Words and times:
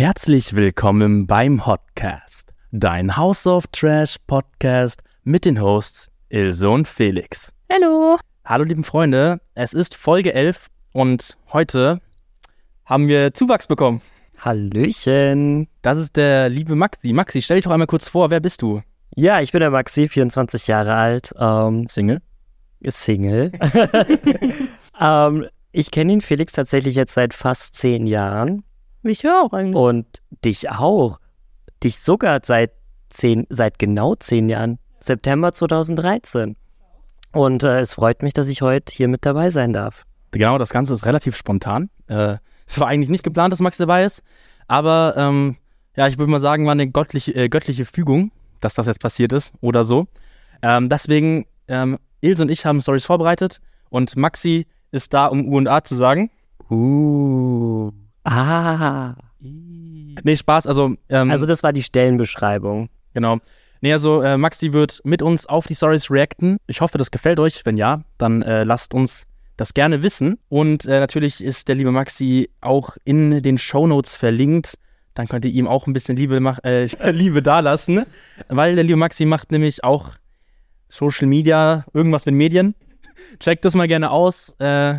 Herzlich 0.00 0.56
willkommen 0.56 1.26
beim 1.26 1.66
Hotcast, 1.66 2.54
dein 2.72 3.18
House 3.18 3.46
of 3.46 3.66
Trash 3.66 4.16
Podcast 4.26 5.02
mit 5.24 5.44
den 5.44 5.60
Hosts 5.60 6.08
Ilse 6.30 6.70
und 6.70 6.88
Felix. 6.88 7.52
Hallo. 7.70 8.18
Hallo 8.42 8.64
lieben 8.64 8.82
Freunde, 8.82 9.42
es 9.54 9.74
ist 9.74 9.94
Folge 9.94 10.32
11 10.32 10.68
und 10.92 11.36
heute 11.52 12.00
haben 12.86 13.08
wir 13.08 13.34
Zuwachs 13.34 13.66
bekommen. 13.66 14.00
Hallöchen. 14.38 15.68
Das 15.82 15.98
ist 15.98 16.16
der 16.16 16.48
liebe 16.48 16.76
Maxi. 16.76 17.12
Maxi, 17.12 17.42
stell 17.42 17.58
dich 17.58 17.64
doch 17.64 17.72
einmal 17.72 17.86
kurz 17.86 18.08
vor, 18.08 18.30
wer 18.30 18.40
bist 18.40 18.62
du? 18.62 18.80
Ja, 19.14 19.42
ich 19.42 19.52
bin 19.52 19.60
der 19.60 19.70
Maxi, 19.70 20.08
24 20.08 20.66
Jahre 20.66 20.94
alt, 20.94 21.34
ähm, 21.38 21.86
Single? 21.88 22.22
Single. 22.86 23.52
ähm, 24.98 25.46
ich 25.72 25.90
kenne 25.90 26.14
ihn, 26.14 26.20
Felix, 26.22 26.54
tatsächlich 26.54 26.94
jetzt 26.94 27.12
seit 27.12 27.34
fast 27.34 27.74
zehn 27.74 28.06
Jahren. 28.06 28.64
Mich 29.02 29.26
auch 29.28 29.52
eigentlich. 29.52 29.76
Und 29.76 30.06
dich 30.44 30.70
auch. 30.70 31.18
Dich 31.82 31.98
sogar 31.98 32.40
seit 32.42 32.72
zehn, 33.08 33.46
seit 33.48 33.78
genau 33.78 34.14
zehn 34.14 34.48
Jahren. 34.48 34.78
September 35.00 35.52
2013. 35.52 36.56
Und 37.32 37.62
äh, 37.62 37.80
es 37.80 37.94
freut 37.94 38.22
mich, 38.22 38.32
dass 38.32 38.48
ich 38.48 38.62
heute 38.62 38.92
hier 38.92 39.08
mit 39.08 39.24
dabei 39.24 39.50
sein 39.50 39.72
darf. 39.72 40.04
Genau, 40.32 40.58
das 40.58 40.70
Ganze 40.70 40.94
ist 40.94 41.06
relativ 41.06 41.36
spontan. 41.36 41.90
Äh, 42.08 42.36
es 42.66 42.78
war 42.78 42.88
eigentlich 42.88 43.10
nicht 43.10 43.24
geplant, 43.24 43.52
dass 43.52 43.60
Max 43.60 43.78
dabei 43.78 44.04
ist, 44.04 44.22
aber 44.68 45.14
ähm, 45.16 45.56
ja, 45.96 46.06
ich 46.06 46.18
würde 46.18 46.30
mal 46.30 46.40
sagen, 46.40 46.66
war 46.66 46.72
eine 46.72 46.88
göttliche, 46.88 47.34
äh, 47.34 47.48
göttliche 47.48 47.84
Fügung, 47.84 48.30
dass 48.60 48.74
das 48.74 48.86
jetzt 48.86 49.00
passiert 49.00 49.32
ist 49.32 49.52
oder 49.60 49.82
so. 49.84 50.06
Ähm, 50.62 50.88
deswegen, 50.88 51.46
ähm, 51.66 51.98
Ilse 52.20 52.42
und 52.42 52.48
ich 52.48 52.64
haben 52.66 52.80
Stories 52.80 53.06
vorbereitet 53.06 53.60
und 53.88 54.16
Maxi 54.16 54.66
ist 54.92 55.14
da, 55.14 55.26
um 55.26 55.48
U 55.48 55.56
und 55.56 55.66
A 55.66 55.82
zu 55.82 55.96
sagen. 55.96 56.30
Uh. 56.70 57.90
Ah. 58.24 59.14
Nee, 59.40 60.36
Spaß, 60.36 60.66
also. 60.66 60.94
Ähm, 61.08 61.30
Also 61.30 61.46
das 61.46 61.62
war 61.62 61.72
die 61.72 61.82
Stellenbeschreibung. 61.82 62.88
Genau. 63.14 63.38
Nee, 63.80 63.92
also 63.92 64.20
äh, 64.20 64.36
Maxi 64.36 64.72
wird 64.72 65.00
mit 65.04 65.22
uns 65.22 65.46
auf 65.46 65.66
die 65.66 65.74
Stories 65.74 66.10
reacten. 66.10 66.58
Ich 66.66 66.80
hoffe, 66.82 66.98
das 66.98 67.10
gefällt 67.10 67.38
euch. 67.40 67.64
Wenn 67.64 67.76
ja, 67.78 68.02
dann 68.18 68.42
äh, 68.42 68.64
lasst 68.64 68.92
uns 68.92 69.24
das 69.56 69.74
gerne 69.74 70.02
wissen. 70.02 70.38
Und 70.48 70.84
äh, 70.84 71.00
natürlich 71.00 71.42
ist 71.42 71.68
der 71.68 71.74
liebe 71.74 71.90
Maxi 71.90 72.50
auch 72.60 72.96
in 73.04 73.42
den 73.42 73.58
Shownotes 73.58 74.16
verlinkt. 74.16 74.74
Dann 75.14 75.28
könnt 75.28 75.44
ihr 75.44 75.50
ihm 75.50 75.66
auch 75.66 75.86
ein 75.86 75.92
bisschen 75.92 76.16
Liebe, 76.16 76.40
mach, 76.40 76.58
äh, 76.62 76.84
Liebe 77.10 77.42
dalassen. 77.42 78.04
Weil 78.48 78.74
der 78.74 78.84
liebe 78.84 78.96
Maxi 78.96 79.24
macht 79.24 79.50
nämlich 79.50 79.82
auch 79.82 80.10
Social 80.88 81.26
Media, 81.26 81.84
irgendwas 81.94 82.26
mit 82.26 82.34
Medien. 82.34 82.74
Checkt 83.38 83.64
das 83.64 83.74
mal 83.74 83.88
gerne 83.88 84.10
aus 84.10 84.54
äh, 84.58 84.98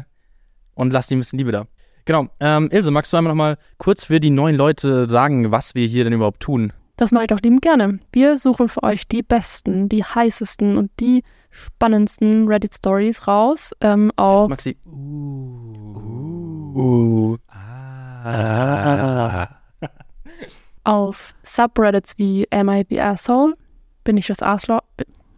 und 0.75 0.93
lasst 0.93 1.11
ihm 1.11 1.17
ein 1.17 1.21
bisschen 1.21 1.39
Liebe 1.39 1.51
da. 1.51 1.65
Genau. 2.05 2.27
Ähm, 2.39 2.69
Ilse, 2.71 2.91
magst 2.91 3.13
du 3.13 3.17
einmal 3.17 3.31
noch 3.31 3.37
mal 3.37 3.57
kurz 3.77 4.05
für 4.05 4.19
die 4.19 4.29
neuen 4.29 4.55
Leute 4.55 5.09
sagen, 5.09 5.51
was 5.51 5.75
wir 5.75 5.87
hier 5.87 6.03
denn 6.03 6.13
überhaupt 6.13 6.41
tun? 6.41 6.73
Das 6.97 7.11
mache 7.11 7.23
ich 7.23 7.29
doch 7.29 7.41
liebend 7.41 7.61
gerne. 7.61 7.99
Wir 8.11 8.37
suchen 8.37 8.69
für 8.69 8.83
euch 8.83 9.07
die 9.07 9.23
besten, 9.23 9.89
die 9.89 10.03
heißesten 10.03 10.77
und 10.77 10.91
die 10.99 11.23
spannendsten 11.49 12.47
Reddit-Stories 12.47 13.27
raus. 13.27 13.71
Ähm, 13.81 14.05
Jetzt, 14.05 14.19
auf 14.19 14.47
Maxi. 14.47 14.77
Uh. 14.85 17.37
Ah. 18.23 19.47
auf 20.83 21.33
Subreddits 21.43 22.17
wie 22.17 22.47
Am 22.51 22.69
I 22.69 22.85
the 22.89 23.01
Asshole? 23.01 23.55
Bin 24.03 24.17
ich 24.17 24.27
das 24.27 24.41
Arschloch? 24.41 24.81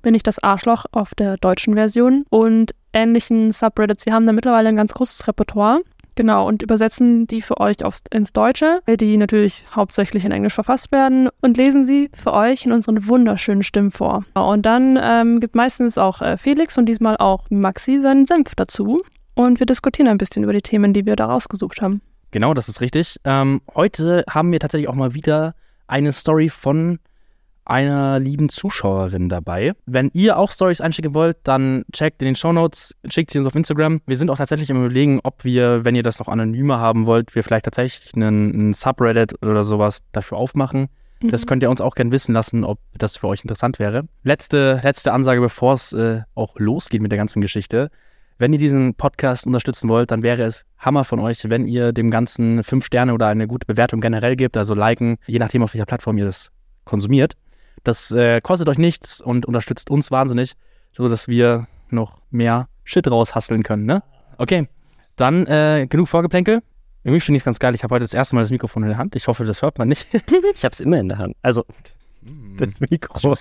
Bin 0.01 0.13
ich 0.13 0.23
das 0.23 0.39
Arschloch 0.39 0.85
auf 0.91 1.15
der 1.15 1.37
deutschen 1.37 1.75
Version? 1.75 2.25
Und 2.29 2.71
ähnlichen 2.91 3.51
Subreddits. 3.51 4.05
Wir 4.05 4.13
haben 4.13 4.25
da 4.25 4.33
mittlerweile 4.33 4.69
ein 4.69 4.75
ganz 4.75 4.93
großes 4.93 5.27
Repertoire. 5.27 5.81
Genau, 6.15 6.47
und 6.47 6.61
übersetzen 6.61 7.25
die 7.25 7.41
für 7.41 7.59
euch 7.59 7.83
aufs, 7.83 8.03
ins 8.11 8.33
Deutsche, 8.33 8.79
die 8.87 9.17
natürlich 9.17 9.65
hauptsächlich 9.75 10.25
in 10.25 10.31
Englisch 10.31 10.53
verfasst 10.53 10.91
werden, 10.91 11.29
und 11.41 11.57
lesen 11.57 11.85
sie 11.85 12.09
für 12.13 12.33
euch 12.33 12.65
in 12.65 12.71
unseren 12.71 13.07
wunderschönen 13.07 13.63
Stimmen 13.63 13.91
vor. 13.91 14.23
Und 14.35 14.65
dann 14.65 14.99
ähm, 15.01 15.39
gibt 15.39 15.55
meistens 15.55 15.97
auch 15.97 16.21
äh, 16.21 16.37
Felix 16.37 16.77
und 16.77 16.85
diesmal 16.85 17.17
auch 17.17 17.49
Maxi 17.49 17.99
seinen 17.99 18.25
Senf 18.25 18.53
dazu. 18.55 19.01
Und 19.35 19.59
wir 19.59 19.65
diskutieren 19.65 20.07
ein 20.07 20.17
bisschen 20.19 20.43
über 20.43 20.53
die 20.53 20.61
Themen, 20.61 20.93
die 20.93 21.05
wir 21.05 21.15
da 21.15 21.25
rausgesucht 21.25 21.81
haben. 21.81 22.01
Genau, 22.29 22.53
das 22.53 22.69
ist 22.69 22.81
richtig. 22.81 23.17
Ähm, 23.23 23.61
heute 23.73 24.23
haben 24.29 24.51
wir 24.51 24.59
tatsächlich 24.59 24.89
auch 24.89 24.95
mal 24.95 25.13
wieder 25.13 25.55
eine 25.87 26.11
Story 26.11 26.49
von 26.49 26.99
einer 27.65 28.19
lieben 28.19 28.49
Zuschauerin 28.49 29.29
dabei. 29.29 29.73
Wenn 29.85 30.09
ihr 30.13 30.37
auch 30.37 30.51
Stories 30.51 30.81
einschicken 30.81 31.13
wollt, 31.13 31.37
dann 31.43 31.83
checkt 31.91 32.21
in 32.21 32.27
den 32.27 32.35
Shownotes, 32.35 32.95
schickt 33.09 33.31
sie 33.31 33.39
uns 33.39 33.47
auf 33.47 33.55
Instagram. 33.55 34.01
Wir 34.05 34.17
sind 34.17 34.29
auch 34.29 34.37
tatsächlich 34.37 34.69
im 34.69 34.83
Überlegen, 34.83 35.19
ob 35.23 35.43
wir, 35.43 35.85
wenn 35.85 35.95
ihr 35.95 36.03
das 36.03 36.19
noch 36.19 36.27
anonymer 36.27 36.79
haben 36.79 37.05
wollt, 37.05 37.35
wir 37.35 37.43
vielleicht 37.43 37.65
tatsächlich 37.65 38.13
einen, 38.15 38.53
einen 38.53 38.73
Subreddit 38.73 39.41
oder 39.41 39.63
sowas 39.63 39.99
dafür 40.11 40.37
aufmachen. 40.37 40.89
Das 41.29 41.47
könnt 41.47 41.63
ihr 41.63 41.69
uns 41.69 41.79
auch 41.79 41.95
gerne 41.95 42.11
wissen 42.11 42.33
lassen, 42.33 42.65
ob 42.65 42.79
das 42.97 43.15
für 43.15 43.27
euch 43.27 43.43
interessant 43.43 43.79
wäre. 43.79 44.03
Letzte, 44.23 44.81
letzte 44.83 45.13
Ansage, 45.13 45.39
bevor 45.39 45.75
es 45.75 45.93
äh, 45.93 46.21
auch 46.35 46.59
losgeht 46.59 47.01
mit 47.01 47.11
der 47.11 47.17
ganzen 47.17 47.41
Geschichte. 47.41 47.89
Wenn 48.39 48.51
ihr 48.51 48.59
diesen 48.59 48.95
Podcast 48.95 49.45
unterstützen 49.45 49.89
wollt, 49.89 50.11
dann 50.11 50.23
wäre 50.23 50.43
es 50.43 50.65
Hammer 50.77 51.05
von 51.05 51.19
euch, 51.19 51.49
wenn 51.49 51.65
ihr 51.65 51.93
dem 51.93 52.11
Ganzen 52.11 52.63
fünf 52.63 52.85
Sterne 52.85 53.13
oder 53.13 53.27
eine 53.27 53.47
gute 53.47 53.65
Bewertung 53.65 54.01
generell 54.01 54.35
gebt, 54.35 54.57
also 54.57 54.73
liken, 54.73 55.17
je 55.27 55.39
nachdem, 55.39 55.63
auf 55.63 55.73
welcher 55.73 55.85
Plattform 55.85 56.17
ihr 56.17 56.25
das 56.25 56.51
konsumiert. 56.83 57.35
Das 57.83 58.11
äh, 58.11 58.41
kostet 58.41 58.69
euch 58.69 58.77
nichts 58.77 59.21
und 59.21 59.45
unterstützt 59.45 59.89
uns 59.89 60.11
wahnsinnig, 60.11 60.53
sodass 60.91 61.27
wir 61.27 61.67
noch 61.89 62.21
mehr 62.31 62.67
Shit 62.83 63.09
raushasseln 63.09 63.63
können, 63.63 63.85
ne? 63.85 64.03
Okay, 64.37 64.67
dann 65.15 65.45
äh, 65.47 65.87
genug 65.89 66.07
Vorgeplänkel. 66.07 66.61
Irgendwie 67.03 67.19
finde 67.19 67.37
ich 67.37 67.41
es 67.41 67.45
ganz 67.45 67.59
geil. 67.59 67.75
Ich 67.75 67.83
habe 67.83 67.95
heute 67.95 68.03
das 68.03 68.13
erste 68.13 68.35
Mal 68.35 68.41
das 68.41 68.51
Mikrofon 68.51 68.83
in 68.83 68.89
der 68.89 68.97
Hand. 68.97 69.15
Ich 69.15 69.27
hoffe, 69.27 69.43
das 69.43 69.61
hört 69.61 69.77
man 69.77 69.89
nicht. 69.89 70.07
Ich 70.55 70.63
hab's 70.63 70.79
immer 70.79 70.99
in 70.99 71.09
der 71.09 71.17
Hand. 71.17 71.35
Also 71.41 71.65
das 72.57 72.79
Mikro. 72.79 73.35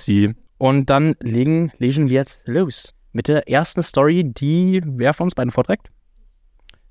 Und 0.59 0.87
dann 0.91 1.15
legen, 1.21 1.73
legen 1.79 2.09
wir 2.09 2.17
jetzt 2.17 2.41
los 2.45 2.95
mit 3.13 3.29
der 3.29 3.49
ersten 3.49 3.83
Story, 3.83 4.25
die 4.25 4.83
wer 4.85 5.15
von 5.15 5.25
uns 5.25 5.35
beiden 5.35 5.51
vorträgt? 5.51 5.91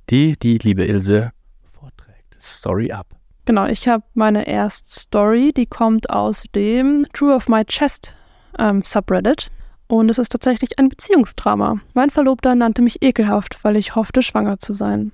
Die, 0.10 0.38
die 0.38 0.58
liebe 0.58 0.86
Ilse 0.86 1.32
vorträgt. 1.74 2.36
Story 2.40 2.92
ab. 2.92 3.21
Genau, 3.46 3.66
ich 3.66 3.88
habe 3.88 4.04
meine 4.14 4.48
erste 4.48 5.00
Story, 5.00 5.52
die 5.56 5.66
kommt 5.66 6.10
aus 6.10 6.46
dem 6.54 7.06
True 7.14 7.34
of 7.34 7.50
My 7.50 7.66
Chest 7.66 8.16
ähm, 8.60 8.84
Subreddit. 8.84 9.48
Und 9.88 10.10
es 10.10 10.18
ist 10.18 10.32
tatsächlich 10.32 10.80
ein 10.80 10.88
Beziehungsdrama. 10.88 11.82
Mein 11.94 12.10
Verlobter 12.10 12.56
nannte 12.56 12.82
mich 12.82 13.02
ekelhaft, 13.04 13.62
weil 13.64 13.76
ich 13.76 13.96
hoffte, 13.96 14.22
schwanger 14.22 14.58
zu 14.58 14.72
sein. 14.72 15.12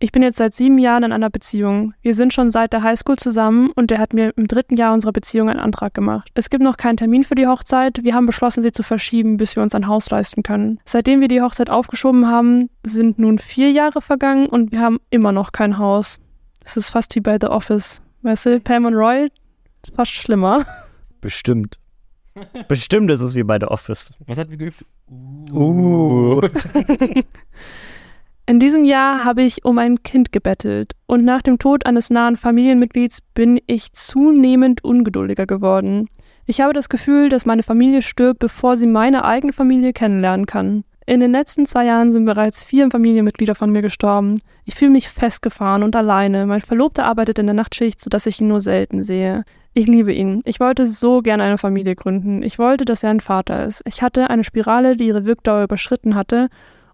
Ich 0.00 0.12
bin 0.12 0.22
jetzt 0.22 0.38
seit 0.38 0.54
sieben 0.54 0.78
Jahren 0.78 1.02
in 1.02 1.12
einer 1.12 1.28
Beziehung. 1.30 1.92
Wir 2.02 2.14
sind 2.14 2.32
schon 2.32 2.52
seit 2.52 2.72
der 2.72 2.84
Highschool 2.84 3.16
zusammen 3.16 3.72
und 3.74 3.90
er 3.90 3.98
hat 3.98 4.14
mir 4.14 4.32
im 4.36 4.46
dritten 4.46 4.76
Jahr 4.76 4.94
unserer 4.94 5.10
Beziehung 5.10 5.48
einen 5.48 5.58
Antrag 5.58 5.92
gemacht. 5.92 6.30
Es 6.34 6.50
gibt 6.50 6.62
noch 6.62 6.76
keinen 6.76 6.96
Termin 6.96 7.24
für 7.24 7.34
die 7.34 7.48
Hochzeit. 7.48 8.04
Wir 8.04 8.14
haben 8.14 8.26
beschlossen, 8.26 8.62
sie 8.62 8.70
zu 8.70 8.84
verschieben, 8.84 9.38
bis 9.38 9.56
wir 9.56 9.62
uns 9.62 9.74
ein 9.74 9.88
Haus 9.88 10.08
leisten 10.10 10.44
können. 10.44 10.78
Seitdem 10.84 11.20
wir 11.20 11.26
die 11.26 11.42
Hochzeit 11.42 11.68
aufgeschoben 11.68 12.28
haben, 12.28 12.70
sind 12.84 13.18
nun 13.18 13.38
vier 13.38 13.72
Jahre 13.72 14.00
vergangen 14.00 14.46
und 14.46 14.70
wir 14.70 14.80
haben 14.80 15.00
immer 15.10 15.32
noch 15.32 15.50
kein 15.50 15.78
Haus. 15.78 16.20
Es 16.68 16.76
ist 16.76 16.90
fast 16.90 17.14
wie 17.14 17.20
bei 17.20 17.38
The 17.40 17.46
Office. 17.46 18.02
Weißt 18.20 18.44
du, 18.44 18.60
Pam 18.60 18.84
und 18.84 18.92
Roy, 18.92 19.30
fast 19.96 20.12
schlimmer. 20.12 20.66
Bestimmt. 21.22 21.78
Bestimmt 22.68 23.10
ist 23.10 23.22
es 23.22 23.34
wie 23.34 23.42
bei 23.42 23.58
The 23.58 23.64
Office. 23.64 24.12
Was 24.26 24.36
hat 24.36 24.50
wir 24.50 24.58
geübt? 24.58 24.84
Uh. 25.50 26.42
In 28.44 28.60
diesem 28.60 28.84
Jahr 28.84 29.24
habe 29.24 29.44
ich 29.44 29.64
um 29.64 29.78
ein 29.78 30.02
Kind 30.02 30.30
gebettelt 30.30 30.92
und 31.06 31.24
nach 31.24 31.40
dem 31.40 31.58
Tod 31.58 31.86
eines 31.86 32.10
nahen 32.10 32.36
Familienmitglieds 32.36 33.20
bin 33.32 33.58
ich 33.66 33.94
zunehmend 33.94 34.84
ungeduldiger 34.84 35.46
geworden. 35.46 36.10
Ich 36.44 36.60
habe 36.60 36.74
das 36.74 36.90
Gefühl, 36.90 37.30
dass 37.30 37.46
meine 37.46 37.62
Familie 37.62 38.02
stirbt, 38.02 38.40
bevor 38.40 38.76
sie 38.76 38.86
meine 38.86 39.24
eigene 39.24 39.54
Familie 39.54 39.94
kennenlernen 39.94 40.44
kann. 40.44 40.84
In 41.08 41.20
den 41.20 41.32
letzten 41.32 41.64
zwei 41.64 41.86
Jahren 41.86 42.12
sind 42.12 42.26
bereits 42.26 42.62
vier 42.62 42.90
Familienmitglieder 42.90 43.54
von 43.54 43.72
mir 43.72 43.80
gestorben. 43.80 44.42
Ich 44.66 44.74
fühle 44.74 44.90
mich 44.90 45.08
festgefahren 45.08 45.82
und 45.82 45.96
alleine. 45.96 46.44
Mein 46.44 46.60
Verlobter 46.60 47.06
arbeitet 47.06 47.38
in 47.38 47.46
der 47.46 47.54
Nachtschicht, 47.54 47.98
sodass 47.98 48.26
ich 48.26 48.42
ihn 48.42 48.48
nur 48.48 48.60
selten 48.60 49.02
sehe. 49.02 49.46
Ich 49.72 49.86
liebe 49.86 50.12
ihn. 50.12 50.42
Ich 50.44 50.60
wollte 50.60 50.86
so 50.86 51.22
gerne 51.22 51.44
eine 51.44 51.56
Familie 51.56 51.96
gründen. 51.96 52.42
Ich 52.42 52.58
wollte, 52.58 52.84
dass 52.84 53.04
er 53.04 53.08
ein 53.08 53.20
Vater 53.20 53.64
ist. 53.64 53.80
Ich 53.86 54.02
hatte 54.02 54.28
eine 54.28 54.44
Spirale, 54.44 54.98
die 54.98 55.06
ihre 55.06 55.24
Wirkdauer 55.24 55.62
überschritten 55.62 56.14
hatte 56.14 56.50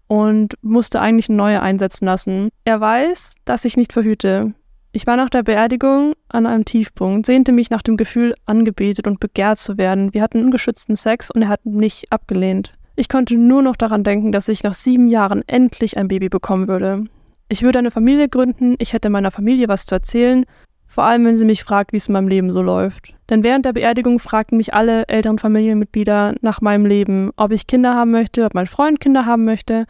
und 0.06 0.55
musste 0.62 1.00
eigentlich 1.00 1.29
eine 1.29 1.37
neue 1.37 1.61
einsetzen 1.61 2.05
lassen. 2.05 2.50
Er 2.65 2.81
weiß, 2.81 3.35
dass 3.44 3.65
ich 3.65 3.77
nicht 3.77 3.93
verhüte. 3.93 4.55
Ich 4.93 5.09
war 5.09 5.17
nach 5.17 5.29
der 5.29 5.43
Beerdigung 5.43 6.12
an 6.29 6.47
einem 6.47 6.65
Tiefpunkt, 6.65 7.27
sehnte 7.27 7.50
mich 7.50 7.69
nach 7.71 7.83
dem 7.83 7.97
Gefühl, 7.97 8.37
angebetet 8.47 9.09
und 9.09 9.19
begehrt 9.19 9.59
zu 9.59 9.77
werden. 9.77 10.15
Wir 10.15 10.23
hatten 10.23 10.44
ungeschützten 10.44 10.94
Sex 10.94 11.33
und 11.33 11.43
er 11.43 11.49
hat 11.49 11.67
mich 11.67 12.05
abgelehnt. 12.11 12.77
Ich 12.96 13.08
konnte 13.08 13.37
nur 13.37 13.62
noch 13.62 13.76
daran 13.76 14.05
denken, 14.05 14.31
dass 14.31 14.49
ich 14.49 14.62
nach 14.62 14.75
sieben 14.75 15.08
Jahren 15.08 15.43
endlich 15.46 15.96
ein 15.96 16.08
Baby 16.08 16.29
bekommen 16.29 16.69
würde. 16.69 17.05
Ich 17.49 17.62
würde 17.62 17.81
eine 17.81 17.91
Familie 17.91 18.29
gründen, 18.29 18.76
ich 18.79 18.93
hätte 18.93 19.11
meiner 19.11 19.31
Familie 19.31 19.69
was 19.69 19.87
zu 19.87 19.96
erzählen, 19.96 20.44
vor 20.87 21.05
allem 21.05 21.25
wenn 21.25 21.37
sie 21.37 21.44
mich 21.44 21.64
fragt, 21.64 21.93
wie 21.93 21.96
es 21.96 22.06
in 22.06 22.12
meinem 22.12 22.29
Leben 22.29 22.52
so 22.52 22.62
läuft. 22.62 23.14
Denn 23.29 23.43
während 23.43 23.64
der 23.64 23.73
Beerdigung 23.73 24.19
fragten 24.19 24.56
mich 24.58 24.75
alle 24.75 25.08
älteren 25.08 25.38
Familienmitglieder 25.38 26.35
nach 26.41 26.61
meinem 26.61 26.87
Leben, 26.87 27.31
ob 27.37 27.50
ich 27.50 27.67
Kinder 27.67 27.94
haben 27.94 28.12
möchte, 28.12 28.44
ob 28.44 28.55
mein 28.55 28.67
Freund 28.67 29.00
Kinder 29.00 29.26
haben 29.26 29.44
möchte. 29.44 29.87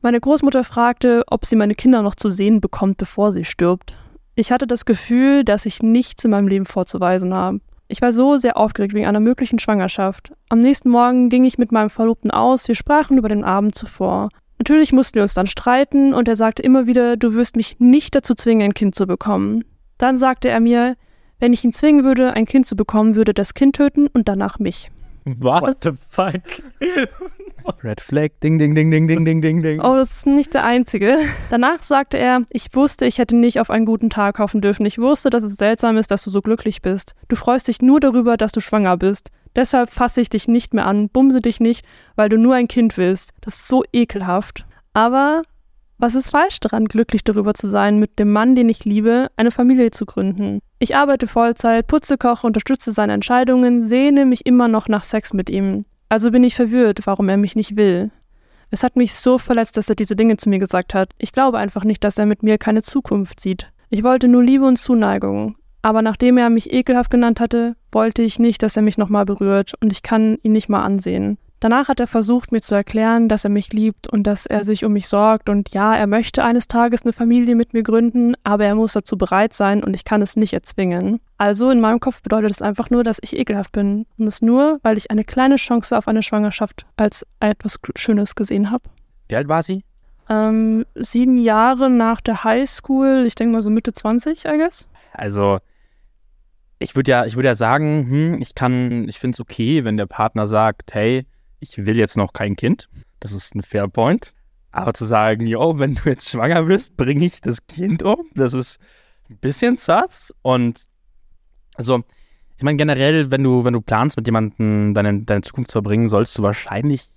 Meine 0.00 0.20
Großmutter 0.20 0.64
fragte, 0.64 1.24
ob 1.26 1.44
sie 1.44 1.56
meine 1.56 1.74
Kinder 1.74 2.02
noch 2.02 2.14
zu 2.14 2.30
sehen 2.30 2.60
bekommt, 2.60 2.96
bevor 2.96 3.30
sie 3.30 3.44
stirbt. 3.44 3.98
Ich 4.36 4.52
hatte 4.52 4.66
das 4.66 4.84
Gefühl, 4.84 5.44
dass 5.44 5.66
ich 5.66 5.82
nichts 5.82 6.24
in 6.24 6.30
meinem 6.30 6.48
Leben 6.48 6.64
vorzuweisen 6.64 7.34
habe. 7.34 7.60
Ich 7.88 8.02
war 8.02 8.12
so 8.12 8.36
sehr 8.36 8.58
aufgeregt 8.58 8.92
wegen 8.92 9.06
einer 9.06 9.20
möglichen 9.20 9.58
Schwangerschaft. 9.58 10.32
Am 10.50 10.60
nächsten 10.60 10.90
Morgen 10.90 11.30
ging 11.30 11.44
ich 11.44 11.56
mit 11.56 11.72
meinem 11.72 11.88
Verlobten 11.88 12.30
aus, 12.30 12.68
wir 12.68 12.74
sprachen 12.74 13.16
über 13.16 13.30
den 13.30 13.44
Abend 13.44 13.74
zuvor. 13.74 14.28
Natürlich 14.58 14.92
mussten 14.92 15.14
wir 15.14 15.22
uns 15.22 15.34
dann 15.34 15.46
streiten 15.46 16.12
und 16.12 16.28
er 16.28 16.36
sagte 16.36 16.62
immer 16.62 16.86
wieder, 16.86 17.16
du 17.16 17.34
wirst 17.34 17.56
mich 17.56 17.76
nicht 17.78 18.14
dazu 18.14 18.34
zwingen, 18.34 18.70
ein 18.70 18.74
Kind 18.74 18.94
zu 18.94 19.06
bekommen. 19.06 19.64
Dann 19.96 20.18
sagte 20.18 20.48
er 20.48 20.60
mir, 20.60 20.96
wenn 21.38 21.54
ich 21.54 21.64
ihn 21.64 21.72
zwingen 21.72 22.04
würde, 22.04 22.34
ein 22.34 22.44
Kind 22.44 22.66
zu 22.66 22.76
bekommen, 22.76 23.14
würde 23.16 23.32
das 23.32 23.54
Kind 23.54 23.76
töten 23.76 24.06
und 24.08 24.28
danach 24.28 24.58
mich. 24.58 24.90
Was? 25.24 25.62
What 25.62 25.82
the 25.82 25.90
fuck? 25.92 26.42
Red 27.82 28.00
Flag, 28.00 28.30
ding, 28.42 28.58
ding, 28.58 28.74
ding, 28.74 28.90
ding, 28.90 29.06
ding, 29.06 29.24
ding, 29.24 29.40
ding, 29.40 29.62
ding. 29.62 29.80
Oh, 29.80 29.94
das 29.96 30.10
ist 30.10 30.26
nicht 30.26 30.54
der 30.54 30.64
einzige. 30.64 31.16
Danach 31.50 31.82
sagte 31.82 32.18
er, 32.18 32.42
ich 32.50 32.74
wusste, 32.74 33.06
ich 33.06 33.18
hätte 33.18 33.36
nicht 33.36 33.60
auf 33.60 33.70
einen 33.70 33.86
guten 33.86 34.10
Tag 34.10 34.38
hoffen 34.38 34.60
dürfen. 34.60 34.84
Ich 34.86 34.98
wusste, 34.98 35.30
dass 35.30 35.44
es 35.44 35.56
seltsam 35.56 35.96
ist, 35.96 36.10
dass 36.10 36.24
du 36.24 36.30
so 36.30 36.42
glücklich 36.42 36.82
bist. 36.82 37.14
Du 37.28 37.36
freust 37.36 37.68
dich 37.68 37.80
nur 37.80 38.00
darüber, 38.00 38.36
dass 38.36 38.52
du 38.52 38.60
schwanger 38.60 38.96
bist. 38.96 39.30
Deshalb 39.54 39.90
fasse 39.90 40.20
ich 40.20 40.28
dich 40.28 40.48
nicht 40.48 40.74
mehr 40.74 40.86
an, 40.86 41.08
bumse 41.08 41.40
dich 41.40 41.60
nicht, 41.60 41.84
weil 42.16 42.28
du 42.28 42.36
nur 42.36 42.54
ein 42.54 42.68
Kind 42.68 42.96
willst. 42.96 43.32
Das 43.40 43.54
ist 43.54 43.68
so 43.68 43.84
ekelhaft. 43.92 44.66
Aber 44.92 45.42
was 46.00 46.14
ist 46.14 46.30
falsch 46.30 46.60
daran, 46.60 46.84
glücklich 46.84 47.24
darüber 47.24 47.54
zu 47.54 47.66
sein, 47.68 47.98
mit 47.98 48.20
dem 48.20 48.30
Mann, 48.30 48.54
den 48.54 48.68
ich 48.68 48.84
liebe, 48.84 49.28
eine 49.36 49.50
Familie 49.50 49.90
zu 49.90 50.06
gründen? 50.06 50.60
Ich 50.78 50.94
arbeite 50.94 51.26
Vollzeit, 51.26 51.88
putze, 51.88 52.18
koche, 52.18 52.46
unterstütze 52.46 52.92
seine 52.92 53.14
Entscheidungen, 53.14 53.82
sehne 53.82 54.24
mich 54.24 54.46
immer 54.46 54.68
noch 54.68 54.86
nach 54.88 55.02
Sex 55.02 55.32
mit 55.32 55.50
ihm. 55.50 55.82
Also 56.08 56.30
bin 56.30 56.42
ich 56.42 56.54
verwirrt, 56.54 57.00
warum 57.06 57.28
er 57.28 57.36
mich 57.36 57.54
nicht 57.56 57.76
will. 57.76 58.10
Es 58.70 58.82
hat 58.82 58.96
mich 58.96 59.14
so 59.14 59.38
verletzt, 59.38 59.76
dass 59.76 59.88
er 59.88 59.94
diese 59.94 60.16
Dinge 60.16 60.36
zu 60.36 60.48
mir 60.48 60.58
gesagt 60.58 60.94
hat. 60.94 61.10
Ich 61.18 61.32
glaube 61.32 61.58
einfach 61.58 61.84
nicht, 61.84 62.04
dass 62.04 62.18
er 62.18 62.26
mit 62.26 62.42
mir 62.42 62.58
keine 62.58 62.82
Zukunft 62.82 63.40
sieht. 63.40 63.70
Ich 63.90 64.02
wollte 64.02 64.28
nur 64.28 64.44
Liebe 64.44 64.66
und 64.66 64.76
Zuneigung. 64.76 65.56
Aber 65.80 66.02
nachdem 66.02 66.36
er 66.36 66.50
mich 66.50 66.72
ekelhaft 66.72 67.10
genannt 67.10 67.40
hatte, 67.40 67.76
wollte 67.92 68.22
ich 68.22 68.38
nicht, 68.38 68.62
dass 68.62 68.76
er 68.76 68.82
mich 68.82 68.98
nochmal 68.98 69.24
berührt 69.24 69.72
und 69.80 69.92
ich 69.92 70.02
kann 70.02 70.38
ihn 70.42 70.52
nicht 70.52 70.68
mal 70.68 70.82
ansehen. 70.84 71.38
Danach 71.60 71.88
hat 71.88 71.98
er 71.98 72.06
versucht, 72.06 72.52
mir 72.52 72.60
zu 72.60 72.76
erklären, 72.76 73.28
dass 73.28 73.42
er 73.42 73.50
mich 73.50 73.72
liebt 73.72 74.08
und 74.08 74.24
dass 74.24 74.46
er 74.46 74.64
sich 74.64 74.84
um 74.84 74.92
mich 74.92 75.08
sorgt 75.08 75.48
und 75.48 75.74
ja, 75.74 75.96
er 75.96 76.06
möchte 76.06 76.44
eines 76.44 76.68
Tages 76.68 77.02
eine 77.02 77.12
Familie 77.12 77.56
mit 77.56 77.72
mir 77.72 77.82
gründen, 77.82 78.34
aber 78.44 78.64
er 78.64 78.76
muss 78.76 78.92
dazu 78.92 79.18
bereit 79.18 79.52
sein 79.52 79.82
und 79.82 79.94
ich 79.94 80.04
kann 80.04 80.22
es 80.22 80.36
nicht 80.36 80.52
erzwingen. 80.52 81.20
Also 81.36 81.70
in 81.70 81.80
meinem 81.80 81.98
Kopf 81.98 82.22
bedeutet 82.22 82.52
es 82.52 82.62
einfach 82.62 82.90
nur, 82.90 83.02
dass 83.02 83.18
ich 83.22 83.36
ekelhaft 83.36 83.72
bin 83.72 84.06
und 84.18 84.26
das 84.26 84.40
nur, 84.40 84.78
weil 84.82 84.96
ich 84.96 85.10
eine 85.10 85.24
kleine 85.24 85.56
Chance 85.56 85.98
auf 85.98 86.06
eine 86.06 86.22
Schwangerschaft 86.22 86.86
als 86.96 87.26
etwas 87.40 87.80
Schönes 87.96 88.36
gesehen 88.36 88.70
habe. 88.70 88.84
Wie 89.28 89.34
alt 89.34 89.48
war 89.48 89.62
sie? 89.62 89.84
Ähm, 90.30 90.84
sieben 90.94 91.38
Jahre 91.38 91.90
nach 91.90 92.20
der 92.20 92.44
Highschool, 92.44 93.24
ich 93.26 93.34
denke 93.34 93.54
mal 93.54 93.62
so 93.62 93.70
Mitte 93.70 93.92
20, 93.92 94.44
I 94.44 94.58
guess. 94.58 94.88
Also, 95.12 95.58
ich 96.78 96.94
würde 96.94 97.10
ja, 97.10 97.26
ich 97.26 97.34
würde 97.34 97.48
ja 97.48 97.54
sagen, 97.56 98.06
hm, 98.08 98.42
ich 98.42 98.54
kann, 98.54 99.08
ich 99.08 99.18
finde 99.18 99.34
es 99.34 99.40
okay, 99.40 99.84
wenn 99.84 99.96
der 99.96 100.06
Partner 100.06 100.46
sagt, 100.46 100.94
hey, 100.94 101.26
ich 101.60 101.84
will 101.84 101.98
jetzt 101.98 102.16
noch 102.16 102.32
kein 102.32 102.56
Kind. 102.56 102.88
Das 103.20 103.32
ist 103.32 103.54
ein 103.54 103.62
fair 103.62 103.88
point. 103.88 104.34
Aber 104.70 104.94
zu 104.94 105.04
sagen, 105.04 105.46
yo, 105.46 105.78
wenn 105.78 105.94
du 105.94 106.08
jetzt 106.08 106.28
schwanger 106.28 106.64
bist, 106.64 106.96
bringe 106.96 107.24
ich 107.24 107.40
das 107.40 107.66
Kind 107.66 108.02
um, 108.02 108.26
das 108.34 108.52
ist 108.52 108.78
ein 109.30 109.38
bisschen 109.38 109.76
sass. 109.76 110.34
Und 110.42 110.84
also, 111.74 112.02
ich 112.56 112.62
meine, 112.62 112.76
generell, 112.76 113.30
wenn 113.30 113.42
du, 113.42 113.64
wenn 113.64 113.72
du 113.72 113.80
planst, 113.80 114.16
mit 114.16 114.26
jemandem 114.26 114.94
deine, 114.94 115.22
deine 115.22 115.40
Zukunft 115.40 115.70
zu 115.70 115.76
verbringen, 115.76 116.08
sollst 116.08 116.36
du 116.36 116.42
wahrscheinlich 116.42 117.08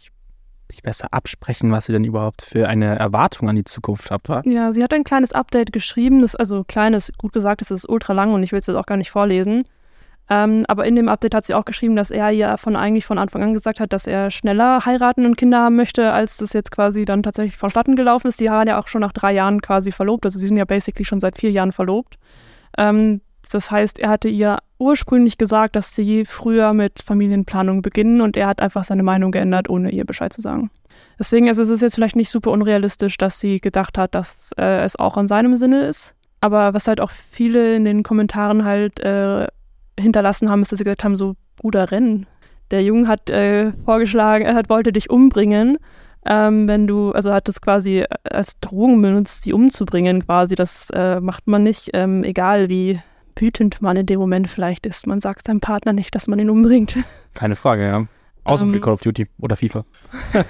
dich 0.72 0.82
besser 0.82 1.10
absprechen, 1.12 1.72
was 1.72 1.90
ihr 1.90 1.94
denn 1.94 2.06
überhaupt 2.06 2.42
für 2.42 2.70
eine 2.70 2.98
Erwartung 2.98 3.50
an 3.50 3.58
die 3.58 3.66
Zukunft 3.66 4.10
habt, 4.10 4.30
wa? 4.30 4.42
Ja, 4.46 4.72
sie 4.72 4.84
hat 4.84 4.94
ein 4.94 5.04
kleines 5.04 5.34
Update 5.34 5.74
geschrieben, 5.74 6.22
das 6.22 6.36
also 6.36 6.64
kleines, 6.64 7.12
gut 7.18 7.34
gesagt, 7.34 7.62
das 7.62 7.72
ist 7.72 7.90
ultra 7.90 8.14
lang 8.14 8.34
und 8.34 8.44
ich 8.44 8.54
will 8.54 8.60
es 8.60 8.68
jetzt 8.68 8.78
auch 8.78 8.86
gar 8.86 8.98
nicht 8.98 9.12
vorlesen. 9.12 9.66
Ähm, 10.30 10.66
aber 10.68 10.86
in 10.86 10.96
dem 10.96 11.10
Update 11.10 11.36
hat 11.36 11.46
sie 11.46 11.54
auch 11.54 11.66
geschrieben, 11.66 11.96
dass 11.96 12.12
er 12.12 12.32
ihr 12.32 12.58
von 12.58 12.76
eigentlich 12.76 13.06
von 13.06 13.18
Anfang 13.18 13.44
an 13.44 13.54
gesagt 13.54 13.80
hat, 13.80 13.92
dass 13.92 14.08
er 14.08 14.32
schneller 14.32 14.86
heiraten 14.86 15.26
und 15.26 15.36
Kinder 15.36 15.60
haben 15.60 15.76
möchte, 15.76 16.14
als 16.14 16.38
das 16.38 16.54
jetzt 16.54 16.72
quasi 16.72 17.06
dann 17.06 17.24
tatsächlich 17.24 17.58
vonstatten 17.58 17.96
gelaufen 17.96 18.28
ist. 18.28 18.40
Die 18.40 18.46
waren 18.46 18.68
ja 18.68 18.80
auch 18.80 18.88
schon 18.88 19.02
nach 19.02 19.12
drei 19.12 19.34
Jahren 19.34 19.62
quasi 19.62 19.92
verlobt, 19.92 20.26
also 20.26 20.40
sie 20.40 20.48
sind 20.48 20.58
ja 20.58 20.66
basically 20.66 21.06
schon 21.06 21.20
seit 21.20 21.38
vier 21.38 21.52
Jahren 21.52 21.72
verlobt. 21.72 22.18
Ähm, 22.78 23.22
das 23.52 23.72
heißt, 23.72 24.00
er 24.00 24.10
hatte 24.10 24.30
ihr 24.30 24.60
ursprünglich 24.80 25.38
gesagt, 25.38 25.76
dass 25.76 25.94
sie 25.94 26.26
früher 26.26 26.74
mit 26.74 27.02
Familienplanung 27.02 27.82
beginnen 27.82 28.22
und 28.22 28.38
er 28.38 28.48
hat 28.48 28.62
einfach 28.62 28.84
seine 28.84 29.04
Meinung 29.04 29.32
geändert, 29.32 29.70
ohne 29.70 29.92
ihr 29.92 30.06
Bescheid 30.06 30.32
zu 30.32 30.42
sagen. 30.42 30.72
Deswegen 31.20 31.48
also, 31.48 31.62
ist 31.62 31.70
es 31.70 31.82
jetzt 31.82 31.96
vielleicht 31.96 32.16
nicht 32.16 32.30
super 32.30 32.52
unrealistisch, 32.52 33.18
dass 33.18 33.40
sie 33.40 33.60
gedacht 33.60 33.98
hat, 33.98 34.16
dass 34.16 34.52
äh, 34.58 34.84
es 34.84 34.96
auch 34.96 35.18
in 35.18 35.28
seinem 35.28 35.56
Sinne 35.56 35.86
ist. 35.86 36.16
Aber 36.40 36.74
was 36.74 36.88
halt 36.88 37.00
auch 37.00 37.12
viele 37.12 37.76
in 37.76 37.86
den 37.86 38.02
Kommentaren 38.02 38.66
halt 38.66 39.00
äh, 39.02 39.48
hinterlassen 40.00 40.50
haben, 40.50 40.62
ist, 40.62 40.72
dass 40.72 40.80
sie 40.80 40.84
gesagt 40.84 41.04
haben, 41.04 41.16
so 41.16 41.36
Bruder, 41.58 41.92
renn. 41.92 42.26
Der 42.72 42.84
Junge 42.84 43.08
hat 43.08 43.30
äh, 43.30 43.74
vorgeschlagen, 43.86 44.46
er 44.46 44.56
hat, 44.56 44.70
wollte 44.70 44.94
dich 44.94 45.10
umbringen, 45.10 45.78
ähm, 46.26 46.68
wenn 46.68 46.88
du, 46.88 47.12
also 47.12 47.34
hat 47.34 47.48
das 47.48 47.62
quasi 47.62 48.06
als 48.24 48.60
Drohung 48.60 49.02
benutzt, 49.02 49.44
sie 49.44 49.54
umzubringen 49.54 50.26
quasi. 50.26 50.56
Das 50.56 50.90
äh, 50.92 51.20
macht 51.20 51.48
man 51.48 51.64
nicht, 51.64 51.90
ähm, 51.94 52.24
egal 52.24 52.70
wie 52.70 53.00
wütend 53.36 53.82
man 53.82 53.98
in 53.98 54.06
dem 54.06 54.20
Moment 54.20 54.50
vielleicht 54.50 54.86
ist. 54.86 55.08
Man 55.08 55.20
sagt 55.20 55.46
seinem 55.48 55.60
Partner 55.60 55.94
nicht, 55.94 56.14
dass 56.16 56.28
man 56.28 56.40
ihn 56.40 56.50
umbringt. 56.50 56.98
Keine 57.34 57.56
Frage, 57.56 57.86
ja. 57.86 58.08
Außer 58.44 58.66
um, 58.66 58.74
Ähm. 58.74 58.82
Call 58.82 58.94
of 58.94 59.02
Duty 59.02 59.28
oder 59.40 59.56
FIFA. 59.56 59.86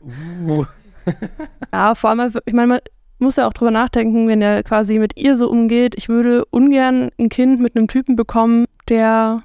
uh. 0.46 0.64
Ja, 1.72 1.94
vor 1.94 2.10
allem, 2.10 2.32
ich 2.44 2.52
meine, 2.52 2.68
man 2.68 2.80
muss 3.18 3.36
ja 3.36 3.46
auch 3.46 3.52
drüber 3.52 3.70
nachdenken, 3.70 4.28
wenn 4.28 4.42
er 4.42 4.62
quasi 4.62 4.98
mit 4.98 5.18
ihr 5.18 5.36
so 5.36 5.48
umgeht. 5.48 5.94
Ich 5.96 6.08
würde 6.08 6.44
ungern 6.46 7.10
ein 7.18 7.28
Kind 7.28 7.60
mit 7.60 7.76
einem 7.76 7.88
Typen 7.88 8.16
bekommen, 8.16 8.66
der 8.88 9.42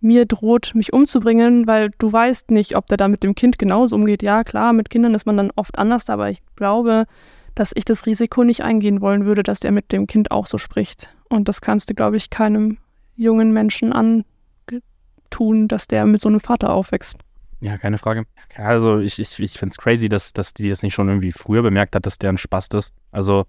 mir 0.00 0.26
droht, 0.26 0.72
mich 0.74 0.92
umzubringen, 0.92 1.66
weil 1.66 1.90
du 1.98 2.12
weißt 2.12 2.50
nicht, 2.50 2.76
ob 2.76 2.86
der 2.88 2.98
da 2.98 3.08
mit 3.08 3.22
dem 3.22 3.34
Kind 3.34 3.58
genauso 3.58 3.96
umgeht. 3.96 4.22
Ja, 4.22 4.44
klar, 4.44 4.72
mit 4.72 4.90
Kindern 4.90 5.14
ist 5.14 5.24
man 5.24 5.36
dann 5.36 5.50
oft 5.56 5.78
anders, 5.78 6.10
aber 6.10 6.30
ich 6.30 6.42
glaube, 6.56 7.06
dass 7.54 7.72
ich 7.74 7.84
das 7.84 8.06
Risiko 8.06 8.44
nicht 8.44 8.62
eingehen 8.62 9.00
wollen 9.00 9.24
würde, 9.24 9.42
dass 9.42 9.60
der 9.60 9.72
mit 9.72 9.92
dem 9.92 10.06
Kind 10.06 10.30
auch 10.30 10.46
so 10.46 10.58
spricht. 10.58 11.14
Und 11.28 11.48
das 11.48 11.60
kannst 11.60 11.88
du, 11.88 11.94
glaube 11.94 12.16
ich, 12.16 12.30
keinem 12.30 12.78
jungen 13.16 13.52
Menschen 13.52 13.92
antun, 13.92 15.68
dass 15.68 15.86
der 15.86 16.04
mit 16.04 16.20
so 16.20 16.28
einem 16.28 16.40
Vater 16.40 16.72
aufwächst. 16.72 17.16
Ja, 17.64 17.78
keine 17.78 17.96
Frage. 17.96 18.26
Also 18.56 18.98
ich, 18.98 19.18
ich, 19.18 19.40
ich 19.40 19.52
finde 19.54 19.72
es 19.72 19.78
crazy, 19.78 20.10
dass, 20.10 20.34
dass 20.34 20.52
die 20.52 20.68
das 20.68 20.82
nicht 20.82 20.92
schon 20.92 21.08
irgendwie 21.08 21.32
früher 21.32 21.62
bemerkt 21.62 21.96
hat, 21.96 22.04
dass 22.04 22.18
der 22.18 22.28
ein 22.28 22.36
Spast 22.36 22.74
ist. 22.74 22.92
Also 23.10 23.46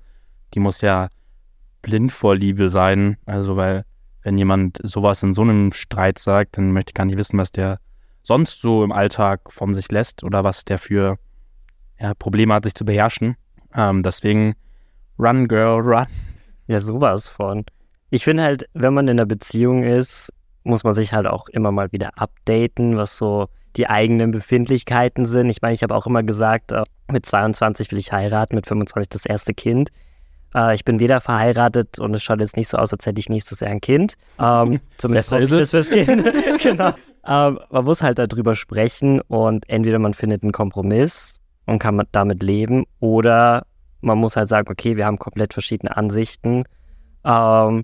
die 0.53 0.61
muss 0.61 0.79
ja 0.79 1.09
blind 1.81 2.13
vor 2.13 2.33
Liebe 2.33 2.69
sein. 2.69 3.17
Also 3.25 3.57
weil 3.57 3.83
wenn 4.23 4.37
jemand 4.37 4.79
sowas 4.83 5.21
in 5.21 5.33
so 5.33 5.41
einem 5.41 5.73
Streit 5.73 6.17
sagt, 6.17 6.57
dann 6.57 6.71
möchte 6.71 6.91
ich 6.91 6.93
gar 6.93 7.03
nicht 7.03 7.17
wissen, 7.17 7.37
was 7.37 7.51
der 7.51 7.81
sonst 8.23 8.61
so 8.61 8.85
im 8.85 8.93
Alltag 8.93 9.51
von 9.51 9.73
sich 9.73 9.91
lässt 9.91 10.23
oder 10.23 10.45
was 10.45 10.63
der 10.63 10.79
für 10.79 11.17
ja, 11.99 12.13
Probleme 12.13 12.53
hat, 12.53 12.63
sich 12.63 12.73
zu 12.73 12.85
beherrschen. 12.85 13.35
Ähm, 13.73 14.01
deswegen 14.01 14.55
run, 15.19 15.49
girl, 15.49 15.81
run. 15.81 16.07
Ja, 16.67 16.79
sowas 16.79 17.27
von. 17.27 17.65
Ich 18.11 18.23
finde 18.23 18.43
halt, 18.43 18.69
wenn 18.73 18.93
man 18.93 19.09
in 19.09 19.19
einer 19.19 19.25
Beziehung 19.25 19.83
ist, 19.83 20.31
muss 20.63 20.85
man 20.85 20.93
sich 20.93 21.11
halt 21.11 21.27
auch 21.27 21.49
immer 21.49 21.73
mal 21.73 21.91
wieder 21.91 22.17
updaten, 22.17 22.95
was 22.95 23.17
so 23.17 23.49
die 23.75 23.89
eigenen 23.89 24.31
Befindlichkeiten 24.31 25.25
sind. 25.25 25.49
Ich 25.49 25.61
meine, 25.61 25.73
ich 25.73 25.83
habe 25.83 25.95
auch 25.95 26.07
immer 26.07 26.23
gesagt, 26.23 26.71
äh, 26.71 26.83
mit 27.11 27.25
22 27.25 27.91
will 27.91 27.99
ich 27.99 28.11
heiraten, 28.11 28.55
mit 28.55 28.67
25 28.67 29.09
das 29.09 29.25
erste 29.25 29.53
Kind. 29.53 29.89
Äh, 30.53 30.75
ich 30.75 30.85
bin 30.85 30.99
weder 30.99 31.21
verheiratet 31.21 31.99
und 31.99 32.13
es 32.13 32.23
schaut 32.23 32.39
jetzt 32.39 32.57
nicht 32.57 32.69
so 32.69 32.77
aus, 32.77 32.93
als 32.93 33.05
hätte 33.05 33.19
ich 33.19 33.29
nächstes 33.29 33.59
Jahr 33.59 33.71
ein 33.71 33.81
Kind. 33.81 34.15
Ähm, 34.39 34.79
zumindest 34.97 35.31
hoffe 35.31 35.43
ich 35.43 35.51
ist 35.51 35.73
das 35.73 35.87
fürs 35.87 35.89
Kind. 35.89 36.23
genau. 36.63 36.93
Ähm, 37.27 37.59
man 37.69 37.85
muss 37.85 38.01
halt 38.01 38.19
darüber 38.19 38.55
sprechen 38.55 39.21
und 39.21 39.67
entweder 39.69 39.99
man 39.99 40.13
findet 40.13 40.43
einen 40.43 40.51
Kompromiss 40.51 41.41
und 41.65 41.79
kann 41.79 41.95
mit- 41.95 42.09
damit 42.11 42.41
leben 42.43 42.85
oder 42.99 43.65
man 44.01 44.17
muss 44.19 44.35
halt 44.35 44.47
sagen, 44.47 44.69
okay, 44.71 44.97
wir 44.97 45.05
haben 45.05 45.17
komplett 45.17 45.53
verschiedene 45.53 45.97
Ansichten. 45.97 46.63
Ähm, 47.23 47.83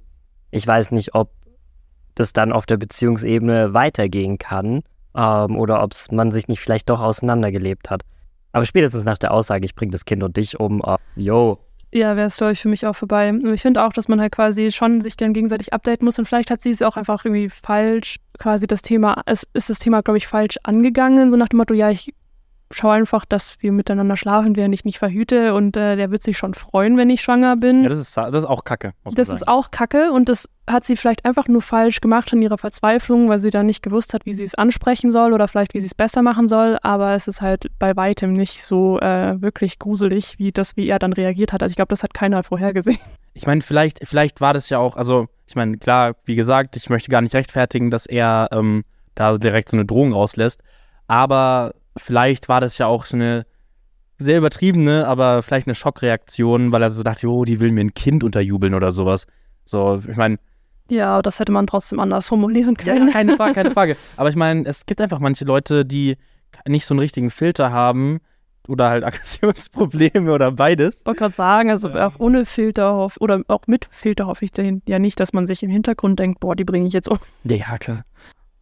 ich 0.52 0.66
weiß 0.68 0.92
nicht, 0.92 1.16
ob 1.16 1.32
das 2.16 2.34
dann 2.34 2.52
auf 2.52 2.66
der 2.66 2.78
Beziehungsebene 2.78 3.74
weitergehen 3.74 4.38
kann 4.38 4.84
ähm, 5.16 5.58
oder 5.58 5.84
ob 5.84 5.92
man 6.12 6.32
sich 6.32 6.48
nicht 6.48 6.60
vielleicht 6.60 6.90
doch 6.90 7.02
auseinandergelebt 7.02 7.90
hat. 7.90 8.04
Aber 8.52 8.66
spätestens 8.66 9.06
nach 9.06 9.18
der 9.18 9.32
Aussage, 9.32 9.66
ich 9.66 9.76
bringe 9.76 9.92
das 9.92 10.06
Kind 10.06 10.24
und 10.24 10.38
dich 10.38 10.60
um, 10.60 10.82
äh, 10.86 10.98
yo, 11.16 11.60
Ja, 11.94 12.16
wäre 12.16 12.28
es, 12.28 12.38
glaube 12.38 12.54
ich, 12.54 12.62
für 12.62 12.70
mich 12.70 12.86
auch 12.86 12.96
vorbei. 12.96 13.34
Ich 13.54 13.62
finde 13.62 13.84
auch, 13.84 13.94
dass 13.94 14.08
man 14.08 14.20
halt 14.20 14.34
quasi 14.34 14.72
schon 14.72 15.02
sich 15.02 15.16
dann 15.18 15.34
gegenseitig 15.34 15.74
updaten 15.74 16.06
muss 16.06 16.20
und 16.20 16.26
vielleicht 16.26 16.52
hat 16.52 16.62
sie 16.62 16.72
es 16.72 16.82
auch 16.82 16.98
einfach 16.98 17.26
irgendwie 17.26 17.50
falsch, 17.50 18.18
quasi 18.40 18.68
das 18.68 18.82
Thema, 18.82 19.22
es 19.26 19.48
ist 19.54 19.70
das 19.70 19.80
Thema, 19.80 20.02
glaube 20.02 20.18
ich, 20.18 20.28
falsch 20.28 20.58
angegangen, 20.64 21.32
so 21.32 21.38
nach 21.38 21.50
dem 21.50 21.58
Motto, 21.58 21.74
ja, 21.74 21.90
ich 21.90 22.14
schaue 22.72 22.94
einfach, 22.94 23.26
dass 23.26 23.62
wir 23.62 23.72
miteinander 23.72 24.18
schlafen, 24.18 24.56
während 24.56 24.74
ich 24.74 24.86
nicht 24.86 25.00
verhüte 25.00 25.54
und 25.54 25.78
äh, 25.78 25.96
der 25.96 26.12
wird 26.12 26.24
sich 26.24 26.38
schon 26.38 26.54
freuen, 26.54 26.98
wenn 26.98 27.10
ich 27.10 27.22
schwanger 27.22 27.56
bin. 27.58 27.84
Ja, 27.84 27.90
das 27.90 28.00
ist, 28.00 28.18
das 28.18 28.36
ist 28.36 28.46
auch 28.46 28.64
Kacke, 28.64 28.94
Das 29.14 29.30
ist 29.30 29.48
auch 29.48 29.72
kacke 29.72 30.12
und 30.12 30.30
das 30.30 30.48
hat 30.68 30.84
sie 30.84 30.96
vielleicht 30.96 31.26
einfach 31.26 31.48
nur 31.48 31.62
falsch 31.62 32.02
gemacht 32.02 32.32
in 32.34 32.42
ihrer 32.42 32.58
Verzweiflung, 32.58 33.30
weil 33.30 33.40
sie 33.40 33.50
dann 33.50 33.66
nicht 33.66 33.84
gewusst 33.84 34.14
hat, 34.14 34.26
wie 34.26 34.34
sie 34.34 34.44
es 34.44 34.56
ansprechen 34.56 35.12
soll 35.12 35.34
oder 35.34 35.48
vielleicht, 35.48 35.74
wie 35.74 35.80
sie 35.80 35.88
es 35.88 35.96
besser 35.96 36.22
machen 36.22 36.48
soll. 36.48 36.78
Aber 36.82 37.14
es 37.14 37.28
ist 37.28 37.42
halt 37.42 37.68
bei 37.80 37.96
weitem 37.96 38.34
nicht 38.34 38.64
so 38.64 39.00
äh, 39.00 39.42
wirklich 39.42 39.80
gruselig, 39.80 40.36
wie 40.38 40.52
das, 40.52 40.78
wie 40.78 40.88
er 40.88 41.00
dann 41.00 41.14
reagiert 41.14 41.54
hat. 41.54 41.62
Also 41.64 41.72
ich 41.72 41.76
glaube, 41.76 41.90
das 41.90 42.04
hat 42.04 42.14
keiner 42.14 42.44
vorhergesehen. 42.44 43.00
ich 43.34 43.46
meine, 43.46 43.62
vielleicht, 43.62 44.00
vielleicht 44.08 44.42
war 44.42 44.54
das 44.54 44.70
ja 44.70 44.78
auch, 44.78 44.96
also 44.96 45.28
ich 45.48 45.56
meine, 45.56 45.78
klar, 45.78 46.16
wie 46.26 46.36
gesagt, 46.36 46.78
ich 46.78 46.90
möchte 46.90 47.10
gar 47.10 47.22
nicht 47.22 47.36
rechtfertigen, 47.36 47.92
dass 47.92 48.06
er 48.06 48.50
ähm, 48.52 48.84
da 49.16 49.38
direkt 49.38 49.70
so 49.70 49.78
eine 49.78 49.86
Drohung 49.86 50.14
rauslässt, 50.14 50.62
aber 51.08 51.74
vielleicht 51.98 52.50
war 52.50 52.62
das 52.62 52.78
ja 52.78 52.88
auch 52.88 53.06
so 53.06 53.16
eine 53.16 53.46
sehr 54.18 54.38
übertriebene, 54.38 55.08
aber 55.08 55.42
vielleicht 55.42 55.68
eine 55.68 55.76
Schockreaktion, 55.76 56.72
weil 56.72 56.84
er 56.84 56.90
so 56.92 57.04
dachte, 57.04 57.28
oh, 57.28 57.44
die 57.46 57.60
will 57.60 57.72
mir 57.72 57.82
ein 57.82 57.94
Kind 57.94 58.24
unterjubeln 58.24 58.74
oder 58.74 58.92
sowas. 58.92 59.26
So, 59.66 60.00
ich 60.08 60.16
meine, 60.16 60.38
Ja, 60.90 61.22
das 61.22 61.40
hätte 61.40 61.52
man 61.52 61.66
trotzdem 61.68 62.00
anders 62.00 62.28
formulieren 62.28 62.76
ja, 62.80 62.94
können. 62.94 63.08
ja, 63.08 63.14
keine 63.14 63.36
Frage, 63.36 63.54
keine 63.54 63.72
Frage. 63.78 63.98
Aber 64.18 64.30
ich 64.30 64.36
meine, 64.36 64.68
es 64.68 64.86
gibt 64.86 65.02
einfach 65.02 65.20
manche 65.20 65.46
Leute, 65.46 65.86
die 65.86 66.18
nicht 66.68 66.86
so 66.86 66.94
einen 66.94 67.00
richtigen 67.00 67.32
Filter 67.32 67.72
haben 67.72 68.20
oder 68.68 68.90
halt 68.90 69.04
Aggressionsprobleme 69.06 70.32
oder 70.32 70.52
beides. 70.52 71.00
Ich 71.00 71.06
wollte 71.08 71.20
gerade 71.20 71.34
sagen, 71.34 71.70
also 71.72 71.90
auch 71.90 72.20
ohne 72.20 72.46
Filter 72.46 72.94
hoff, 72.94 73.18
oder 73.20 73.42
auch 73.48 73.66
mit 73.66 73.88
Filter 73.90 74.28
hoffe 74.28 74.46
ich 74.46 74.52
ja 74.88 75.00
nicht, 75.00 75.20
dass 75.20 75.34
man 75.34 75.48
sich 75.48 75.64
im 75.64 75.72
Hintergrund 75.72 76.20
denkt, 76.20 76.40
boah, 76.42 76.56
die 76.56 76.64
bringe 76.66 76.88
ich 76.88 76.94
jetzt 76.94 77.10
um. 77.10 77.18
Ja, 77.44 77.56
ja, 77.56 77.78
klar. 77.80 78.04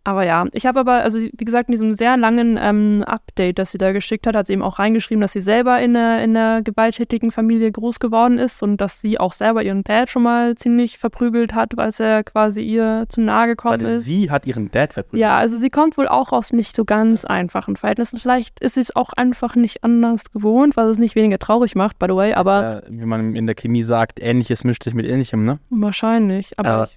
Aber 0.06 0.24
ja, 0.26 0.46
ich 0.54 0.66
habe 0.66 0.80
aber, 0.80 0.94
also 1.04 1.20
wie 1.20 1.46
gesagt, 1.46 1.68
in 1.68 1.74
diesem 1.74 1.94
sehr 1.94 2.16
langen 2.18 2.58
ähm, 2.60 3.04
Update, 3.06 3.60
das 3.60 3.72
sie 3.74 3.78
da 3.78 3.92
geschickt 3.92 4.26
hat, 4.28 4.36
hat 4.36 4.48
sie 4.48 4.54
eben 4.54 4.62
auch 4.62 4.80
reingeschrieben, 4.80 5.22
dass 5.22 5.34
sie 5.34 5.42
selber 5.42 5.80
in 5.82 5.96
einer, 5.96 6.24
in 6.24 6.36
einer 6.36 6.62
gewalttätigen 6.62 7.32
Familie 7.32 7.72
groß 7.72 8.00
geworden 8.00 8.38
ist 8.38 8.64
und 8.64 8.78
dass 8.78 9.02
sie 9.02 9.20
auch 9.20 9.34
selber 9.34 9.62
ihren 9.62 9.84
Dad 9.84 10.10
schon 10.10 10.24
mal 10.24 10.56
ziemlich 10.56 10.98
verprügelt 10.98 11.54
hat, 11.54 11.76
weil 11.76 11.92
er 12.00 12.24
quasi 12.24 12.62
ihr 12.62 13.06
zu 13.10 13.22
nahe 13.22 13.48
gekommen 13.48 13.82
Warte, 13.82 13.96
ist. 13.96 14.06
sie 14.06 14.32
hat 14.32 14.48
ihren 14.48 14.72
Dad 14.72 14.94
verprügelt. 14.94 15.22
Ja, 15.22 15.36
also 15.38 15.58
sie 15.58 15.70
kommt 15.70 15.98
wohl 15.98 16.08
auch 16.08 16.32
aus 16.32 16.54
nicht 16.54 16.76
so 16.76 16.86
ganz 16.86 17.26
einfachen 17.26 17.76
Verhältnissen. 17.76 18.18
Vielleicht 18.20 18.60
ist 18.62 18.76
sie 18.76 18.82
es 18.82 18.96
auch 18.96 19.12
einfach 19.14 19.56
nicht 19.56 19.84
anders 19.84 20.32
gewohnt, 20.32 20.78
was 20.78 20.88
es 20.88 20.98
nicht 20.98 21.16
weniger 21.16 21.40
traurig 21.40 21.76
macht, 21.76 22.00
by 22.00 22.06
the 22.10 22.16
way, 22.16 22.34
aber 22.34 22.80
Ist 22.84 22.90
ja, 22.90 23.00
wie 23.02 23.06
man 23.06 23.36
in 23.36 23.46
der 23.48 23.56
Chemie 23.56 23.84
sagt, 23.84 24.20
Ähnliches 24.22 24.64
mischt 24.64 24.84
sich 24.84 24.94
mit 24.94 25.06
Ähnlichem, 25.06 25.44
ne? 25.44 25.60
wahrscheinlich. 25.70 26.58
Aber, 26.58 26.70
Aber- 26.70 26.90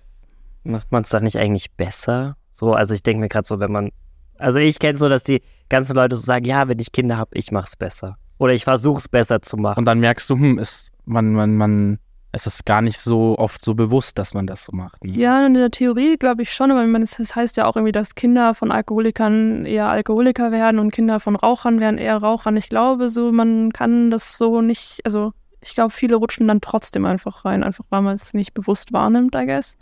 Macht 0.65 0.93
man 0.93 1.03
es 1.03 1.09
dann 1.09 1.25
nicht 1.25 1.39
eigentlich 1.39 1.73
besser? 1.73 2.37
So, 2.53 2.75
also 2.75 2.95
ich 2.95 3.03
denke 3.03 3.21
mir 3.21 3.29
gerade 3.29 3.47
so, 3.47 3.59
wenn 3.61 3.73
man, 3.73 3.91
also 4.39 4.59
ich 4.59 4.79
kenne 4.79 4.99
so, 4.99 5.09
dass 5.09 5.25
die 5.25 5.43
ganzen 5.69 5.95
Leute 5.95 6.17
so 6.17 6.23
sagen, 6.23 6.45
ja, 6.45 6.69
wenn 6.69 6.79
ich 6.79 6.93
Kinder 6.93 7.17
habe, 7.17 7.31
ich 7.35 7.51
mach's 7.51 7.77
besser. 7.77 8.17
Oder 8.39 8.53
ich 8.55 8.65
versuche 8.65 8.99
es 8.99 9.09
besser 9.09 9.41
zu 9.41 9.57
machen. 9.57 9.79
Und 9.79 9.85
dann 9.85 10.01
merkst 10.01 10.29
du, 10.29 10.35
hm, 10.35 10.59
ist, 10.59 10.91
man, 11.05 11.33
man, 11.33 11.57
man, 11.57 11.99
es 12.33 12.47
ist 12.47 12.65
gar 12.65 12.83
nicht 12.83 12.99
so 12.99 13.39
oft 13.39 13.65
so 13.65 13.75
bewusst, 13.75 14.19
dass 14.19 14.35
man 14.35 14.47
das 14.47 14.65
so 14.65 14.73
macht. 14.73 15.05
Ne? 15.05 15.13
ja, 15.13 15.47
in 15.47 15.55
der 15.55 15.71
Theorie 15.71 16.17
glaube 16.17 16.43
ich 16.43 16.53
schon, 16.53 16.71
aber 16.71 16.85
es 17.01 17.19
es 17.19 17.37
heißt 17.37 17.57
ja 17.59 17.67
auch 17.67 17.77
irgendwie, 17.77 17.93
dass 17.93 18.15
Kinder 18.15 18.55
von 18.55 18.73
Alkoholikern 18.73 19.67
eher 19.67 19.89
Alkoholiker 19.89 20.51
werden 20.51 20.79
und 20.79 20.93
Kinder 20.93 21.21
von 21.21 21.37
Rauchern 21.37 21.79
werden 21.79 21.99
eher 21.99 22.17
Rauchern. 22.17 22.57
Ich 22.57 22.69
glaube 22.69 23.11
so, 23.11 23.33
man 23.33 23.73
kann 23.73 24.11
das 24.11 24.39
so 24.39 24.63
nicht, 24.63 25.01
also 25.05 25.33
ich 25.61 25.75
glaube, 25.75 25.91
viele 25.91 26.17
rutschen 26.17 26.49
dann 26.49 26.61
trotzdem 26.61 27.05
einfach 27.05 27.45
rein, 27.45 27.63
einfach 27.63 27.85
weil 27.91 28.03
man 28.03 28.15
es 28.15 28.35
nicht 28.35 28.55
bewusst 28.55 28.93
wahrnimmt, 28.93 29.37
I 29.37 29.47
guess. 29.47 29.77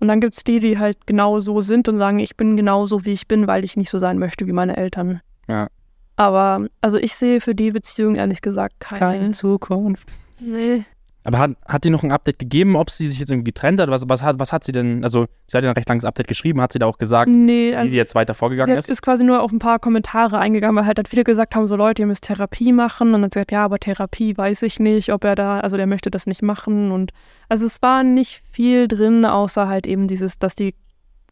Und 0.00 0.08
dann 0.08 0.20
gibt 0.20 0.34
es 0.36 0.44
die, 0.44 0.60
die 0.60 0.78
halt 0.78 1.06
genau 1.06 1.40
so 1.40 1.60
sind 1.60 1.88
und 1.88 1.98
sagen, 1.98 2.18
ich 2.18 2.36
bin 2.36 2.56
genau 2.56 2.86
so, 2.86 3.04
wie 3.04 3.12
ich 3.12 3.28
bin, 3.28 3.46
weil 3.46 3.64
ich 3.64 3.76
nicht 3.76 3.90
so 3.90 3.98
sein 3.98 4.18
möchte 4.18 4.46
wie 4.46 4.52
meine 4.52 4.76
Eltern. 4.76 5.20
Ja. 5.46 5.68
Aber, 6.16 6.66
also 6.80 6.96
ich 6.96 7.14
sehe 7.14 7.40
für 7.40 7.54
die 7.54 7.70
Beziehung 7.70 8.16
ehrlich 8.16 8.40
gesagt 8.40 8.80
keine. 8.80 9.30
Zukunft. 9.32 10.08
Nee. 10.40 10.84
Aber 11.24 11.38
hat, 11.38 11.50
hat 11.66 11.84
die 11.84 11.90
noch 11.90 12.02
ein 12.02 12.12
Update 12.12 12.38
gegeben, 12.38 12.76
ob 12.76 12.90
sie 12.90 13.08
sich 13.08 13.18
jetzt 13.18 13.30
irgendwie 13.30 13.50
getrennt 13.52 13.78
hat? 13.78 13.90
Was, 13.90 14.08
was, 14.08 14.22
hat, 14.22 14.40
was 14.40 14.52
hat 14.52 14.64
sie 14.64 14.72
denn, 14.72 15.04
also 15.04 15.26
sie 15.46 15.56
hat 15.56 15.64
ja 15.64 15.70
ein 15.70 15.74
recht 15.74 15.88
langes 15.88 16.06
Update 16.06 16.28
geschrieben, 16.28 16.60
hat 16.62 16.72
sie 16.72 16.78
da 16.78 16.86
auch 16.86 16.96
gesagt, 16.96 17.30
Nee, 17.30 17.72
wie 17.72 17.76
also 17.76 17.90
sie 17.90 17.96
jetzt 17.96 18.14
weiter 18.14 18.32
sie 18.32 18.38
vorgegangen 18.38 18.72
hat, 18.72 18.78
ist? 18.78 18.88
ist 18.88 19.02
quasi 19.02 19.22
nur 19.22 19.42
auf 19.42 19.52
ein 19.52 19.58
paar 19.58 19.78
Kommentare 19.78 20.38
eingegangen, 20.38 20.76
weil 20.76 20.86
halt, 20.86 20.98
halt 20.98 21.08
viele 21.08 21.24
gesagt 21.24 21.54
haben, 21.54 21.66
so 21.66 21.76
Leute, 21.76 22.02
ihr 22.02 22.06
müsst 22.06 22.24
Therapie 22.24 22.72
machen. 22.72 23.08
Und 23.08 23.14
dann 23.14 23.24
hat 23.24 23.34
sie 23.34 23.40
gesagt, 23.40 23.52
ja, 23.52 23.64
aber 23.64 23.78
Therapie 23.78 24.36
weiß 24.36 24.62
ich 24.62 24.80
nicht, 24.80 25.12
ob 25.12 25.24
er 25.24 25.34
da, 25.34 25.60
also 25.60 25.76
der 25.76 25.86
möchte 25.86 26.10
das 26.10 26.26
nicht 26.26 26.42
machen. 26.42 26.90
Und 26.90 27.12
also 27.48 27.66
es 27.66 27.82
war 27.82 28.02
nicht 28.02 28.42
viel 28.50 28.88
drin, 28.88 29.26
außer 29.26 29.68
halt 29.68 29.86
eben 29.86 30.08
dieses, 30.08 30.38
dass 30.38 30.54
die 30.54 30.74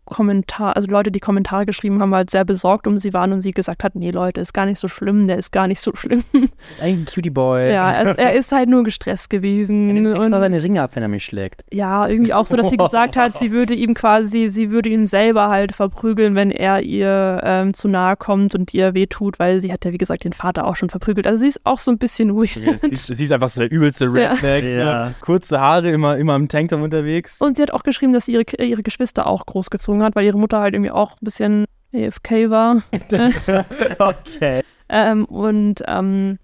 Kommentar, 0.09 0.77
also 0.77 0.89
Leute, 0.91 1.11
die 1.11 1.21
Kommentare 1.21 1.67
geschrieben 1.67 2.01
haben, 2.01 2.15
halt 2.15 2.31
sehr 2.31 2.45
besorgt 2.45 2.87
um 2.87 2.99
sie 2.99 3.13
waren 3.15 3.33
und 3.33 3.41
sie 3.41 3.53
gesagt 3.53 3.85
hat, 3.85 3.95
nee 3.95 4.11
Leute, 4.11 4.41
ist 4.41 4.53
gar 4.53 4.67
nicht 4.67 4.79
so 4.79 4.89
schlimm, 4.89 5.27
der 5.27 5.39
ist 5.39 5.53
gar 5.53 5.67
nicht 5.67 5.81
so 5.81 5.93
schlimm. 5.95 6.25
Ein 6.81 7.05
Cutie 7.05 7.31
Boy. 7.31 7.73
ja, 7.73 7.91
er, 7.93 8.19
er 8.19 8.35
ist 8.35 8.53
halt 8.53 8.69
nur 8.69 8.83
gestresst 8.85 9.31
gewesen. 9.31 9.89
Er 9.89 9.95
nimmt 9.95 10.07
extra 10.09 10.25
Und, 10.25 10.31
seine 10.43 10.63
Ringe 10.63 10.83
ab, 10.83 10.91
wenn 10.95 11.03
er 11.03 11.09
mich 11.09 11.25
schlägt. 11.25 11.65
ja, 11.73 12.07
irgendwie 12.09 12.33
auch 12.33 12.47
so, 12.47 12.57
dass 12.57 12.71
sie 12.71 12.77
gesagt 12.77 13.17
hat, 13.17 13.33
sie 13.33 13.51
würde 13.51 13.75
ihm 13.75 13.95
quasi, 13.95 14.49
sie 14.49 14.71
würde 14.71 14.89
ihn 14.89 15.07
selber 15.07 15.49
halt 15.49 15.73
verprügeln, 15.73 16.35
wenn 16.35 16.51
er 16.51 16.81
ihr 16.83 17.41
ähm, 17.45 17.75
zu 17.75 17.89
nahe 17.89 18.17
kommt 18.17 18.55
und 18.55 18.73
ihr 18.75 18.95
wehtut, 18.95 19.39
weil 19.39 19.61
sie 19.61 19.73
hat 19.73 19.85
ja, 19.85 19.93
wie 19.93 19.99
gesagt, 19.99 20.25
den 20.25 20.33
Vater 20.33 20.67
auch 20.67 20.77
schon 20.77 20.89
verprügelt. 20.91 21.27
Also 21.27 21.41
sie 21.41 21.49
ist 21.49 21.61
auch 21.65 21.79
so 21.79 21.91
ein 21.91 21.99
bisschen 21.99 22.35
weird. 22.35 22.49
Sie, 22.81 22.89
ist- 22.89 23.07
sie 23.07 23.25
ist 23.25 23.33
einfach 23.33 23.51
so 23.51 23.61
der 23.61 23.71
übelste 23.71 24.07
Ja. 24.07 24.33
Redneck. 24.33 24.69
Ja. 24.71 25.09
So, 25.09 25.15
kurze 25.21 25.61
Haare, 25.61 25.91
immer, 25.91 26.17
immer 26.17 26.37
im 26.37 26.49
Tanktop 26.49 26.81
unterwegs. 26.81 27.41
Und 27.41 27.57
sie 27.57 27.63
hat 27.63 27.71
auch 27.73 27.83
geschrieben, 27.83 28.13
dass 28.13 28.27
sie 28.27 28.33
ihre, 28.33 28.45
ihre 28.63 28.83
Geschwister 28.83 29.27
auch 29.27 29.45
großgezogen 29.47 29.98
hat, 30.03 30.17
weil 30.17 30.25
ihre 30.25 30.39
Mutter 30.39 30.61
halt 30.61 30.75
irgendwie 30.75 30.91
auch 30.91 31.13
ein 31.13 31.25
bisschen 31.25 31.65
AFK 31.95 32.51
war. 32.51 32.83
okay. 33.99 34.63
Ähm, 34.91 35.27
und 35.27 35.83
ähm, 35.87 36.39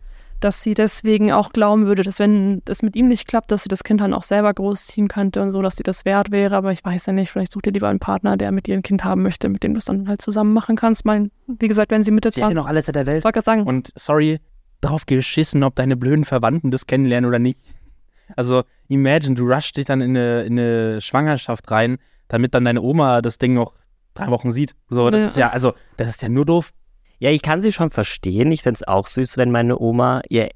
dass 0.45 0.63
sie 0.63 0.75
deswegen 0.75 1.33
auch 1.33 1.55
glauben 1.55 1.87
würde, 1.87 2.03
dass 2.03 2.19
wenn 2.19 2.61
das 2.67 2.83
mit 2.83 2.95
ihm 2.95 3.09
nicht 3.09 3.27
klappt, 3.27 3.51
dass 3.51 3.63
sie 3.63 3.71
das 3.71 3.83
Kind 3.83 4.03
dann 4.03 4.13
auch 4.13 4.23
selber 4.23 4.53
großziehen 4.53 5.09
könnte 5.09 5.41
und 5.41 5.51
so, 5.51 5.63
dass 5.63 5.77
sie 5.77 5.83
das 5.83 6.05
wert 6.05 6.31
wäre. 6.31 6.55
Aber 6.55 6.71
ich 6.71 6.85
weiß 6.85 7.07
ja 7.07 7.15
nicht, 7.15 7.31
vielleicht 7.31 7.53
sucht 7.53 7.67
ihr 7.67 7.73
lieber 7.73 7.89
einen 7.89 8.01
Partner, 8.01 8.37
der 8.37 8.53
mit 8.53 8.69
ihr 8.69 8.75
ein 8.75 8.83
Kind 8.83 9.05
haben 9.05 9.23
möchte, 9.23 9.49
mit 9.49 9.63
dem 9.63 9.73
du 9.73 9.79
es 9.79 9.87
dann 9.87 10.07
halt 10.07 10.21
zusammen 10.21 10.53
machen 10.53 10.77
kannst. 10.77 11.07
Mein, 11.07 11.31
wie 11.47 11.69
gesagt, 11.69 11.91
wenn 11.91 12.03
sie 12.03 12.11
Mitte 12.11 12.31
Sie 12.31 12.43
hat 12.43 12.51
ja 12.51 12.55
20... 12.55 12.57
noch 12.57 12.69
alle 12.69 12.85
Zeit 12.85 12.95
der 12.95 13.07
Welt. 13.07 13.25
Wollte 13.25 13.37
gerade 13.37 13.47
sagen, 13.47 13.63
Und 13.63 13.93
sorry, 13.97 14.39
drauf 14.83 15.07
geschissen, 15.07 15.65
ob 15.65 15.77
deine 15.77 15.97
blöden 15.97 16.27
Verwandten 16.27 16.71
das 16.71 16.87
kennenlernen 16.87 17.27
oder 17.27 17.39
nicht. 17.39 17.61
Also, 18.37 18.65
imagine, 18.89 19.35
du 19.37 19.51
rushst 19.51 19.79
dich 19.79 19.87
dann 19.87 20.03
in 20.03 20.11
eine, 20.11 20.43
in 20.43 20.59
eine 20.59 21.01
Schwangerschaft 21.01 21.71
rein, 21.71 21.97
damit 22.29 22.55
dann 22.55 22.65
deine 22.65 22.83
Oma 22.83 23.21
das 23.23 23.39
Ding 23.39 23.55
noch 23.55 23.73
drei 24.15 24.29
Wochen 24.29 24.53
sieht. 24.53 24.75
So, 24.89 25.11
das 25.11 25.21
Ja. 25.21 25.27
ist 25.29 25.37
ja, 25.37 25.49
also, 25.51 25.73
das 25.97 26.09
ist 26.09 26.23
ja 26.23 26.29
nur 26.29 26.45
doof. 26.47 26.71
Ja, 27.19 27.31
ich 27.31 27.43
kann 27.43 27.61
sie 27.61 27.73
schon 27.73 27.91
verstehen. 27.91 28.51
Ich 28.53 28.63
fände 28.63 28.77
es 28.77 28.87
auch 28.89 29.07
süß, 29.07 29.37
wenn 29.37 29.51
meine 29.51 29.79
Oma 29.79 30.21
ihr 30.29 30.51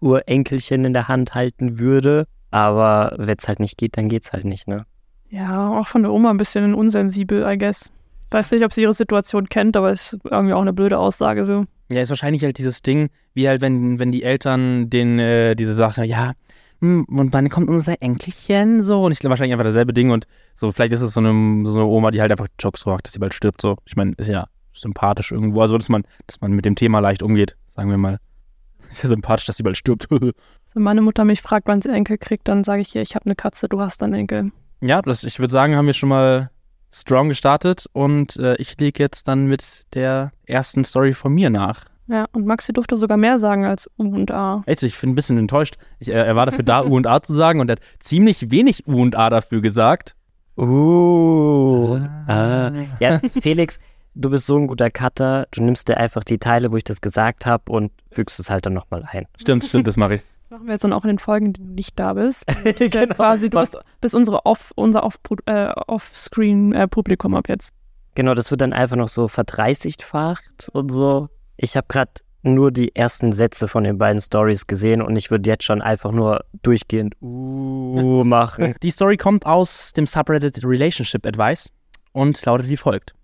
Urenkelchen 0.00 0.84
in 0.84 0.92
der 0.92 1.08
Hand 1.08 1.34
halten 1.34 1.78
würde. 1.78 2.26
Aber 2.50 3.14
wenn 3.16 3.36
es 3.38 3.46
halt 3.46 3.60
nicht 3.60 3.76
geht, 3.78 3.96
dann 3.96 4.08
geht's 4.08 4.32
halt 4.32 4.44
nicht, 4.44 4.66
ne? 4.66 4.84
ja, 5.32 5.78
auch 5.78 5.86
von 5.86 6.02
der 6.02 6.12
Oma 6.12 6.30
ein 6.30 6.36
bisschen 6.38 6.74
unsensibel, 6.74 7.46
I 7.48 7.56
guess. 7.56 7.92
Weiß 8.32 8.50
nicht, 8.50 8.64
ob 8.64 8.72
sie 8.72 8.82
ihre 8.82 8.94
Situation 8.94 9.48
kennt, 9.48 9.76
aber 9.76 9.92
ist 9.92 10.18
irgendwie 10.28 10.54
auch 10.54 10.60
eine 10.60 10.72
blöde 10.72 10.98
Aussage 10.98 11.44
so. 11.44 11.64
Ja, 11.88 12.00
ist 12.00 12.10
wahrscheinlich 12.10 12.42
halt 12.42 12.58
dieses 12.58 12.82
Ding, 12.82 13.10
wie 13.34 13.48
halt, 13.48 13.60
wenn, 13.60 14.00
wenn 14.00 14.10
die 14.10 14.24
Eltern 14.24 14.90
den, 14.90 15.20
äh, 15.20 15.54
diese 15.54 15.74
Sache, 15.74 16.04
ja, 16.04 16.32
und 16.80 17.32
wann 17.32 17.48
kommt 17.50 17.68
unser 17.68 18.00
Enkelchen? 18.00 18.82
So, 18.82 19.04
und 19.04 19.12
ich 19.12 19.18
glaube 19.18 19.32
wahrscheinlich 19.32 19.52
einfach 19.52 19.64
dasselbe 19.64 19.92
Ding 19.92 20.10
und 20.10 20.26
so, 20.54 20.72
vielleicht 20.72 20.92
ist 20.92 21.02
es 21.02 21.12
so 21.12 21.20
eine, 21.20 21.66
so 21.66 21.76
eine 21.76 21.84
Oma, 21.84 22.10
die 22.10 22.20
halt 22.20 22.30
einfach 22.30 22.48
Jokes 22.58 22.86
macht, 22.86 23.06
dass 23.06 23.12
sie 23.12 23.18
bald 23.18 23.34
stirbt. 23.34 23.60
So, 23.60 23.76
ich 23.84 23.96
meine, 23.96 24.12
ist 24.16 24.28
ja 24.28 24.46
sympathisch 24.72 25.32
irgendwo, 25.32 25.60
also 25.60 25.76
dass 25.76 25.88
man, 25.88 26.04
dass 26.26 26.40
man 26.40 26.52
mit 26.52 26.64
dem 26.64 26.74
Thema 26.74 27.00
leicht 27.00 27.22
umgeht, 27.22 27.56
sagen 27.68 27.90
wir 27.90 27.98
mal. 27.98 28.18
Ist 28.90 29.04
ja 29.04 29.08
sympathisch, 29.08 29.46
dass 29.46 29.56
sie 29.56 29.62
bald 29.62 29.76
stirbt. 29.76 30.08
Wenn 30.10 30.82
meine 30.82 31.02
Mutter 31.02 31.24
mich 31.24 31.42
fragt, 31.42 31.68
wann 31.68 31.82
sie 31.82 31.90
Enkel 31.90 32.18
kriegt, 32.18 32.48
dann 32.48 32.64
sage 32.64 32.80
ich 32.80 32.94
ihr, 32.94 33.02
ich 33.02 33.14
habe 33.14 33.26
eine 33.26 33.34
Katze, 33.34 33.68
du 33.68 33.80
hast 33.80 34.02
einen 34.02 34.14
Enkel. 34.14 34.52
ja, 34.80 35.02
das, 35.02 35.24
ich 35.24 35.38
würde 35.38 35.50
sagen, 35.50 35.76
haben 35.76 35.86
wir 35.86 35.92
schon 35.92 36.08
mal 36.08 36.50
strong 36.92 37.28
gestartet 37.28 37.86
und 37.92 38.36
äh, 38.36 38.56
ich 38.56 38.78
lege 38.78 39.02
jetzt 39.02 39.28
dann 39.28 39.46
mit 39.46 39.84
der 39.94 40.32
ersten 40.46 40.84
Story 40.84 41.12
von 41.12 41.32
mir 41.32 41.50
nach. 41.50 41.84
Ja, 42.10 42.26
und 42.32 42.44
Maxi 42.44 42.72
durfte 42.72 42.96
sogar 42.96 43.16
mehr 43.16 43.38
sagen 43.38 43.64
als 43.64 43.88
U 43.96 44.02
und 44.02 44.32
A. 44.32 44.64
Echt, 44.66 44.82
ich 44.82 44.98
bin 45.00 45.10
ein 45.10 45.14
bisschen 45.14 45.38
enttäuscht. 45.38 45.76
Ich, 46.00 46.08
äh, 46.08 46.12
er 46.14 46.34
war 46.34 46.44
dafür 46.46 46.64
da, 46.64 46.82
U 46.84 46.96
und 46.96 47.06
A 47.06 47.22
zu 47.22 47.32
sagen 47.34 47.60
und 47.60 47.68
er 47.68 47.76
hat 47.76 47.82
ziemlich 48.00 48.50
wenig 48.50 48.88
U 48.88 49.00
und 49.00 49.14
A 49.16 49.30
dafür 49.30 49.60
gesagt. 49.60 50.16
Uh. 50.58 52.00
Ah. 52.26 52.72
Ja, 52.98 53.20
Felix, 53.40 53.78
du 54.14 54.28
bist 54.30 54.46
so 54.46 54.56
ein 54.56 54.66
guter 54.66 54.90
Cutter. 54.90 55.46
Du 55.52 55.62
nimmst 55.62 55.88
dir 55.88 55.98
einfach 55.98 56.24
die 56.24 56.38
Teile, 56.38 56.72
wo 56.72 56.76
ich 56.76 56.82
das 56.84 57.00
gesagt 57.00 57.46
habe 57.46 57.70
und 57.70 57.92
fügst 58.10 58.40
es 58.40 58.50
halt 58.50 58.66
dann 58.66 58.72
nochmal 58.74 59.04
ein. 59.10 59.26
Stimmt, 59.40 59.64
stimmt, 59.64 59.86
das 59.86 59.96
mache 59.96 60.16
ich. 60.16 60.22
Das 60.48 60.58
machen 60.58 60.66
wir 60.66 60.72
jetzt 60.72 60.82
dann 60.82 60.92
auch 60.92 61.04
in 61.04 61.08
den 61.08 61.18
Folgen, 61.20 61.46
in 61.46 61.52
denen 61.52 61.68
du 61.68 61.74
nicht 61.74 61.96
da 61.98 62.14
bist. 62.14 62.44
Genau. 62.78 63.14
quasi, 63.14 63.50
du 63.50 63.60
bist, 63.60 63.78
bist 64.00 64.14
unsere 64.16 64.44
Off, 64.46 64.72
unser 64.74 65.04
Off- 65.04 65.20
äh, 65.46 65.68
Off-Screen-Publikum 65.86 67.34
ab 67.36 67.48
jetzt. 67.48 67.72
Genau, 68.16 68.34
das 68.34 68.50
wird 68.50 68.60
dann 68.60 68.72
einfach 68.72 68.96
noch 68.96 69.06
so 69.08 69.28
verdreißigfacht 69.28 70.70
und 70.72 70.90
so. 70.90 71.28
Ich 71.62 71.76
habe 71.76 71.86
gerade 71.88 72.12
nur 72.42 72.72
die 72.72 72.96
ersten 72.96 73.32
Sätze 73.32 73.68
von 73.68 73.84
den 73.84 73.98
beiden 73.98 74.18
Stories 74.18 74.66
gesehen 74.66 75.02
und 75.02 75.14
ich 75.16 75.30
würde 75.30 75.50
jetzt 75.50 75.64
schon 75.64 75.82
einfach 75.82 76.10
nur 76.10 76.46
durchgehend 76.62 77.14
uh 77.20 78.24
machen. 78.24 78.74
Die 78.82 78.90
Story 78.90 79.18
kommt 79.18 79.44
aus 79.44 79.92
dem 79.92 80.06
Subreddit 80.06 80.64
Relationship 80.64 81.26
Advice 81.26 81.70
und 82.12 82.42
lautet 82.46 82.70
wie 82.70 82.78
folgt. 82.78 83.14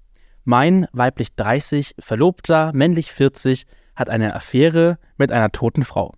Mein 0.44 0.86
weiblich 0.92 1.34
30, 1.34 1.94
Verlobter, 1.98 2.72
männlich 2.74 3.10
40, 3.10 3.66
hat 3.94 4.10
eine 4.10 4.34
Affäre 4.34 4.98
mit 5.16 5.32
einer 5.32 5.50
toten 5.50 5.82
Frau. 5.82 6.12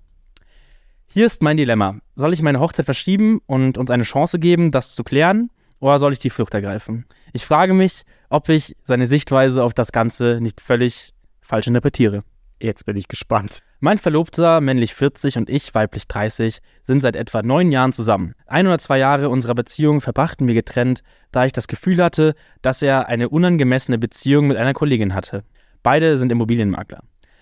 Hier 1.06 1.26
ist 1.26 1.40
mein 1.40 1.56
Dilemma. 1.56 2.00
Soll 2.16 2.32
ich 2.32 2.42
meine 2.42 2.58
Hochzeit 2.58 2.84
verschieben 2.84 3.40
und 3.46 3.78
uns 3.78 3.92
eine 3.92 4.02
Chance 4.02 4.40
geben, 4.40 4.72
das 4.72 4.96
zu 4.96 5.04
klären, 5.04 5.50
oder 5.78 6.00
soll 6.00 6.12
ich 6.12 6.18
die 6.18 6.30
Flucht 6.30 6.52
ergreifen? 6.54 7.06
Ich 7.32 7.46
frage 7.46 7.74
mich, 7.74 8.02
ob 8.28 8.48
ich 8.48 8.76
seine 8.82 9.06
Sichtweise 9.06 9.62
auf 9.62 9.72
das 9.72 9.92
Ganze 9.92 10.40
nicht 10.40 10.60
völlig 10.60 11.14
falsch 11.48 11.66
interpretiere. 11.66 12.22
Jetzt 12.60 12.84
bin 12.84 12.96
ich 12.96 13.08
gespannt. 13.08 13.60
Mein 13.80 13.98
Verlobter, 13.98 14.60
männlich 14.60 14.92
40 14.94 15.38
und 15.38 15.48
ich, 15.48 15.74
weiblich 15.74 16.08
30, 16.08 16.58
sind 16.82 17.00
seit 17.00 17.16
etwa 17.16 17.42
neun 17.42 17.70
Jahren 17.72 17.92
zusammen. 17.92 18.34
Ein 18.46 18.66
oder 18.66 18.78
zwei 18.78 18.98
Jahre 18.98 19.28
unserer 19.28 19.54
Beziehung 19.54 20.00
verbrachten 20.00 20.46
wir 20.46 20.54
getrennt, 20.54 21.02
da 21.30 21.46
ich 21.46 21.52
das 21.52 21.68
Gefühl 21.68 22.02
hatte, 22.02 22.34
dass 22.60 22.82
er 22.82 23.08
eine 23.08 23.28
unangemessene 23.28 23.96
Beziehung 23.96 24.48
mit 24.48 24.56
einer 24.56 24.74
Kollegin 24.74 25.14
hatte. 25.14 25.44
Beide 25.82 26.18
sind 26.18 26.32
Immobilienmakler. 26.32 27.00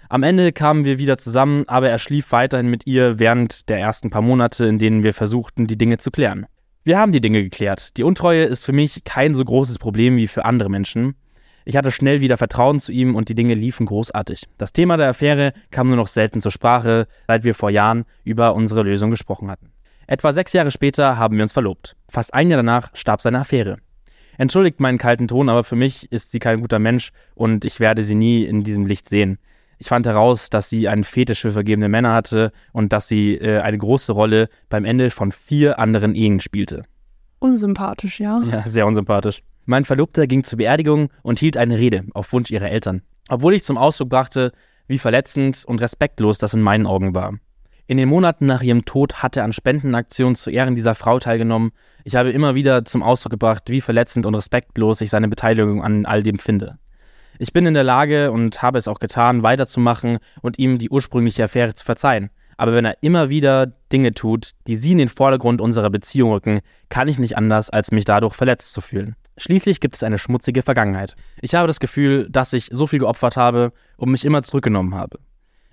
Am 0.08 0.22
Ende 0.22 0.52
kamen 0.52 0.84
wir 0.84 0.98
wieder 0.98 1.16
zusammen, 1.16 1.64
aber 1.66 1.88
er 1.88 1.98
schlief 1.98 2.30
weiterhin 2.30 2.68
mit 2.68 2.86
ihr 2.86 3.18
während 3.18 3.68
der 3.68 3.80
ersten 3.80 4.10
paar 4.10 4.22
Monate, 4.22 4.66
in 4.66 4.78
denen 4.78 5.02
wir 5.02 5.14
versuchten, 5.14 5.66
die 5.66 5.78
Dinge 5.78 5.98
zu 5.98 6.10
klären. 6.10 6.46
Wir 6.84 6.98
haben 6.98 7.10
die 7.10 7.22
Dinge 7.22 7.42
geklärt. 7.42 7.96
Die 7.96 8.04
Untreue 8.04 8.44
ist 8.44 8.64
für 8.64 8.72
mich 8.72 9.02
kein 9.02 9.34
so 9.34 9.44
großes 9.44 9.78
Problem 9.78 10.16
wie 10.16 10.28
für 10.28 10.44
andere 10.44 10.68
Menschen. 10.68 11.16
Ich 11.68 11.76
hatte 11.76 11.90
schnell 11.90 12.20
wieder 12.20 12.36
Vertrauen 12.36 12.78
zu 12.78 12.92
ihm 12.92 13.16
und 13.16 13.28
die 13.28 13.34
Dinge 13.34 13.54
liefen 13.54 13.86
großartig. 13.86 14.44
Das 14.56 14.72
Thema 14.72 14.96
der 14.96 15.08
Affäre 15.08 15.52
kam 15.72 15.88
nur 15.88 15.96
noch 15.96 16.06
selten 16.06 16.40
zur 16.40 16.52
Sprache, 16.52 17.08
seit 17.26 17.42
wir 17.42 17.56
vor 17.56 17.70
Jahren 17.70 18.04
über 18.22 18.54
unsere 18.54 18.84
Lösung 18.84 19.10
gesprochen 19.10 19.50
hatten. 19.50 19.72
Etwa 20.06 20.32
sechs 20.32 20.52
Jahre 20.52 20.70
später 20.70 21.18
haben 21.18 21.34
wir 21.34 21.42
uns 21.42 21.52
verlobt. 21.52 21.96
Fast 22.08 22.32
ein 22.34 22.50
Jahr 22.50 22.58
danach 22.58 22.90
starb 22.94 23.20
seine 23.20 23.40
Affäre. 23.40 23.78
Entschuldigt 24.38 24.78
meinen 24.78 24.96
kalten 24.96 25.26
Ton, 25.26 25.48
aber 25.48 25.64
für 25.64 25.74
mich 25.74 26.12
ist 26.12 26.30
sie 26.30 26.38
kein 26.38 26.60
guter 26.60 26.78
Mensch 26.78 27.10
und 27.34 27.64
ich 27.64 27.80
werde 27.80 28.04
sie 28.04 28.14
nie 28.14 28.44
in 28.44 28.62
diesem 28.62 28.86
Licht 28.86 29.08
sehen. 29.08 29.40
Ich 29.78 29.88
fand 29.88 30.06
heraus, 30.06 30.50
dass 30.50 30.70
sie 30.70 30.86
einen 30.86 31.02
Fetisch 31.02 31.40
für 31.40 31.50
vergebene 31.50 31.88
Männer 31.88 32.12
hatte 32.12 32.52
und 32.72 32.92
dass 32.92 33.08
sie 33.08 33.34
äh, 33.34 33.58
eine 33.58 33.78
große 33.78 34.12
Rolle 34.12 34.50
beim 34.68 34.84
Ende 34.84 35.10
von 35.10 35.32
vier 35.32 35.80
anderen 35.80 36.14
Ehen 36.14 36.38
spielte. 36.38 36.84
Unsympathisch, 37.40 38.20
ja. 38.20 38.40
Ja, 38.44 38.62
sehr 38.68 38.86
unsympathisch. 38.86 39.42
Mein 39.66 39.84
Verlobter 39.84 40.26
ging 40.28 40.44
zur 40.44 40.58
Beerdigung 40.58 41.08
und 41.22 41.40
hielt 41.40 41.56
eine 41.56 41.78
Rede 41.78 42.04
auf 42.14 42.32
Wunsch 42.32 42.50
ihrer 42.50 42.70
Eltern. 42.70 43.02
Obwohl 43.28 43.54
ich 43.54 43.64
zum 43.64 43.76
Ausdruck 43.76 44.08
brachte, 44.08 44.52
wie 44.86 44.98
verletzend 44.98 45.64
und 45.66 45.80
respektlos 45.80 46.38
das 46.38 46.54
in 46.54 46.62
meinen 46.62 46.86
Augen 46.86 47.14
war. 47.16 47.34
In 47.88 47.96
den 47.98 48.08
Monaten 48.08 48.46
nach 48.46 48.62
ihrem 48.62 48.84
Tod 48.84 49.22
hatte 49.22 49.40
er 49.40 49.44
an 49.44 49.52
Spendenaktionen 49.52 50.36
zu 50.36 50.50
Ehren 50.50 50.76
dieser 50.76 50.94
Frau 50.94 51.18
teilgenommen. 51.18 51.72
Ich 52.04 52.14
habe 52.14 52.30
immer 52.30 52.54
wieder 52.54 52.84
zum 52.84 53.02
Ausdruck 53.02 53.32
gebracht, 53.32 53.64
wie 53.66 53.80
verletzend 53.80 54.24
und 54.24 54.34
respektlos 54.36 55.00
ich 55.00 55.10
seine 55.10 55.28
Beteiligung 55.28 55.82
an 55.82 56.06
all 56.06 56.22
dem 56.22 56.38
finde. 56.38 56.78
Ich 57.38 57.52
bin 57.52 57.66
in 57.66 57.74
der 57.74 57.84
Lage 57.84 58.30
und 58.30 58.62
habe 58.62 58.78
es 58.78 58.88
auch 58.88 58.98
getan, 58.98 59.42
weiterzumachen 59.42 60.18
und 60.42 60.58
ihm 60.58 60.78
die 60.78 60.90
ursprüngliche 60.90 61.44
Affäre 61.44 61.74
zu 61.74 61.84
verzeihen. 61.84 62.30
Aber 62.56 62.72
wenn 62.72 62.84
er 62.84 63.02
immer 63.02 63.28
wieder 63.28 63.66
Dinge 63.92 64.12
tut, 64.12 64.52
die 64.66 64.76
sie 64.76 64.92
in 64.92 64.98
den 64.98 65.08
Vordergrund 65.08 65.60
unserer 65.60 65.90
Beziehung 65.90 66.32
rücken, 66.32 66.60
kann 66.88 67.08
ich 67.08 67.18
nicht 67.18 67.36
anders, 67.36 67.70
als 67.70 67.92
mich 67.92 68.04
dadurch 68.04 68.34
verletzt 68.34 68.72
zu 68.72 68.80
fühlen. 68.80 69.14
Schließlich 69.38 69.80
gibt 69.80 69.96
es 69.96 70.02
eine 70.02 70.18
schmutzige 70.18 70.62
Vergangenheit. 70.62 71.14
Ich 71.42 71.54
habe 71.54 71.66
das 71.66 71.80
Gefühl, 71.80 72.28
dass 72.30 72.54
ich 72.54 72.70
so 72.72 72.86
viel 72.86 73.00
geopfert 73.00 73.36
habe 73.36 73.72
und 73.98 74.10
mich 74.10 74.24
immer 74.24 74.42
zurückgenommen 74.42 74.94
habe. 74.94 75.18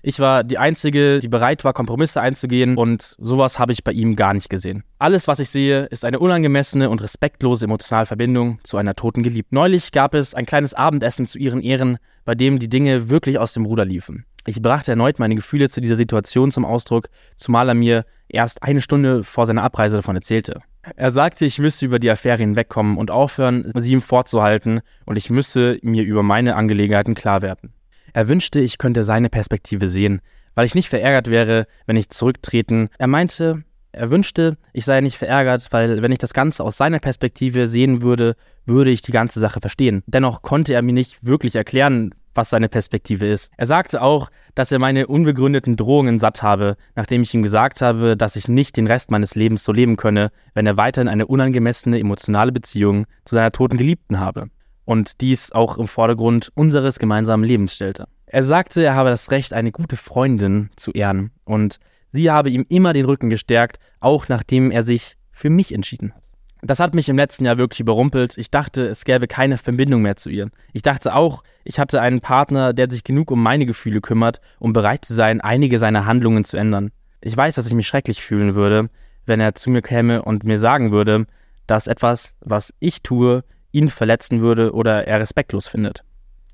Ich 0.06 0.20
war 0.20 0.44
die 0.44 0.58
Einzige, 0.58 1.20
die 1.20 1.30
bereit 1.30 1.64
war, 1.64 1.72
Kompromisse 1.72 2.20
einzugehen 2.20 2.76
und 2.76 3.16
sowas 3.20 3.58
habe 3.58 3.72
ich 3.72 3.86
bei 3.86 3.94
ihm 3.94 4.18
gar 4.18 4.34
nicht 4.34 4.50
gesehen. 4.50 4.84
Alles, 5.00 5.30
was 5.30 5.40
ich 5.40 5.50
sehe, 5.50 5.86
ist 5.86 6.04
eine 6.04 6.20
unangemessene 6.20 6.90
und 6.90 7.02
respektlose 7.02 7.64
emotionale 7.64 8.06
Verbindung 8.06 8.60
zu 8.66 8.76
einer 8.76 8.96
toten 8.96 9.24
Geliebten. 9.24 9.56
Neulich 9.56 9.94
gab 9.94 10.14
es 10.14 10.36
ein 10.36 10.46
kleines 10.46 10.74
Abendessen 10.74 11.26
zu 11.26 11.40
ihren 11.40 11.62
Ehren, 11.62 12.00
bei 12.26 12.36
dem 12.36 12.60
die 12.60 12.68
Dinge 12.68 13.10
wirklich 13.10 13.40
aus 13.40 13.54
dem 13.54 13.64
Ruder 13.64 13.86
liefen. 13.86 14.26
Ich 14.46 14.62
brachte 14.62 14.92
erneut 14.92 15.20
meine 15.20 15.36
Gefühle 15.36 15.70
zu 15.70 15.80
dieser 15.80 15.96
Situation 15.96 16.52
zum 16.52 16.66
Ausdruck, 16.66 17.10
zumal 17.38 17.70
er 17.70 17.76
mir 17.76 18.06
erst 18.28 18.64
eine 18.64 18.82
Stunde 18.82 19.24
vor 19.24 19.46
seiner 19.46 19.64
Abreise 19.64 19.98
davon 19.98 20.16
erzählte. 20.16 20.62
Er 20.98 21.12
sagte, 21.12 21.46
ich 21.46 21.60
müsse 21.60 21.86
über 21.86 21.98
die 21.98 22.10
Affäre 22.10 22.40
hinwegkommen 22.40 22.98
und 22.98 23.10
aufhören, 23.10 23.72
sie 23.78 23.94
ihm 23.94 24.02
vorzuhalten, 24.02 24.82
und 25.06 25.16
ich 25.16 25.30
müsse 25.30 25.80
mir 25.82 26.04
über 26.04 26.24
meine 26.24 26.56
Angelegenheiten 26.56 27.16
klar 27.16 27.42
werden. 27.42 27.74
Er 28.12 28.28
wünschte, 28.28 28.60
ich 28.60 28.78
könnte 28.78 29.04
seine 29.04 29.30
Perspektive 29.30 29.88
sehen, 29.88 30.22
weil 30.56 30.66
ich 30.66 30.76
nicht 30.76 30.90
verärgert 30.90 31.30
wäre, 31.30 31.68
wenn 31.86 31.96
ich 31.96 32.10
zurücktreten. 32.10 32.90
Er 32.98 33.08
meinte, 33.08 33.64
er 33.94 34.10
wünschte, 34.12 34.58
ich 34.74 34.86
sei 34.86 35.00
nicht 35.02 35.18
verärgert, 35.18 35.68
weil 35.72 36.02
wenn 36.02 36.12
ich 36.12 36.20
das 36.20 36.34
Ganze 36.34 36.64
aus 36.64 36.78
seiner 36.78 37.00
Perspektive 37.00 37.68
sehen 37.68 38.02
würde, 38.02 38.36
würde 38.66 38.92
ich 38.92 39.02
die 39.02 39.12
ganze 39.12 39.40
Sache 39.40 39.62
verstehen. 39.62 40.04
Dennoch 40.06 40.42
konnte 40.42 40.74
er 40.74 40.82
mir 40.82 40.94
nicht 40.94 41.24
wirklich 41.26 41.56
erklären, 41.56 42.14
was 42.36 42.50
seine 42.50 42.70
Perspektive 42.70 43.26
ist. 43.28 43.52
Er 43.58 43.66
sagte 43.66 44.02
auch, 44.02 44.30
dass 44.56 44.72
er 44.72 44.80
meine 44.80 45.08
unbegründeten 45.08 45.76
Drohungen 45.76 46.20
satt 46.20 46.42
habe, 46.44 46.76
nachdem 46.96 47.22
ich 47.22 47.34
ihm 47.34 47.44
gesagt 47.44 47.82
habe, 47.82 48.18
dass 48.18 48.36
ich 48.36 48.48
nicht 48.48 48.78
den 48.78 48.88
Rest 48.88 49.12
meines 49.12 49.36
Lebens 49.36 49.64
so 49.64 49.72
leben 49.72 49.98
könne, 49.98 50.32
wenn 50.54 50.66
er 50.66 50.78
weiterhin 50.78 51.08
eine 51.08 51.28
unangemessene 51.28 52.00
emotionale 52.00 52.52
Beziehung 52.52 53.06
zu 53.26 53.36
seiner 53.36 53.52
toten 53.52 53.78
Geliebten 53.78 54.20
habe. 54.20 54.48
Und 54.86 55.22
dies 55.22 55.52
auch 55.52 55.78
im 55.78 55.88
Vordergrund 55.88 56.52
unseres 56.56 57.00
gemeinsamen 57.00 57.46
Lebens 57.46 57.76
stellte. 57.76 58.06
Er 58.26 58.44
sagte, 58.44 58.84
er 58.84 58.96
habe 58.96 59.10
das 59.10 59.32
Recht, 59.32 59.54
eine 59.54 59.72
gute 59.72 59.96
Freundin 59.96 60.72
zu 60.76 60.92
ehren 60.92 61.32
und 61.46 61.78
sie 62.08 62.32
habe 62.32 62.50
ihm 62.50 62.66
immer 62.68 62.92
den 62.92 63.06
Rücken 63.06 63.30
gestärkt, 63.30 63.78
auch 64.00 64.28
nachdem 64.28 64.72
er 64.72 64.84
sich 64.84 65.16
für 65.32 65.50
mich 65.50 65.74
entschieden 65.74 66.14
hat. 66.14 66.23
Das 66.66 66.80
hat 66.80 66.96
mich 66.96 67.10
im 67.10 67.18
letzten 67.18 67.44
Jahr 67.44 67.58
wirklich 67.58 67.82
überrumpelt. 67.82 68.38
Ich 68.38 68.50
dachte, 68.50 68.86
es 68.86 69.04
gäbe 69.04 69.28
keine 69.28 69.58
Verbindung 69.58 70.02
mehr 70.02 70.16
zu 70.16 70.30
ihr. 70.30 70.50
Ich 70.72 70.82
dachte 70.82 71.14
auch, 71.14 71.44
ich 71.66 71.78
hatte 71.78 72.00
einen 72.00 72.22
Partner, 72.22 72.72
der 72.72 72.90
sich 72.90 73.04
genug 73.04 73.32
um 73.32 73.44
meine 73.44 73.66
Gefühle 73.66 74.00
kümmert, 74.00 74.40
um 74.60 74.72
bereit 74.72 75.04
zu 75.04 75.14
sein, 75.14 75.42
einige 75.42 75.78
seiner 75.78 76.06
Handlungen 76.06 76.46
zu 76.46 76.56
ändern. 76.56 76.92
Ich 77.20 77.36
weiß, 77.36 77.56
dass 77.56 77.68
ich 77.68 77.74
mich 77.74 77.88
schrecklich 77.88 78.22
fühlen 78.22 78.56
würde, 78.56 78.90
wenn 79.26 79.42
er 79.42 79.56
zu 79.56 79.70
mir 79.70 79.82
käme 79.82 80.22
und 80.22 80.46
mir 80.46 80.58
sagen 80.58 80.92
würde, 80.92 81.26
dass 81.68 81.88
etwas, 81.88 82.36
was 82.40 82.74
ich 82.80 83.04
tue, 83.04 83.44
ihn 83.74 83.90
verletzen 83.90 84.40
würde 84.40 84.72
oder 84.74 85.06
er 85.06 85.20
respektlos 85.20 85.68
findet. 85.68 86.06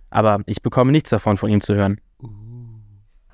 Aber 0.09 0.39
ich 0.47 0.63
bekomme 0.63 0.91
nichts 0.91 1.11
davon, 1.11 1.37
von 1.37 1.51
ihm 1.51 1.61
zu 1.61 1.75
hören. 1.75 2.01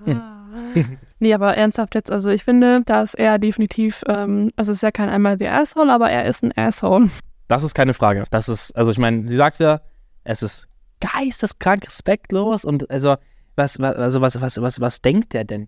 Ah. 0.05 0.45
nee, 1.25 1.33
aber 1.33 1.57
ernsthaft 1.57 1.95
jetzt, 1.95 2.11
also 2.11 2.29
ich 2.29 2.43
finde, 2.43 2.81
dass 2.85 3.15
er 3.15 3.39
definitiv, 3.39 4.03
ähm, 4.07 4.51
also 4.55 4.71
es 4.71 4.77
ist 4.77 4.81
ja 4.83 4.91
kein 4.91 5.09
einmal 5.09 5.37
the 5.39 5.47
Asshole, 5.47 5.91
aber 5.91 6.09
er 6.09 6.25
ist 6.25 6.43
ein 6.43 6.55
Asshole. 6.55 7.09
Das 7.47 7.63
ist 7.63 7.73
keine 7.73 7.93
Frage. 7.93 8.25
Das 8.29 8.47
ist, 8.47 8.75
also 8.75 8.91
ich 8.91 8.97
meine, 8.97 9.27
sie 9.27 9.35
sagt 9.35 9.59
ja, 9.59 9.81
es 10.23 10.43
ist 10.43 10.67
geisteskrank 10.99 11.85
respektlos 11.87 12.63
und 12.63 12.89
also 12.91 13.15
was, 13.55 13.79
was, 13.79 13.95
also 13.95 14.21
was, 14.21 14.39
was, 14.39 14.61
was, 14.61 14.79
was 14.79 15.01
denkt 15.01 15.33
er 15.33 15.45
denn? 15.45 15.67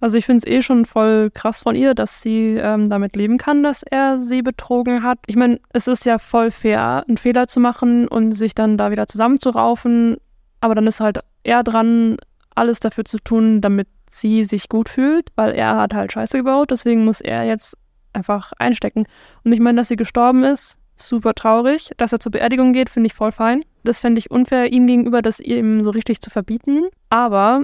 Also 0.00 0.18
ich 0.18 0.26
finde 0.26 0.42
es 0.44 0.52
eh 0.52 0.60
schon 0.60 0.84
voll 0.84 1.30
krass 1.30 1.62
von 1.62 1.74
ihr, 1.74 1.94
dass 1.94 2.20
sie 2.20 2.56
ähm, 2.60 2.90
damit 2.90 3.16
leben 3.16 3.38
kann, 3.38 3.62
dass 3.62 3.82
er 3.82 4.20
sie 4.20 4.42
betrogen 4.42 5.02
hat. 5.02 5.18
Ich 5.26 5.36
meine, 5.36 5.58
es 5.72 5.86
ist 5.86 6.04
ja 6.04 6.18
voll 6.18 6.50
fair, 6.50 7.04
einen 7.06 7.16
Fehler 7.16 7.46
zu 7.46 7.60
machen 7.60 8.06
und 8.06 8.32
sich 8.32 8.54
dann 8.54 8.76
da 8.76 8.90
wieder 8.90 9.06
zusammenzuraufen, 9.06 10.16
aber 10.60 10.74
dann 10.74 10.86
ist 10.86 11.00
halt 11.00 11.20
er 11.44 11.62
dran, 11.62 12.16
alles 12.54 12.80
dafür 12.80 13.04
zu 13.04 13.18
tun, 13.18 13.60
damit 13.60 13.88
sie 14.10 14.44
sich 14.44 14.68
gut 14.68 14.88
fühlt, 14.88 15.30
weil 15.34 15.52
er 15.52 15.76
hat 15.76 15.94
halt 15.94 16.12
Scheiße 16.12 16.38
gebaut, 16.38 16.70
deswegen 16.70 17.04
muss 17.04 17.20
er 17.20 17.44
jetzt 17.44 17.76
einfach 18.12 18.52
einstecken. 18.58 19.06
Und 19.44 19.52
ich 19.52 19.60
meine, 19.60 19.76
dass 19.76 19.88
sie 19.88 19.96
gestorben 19.96 20.44
ist, 20.44 20.78
super 20.96 21.34
traurig. 21.34 21.90
Dass 21.98 22.12
er 22.12 22.20
zur 22.20 22.32
Beerdigung 22.32 22.72
geht, 22.72 22.90
finde 22.90 23.08
ich 23.08 23.14
voll 23.14 23.32
fein. 23.32 23.64
Das 23.84 24.00
fände 24.00 24.18
ich 24.18 24.30
unfair 24.30 24.72
ihm 24.72 24.86
gegenüber, 24.86 25.22
das 25.22 25.38
ihm 25.40 25.84
so 25.84 25.90
richtig 25.90 26.20
zu 26.20 26.30
verbieten. 26.30 26.86
Aber 27.10 27.62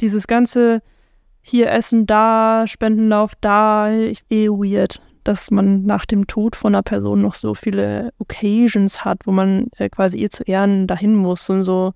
dieses 0.00 0.26
ganze 0.26 0.82
hier 1.40 1.70
essen, 1.70 2.06
da, 2.06 2.64
Spendenlauf, 2.66 3.32
da, 3.40 3.90
eh 3.90 4.48
weird, 4.48 5.00
dass 5.24 5.50
man 5.50 5.84
nach 5.84 6.06
dem 6.06 6.26
Tod 6.26 6.56
von 6.56 6.74
einer 6.74 6.82
Person 6.82 7.22
noch 7.22 7.34
so 7.34 7.54
viele 7.54 8.10
Occasions 8.18 9.04
hat, 9.04 9.26
wo 9.26 9.32
man 9.32 9.68
äh, 9.76 9.88
quasi 9.88 10.18
ihr 10.18 10.30
zu 10.30 10.44
Ehren 10.44 10.86
dahin 10.86 11.14
muss 11.16 11.48
und 11.50 11.62
so. 11.62 11.94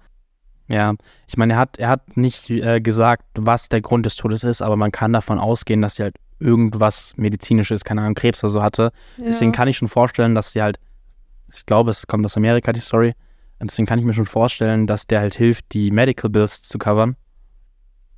Ja, 0.68 0.94
ich 1.29 1.37
meine, 1.37 1.55
er 1.55 1.59
hat, 1.61 1.79
er 1.79 1.88
hat 1.88 2.16
nicht 2.16 2.50
äh, 2.50 2.81
gesagt, 2.81 3.24
was 3.35 3.68
der 3.68 3.81
Grund 3.81 4.05
des 4.05 4.16
Todes 4.16 4.42
ist, 4.42 4.62
aber 4.62 4.76
man 4.76 4.90
kann 4.90 5.12
davon 5.12 5.38
ausgehen, 5.38 5.81
dass 5.81 5.96
sie 5.96 6.02
halt 6.02 6.16
irgendwas 6.40 7.16
medizinisches, 7.16 7.85
keine 7.85 8.02
Ahnung, 8.02 8.14
Krebs 8.14 8.42
oder 8.42 8.52
so 8.52 8.62
hatte. 8.62 8.92
Ja. 9.16 9.24
Deswegen 9.26 9.52
kann 9.52 9.68
ich 9.68 9.76
schon 9.76 9.88
vorstellen, 9.88 10.35
dass 10.35 10.52
sie 10.52 10.62
halt, 10.62 10.79
ich 11.52 11.64
glaube, 11.66 11.90
es 11.90 12.07
kommt 12.07 12.26
aus 12.26 12.37
Amerika, 12.37 12.72
die 12.72 12.81
Story. 12.81 13.14
Und 13.59 13.70
deswegen 13.70 13.87
kann 13.87 13.98
ich 13.98 14.05
mir 14.05 14.12
schon 14.12 14.26
vorstellen, 14.26 14.87
dass 14.87 15.07
der 15.07 15.20
halt 15.20 15.35
hilft, 15.35 15.72
die 15.72 15.90
Medical 15.90 16.29
Bills 16.29 16.62
zu 16.62 16.79
covern. 16.79 17.16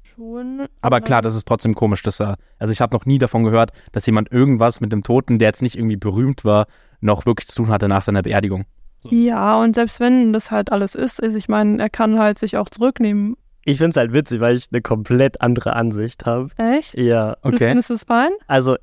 Schon. 0.02 0.66
Aber 0.80 1.00
klar, 1.00 1.22
das 1.22 1.36
ist 1.36 1.46
trotzdem 1.46 1.74
komisch, 1.74 2.02
dass 2.02 2.20
er, 2.20 2.36
also 2.58 2.72
ich 2.72 2.80
habe 2.80 2.94
noch 2.96 3.06
nie 3.06 3.18
davon 3.18 3.44
gehört, 3.44 3.70
dass 3.92 4.06
jemand 4.06 4.32
irgendwas 4.32 4.80
mit 4.80 4.90
dem 4.90 5.04
Toten, 5.04 5.38
der 5.38 5.48
jetzt 5.48 5.62
nicht 5.62 5.76
irgendwie 5.76 5.96
berühmt 5.96 6.44
war, 6.44 6.66
noch 7.00 7.24
wirklich 7.24 7.46
zu 7.46 7.62
tun 7.62 7.68
hatte 7.68 7.86
nach 7.86 8.02
seiner 8.02 8.22
Beerdigung. 8.22 8.64
So. 9.00 9.10
Ja, 9.10 9.60
und 9.60 9.74
selbst 9.74 10.00
wenn 10.00 10.32
das 10.32 10.50
halt 10.50 10.72
alles 10.72 10.94
ist, 10.94 11.20
ist, 11.20 11.36
ich 11.36 11.48
meine, 11.48 11.80
er 11.80 11.88
kann 11.88 12.18
halt 12.18 12.38
sich 12.38 12.56
auch 12.56 12.68
zurücknehmen. 12.68 13.36
Ich 13.64 13.78
finde 13.78 13.90
es 13.90 13.96
halt 13.96 14.12
witzig, 14.12 14.40
weil 14.40 14.56
ich 14.56 14.66
eine 14.72 14.80
komplett 14.80 15.40
andere 15.40 15.74
Ansicht 15.74 16.26
habe. 16.26 16.48
Echt? 16.56 16.94
Ja. 16.96 17.36
Okay. 17.42 17.50
Du 17.50 17.58
findest 17.58 17.90
es 17.90 18.04
fein? 18.04 18.30
Also, 18.46 18.76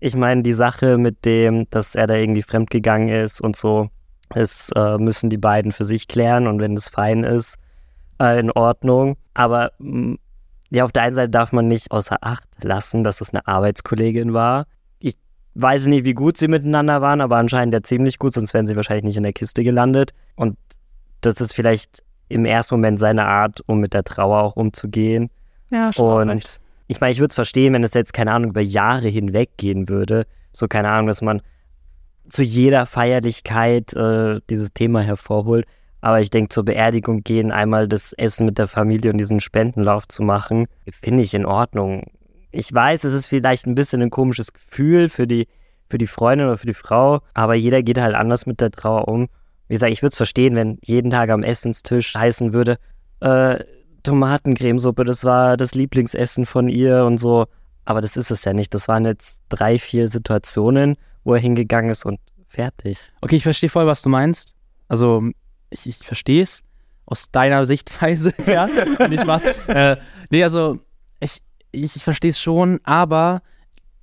ich 0.00 0.16
meine, 0.16 0.42
die 0.42 0.52
Sache 0.52 0.98
mit 0.98 1.24
dem, 1.24 1.68
dass 1.70 1.94
er 1.94 2.06
da 2.06 2.14
irgendwie 2.14 2.42
fremdgegangen 2.42 3.08
ist 3.08 3.40
und 3.40 3.56
so, 3.56 3.88
das 4.30 4.70
äh, 4.74 4.98
müssen 4.98 5.30
die 5.30 5.38
beiden 5.38 5.72
für 5.72 5.84
sich 5.84 6.08
klären 6.08 6.46
und 6.46 6.60
wenn 6.60 6.74
es 6.74 6.88
fein 6.88 7.24
ist, 7.24 7.56
äh, 8.20 8.38
in 8.40 8.50
Ordnung. 8.50 9.16
Aber 9.34 9.72
mm, 9.78 10.14
ja, 10.70 10.84
auf 10.84 10.92
der 10.92 11.04
einen 11.04 11.14
Seite 11.14 11.30
darf 11.30 11.52
man 11.52 11.68
nicht 11.68 11.92
außer 11.92 12.16
Acht 12.20 12.48
lassen, 12.62 13.04
dass 13.04 13.20
es 13.20 13.30
eine 13.30 13.46
Arbeitskollegin 13.46 14.32
war 14.32 14.66
weiß 15.56 15.86
nicht, 15.86 16.04
wie 16.04 16.14
gut 16.14 16.36
sie 16.36 16.48
miteinander 16.48 17.00
waren, 17.00 17.20
aber 17.20 17.36
anscheinend 17.36 17.72
ja 17.72 17.82
ziemlich 17.82 18.18
gut, 18.18 18.34
sonst 18.34 18.52
wären 18.52 18.66
sie 18.66 18.76
wahrscheinlich 18.76 19.04
nicht 19.04 19.16
in 19.16 19.22
der 19.22 19.32
Kiste 19.32 19.64
gelandet. 19.64 20.12
Und 20.36 20.56
das 21.22 21.40
ist 21.40 21.54
vielleicht 21.54 22.02
im 22.28 22.44
ersten 22.44 22.74
Moment 22.74 22.98
seine 22.98 23.26
Art, 23.26 23.60
um 23.66 23.80
mit 23.80 23.94
der 23.94 24.04
Trauer 24.04 24.42
auch 24.42 24.56
umzugehen. 24.56 25.30
Ja, 25.70 25.92
schon 25.92 26.30
Und 26.30 26.60
ich 26.88 27.00
meine, 27.00 27.12
ich 27.12 27.18
würde 27.18 27.30
es 27.30 27.34
verstehen, 27.34 27.72
wenn 27.72 27.82
es 27.82 27.94
jetzt, 27.94 28.12
keine 28.12 28.32
Ahnung, 28.32 28.50
über 28.50 28.60
Jahre 28.60 29.08
hinweg 29.08 29.50
gehen 29.56 29.88
würde. 29.88 30.26
So, 30.52 30.68
keine 30.68 30.90
Ahnung, 30.90 31.06
dass 31.06 31.22
man 31.22 31.42
zu 32.28 32.42
jeder 32.42 32.86
Feierlichkeit 32.86 33.94
äh, 33.94 34.40
dieses 34.50 34.72
Thema 34.72 35.00
hervorholt. 35.00 35.66
Aber 36.00 36.20
ich 36.20 36.30
denke, 36.30 36.50
zur 36.50 36.64
Beerdigung 36.64 37.22
gehen, 37.22 37.50
einmal 37.50 37.88
das 37.88 38.12
Essen 38.12 38.46
mit 38.46 38.58
der 38.58 38.68
Familie 38.68 39.10
und 39.10 39.18
diesen 39.18 39.40
Spendenlauf 39.40 40.06
zu 40.06 40.22
machen, 40.22 40.66
finde 40.90 41.22
ich 41.22 41.34
in 41.34 41.46
Ordnung. 41.46 42.04
Ich 42.56 42.72
weiß, 42.72 43.04
es 43.04 43.12
ist 43.12 43.26
vielleicht 43.26 43.66
ein 43.66 43.74
bisschen 43.74 44.00
ein 44.00 44.10
komisches 44.10 44.52
Gefühl 44.52 45.08
für 45.08 45.26
die, 45.26 45.46
für 45.90 45.98
die 45.98 46.06
Freundin 46.06 46.46
oder 46.48 46.56
für 46.56 46.66
die 46.66 46.74
Frau, 46.74 47.20
aber 47.34 47.54
jeder 47.54 47.82
geht 47.82 47.98
halt 47.98 48.14
anders 48.14 48.46
mit 48.46 48.60
der 48.60 48.70
Trauer 48.70 49.08
um. 49.08 49.28
Wie 49.68 49.74
gesagt, 49.74 49.92
ich 49.92 50.02
würde 50.02 50.12
es 50.12 50.16
verstehen, 50.16 50.54
wenn 50.54 50.78
jeden 50.82 51.10
Tag 51.10 51.28
am 51.30 51.42
Essenstisch 51.42 52.14
heißen 52.14 52.54
würde, 52.54 52.78
äh, 53.20 53.62
Tomatencremesuppe, 54.04 55.04
das 55.04 55.24
war 55.24 55.56
das 55.56 55.74
Lieblingsessen 55.74 56.46
von 56.46 56.68
ihr 56.68 57.04
und 57.04 57.18
so. 57.18 57.46
Aber 57.84 58.00
das 58.00 58.16
ist 58.16 58.30
es 58.30 58.44
ja 58.44 58.52
nicht. 58.52 58.72
Das 58.72 58.88
waren 58.88 59.04
jetzt 59.04 59.40
drei, 59.48 59.78
vier 59.78 60.08
Situationen, 60.08 60.96
wo 61.24 61.34
er 61.34 61.40
hingegangen 61.40 61.90
ist 61.90 62.04
und 62.06 62.20
fertig. 62.48 62.98
Okay, 63.20 63.36
ich 63.36 63.42
verstehe 63.42 63.68
voll, 63.68 63.86
was 63.86 64.02
du 64.02 64.08
meinst. 64.08 64.54
Also, 64.88 65.22
ich, 65.70 65.86
ich 65.86 65.98
verstehe 65.98 66.42
es 66.42 66.62
aus 67.04 67.30
deiner 67.30 67.64
Sichtweise. 67.64 68.32
ja, 68.46 68.68
nicht 69.08 69.26
was. 69.26 69.44
Äh, 69.68 69.96
nee, 70.30 70.42
also, 70.42 70.78
ich, 71.20 71.42
ich, 71.84 71.96
ich 71.96 72.04
verstehe 72.04 72.30
es 72.30 72.40
schon, 72.40 72.80
aber 72.84 73.42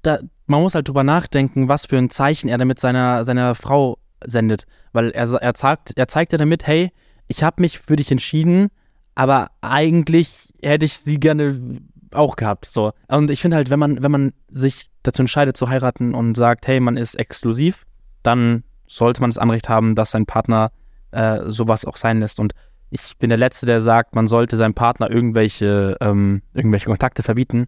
da, 0.02 0.20
man 0.46 0.62
muss 0.62 0.76
halt 0.76 0.88
drüber 0.88 1.04
nachdenken, 1.04 1.70
was 1.70 1.86
für 1.86 1.98
ein 1.98 2.10
Zeichen 2.10 2.50
er 2.50 2.58
damit 2.58 2.80
seiner, 2.80 3.24
seiner 3.24 3.56
Frau 3.56 3.98
sendet. 4.26 4.66
Weil 4.92 5.12
er, 5.12 5.32
er, 5.32 5.54
sagt, 5.56 5.94
er 5.96 6.08
zeigt 6.08 6.32
ja 6.32 6.38
damit, 6.38 6.68
hey, 6.68 6.92
ich 7.28 7.44
habe 7.44 7.62
mich 7.62 7.80
für 7.80 7.96
dich 7.96 8.12
entschieden, 8.12 8.70
aber 9.16 9.50
eigentlich 9.62 10.54
hätte 10.62 10.86
ich 10.86 10.98
sie 10.98 11.20
gerne 11.20 11.80
auch 12.12 12.36
gehabt. 12.36 12.68
So. 12.68 12.94
Und 13.08 13.32
ich 13.32 13.42
finde 13.42 13.58
halt, 13.58 13.70
wenn 13.70 13.80
man, 13.80 14.04
wenn 14.04 14.12
man 14.12 14.34
sich 14.50 14.88
dazu 15.04 15.22
entscheidet 15.22 15.58
zu 15.58 15.70
heiraten 15.70 16.14
und 16.14 16.36
sagt, 16.36 16.68
hey, 16.68 16.80
man 16.80 16.98
ist 16.98 17.16
exklusiv, 17.16 17.86
dann 18.22 18.64
sollte 18.88 19.22
man 19.22 19.32
das 19.32 19.38
Anrecht 19.38 19.70
haben, 19.70 19.96
dass 19.96 20.12
sein 20.12 20.26
Partner 20.26 20.72
äh, 21.12 21.40
sowas 21.46 21.86
auch 21.86 21.98
sein 21.98 22.20
lässt. 22.20 22.40
Und 22.40 22.54
ich 22.94 23.18
bin 23.18 23.30
der 23.30 23.40
Letzte, 23.40 23.66
der 23.66 23.82
sagt, 23.82 24.14
man 24.14 24.28
sollte 24.28 24.56
seinem 24.56 24.76
Partner 24.76 25.10
irgendwelche, 25.10 25.98
ähm, 26.00 26.44
irgendwelche 26.54 26.86
Kontakte 26.86 27.24
verbieten. 27.24 27.68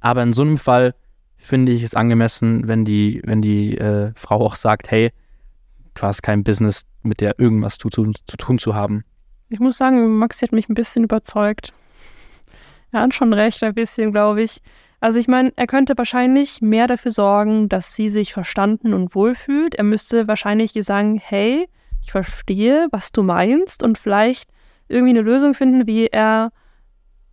Aber 0.00 0.22
in 0.22 0.34
so 0.34 0.42
einem 0.42 0.58
Fall 0.58 0.94
finde 1.38 1.72
ich 1.72 1.82
es 1.82 1.94
angemessen, 1.94 2.68
wenn 2.68 2.84
die, 2.84 3.22
wenn 3.24 3.40
die 3.40 3.78
äh, 3.78 4.12
Frau 4.14 4.44
auch 4.44 4.56
sagt, 4.56 4.90
hey, 4.90 5.12
du 5.94 6.02
hast 6.02 6.22
kein 6.22 6.44
Business, 6.44 6.82
mit 7.02 7.22
der 7.22 7.38
irgendwas 7.38 7.78
zu, 7.78 7.88
zu, 7.88 8.12
zu 8.26 8.36
tun 8.36 8.58
zu 8.58 8.74
haben. 8.74 9.02
Ich 9.48 9.60
muss 9.60 9.78
sagen, 9.78 10.18
Maxi 10.18 10.44
hat 10.44 10.52
mich 10.52 10.68
ein 10.68 10.74
bisschen 10.74 11.04
überzeugt. 11.04 11.72
Er 12.92 13.00
hat 13.00 13.14
schon 13.14 13.32
recht, 13.32 13.64
ein 13.64 13.74
bisschen, 13.74 14.12
glaube 14.12 14.42
ich. 14.42 14.60
Also 15.00 15.18
ich 15.18 15.26
meine, 15.26 15.54
er 15.56 15.66
könnte 15.66 15.96
wahrscheinlich 15.96 16.60
mehr 16.60 16.86
dafür 16.86 17.12
sorgen, 17.12 17.70
dass 17.70 17.94
sie 17.94 18.10
sich 18.10 18.34
verstanden 18.34 18.92
und 18.92 19.14
wohlfühlt. 19.14 19.74
Er 19.74 19.84
müsste 19.84 20.28
wahrscheinlich 20.28 20.76
ihr 20.76 20.84
sagen, 20.84 21.18
hey, 21.22 21.66
ich 22.02 22.12
verstehe, 22.12 22.88
was 22.90 23.12
du 23.12 23.22
meinst 23.22 23.82
und 23.82 23.98
vielleicht 23.98 24.50
irgendwie 24.88 25.10
eine 25.10 25.22
Lösung 25.22 25.54
finden, 25.54 25.86
wie 25.86 26.06
er 26.06 26.50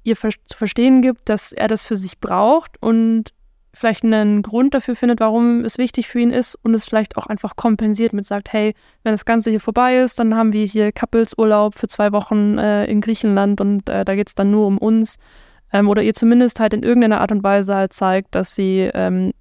ihr 0.04 0.16
zu 0.16 0.58
verstehen 0.58 1.02
gibt, 1.02 1.30
dass 1.30 1.52
er 1.52 1.68
das 1.68 1.86
für 1.86 1.98
sich 1.98 2.20
braucht 2.20 2.82
und 2.82 3.34
vielleicht 3.74 4.04
einen 4.04 4.42
Grund 4.42 4.74
dafür 4.74 4.96
findet, 4.96 5.20
warum 5.20 5.64
es 5.64 5.78
wichtig 5.78 6.08
für 6.08 6.20
ihn 6.20 6.32
ist 6.32 6.56
und 6.64 6.74
es 6.74 6.86
vielleicht 6.86 7.18
auch 7.18 7.28
einfach 7.28 7.56
kompensiert 7.56 8.14
mit 8.14 8.26
sagt, 8.26 8.52
hey, 8.52 8.74
wenn 9.04 9.14
das 9.14 9.26
Ganze 9.26 9.50
hier 9.50 9.60
vorbei 9.60 9.98
ist, 9.98 10.20
dann 10.20 10.36
haben 10.36 10.54
wir 10.54 10.66
hier 10.66 10.92
Couples-Urlaub 10.92 11.76
für 11.76 11.88
zwei 11.88 12.12
Wochen 12.12 12.58
äh, 12.58 12.86
in 12.86 13.02
Griechenland 13.02 13.62
und 13.62 13.88
äh, 13.90 14.04
da 14.04 14.16
geht 14.16 14.30
es 14.30 14.36
dann 14.36 14.50
nur 14.52 14.66
um 14.66 14.78
uns. 14.78 15.18
Ähm, 15.72 15.90
oder 15.90 16.02
ihr 16.02 16.14
zumindest 16.14 16.60
halt 16.60 16.74
in 16.74 16.84
irgendeiner 16.84 17.22
Art 17.22 17.32
und 17.32 17.44
Weise 17.44 17.76
halt 17.76 17.94
zeigt, 17.94 18.34
dass 18.36 18.56
sie 18.56 18.90
ähm, 18.94 19.32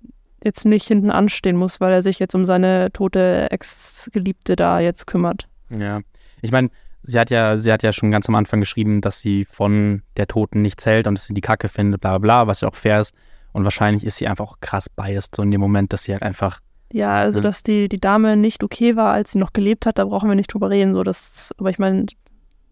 jetzt 0.46 0.64
nicht 0.64 0.86
hinten 0.88 1.10
anstehen 1.10 1.56
muss, 1.56 1.80
weil 1.80 1.92
er 1.92 2.02
sich 2.02 2.18
jetzt 2.18 2.34
um 2.34 2.46
seine 2.46 2.90
tote 2.92 3.50
Ex-Geliebte 3.50 4.56
da 4.56 4.80
jetzt 4.80 5.06
kümmert. 5.06 5.48
Ja. 5.68 6.00
Ich 6.40 6.52
meine, 6.52 6.70
sie 7.02 7.18
hat 7.18 7.30
ja, 7.30 7.58
sie 7.58 7.72
hat 7.72 7.82
ja 7.82 7.92
schon 7.92 8.10
ganz 8.10 8.28
am 8.28 8.34
Anfang 8.34 8.60
geschrieben, 8.60 9.00
dass 9.02 9.20
sie 9.20 9.44
von 9.44 10.02
der 10.16 10.26
Toten 10.26 10.62
nichts 10.62 10.86
hält 10.86 11.06
und 11.06 11.14
dass 11.16 11.26
sie 11.26 11.34
die 11.34 11.40
Kacke 11.40 11.68
findet, 11.68 12.00
bla 12.00 12.18
bla 12.18 12.46
was 12.46 12.60
ja 12.62 12.68
auch 12.68 12.74
fair 12.74 13.00
ist. 13.00 13.12
Und 13.52 13.64
wahrscheinlich 13.64 14.04
ist 14.04 14.16
sie 14.16 14.26
einfach 14.28 14.46
auch 14.46 14.60
krass 14.60 14.88
biased, 14.88 15.34
so 15.34 15.42
in 15.42 15.50
dem 15.50 15.60
Moment, 15.60 15.92
dass 15.92 16.04
sie 16.04 16.12
halt 16.12 16.22
einfach. 16.22 16.60
Ja, 16.92 17.14
also 17.16 17.38
Ja. 17.38 17.42
dass 17.42 17.62
die, 17.62 17.88
die 17.88 17.98
Dame 18.00 18.36
nicht 18.36 18.62
okay 18.62 18.96
war, 18.96 19.12
als 19.12 19.32
sie 19.32 19.38
noch 19.38 19.52
gelebt 19.52 19.86
hat, 19.86 19.98
da 19.98 20.04
brauchen 20.04 20.28
wir 20.28 20.36
nicht 20.36 20.52
drüber 20.52 20.70
reden. 20.70 20.94
So, 20.94 21.02
das, 21.02 21.52
aber 21.58 21.70
ich 21.70 21.78
meine, 21.78 22.06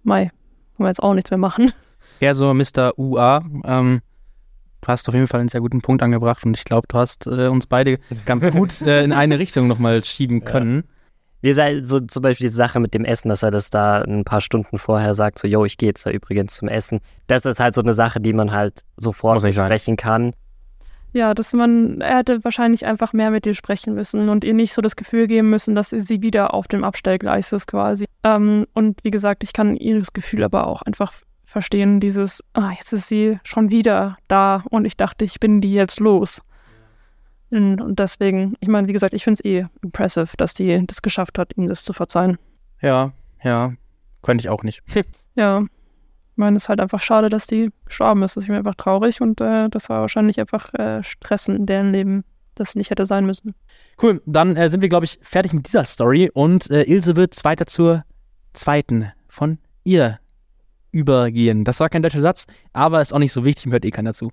Mai, 0.02 0.30
können 0.76 0.86
wir 0.86 0.88
jetzt 0.88 1.02
auch 1.02 1.14
nichts 1.14 1.30
mehr 1.30 1.38
machen. 1.38 1.72
Ja, 2.20 2.34
so 2.34 2.52
Mr. 2.54 2.96
UA, 2.98 3.42
ähm, 3.64 4.00
du 4.84 4.88
hast 4.88 5.08
auf 5.08 5.14
jeden 5.14 5.26
Fall 5.26 5.40
einen 5.40 5.48
sehr 5.48 5.60
guten 5.60 5.80
Punkt 5.80 6.02
angebracht 6.02 6.44
und 6.44 6.56
ich 6.56 6.64
glaube, 6.64 6.86
du 6.88 6.98
hast 6.98 7.26
äh, 7.26 7.48
uns 7.48 7.66
beide 7.66 7.98
ganz 8.26 8.48
gut 8.50 8.80
äh, 8.82 9.02
in 9.02 9.12
eine 9.12 9.38
Richtung 9.38 9.66
nochmal 9.66 10.04
schieben 10.04 10.40
Ja. 10.40 10.44
können. 10.44 10.84
Wie 11.40 11.48
gesagt, 11.48 11.84
so 11.84 12.00
zum 12.00 12.22
Beispiel 12.22 12.46
diese 12.46 12.56
Sache 12.56 12.80
mit 12.80 12.94
dem 12.94 13.04
Essen, 13.04 13.28
dass 13.28 13.42
er 13.42 13.50
das 13.50 13.68
da 13.68 14.00
ein 14.00 14.24
paar 14.24 14.40
Stunden 14.40 14.78
vorher 14.78 15.12
sagt, 15.12 15.38
so, 15.38 15.46
yo, 15.46 15.64
ich 15.66 15.76
gehe 15.76 15.90
jetzt 15.90 16.06
da 16.06 16.10
übrigens 16.10 16.54
zum 16.54 16.68
Essen. 16.68 17.00
Das 17.26 17.44
ist 17.44 17.60
halt 17.60 17.74
so 17.74 17.82
eine 17.82 17.92
Sache, 17.92 18.18
die 18.20 18.32
man 18.32 18.50
halt 18.50 18.80
sofort 18.96 19.42
besprechen 19.42 19.96
kann. 19.96 20.32
Ja, 21.12 21.34
dass 21.34 21.52
man, 21.52 22.00
er 22.00 22.18
hätte 22.18 22.42
wahrscheinlich 22.44 22.86
einfach 22.86 23.12
mehr 23.12 23.30
mit 23.30 23.46
ihr 23.46 23.54
sprechen 23.54 23.94
müssen 23.94 24.30
und 24.30 24.42
ihr 24.42 24.54
nicht 24.54 24.72
so 24.74 24.80
das 24.82 24.96
Gefühl 24.96 25.26
geben 25.26 25.50
müssen, 25.50 25.74
dass 25.74 25.90
sie 25.90 26.22
wieder 26.22 26.54
auf 26.54 26.66
dem 26.66 26.82
Abstellgleis 26.82 27.52
ist 27.52 27.66
quasi. 27.66 28.06
Ähm, 28.24 28.66
und 28.72 29.04
wie 29.04 29.10
gesagt, 29.10 29.44
ich 29.44 29.52
kann 29.52 29.76
ihres 29.76 30.12
Gefühl 30.14 30.42
aber 30.44 30.66
auch 30.66 30.80
einfach 30.82 31.12
verstehen, 31.54 32.00
dieses, 32.00 32.42
ah, 32.54 32.72
jetzt 32.72 32.92
ist 32.92 33.06
sie 33.06 33.38
schon 33.44 33.70
wieder 33.70 34.18
da 34.26 34.64
und 34.70 34.86
ich 34.86 34.96
dachte, 34.96 35.24
ich 35.24 35.38
bin 35.38 35.60
die 35.60 35.72
jetzt 35.72 36.00
los. 36.00 36.42
Und 37.50 37.94
deswegen, 37.96 38.56
ich 38.58 38.66
meine, 38.66 38.88
wie 38.88 38.92
gesagt, 38.92 39.14
ich 39.14 39.22
finde 39.22 39.38
es 39.38 39.44
eh 39.44 39.66
impressive, 39.80 40.36
dass 40.36 40.54
die 40.54 40.84
das 40.84 41.00
geschafft 41.00 41.38
hat, 41.38 41.56
ihm 41.56 41.68
das 41.68 41.84
zu 41.84 41.92
verzeihen. 41.92 42.38
Ja, 42.82 43.12
ja, 43.44 43.72
könnte 44.22 44.42
ich 44.42 44.48
auch 44.48 44.64
nicht. 44.64 44.82
Ja, 45.36 45.60
ich 45.60 46.36
meine, 46.36 46.56
es 46.56 46.64
ist 46.64 46.68
halt 46.68 46.80
einfach 46.80 47.00
schade, 47.00 47.28
dass 47.28 47.46
die 47.46 47.70
gestorben 47.86 48.22
ist. 48.22 48.36
Das 48.36 48.44
ist 48.44 48.48
mir 48.48 48.56
einfach 48.56 48.76
traurig 48.76 49.20
und 49.20 49.40
äh, 49.40 49.68
das 49.68 49.88
war 49.88 50.00
wahrscheinlich 50.00 50.38
einfach 50.40 50.72
äh, 50.74 51.02
Stressen 51.02 51.56
in 51.56 51.66
deren 51.66 51.92
Leben, 51.92 52.24
das 52.54 52.76
nicht 52.76 52.90
hätte 52.90 53.04
sein 53.04 53.26
müssen. 53.26 53.54
Cool, 54.00 54.22
dann 54.26 54.56
äh, 54.56 54.68
sind 54.70 54.80
wir, 54.80 54.88
glaube 54.88 55.06
ich, 55.06 55.18
fertig 55.22 55.52
mit 55.52 55.66
dieser 55.66 55.84
Story 55.84 56.30
und 56.32 56.70
äh, 56.70 56.82
Ilse 56.82 57.16
wird 57.16 57.44
weiter 57.44 57.66
zur 57.66 58.04
zweiten 58.52 59.12
von 59.28 59.58
ihr 59.82 60.18
übergehen. 60.94 61.64
Das 61.64 61.80
war 61.80 61.88
kein 61.88 62.02
deutscher 62.02 62.20
Satz, 62.20 62.46
aber 62.72 63.02
ist 63.02 63.12
auch 63.12 63.18
nicht 63.18 63.32
so 63.32 63.44
wichtig, 63.44 63.70
hört 63.72 63.84
eh 63.84 63.90
keiner 63.90 64.14
zu. 64.14 64.30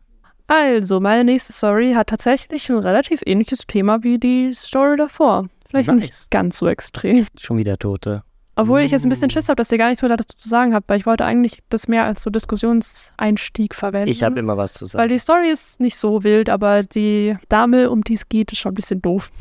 Also, 0.48 1.00
meine 1.00 1.24
nächste 1.24 1.54
Story 1.54 1.94
hat 1.94 2.08
tatsächlich 2.08 2.70
ein 2.70 2.78
relativ 2.78 3.22
ähnliches 3.26 3.60
Thema 3.68 4.04
wie 4.04 4.18
die 4.20 4.54
Story 4.54 4.98
davor. 4.98 5.48
Vielleicht 5.70 5.88
Nice. 5.90 6.02
nicht 6.02 6.32
ganz 6.32 6.58
so 6.58 6.68
extrem. 6.68 7.26
Schon 7.40 7.58
wieder 7.58 7.78
Tote. 7.78 8.24
Obwohl 8.58 8.82
ich 8.82 8.92
jetzt 8.92 9.06
ein 9.06 9.10
bisschen 9.10 9.30
Schiss 9.30 9.48
habe, 9.48 9.56
dass 9.56 9.72
ihr 9.72 9.78
gar 9.78 9.88
nichts 9.88 10.02
mehr 10.02 10.16
dazu 10.16 10.36
zu 10.38 10.50
sagen 10.50 10.74
habt, 10.76 10.90
weil 10.90 11.00
ich 11.00 11.06
wollte 11.06 11.24
eigentlich 11.24 11.60
das 11.70 11.88
mehr 11.88 12.04
als 12.04 12.22
so 12.22 12.30
Diskussionseinstieg 12.30 13.74
verwenden. 13.74 14.10
Ich 14.10 14.24
habe 14.24 14.40
immer 14.40 14.58
was 14.58 14.74
zu 14.74 14.84
Weil 14.86 14.90
sagen. 14.90 15.10
die 15.10 15.20
Story 15.20 15.50
ist 15.50 15.80
nicht 15.80 15.96
so 15.98 16.24
wild, 16.24 16.50
aber 16.50 16.84
die 16.84 17.38
Dame, 17.50 17.90
um 17.90 18.04
die 18.04 18.16
es 18.16 18.28
geht, 18.28 18.52
ist 18.52 18.60
schon 18.60 18.74
ein 18.74 18.76
bisschen 18.76 19.02
doof. 19.02 19.32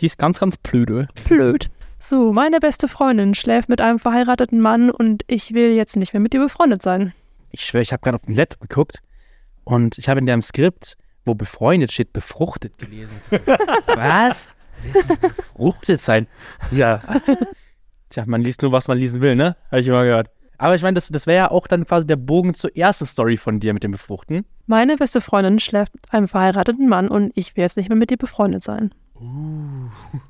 Die 0.00 0.06
ist 0.06 0.18
ganz, 0.18 0.38
ganz 0.40 0.58
blöde. 0.58 1.08
Blöd. 1.28 1.70
So, 2.04 2.32
meine 2.32 2.58
beste 2.58 2.88
Freundin 2.88 3.32
schläft 3.32 3.68
mit 3.68 3.80
einem 3.80 4.00
verheirateten 4.00 4.60
Mann 4.60 4.90
und 4.90 5.22
ich 5.28 5.54
will 5.54 5.70
jetzt 5.70 5.96
nicht 5.96 6.12
mehr 6.12 6.20
mit 6.20 6.34
ihr 6.34 6.40
befreundet 6.40 6.82
sein. 6.82 7.12
Ich 7.52 7.64
schwöre, 7.64 7.82
ich 7.82 7.92
habe 7.92 8.00
gerade 8.02 8.16
auf 8.16 8.26
den 8.26 8.34
Laptop 8.34 8.60
geguckt 8.68 8.98
und 9.62 9.98
ich 9.98 10.08
habe 10.08 10.18
in 10.18 10.26
deinem 10.26 10.42
Skript, 10.42 10.96
wo 11.24 11.36
befreundet 11.36 11.92
steht, 11.92 12.12
befruchtet 12.12 12.76
gelesen. 12.76 13.16
Was? 13.86 14.48
Befruchtet 15.20 16.00
sein? 16.00 16.26
Ja. 16.72 17.00
Tja, 18.10 18.24
man 18.26 18.42
liest 18.42 18.62
nur, 18.62 18.72
was 18.72 18.88
man 18.88 18.98
lesen 18.98 19.20
will, 19.20 19.36
ne? 19.36 19.56
Habe 19.70 19.80
ich 19.80 19.86
immer 19.86 20.02
gehört. 20.02 20.28
Aber 20.58 20.74
ich 20.74 20.82
meine, 20.82 20.94
das, 20.94 21.06
das 21.06 21.28
wäre 21.28 21.36
ja 21.36 21.50
auch 21.52 21.68
dann 21.68 21.86
quasi 21.86 22.04
der 22.04 22.16
Bogen 22.16 22.54
zur 22.54 22.76
ersten 22.76 23.06
Story 23.06 23.36
von 23.36 23.60
dir 23.60 23.74
mit 23.74 23.84
dem 23.84 23.92
Befruchten. 23.92 24.44
Meine 24.66 24.96
beste 24.96 25.20
Freundin 25.20 25.60
schläft 25.60 25.94
mit 25.94 26.12
einem 26.12 26.26
verheirateten 26.26 26.88
Mann 26.88 27.06
und 27.06 27.30
ich 27.36 27.56
will 27.56 27.62
jetzt 27.62 27.76
nicht 27.76 27.88
mehr 27.88 27.96
mit 27.96 28.10
ihr 28.10 28.16
befreundet 28.16 28.64
sein. 28.64 28.92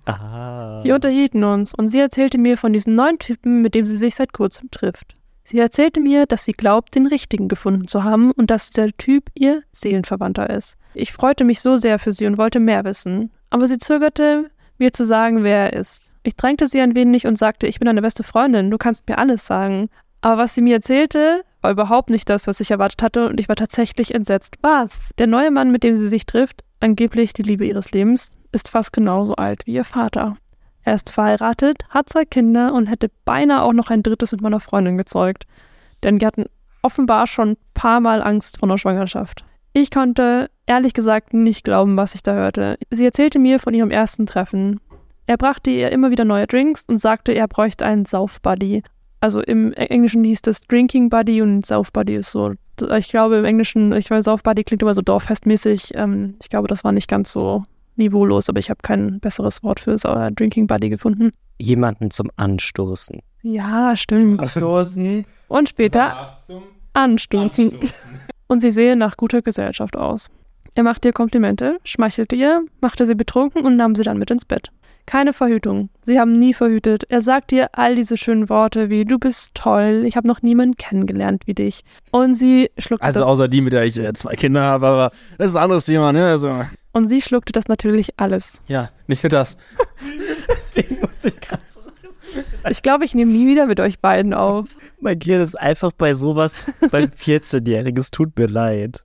Ah. 0.06 0.80
Wir 0.82 0.94
unterhielten 0.94 1.44
uns 1.44 1.74
und 1.74 1.88
sie 1.88 2.00
erzählte 2.00 2.38
mir 2.38 2.56
von 2.56 2.72
diesem 2.72 2.94
neuen 2.94 3.18
Typen, 3.18 3.62
mit 3.62 3.74
dem 3.74 3.86
sie 3.86 3.96
sich 3.96 4.14
seit 4.14 4.32
kurzem 4.32 4.70
trifft. 4.70 5.16
Sie 5.44 5.58
erzählte 5.58 6.00
mir, 6.00 6.26
dass 6.26 6.44
sie 6.44 6.52
glaubt, 6.52 6.94
den 6.94 7.06
richtigen 7.06 7.48
gefunden 7.48 7.88
zu 7.88 8.04
haben 8.04 8.30
und 8.32 8.50
dass 8.50 8.70
der 8.70 8.92
Typ 8.96 9.30
ihr 9.34 9.62
Seelenverwandter 9.72 10.50
ist. 10.50 10.76
Ich 10.94 11.12
freute 11.12 11.44
mich 11.44 11.60
so 11.60 11.76
sehr 11.76 11.98
für 11.98 12.12
sie 12.12 12.26
und 12.26 12.38
wollte 12.38 12.60
mehr 12.60 12.84
wissen, 12.84 13.30
aber 13.50 13.66
sie 13.66 13.78
zögerte, 13.78 14.50
mir 14.78 14.92
zu 14.92 15.04
sagen, 15.04 15.42
wer 15.42 15.72
er 15.72 15.78
ist. 15.78 16.12
Ich 16.22 16.36
drängte 16.36 16.66
sie 16.66 16.80
ein 16.80 16.94
wenig 16.94 17.26
und 17.26 17.36
sagte, 17.36 17.66
ich 17.66 17.78
bin 17.78 17.86
deine 17.86 18.02
beste 18.02 18.22
Freundin, 18.22 18.70
du 18.70 18.78
kannst 18.78 19.08
mir 19.08 19.18
alles 19.18 19.46
sagen. 19.46 19.88
Aber 20.20 20.42
was 20.42 20.54
sie 20.54 20.62
mir 20.62 20.76
erzählte, 20.76 21.42
war 21.60 21.72
überhaupt 21.72 22.10
nicht 22.10 22.28
das, 22.28 22.46
was 22.46 22.60
ich 22.60 22.70
erwartet 22.70 23.02
hatte 23.02 23.28
und 23.28 23.40
ich 23.40 23.48
war 23.48 23.56
tatsächlich 23.56 24.14
entsetzt. 24.14 24.56
Was? 24.60 25.10
Der 25.18 25.26
neue 25.26 25.50
Mann, 25.50 25.72
mit 25.72 25.82
dem 25.82 25.94
sie 25.94 26.08
sich 26.08 26.26
trifft, 26.26 26.62
angeblich 26.82 27.32
die 27.32 27.42
Liebe 27.42 27.66
ihres 27.66 27.92
Lebens, 27.92 28.36
ist 28.52 28.70
fast 28.70 28.92
genauso 28.92 29.34
alt 29.34 29.66
wie 29.66 29.74
ihr 29.74 29.84
Vater. 29.84 30.36
Er 30.82 30.94
ist 30.94 31.10
verheiratet, 31.10 31.84
hat 31.90 32.08
zwei 32.08 32.24
Kinder 32.24 32.74
und 32.74 32.86
hätte 32.86 33.10
beinahe 33.24 33.62
auch 33.62 33.72
noch 33.72 33.90
ein 33.90 34.02
drittes 34.02 34.32
mit 34.32 34.40
meiner 34.40 34.60
Freundin 34.60 34.98
gezeugt. 34.98 35.46
Denn 36.02 36.20
wir 36.20 36.26
hatten 36.26 36.46
offenbar 36.82 37.26
schon 37.26 37.50
ein 37.50 37.56
paar 37.74 38.00
Mal 38.00 38.22
Angst 38.22 38.58
vor 38.58 38.68
einer 38.68 38.78
Schwangerschaft. 38.78 39.44
Ich 39.72 39.90
konnte 39.90 40.50
ehrlich 40.66 40.92
gesagt 40.92 41.32
nicht 41.32 41.64
glauben, 41.64 41.96
was 41.96 42.14
ich 42.14 42.22
da 42.22 42.34
hörte. 42.34 42.76
Sie 42.90 43.04
erzählte 43.04 43.38
mir 43.38 43.58
von 43.58 43.72
ihrem 43.72 43.90
ersten 43.90 44.26
Treffen. 44.26 44.80
Er 45.26 45.36
brachte 45.36 45.70
ihr 45.70 45.92
immer 45.92 46.10
wieder 46.10 46.24
neue 46.24 46.46
Drinks 46.46 46.82
und 46.88 46.98
sagte, 46.98 47.32
er 47.32 47.46
bräuchte 47.48 47.86
einen 47.86 48.04
Sauf-Buddy. 48.04 48.82
Also 49.20 49.40
im 49.40 49.72
Englischen 49.74 50.24
hieß 50.24 50.42
das 50.42 50.62
Drinking 50.62 51.08
Buddy 51.08 51.42
und 51.42 51.64
Sauf 51.64 51.92
Buddy 51.92 52.16
ist 52.16 52.32
so. 52.32 52.54
Ich 52.90 53.08
glaube 53.08 53.36
im 53.36 53.44
Englischen, 53.44 53.92
ich 53.92 54.10
weiß, 54.10 54.24
Sauf 54.24 54.42
Buddy 54.42 54.64
klingt 54.64 54.82
immer 54.82 54.94
so 54.94 55.02
dorffestmäßig. 55.02 55.92
Ähm, 55.94 56.34
ich 56.42 56.48
glaube, 56.48 56.68
das 56.68 56.84
war 56.84 56.92
nicht 56.92 57.08
ganz 57.08 57.32
so 57.32 57.64
niveaulos, 57.96 58.48
aber 58.48 58.58
ich 58.58 58.70
habe 58.70 58.80
kein 58.82 59.20
besseres 59.20 59.62
Wort 59.62 59.80
für 59.80 59.96
Drinking 59.96 60.66
Buddy 60.66 60.88
gefunden. 60.88 61.30
Jemanden 61.58 62.10
zum 62.10 62.30
Anstoßen. 62.36 63.20
Ja, 63.42 63.96
stimmt. 63.96 64.40
Anstoßen. 64.40 65.24
Und 65.48 65.68
später 65.68 66.36
anstoßen. 66.94 67.78
Und 68.46 68.60
sie 68.60 68.70
sehe 68.70 68.96
nach 68.96 69.16
guter 69.16 69.42
Gesellschaft 69.42 69.96
aus. 69.96 70.28
Er 70.74 70.82
machte 70.82 71.08
ihr 71.08 71.12
Komplimente, 71.12 71.78
schmeichelte 71.84 72.34
ihr, 72.36 72.64
machte 72.80 73.04
sie 73.04 73.14
betrunken 73.14 73.64
und 73.64 73.76
nahm 73.76 73.94
sie 73.94 74.04
dann 74.04 74.18
mit 74.18 74.30
ins 74.30 74.44
Bett. 74.44 74.70
Keine 75.06 75.32
Verhütung. 75.32 75.90
Sie 76.02 76.18
haben 76.20 76.38
nie 76.38 76.54
verhütet. 76.54 77.04
Er 77.08 77.22
sagt 77.22 77.52
ihr 77.52 77.68
all 77.72 77.94
diese 77.96 78.16
schönen 78.16 78.48
Worte 78.48 78.88
wie 78.88 79.04
du 79.04 79.18
bist 79.18 79.50
toll, 79.54 80.04
ich 80.06 80.16
habe 80.16 80.28
noch 80.28 80.42
niemanden 80.42 80.76
kennengelernt 80.76 81.42
wie 81.46 81.54
dich. 81.54 81.82
Und 82.12 82.34
sie 82.34 82.70
schluckte 82.78 83.04
Also 83.04 83.20
das, 83.20 83.28
außer 83.28 83.48
die, 83.48 83.60
mit 83.60 83.72
der 83.72 83.84
ich 83.84 83.98
äh, 83.98 84.12
zwei 84.14 84.34
Kinder 84.36 84.62
habe, 84.62 84.86
aber 84.86 85.10
das 85.38 85.50
ist 85.52 85.56
ein 85.56 85.62
anderes 85.64 85.86
Thema, 85.86 86.12
ne? 86.12 86.26
Also, 86.26 86.64
und 86.92 87.08
sie 87.08 87.20
schluckte 87.22 87.52
das 87.52 87.68
natürlich 87.68 88.18
alles. 88.18 88.62
ja, 88.68 88.90
nicht 89.06 89.22
nur 89.24 89.30
das. 89.30 89.56
Deswegen 90.48 91.00
musste 91.00 91.28
ich 91.28 91.40
gerade 91.40 91.62
so. 91.66 91.80
Ich 92.70 92.82
glaube, 92.82 93.04
ich 93.04 93.14
nehme 93.14 93.30
nie 93.30 93.46
wieder 93.46 93.66
mit 93.66 93.78
euch 93.80 93.98
beiden 94.00 94.32
auf. 94.32 94.66
Mein 95.00 95.18
Gehirn 95.18 95.42
ist 95.42 95.54
einfach 95.58 95.92
bei 95.92 96.14
sowas 96.14 96.66
beim 96.90 97.04
14-Jährigen. 97.18 97.98
Es 97.98 98.10
tut 98.10 98.38
mir 98.38 98.46
leid. 98.46 99.04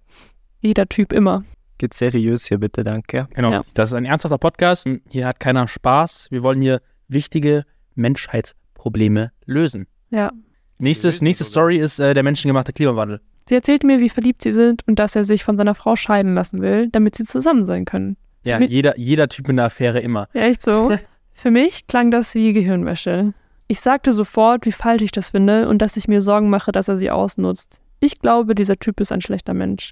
Jeder 0.62 0.88
Typ 0.88 1.12
immer. 1.12 1.44
Geht 1.78 1.94
seriös 1.94 2.46
hier 2.48 2.58
bitte, 2.58 2.84
danke. 2.84 3.28
Genau. 3.36 3.52
Ja. 3.52 3.62
Das 3.74 3.90
ist 3.90 3.94
ein 3.94 4.06
ernsthafter 4.06 4.38
Podcast. 4.38 4.90
Hier 5.10 5.28
hat 5.28 5.40
keiner 5.40 5.68
Spaß. 5.68 6.28
Wir 6.32 6.42
wollen 6.44 6.60
hier 6.62 6.82
wichtige 7.08 7.64
Menschheitsprobleme 7.96 9.32
lösen. 9.46 9.88
Ja. 10.10 10.32
Nächste, 10.80 11.08
lösen 11.10 11.24
nächste. 11.24 11.44
Story 11.44 11.78
ist 11.78 12.00
äh, 12.00 12.14
der 12.14 12.24
menschengemachte 12.24 12.74
Klimawandel. 12.74 13.22
Sie 13.48 13.56
erzählte 13.56 13.88
mir, 13.88 14.00
wie 14.00 14.10
verliebt 14.10 14.42
sie 14.42 14.52
sind 14.52 14.86
und 14.88 15.00
dass 15.00 15.16
er 15.16 15.24
sich 15.24 15.44
von 15.44 15.58
seiner 15.58 15.74
Frau 15.76 15.96
scheiden 15.96 16.36
lassen 16.36 16.62
will, 16.62 16.90
damit 16.90 17.16
sie 17.16 17.24
zusammen 17.24 17.66
sein 17.66 17.86
können. 17.86 18.18
Ja, 18.44 18.60
Mit- 18.60 18.70
jeder, 18.70 18.98
jeder 18.98 19.30
Typ 19.30 19.50
in 19.50 19.56
der 19.58 19.66
Affäre 19.66 20.00
immer. 20.00 20.28
Ja, 20.34 20.42
echt 20.42 20.62
so. 20.62 20.92
Für 21.34 21.52
mich 21.52 21.88
klang 21.88 22.12
das 22.12 22.34
wie 22.36 22.52
Gehirnwäsche. 22.52 23.34
Ich 23.68 23.80
sagte 23.80 24.12
sofort, 24.12 24.66
wie 24.66 24.72
falsch 24.72 25.02
ich 25.02 25.12
das 25.12 25.32
finde 25.32 25.70
und 25.70 25.82
dass 25.82 25.98
ich 25.98 26.08
mir 26.08 26.22
Sorgen 26.22 26.50
mache, 26.50 26.72
dass 26.72 26.88
er 26.88 26.98
sie 26.98 27.12
ausnutzt. 27.12 27.80
Ich 28.00 28.20
glaube, 28.20 28.56
dieser 28.56 28.78
Typ 28.78 29.00
ist 29.00 29.12
ein 29.12 29.22
schlechter 29.22 29.54
Mensch. 29.54 29.92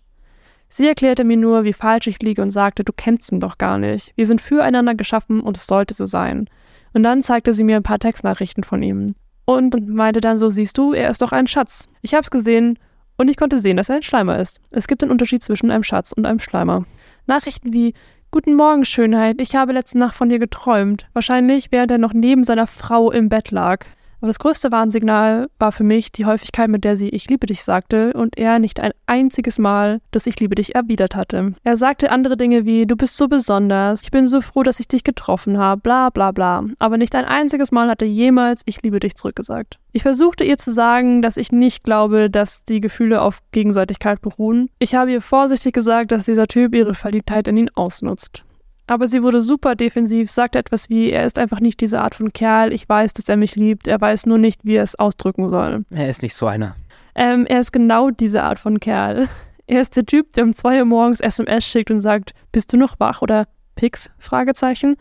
Sie 0.78 0.90
erklärte 0.90 1.24
mir 1.24 1.38
nur, 1.38 1.64
wie 1.64 1.72
falsch 1.72 2.08
ich 2.08 2.22
liege 2.22 2.42
und 2.42 2.52
sagte, 2.52 2.84
du 2.84 2.92
kennst 2.92 3.32
ihn 3.32 3.40
doch 3.40 3.58
gar 3.58 3.78
nicht. 3.78 4.12
Wir 4.18 4.26
sind 4.26 4.42
füreinander 4.42 4.94
geschaffen 4.94 5.40
und 5.40 5.56
es 5.56 5.68
sollte 5.68 5.94
so 5.94 6.04
sein. 6.04 6.50
Und 6.92 7.04
dann 7.04 7.22
zeigte 7.22 7.54
sie 7.54 7.64
mir 7.64 7.78
ein 7.78 7.84
paar 7.84 7.98
Textnachrichten 7.98 8.66
von 8.66 8.84
ihm. 8.84 9.16
Und 9.46 9.88
meinte 9.88 10.20
dann 10.20 10.38
so, 10.38 10.50
siehst 10.50 10.78
du, 10.78 10.92
er 10.92 11.10
ist 11.10 11.22
doch 11.22 11.32
ein 11.32 11.48
Schatz. 11.48 11.88
Ich 12.02 12.14
hab's 12.14 12.30
gesehen 12.30 12.78
und 13.16 13.30
ich 13.30 13.38
konnte 13.38 13.58
sehen, 13.58 13.78
dass 13.78 13.88
er 13.88 13.96
ein 13.96 14.04
Schleimer 14.04 14.38
ist. 14.38 14.60
Es 14.70 14.88
gibt 14.88 15.02
einen 15.02 15.14
Unterschied 15.14 15.42
zwischen 15.42 15.72
einem 15.72 15.84
Schatz 15.84 16.12
und 16.12 16.26
einem 16.26 16.42
Schleimer. 16.42 16.84
Nachrichten 17.26 17.72
wie, 17.72 17.94
Guten 18.32 18.56
Morgen, 18.56 18.84
Schönheit. 18.84 19.40
Ich 19.40 19.56
habe 19.56 19.72
letzte 19.72 19.98
Nacht 19.98 20.16
von 20.16 20.28
dir 20.28 20.40
geträumt. 20.40 21.08
Wahrscheinlich, 21.14 21.72
während 21.72 21.92
er 21.92 22.00
noch 22.00 22.12
neben 22.12 22.44
seiner 22.44 22.68
Frau 22.68 23.12
im 23.12 23.30
Bett 23.30 23.52
lag. 23.52 23.86
Aber 24.19 24.28
das 24.28 24.39
größte 24.39 24.71
Warnsignal 24.71 25.47
war 25.60 25.71
für 25.71 25.84
mich 25.84 26.12
die 26.12 26.25
Häufigkeit, 26.25 26.69
mit 26.69 26.84
der 26.84 26.97
sie 26.97 27.10
Ich 27.10 27.30
liebe 27.30 27.45
dich 27.45 27.63
sagte 27.63 28.13
und 28.13 28.38
er 28.38 28.60
nicht 28.60 28.80
ein 28.80 28.91
einziges 29.06 29.60
Mal 29.60 30.01
das 30.12 30.25
Ich 30.28 30.39
liebe 30.39 30.56
dich 30.56 30.75
erwidert 30.75 31.15
hatte. 31.15 31.54
Er 31.63 31.78
sagte 31.78 32.12
andere 32.12 32.38
Dinge 32.38 32.65
wie 32.65 32.86
Du 32.86 32.95
bist 32.95 33.17
so 33.17 33.28
besonders, 33.28 34.04
ich 34.04 34.12
bin 34.12 34.28
so 34.28 34.41
froh, 34.41 34.63
dass 34.63 34.80
ich 34.80 34.88
dich 34.88 35.04
getroffen 35.04 35.58
habe, 35.58 35.82
bla 35.82 36.10
bla 36.10 36.32
bla. 36.32 36.63
Aber 36.80 36.97
nicht 36.97 37.15
ein 37.15 37.25
einziges 37.25 37.71
Mal 37.71 37.89
hat 37.89 38.01
er 38.01 38.08
jemals 38.08 38.62
Ich 38.65 38.82
liebe 38.82 38.99
dich 38.99 39.15
zurückgesagt. 39.15 39.80
Ich 39.91 40.04
versuchte 40.04 40.43
ihr 40.43 40.58
zu 40.58 40.73
sagen, 40.73 41.21
dass 41.21 41.38
ich 41.38 41.51
nicht 41.51 41.84
glaube, 41.84 42.30
dass 42.30 42.65
die 42.65 42.82
Gefühle 42.82 43.21
auf 43.21 43.39
Gegenseitigkeit 43.51 44.21
beruhen. 44.21 44.69
Ich 44.80 44.95
habe 44.95 45.12
ihr 45.12 45.21
vorsichtig 45.21 45.73
gesagt, 45.73 46.12
dass 46.12 46.25
dieser 46.25 46.47
Typ 46.47 46.75
ihre 46.75 46.95
Verliebtheit 46.95 47.47
in 47.47 47.58
ihn 47.58 47.69
ausnutzt. 47.75 48.43
Aber 48.88 49.08
sie 49.08 49.24
wurde 49.24 49.41
super 49.41 49.76
defensiv, 49.76 50.30
sagte 50.30 50.60
etwas 50.60 50.89
wie, 50.89 51.10
er 51.10 51.26
ist 51.26 51.39
einfach 51.39 51.60
nicht 51.60 51.82
diese 51.82 52.02
Art 52.02 52.15
von 52.15 52.32
Kerl, 52.34 52.71
ich 52.71 52.88
weiß, 52.88 53.13
dass 53.13 53.30
er 53.30 53.38
mich 53.38 53.56
liebt, 53.56 53.88
er 53.88 54.00
weiß 54.00 54.28
nur 54.28 54.38
nicht, 54.38 54.62
wie 54.63 54.76
er 54.76 54.84
es 54.84 54.95
ausdrücken 54.95 55.50
soll. 55.50 55.86
Er 55.89 56.10
ist 56.10 56.21
nicht 56.21 56.36
so 56.36 56.45
einer. 56.45 56.76
Ähm, 57.15 57.45
er 57.48 57.60
ist 57.60 57.71
genau 57.71 58.12
diese 58.12 58.43
Art 58.43 58.60
von 58.60 58.80
Kerl. 58.80 59.28
Er 59.67 59.82
ist 59.82 59.95
der 59.95 60.06
Typ, 60.06 60.34
der 60.34 60.43
um 60.43 60.54
zwei 60.54 60.80
Uhr 60.80 60.86
morgens 60.86 61.19
SMS 61.19 61.65
schickt 61.65 61.89
und 61.89 62.02
sagt, 62.02 62.34
bist 62.52 62.71
du 62.71 62.78
noch 62.78 63.00
wach 63.00 63.24
oder 63.24 63.48
Pix? 63.76 64.12
Fragezeichen. 64.19 64.95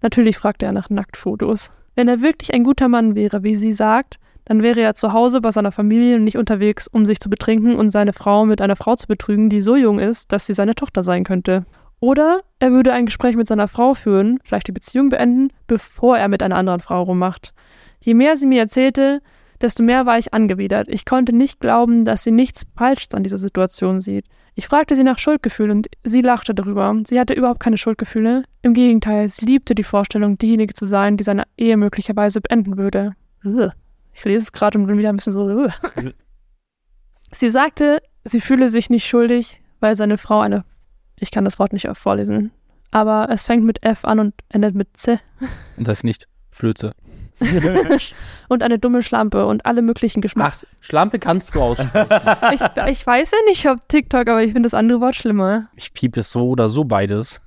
Natürlich 0.00 0.38
fragt 0.38 0.62
er 0.62 0.72
nach 0.72 0.88
Nacktfotos. 0.88 1.72
Wenn 1.94 2.08
er 2.08 2.22
wirklich 2.22 2.54
ein 2.54 2.64
guter 2.64 2.88
Mann 2.88 3.14
wäre, 3.14 3.42
wie 3.42 3.56
sie 3.56 3.72
sagt, 3.72 4.16
dann 4.44 4.62
wäre 4.62 4.80
er 4.80 4.94
zu 4.94 5.12
Hause 5.12 5.42
bei 5.42 5.50
seiner 5.50 5.72
Familie 5.72 6.16
und 6.16 6.24
nicht 6.24 6.38
unterwegs, 6.38 6.88
um 6.88 7.04
sich 7.04 7.20
zu 7.20 7.28
betrinken 7.28 7.76
und 7.76 7.90
seine 7.90 8.14
Frau 8.14 8.46
mit 8.46 8.62
einer 8.62 8.76
Frau 8.76 8.96
zu 8.96 9.06
betrügen, 9.06 9.50
die 9.50 9.60
so 9.60 9.76
jung 9.76 9.98
ist, 9.98 10.32
dass 10.32 10.46
sie 10.46 10.54
seine 10.54 10.74
Tochter 10.74 11.02
sein 11.02 11.24
könnte. 11.24 11.66
Oder 12.00 12.40
er 12.58 12.72
würde 12.72 12.92
ein 12.92 13.06
Gespräch 13.06 13.36
mit 13.36 13.46
seiner 13.46 13.68
Frau 13.68 13.94
führen, 13.94 14.38
vielleicht 14.44 14.68
die 14.68 14.72
Beziehung 14.72 15.08
beenden, 15.08 15.52
bevor 15.66 16.16
er 16.16 16.28
mit 16.28 16.42
einer 16.42 16.56
anderen 16.56 16.80
Frau 16.80 17.02
rummacht. 17.02 17.52
Je 18.00 18.14
mehr 18.14 18.36
sie 18.36 18.46
mir 18.46 18.60
erzählte, 18.60 19.20
desto 19.60 19.82
mehr 19.82 20.06
war 20.06 20.18
ich 20.18 20.32
angewidert. 20.32 20.88
Ich 20.88 21.04
konnte 21.04 21.34
nicht 21.34 21.60
glauben, 21.60 22.04
dass 22.04 22.22
sie 22.22 22.30
nichts 22.30 22.64
Falsches 22.76 23.14
an 23.14 23.24
dieser 23.24 23.38
Situation 23.38 24.00
sieht. 24.00 24.26
Ich 24.54 24.66
fragte 24.66 24.96
sie 24.96 25.04
nach 25.04 25.18
Schuldgefühlen 25.18 25.78
und 25.78 25.88
sie 26.04 26.20
lachte 26.20 26.54
darüber. 26.54 26.94
Sie 27.06 27.18
hatte 27.18 27.34
überhaupt 27.34 27.60
keine 27.60 27.78
Schuldgefühle. 27.78 28.44
Im 28.62 28.74
Gegenteil, 28.74 29.28
sie 29.28 29.46
liebte 29.46 29.74
die 29.74 29.84
Vorstellung, 29.84 30.38
diejenige 30.38 30.74
zu 30.74 30.84
sein, 30.86 31.16
die 31.16 31.24
seine 31.24 31.44
Ehe 31.56 31.76
möglicherweise 31.76 32.40
beenden 32.40 32.76
würde. 32.76 33.14
Ich 34.12 34.24
lese 34.24 34.44
es 34.44 34.52
gerade 34.52 34.78
und 34.78 34.86
bin 34.86 34.98
wieder 34.98 35.10
ein 35.10 35.16
bisschen 35.16 35.32
so. 35.32 35.68
sie 37.32 37.50
sagte, 37.50 38.02
sie 38.24 38.40
fühle 38.40 38.68
sich 38.68 38.90
nicht 38.90 39.06
schuldig, 39.06 39.62
weil 39.78 39.94
seine 39.94 40.18
Frau 40.18 40.40
eine. 40.40 40.64
Ich 41.20 41.30
kann 41.30 41.44
das 41.44 41.58
Wort 41.58 41.72
nicht 41.72 41.88
vorlesen. 41.94 42.50
Aber 42.90 43.28
es 43.30 43.46
fängt 43.46 43.64
mit 43.64 43.82
F 43.82 44.04
an 44.04 44.18
und 44.18 44.34
endet 44.48 44.74
mit 44.74 44.96
Z. 44.96 45.20
Und 45.76 45.86
das 45.86 45.98
ist 45.98 46.04
nicht 46.04 46.26
Flöze. 46.50 46.92
und 48.48 48.62
eine 48.62 48.78
dumme 48.78 49.02
Schlampe 49.02 49.46
und 49.46 49.64
alle 49.64 49.82
möglichen 49.82 50.18
Ach, 50.18 50.22
Geschmacks. 50.22 50.66
Schlampe 50.80 51.18
kannst 51.18 51.54
du 51.54 51.62
aussprechen. 51.62 52.08
Ich, 52.52 52.60
ich 52.88 53.06
weiß 53.06 53.30
ja 53.30 53.38
nicht, 53.46 53.68
ob 53.68 53.88
TikTok, 53.88 54.28
aber 54.28 54.42
ich 54.42 54.52
finde 54.52 54.66
das 54.66 54.74
andere 54.74 55.00
Wort 55.00 55.14
schlimmer. 55.14 55.68
ich 55.76 55.92
piep 55.94 56.14
das 56.14 56.32
so 56.32 56.48
oder 56.48 56.68
so 56.68 56.84
beides. 56.84 57.40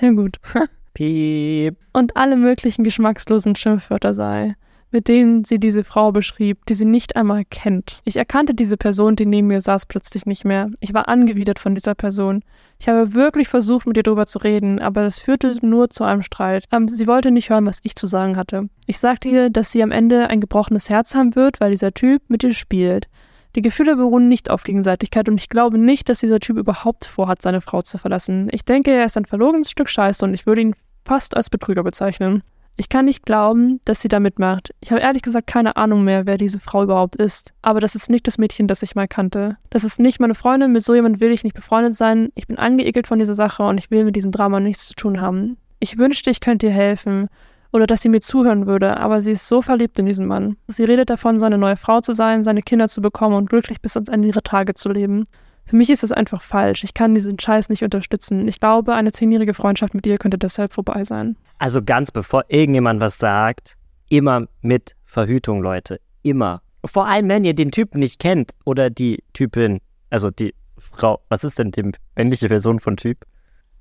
Ja, 0.00 0.10
gut. 0.10 0.38
Piep. 0.94 1.76
Und 1.92 2.16
alle 2.16 2.36
möglichen 2.36 2.82
geschmackslosen 2.82 3.54
Schimpfwörter 3.54 4.14
sei, 4.14 4.56
mit 4.90 5.08
denen 5.08 5.44
sie 5.44 5.58
diese 5.58 5.84
Frau 5.84 6.12
beschrieb, 6.12 6.64
die 6.66 6.74
sie 6.74 6.84
nicht 6.84 7.16
einmal 7.16 7.44
kennt. 7.44 8.00
Ich 8.04 8.16
erkannte 8.16 8.54
diese 8.54 8.76
Person, 8.76 9.16
die 9.16 9.26
neben 9.26 9.48
mir 9.48 9.60
saß, 9.60 9.86
plötzlich 9.86 10.26
nicht 10.26 10.44
mehr. 10.44 10.70
Ich 10.80 10.94
war 10.94 11.08
angewidert 11.08 11.58
von 11.58 11.74
dieser 11.74 11.94
Person. 11.94 12.42
Ich 12.78 12.88
habe 12.88 13.14
wirklich 13.14 13.48
versucht, 13.48 13.86
mit 13.86 13.96
ihr 13.96 14.02
darüber 14.02 14.26
zu 14.26 14.38
reden, 14.38 14.78
aber 14.78 15.02
es 15.02 15.18
führte 15.18 15.56
nur 15.62 15.90
zu 15.90 16.04
einem 16.04 16.22
Streit. 16.22 16.64
Ähm, 16.72 16.88
sie 16.88 17.06
wollte 17.06 17.30
nicht 17.30 17.50
hören, 17.50 17.66
was 17.66 17.80
ich 17.82 17.96
zu 17.96 18.06
sagen 18.06 18.36
hatte. 18.36 18.68
Ich 18.86 18.98
sagte 18.98 19.28
ihr, 19.28 19.50
dass 19.50 19.72
sie 19.72 19.82
am 19.82 19.92
Ende 19.92 20.28
ein 20.28 20.40
gebrochenes 20.40 20.88
Herz 20.90 21.14
haben 21.14 21.34
wird, 21.34 21.60
weil 21.60 21.70
dieser 21.70 21.92
Typ 21.92 22.22
mit 22.28 22.44
ihr 22.44 22.54
spielt. 22.54 23.08
Die 23.56 23.62
Gefühle 23.62 23.96
beruhen 23.96 24.28
nicht 24.28 24.50
auf 24.50 24.64
Gegenseitigkeit 24.64 25.30
und 25.30 25.38
ich 25.38 25.48
glaube 25.48 25.78
nicht, 25.78 26.10
dass 26.10 26.18
dieser 26.18 26.40
Typ 26.40 26.58
überhaupt 26.58 27.06
vorhat, 27.06 27.40
seine 27.40 27.62
Frau 27.62 27.80
zu 27.80 27.96
verlassen. 27.96 28.48
Ich 28.52 28.66
denke, 28.66 28.90
er 28.90 29.06
ist 29.06 29.16
ein 29.16 29.24
verlogenes 29.24 29.70
Stück 29.70 29.88
Scheiße 29.88 30.24
und 30.26 30.34
ich 30.34 30.44
würde 30.44 30.60
ihn 30.60 30.74
fast 31.06 31.34
als 31.34 31.48
Betrüger 31.48 31.82
bezeichnen. 31.82 32.42
Ich 32.78 32.90
kann 32.90 33.06
nicht 33.06 33.24
glauben, 33.24 33.80
dass 33.86 34.02
sie 34.02 34.08
da 34.08 34.20
mitmacht. 34.20 34.74
Ich 34.80 34.90
habe 34.90 35.00
ehrlich 35.00 35.22
gesagt 35.22 35.46
keine 35.46 35.76
Ahnung 35.76 36.04
mehr, 36.04 36.26
wer 36.26 36.36
diese 36.36 36.60
Frau 36.60 36.82
überhaupt 36.82 37.16
ist. 37.16 37.54
Aber 37.62 37.80
das 37.80 37.94
ist 37.94 38.10
nicht 38.10 38.26
das 38.26 38.36
Mädchen, 38.36 38.68
das 38.68 38.82
ich 38.82 38.94
mal 38.94 39.08
kannte. 39.08 39.56
Das 39.70 39.82
ist 39.82 39.98
nicht 39.98 40.20
meine 40.20 40.34
Freundin, 40.34 40.72
mit 40.72 40.84
so 40.84 40.94
jemand 40.94 41.20
will 41.20 41.32
ich 41.32 41.42
nicht 41.42 41.56
befreundet 41.56 41.94
sein. 41.94 42.28
Ich 42.34 42.46
bin 42.46 42.58
angeekelt 42.58 43.06
von 43.06 43.18
dieser 43.18 43.34
Sache 43.34 43.62
und 43.62 43.78
ich 43.78 43.90
will 43.90 44.04
mit 44.04 44.14
diesem 44.14 44.30
Drama 44.30 44.60
nichts 44.60 44.88
zu 44.88 44.94
tun 44.94 45.22
haben. 45.22 45.56
Ich 45.80 45.96
wünschte, 45.96 46.28
ich 46.30 46.40
könnte 46.40 46.66
ihr 46.66 46.72
helfen 46.72 47.28
oder 47.72 47.86
dass 47.86 48.02
sie 48.02 48.10
mir 48.10 48.20
zuhören 48.20 48.66
würde, 48.66 48.98
aber 48.98 49.20
sie 49.20 49.32
ist 49.32 49.48
so 49.48 49.62
verliebt 49.62 49.98
in 49.98 50.06
diesen 50.06 50.26
Mann. 50.26 50.56
Sie 50.68 50.84
redet 50.84 51.08
davon, 51.08 51.38
seine 51.38 51.58
neue 51.58 51.76
Frau 51.76 52.02
zu 52.02 52.12
sein, 52.12 52.44
seine 52.44 52.62
Kinder 52.62 52.88
zu 52.88 53.00
bekommen 53.00 53.36
und 53.36 53.48
glücklich 53.48 53.80
bis 53.80 53.96
ans 53.96 54.08
Ende 54.08 54.28
ihrer 54.28 54.42
Tage 54.42 54.74
zu 54.74 54.90
leben. 54.90 55.24
Für 55.66 55.76
mich 55.76 55.90
ist 55.90 56.04
es 56.04 56.12
einfach 56.12 56.42
falsch. 56.42 56.84
Ich 56.84 56.94
kann 56.94 57.14
diesen 57.14 57.38
Scheiß 57.38 57.68
nicht 57.68 57.82
unterstützen. 57.82 58.46
Ich 58.46 58.60
glaube, 58.60 58.94
eine 58.94 59.10
zehnjährige 59.10 59.52
Freundschaft 59.52 59.94
mit 59.94 60.06
ihr 60.06 60.18
könnte 60.18 60.38
deshalb 60.38 60.72
vorbei 60.72 61.04
sein. 61.04 61.36
Also 61.58 61.82
ganz 61.82 62.12
bevor 62.12 62.44
irgendjemand 62.48 63.00
was 63.00 63.18
sagt, 63.18 63.76
immer 64.08 64.46
mit 64.62 64.94
Verhütung, 65.04 65.62
Leute. 65.62 66.00
Immer. 66.22 66.62
Vor 66.84 67.06
allem, 67.06 67.28
wenn 67.28 67.44
ihr 67.44 67.54
den 67.54 67.72
Typen 67.72 67.98
nicht 67.98 68.20
kennt 68.20 68.52
oder 68.64 68.90
die 68.90 69.22
Typin, 69.32 69.80
also 70.10 70.30
die 70.30 70.54
Frau. 70.78 71.20
Was 71.28 71.42
ist 71.42 71.58
denn 71.58 71.72
die 71.72 71.90
männliche 72.14 72.48
Version 72.48 72.80
von 72.80 72.96
Typ? 72.96 73.24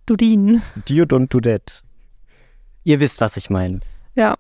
Dudin. 0.06 0.62
Don't 0.88 1.28
do 1.30 1.40
that. 1.40 1.84
Ihr 2.84 3.00
wisst, 3.00 3.22
was 3.22 3.38
ich 3.38 3.50
meine. 3.50 3.80
Ja. 4.16 4.36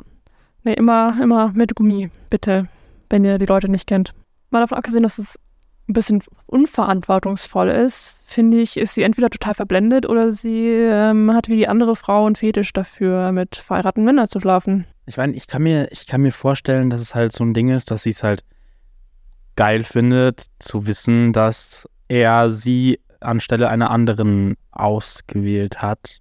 Nee, 0.63 0.73
immer, 0.73 1.15
immer 1.21 1.51
mit 1.53 1.75
Gummi, 1.75 2.09
bitte, 2.29 2.67
wenn 3.09 3.23
ihr 3.23 3.37
die 3.37 3.45
Leute 3.45 3.69
nicht 3.69 3.87
kennt. 3.87 4.13
Mal 4.49 4.61
davon 4.61 4.77
abgesehen, 4.77 5.03
dass 5.03 5.19
es 5.19 5.39
ein 5.87 5.93
bisschen 5.93 6.23
unverantwortungsvoll 6.47 7.69
ist, 7.69 8.25
finde 8.27 8.59
ich, 8.59 8.77
ist 8.77 8.95
sie 8.95 9.03
entweder 9.03 9.29
total 9.29 9.53
verblendet 9.53 10.07
oder 10.07 10.31
sie 10.31 10.67
ähm, 10.69 11.31
hat 11.33 11.47
wie 11.47 11.57
die 11.57 11.67
andere 11.67 11.95
Frau 11.95 12.25
einen 12.25 12.35
Fetisch 12.35 12.73
dafür, 12.73 13.31
mit 13.31 13.55
verheirateten 13.55 14.03
Männern 14.03 14.27
zu 14.27 14.39
schlafen. 14.39 14.85
Ich 15.05 15.17
meine, 15.17 15.33
ich 15.33 15.47
kann 15.47 15.61
mir, 15.61 15.91
ich 15.91 16.07
kann 16.07 16.21
mir 16.21 16.31
vorstellen, 16.31 16.89
dass 16.89 17.01
es 17.01 17.13
halt 17.13 17.33
so 17.33 17.43
ein 17.43 17.53
Ding 17.53 17.69
ist, 17.69 17.91
dass 17.91 18.03
sie 18.03 18.09
es 18.09 18.23
halt 18.23 18.43
geil 19.55 19.83
findet, 19.83 20.45
zu 20.59 20.87
wissen, 20.87 21.33
dass 21.33 21.87
er 22.07 22.51
sie 22.51 22.99
anstelle 23.19 23.69
einer 23.69 23.91
anderen 23.91 24.55
ausgewählt 24.71 25.81
hat. 25.81 26.19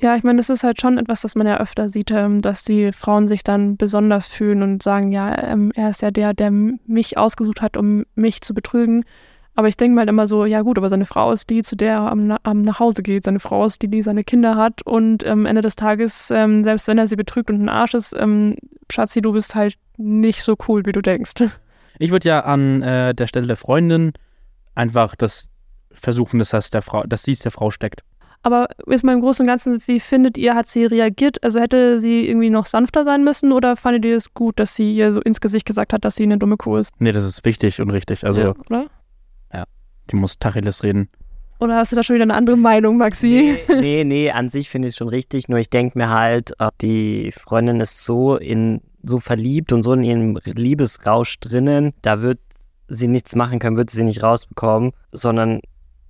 Ja, 0.00 0.16
ich 0.16 0.24
meine, 0.24 0.38
das 0.38 0.50
ist 0.50 0.64
halt 0.64 0.80
schon 0.80 0.98
etwas, 0.98 1.20
das 1.20 1.36
man 1.36 1.46
ja 1.46 1.58
öfter 1.58 1.88
sieht, 1.88 2.10
ähm, 2.10 2.42
dass 2.42 2.64
die 2.64 2.92
Frauen 2.92 3.28
sich 3.28 3.44
dann 3.44 3.76
besonders 3.76 4.28
fühlen 4.28 4.62
und 4.62 4.82
sagen, 4.82 5.12
ja, 5.12 5.40
ähm, 5.42 5.72
er 5.74 5.90
ist 5.90 6.02
ja 6.02 6.10
der, 6.10 6.34
der 6.34 6.50
mich 6.50 7.16
ausgesucht 7.16 7.62
hat, 7.62 7.76
um 7.76 8.04
mich 8.14 8.40
zu 8.40 8.54
betrügen. 8.54 9.04
Aber 9.54 9.68
ich 9.68 9.76
denke 9.76 9.94
mal 9.94 10.00
halt 10.00 10.08
immer 10.08 10.26
so, 10.26 10.46
ja 10.46 10.62
gut, 10.62 10.78
aber 10.78 10.88
seine 10.88 11.04
Frau 11.04 11.30
ist 11.30 11.48
die, 11.48 11.62
zu 11.62 11.76
der 11.76 11.92
er 11.92 12.10
am, 12.10 12.36
am 12.42 12.62
nach 12.62 12.80
Hause 12.80 13.04
geht. 13.04 13.22
Seine 13.22 13.38
Frau 13.38 13.64
ist 13.64 13.82
die, 13.82 13.88
die 13.88 14.02
seine 14.02 14.24
Kinder 14.24 14.56
hat. 14.56 14.82
Und 14.84 15.24
am 15.24 15.40
ähm, 15.40 15.46
Ende 15.46 15.60
des 15.60 15.76
Tages, 15.76 16.26
selbst 16.26 16.88
wenn 16.88 16.98
er 16.98 17.06
sie 17.06 17.14
betrügt 17.14 17.50
und 17.50 17.62
ein 17.62 17.68
Arsch 17.68 17.94
ist, 17.94 18.16
Schatzi, 18.90 19.22
du 19.22 19.32
bist 19.32 19.54
halt 19.54 19.76
nicht 19.96 20.42
so 20.42 20.56
cool, 20.68 20.84
wie 20.86 20.92
du 20.92 21.02
denkst. 21.02 21.34
Ich 22.00 22.10
würde 22.10 22.28
ja 22.28 22.40
an 22.40 22.82
äh, 22.82 23.14
der 23.14 23.28
Stelle 23.28 23.46
der 23.46 23.54
Freundin 23.54 24.14
einfach 24.74 25.14
das 25.14 25.48
versuchen, 25.92 26.40
dass, 26.40 26.50
das 26.50 26.70
der 26.70 26.82
Frau, 26.82 27.04
dass 27.04 27.22
sie 27.22 27.30
es 27.30 27.38
der 27.38 27.52
Frau 27.52 27.70
steckt. 27.70 28.02
Aber 28.44 28.68
jetzt 28.86 29.04
mal 29.04 29.14
im 29.14 29.22
Großen 29.22 29.42
und 29.42 29.46
Ganzen, 29.46 29.82
wie 29.86 29.98
findet 29.98 30.36
ihr, 30.36 30.54
hat 30.54 30.66
sie 30.66 30.84
reagiert? 30.84 31.42
Also 31.42 31.60
hätte 31.60 31.98
sie 31.98 32.28
irgendwie 32.28 32.50
noch 32.50 32.66
sanfter 32.66 33.02
sein 33.02 33.24
müssen 33.24 33.52
oder 33.52 33.74
fandet 33.74 34.04
ihr 34.04 34.16
es 34.16 34.34
gut, 34.34 34.60
dass 34.60 34.74
sie 34.74 34.94
ihr 34.94 35.14
so 35.14 35.22
ins 35.22 35.40
Gesicht 35.40 35.64
gesagt 35.64 35.94
hat, 35.94 36.04
dass 36.04 36.16
sie 36.16 36.24
eine 36.24 36.36
dumme 36.36 36.58
Kuh 36.58 36.76
ist? 36.76 36.92
Nee, 37.00 37.12
das 37.12 37.24
ist 37.24 37.42
wichtig 37.46 37.80
und 37.80 37.88
richtig. 37.88 38.22
Also, 38.22 38.40
ja, 38.42 38.54
oder? 38.68 38.86
Ja, 39.52 39.64
die 40.10 40.16
muss 40.16 40.38
Tacheles 40.38 40.82
reden. 40.82 41.08
Oder 41.58 41.76
hast 41.76 41.92
du 41.92 41.96
da 41.96 42.02
schon 42.02 42.14
wieder 42.14 42.24
eine 42.24 42.34
andere 42.34 42.58
Meinung, 42.58 42.98
Maxi? 42.98 43.56
Nee, 43.66 43.80
nee, 43.80 44.04
nee 44.04 44.30
an 44.30 44.50
sich 44.50 44.68
finde 44.68 44.88
ich 44.88 44.92
es 44.92 44.98
schon 44.98 45.08
richtig. 45.08 45.48
Nur 45.48 45.58
ich 45.58 45.70
denke 45.70 45.96
mir 45.96 46.10
halt, 46.10 46.52
äh, 46.58 46.68
die 46.82 47.32
Freundin 47.32 47.80
ist 47.80 48.04
so 48.04 48.36
in 48.36 48.82
so 49.02 49.20
verliebt 49.20 49.72
und 49.72 49.82
so 49.82 49.94
in 49.94 50.02
ihrem 50.02 50.38
Liebesrausch 50.44 51.40
drinnen, 51.40 51.92
da 52.02 52.20
wird 52.20 52.40
sie 52.88 53.08
nichts 53.08 53.34
machen 53.34 53.58
können, 53.58 53.78
wird 53.78 53.88
sie 53.88 54.02
nicht 54.02 54.22
rausbekommen, 54.22 54.92
sondern 55.12 55.60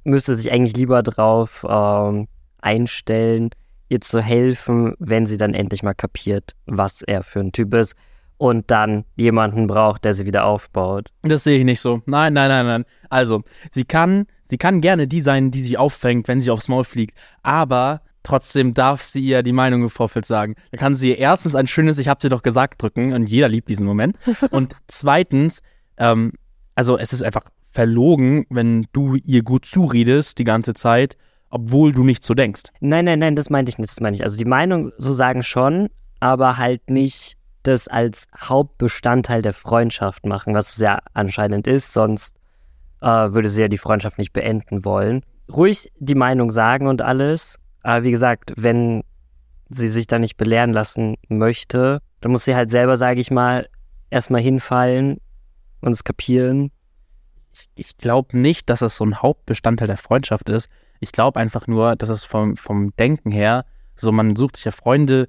müsste 0.05 0.37
sich 0.37 0.53
eigentlich 0.53 0.77
lieber 0.77 1.03
drauf 1.03 1.67
ähm, 1.69 2.29
einstellen, 2.61 3.51
ihr 3.88 4.01
zu 4.01 4.21
helfen, 4.21 4.95
wenn 4.99 5.27
sie 5.27 5.37
dann 5.37 5.55
endlich 5.55 5.83
mal 5.83 5.95
kapiert, 5.95 6.53
was 6.67 7.03
er 7.03 7.23
für 7.23 7.40
ein 7.40 7.53
Typ 7.53 7.75
ist 7.75 7.97
und 8.37 8.71
dann 8.71 9.05
jemanden 9.17 9.67
braucht, 9.67 10.05
der 10.05 10.12
sie 10.12 10.27
wieder 10.27 10.45
aufbaut. 10.45 11.09
Das 11.23 11.45
sehe 11.45 11.59
ich 11.59 11.64
nicht 11.64 11.81
so. 11.81 12.03
Nein, 12.07 12.33
nein, 12.33 12.49
nein, 12.49 12.67
nein. 12.67 12.85
Also, 13.09 13.43
sie 13.71 13.85
kann, 13.85 14.27
sie 14.45 14.59
kann 14.59 14.81
gerne 14.81 15.07
die 15.07 15.21
sein, 15.21 15.51
die 15.51 15.62
sie 15.62 15.79
auffängt, 15.79 16.29
wenn 16.29 16.40
sie 16.40 16.51
aufs 16.51 16.69
Maul 16.69 16.85
fliegt, 16.85 17.17
aber 17.43 18.03
trotzdem 18.23 18.73
darf 18.73 19.05
sie 19.05 19.21
ihr 19.21 19.43
die 19.43 19.53
Meinung 19.53 19.83
im 19.83 19.90
Vorfeld 19.90 20.27
sagen. 20.27 20.57
Dann 20.71 20.81
kann 20.81 20.97
sie 20.97 21.11
ihr 21.11 21.19
erstens 21.19 21.55
ein 21.55 21.67
schönes 21.67 21.99
Ich 21.99 22.09
hab 22.09 22.21
dir 22.21 22.31
doch 22.31 22.43
gesagt 22.43 22.83
drücken 22.83 23.12
und 23.12 23.29
jeder 23.29 23.49
liebt 23.49 23.69
diesen 23.69 23.87
Moment. 23.87 24.19
und 24.51 24.75
zweitens, 24.88 25.62
ähm, 25.99 26.33
also 26.75 26.99
es 26.99 27.12
ist 27.12 27.23
einfach 27.23 27.45
verlogen, 27.75 28.47
wenn 28.51 28.87
du 28.93 29.17
ihr 29.17 29.43
gut 29.43 29.67
zuredest 29.67 30.39
die 30.39 30.45
ganze 30.45 30.75
Zeit, 30.75 31.17
obwohl 31.51 31.93
du 31.93 32.05
nicht 32.05 32.25
so 32.25 32.35
denkst. 32.35 32.63
Nein, 32.81 33.05
nein, 33.05 33.19
nein, 33.19 33.37
das 33.37 33.51
meinte 33.51 33.69
ich 33.69 33.79
nicht, 33.79 33.91
das 33.91 34.01
meine 34.01 34.15
ich. 34.15 34.23
Also 34.23 34.37
die 34.37 34.45
Meinung 34.45 34.93
so 34.97 35.13
sagen 35.13 35.43
schon, 35.43 35.89
aber 36.21 36.57
halt 36.57 36.89
nicht 36.89 37.37
das 37.65 37.89
als 37.89 38.27
Hauptbestandteil 38.39 39.43
der 39.43 39.53
Freundschaft 39.53 40.25
machen, 40.25 40.55
was 40.55 40.71
es 40.71 40.77
ja 40.79 41.01
anscheinend 41.15 41.67
ist, 41.67 41.93
sonst 41.93 42.37
äh, 43.01 43.07
würde 43.07 43.49
sie 43.49 43.63
ja 43.63 43.69
die 43.69 43.79
Freundschaft 43.79 44.19
nicht 44.19 44.33
beenden 44.33 44.85
wollen. 44.85 45.23
Ruhig 45.53 45.91
die 45.99 46.15
Meinung 46.15 46.51
sagen 46.51 46.87
und 46.87 47.03
alles, 47.03 47.59
aber 47.83 48.05
wie 48.05 48.11
gesagt, 48.11 48.53
wenn 48.57 49.03
sie 49.69 49.89
sich 49.89 50.07
da 50.07 50.19
nicht 50.19 50.37
belehren 50.37 50.73
lassen 50.73 51.17
möchte, 51.29 52.01
dann 52.21 52.33
muss 52.33 52.45
sie 52.45 52.55
halt 52.55 52.71
selber, 52.71 52.97
sage 52.97 53.21
ich 53.21 53.31
mal, 53.31 53.69
erstmal 54.11 54.41
hinfallen 54.41 55.19
und 55.81 55.93
es 55.93 56.05
kapieren 56.05 56.71
ich, 57.75 57.97
glaube 57.97 58.38
nicht, 58.38 58.71
dass 58.71 58.83
es 58.83 58.97
so 58.97 59.05
ein 59.05 59.23
Hauptbestandteil 59.23 59.88
der 59.88 59.97
Freundschaft 59.97 60.49
ist. 60.49 60.69
Ich 61.01 61.12
glaube 61.12 61.40
einfach 61.40 61.67
nur, 61.67 61.97
dass 61.97 62.09
es 62.09 62.25
vom, 62.25 62.57
vom 62.57 62.95
Denken 62.97 63.31
her, 63.31 63.64
so 63.97 64.12
man 64.12 64.37
sucht 64.37 64.57
sich 64.57 64.64
ja 64.64 64.71
Freunde, 64.71 65.29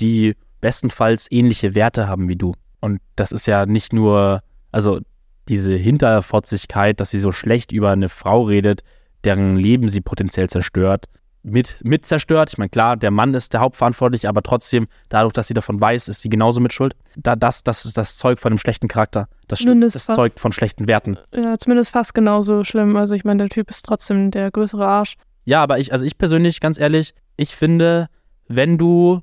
die 0.00 0.36
bestenfalls 0.60 1.30
ähnliche 1.30 1.74
Werte 1.74 2.08
haben 2.08 2.28
wie 2.28 2.36
du. 2.36 2.54
Und 2.80 3.00
das 3.16 3.32
ist 3.32 3.46
ja 3.46 3.66
nicht 3.66 3.92
nur, 3.92 4.42
also 4.72 5.00
diese 5.48 5.74
Hinterfotzigkeit, 5.74 7.00
dass 7.00 7.10
sie 7.10 7.20
so 7.20 7.32
schlecht 7.32 7.72
über 7.72 7.90
eine 7.90 8.08
Frau 8.08 8.42
redet, 8.44 8.82
deren 9.24 9.56
Leben 9.56 9.88
sie 9.88 10.00
potenziell 10.00 10.48
zerstört, 10.48 11.06
mit, 11.44 11.76
mit 11.84 12.06
zerstört. 12.06 12.50
Ich 12.50 12.58
meine, 12.58 12.70
klar, 12.70 12.96
der 12.96 13.10
Mann 13.10 13.34
ist 13.34 13.52
der 13.52 13.60
Hauptverantwortliche, 13.60 14.28
aber 14.28 14.42
trotzdem, 14.42 14.88
dadurch, 15.10 15.34
dass 15.34 15.46
sie 15.46 15.54
davon 15.54 15.80
weiß, 15.80 16.08
ist 16.08 16.20
sie 16.20 16.30
genauso 16.30 16.58
mit 16.58 16.72
Schuld. 16.72 16.96
Da, 17.16 17.36
das, 17.36 17.62
das 17.62 17.84
ist 17.84 17.96
das 17.96 18.16
Zeug 18.16 18.38
von 18.38 18.52
einem 18.52 18.58
schlechten 18.58 18.88
Charakter. 18.88 19.28
Das, 19.46 19.62
das 19.62 20.06
zeugt 20.06 20.40
von 20.40 20.52
schlechten 20.52 20.88
Werten. 20.88 21.18
Ja, 21.34 21.58
zumindest 21.58 21.90
fast 21.90 22.14
genauso 22.14 22.64
schlimm. 22.64 22.96
Also 22.96 23.14
ich 23.14 23.24
meine, 23.24 23.44
der 23.44 23.50
Typ 23.50 23.70
ist 23.70 23.84
trotzdem 23.84 24.30
der 24.30 24.50
größere 24.50 24.86
Arsch. 24.86 25.16
Ja, 25.44 25.62
aber 25.62 25.78
ich, 25.78 25.92
also 25.92 26.06
ich 26.06 26.16
persönlich, 26.16 26.60
ganz 26.60 26.80
ehrlich, 26.80 27.14
ich 27.36 27.54
finde, 27.54 28.08
wenn 28.48 28.78
du 28.78 29.20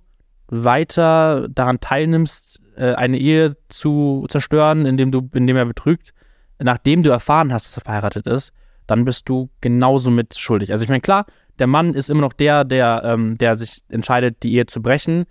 weiter 0.48 1.48
daran 1.50 1.80
teilnimmst, 1.80 2.60
äh, 2.76 2.94
eine 2.94 3.18
Ehe 3.18 3.54
zu 3.68 4.28
zerstören, 4.30 4.86
indem 4.86 5.12
du, 5.12 5.28
indem 5.34 5.58
er 5.58 5.66
betrügt, 5.66 6.14
nachdem 6.60 7.02
du 7.02 7.10
erfahren 7.10 7.52
hast, 7.52 7.66
dass 7.66 7.78
er 7.78 7.82
verheiratet 7.82 8.28
ist, 8.28 8.54
dann 8.86 9.06
bist 9.06 9.30
du 9.30 9.50
genauso 9.62 10.12
mit 10.12 10.38
schuldig. 10.38 10.72
Also 10.72 10.84
ich 10.84 10.90
meine, 10.90 11.02
klar, 11.02 11.26
der 11.60 11.68
Mann 11.68 11.94
ist 11.94 12.10
immer 12.10 12.22
noch 12.22 12.34
der, 12.34 12.64
der, 12.64 13.02
ähm, 13.06 13.38
der 13.38 13.58
sich 13.58 13.82
entscheidet, 13.90 14.44
die 14.44 14.54
Ehe 14.56 14.66
zu 14.66 14.82
brechen, 14.82 15.26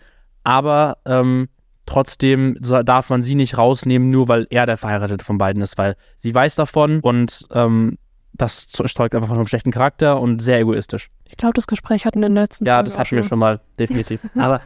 aber 0.44 0.98
ähm, 1.06 1.48
trotzdem 1.86 2.56
darf 2.60 3.10
man 3.10 3.22
sie 3.22 3.34
nicht 3.34 3.58
rausnehmen, 3.58 4.08
nur 4.08 4.28
weil 4.28 4.46
er 4.50 4.66
der 4.66 4.76
Verheiratete 4.76 5.24
von 5.24 5.38
beiden 5.38 5.60
ist, 5.62 5.76
weil 5.76 5.96
sie 6.18 6.34
weiß 6.34 6.54
davon 6.54 7.00
und 7.00 7.46
ähm, 7.52 7.98
das 8.32 8.68
zeugt 8.68 9.14
einfach 9.14 9.28
von 9.28 9.36
einem 9.36 9.46
schlechten 9.46 9.70
Charakter 9.70 10.20
und 10.20 10.40
sehr 10.40 10.60
egoistisch. 10.60 11.10
Ich 11.28 11.36
glaube, 11.36 11.54
das 11.54 11.66
Gespräch 11.66 12.06
hatten 12.06 12.22
in 12.22 12.34
der 12.34 12.44
letzten 12.44 12.64
Ja, 12.64 12.76
Folge 12.76 12.90
das 12.90 12.98
hatten 12.98 13.16
wir 13.16 13.22
schon 13.22 13.38
mal, 13.38 13.60
definitiv. 13.78 14.20
aber 14.36 14.62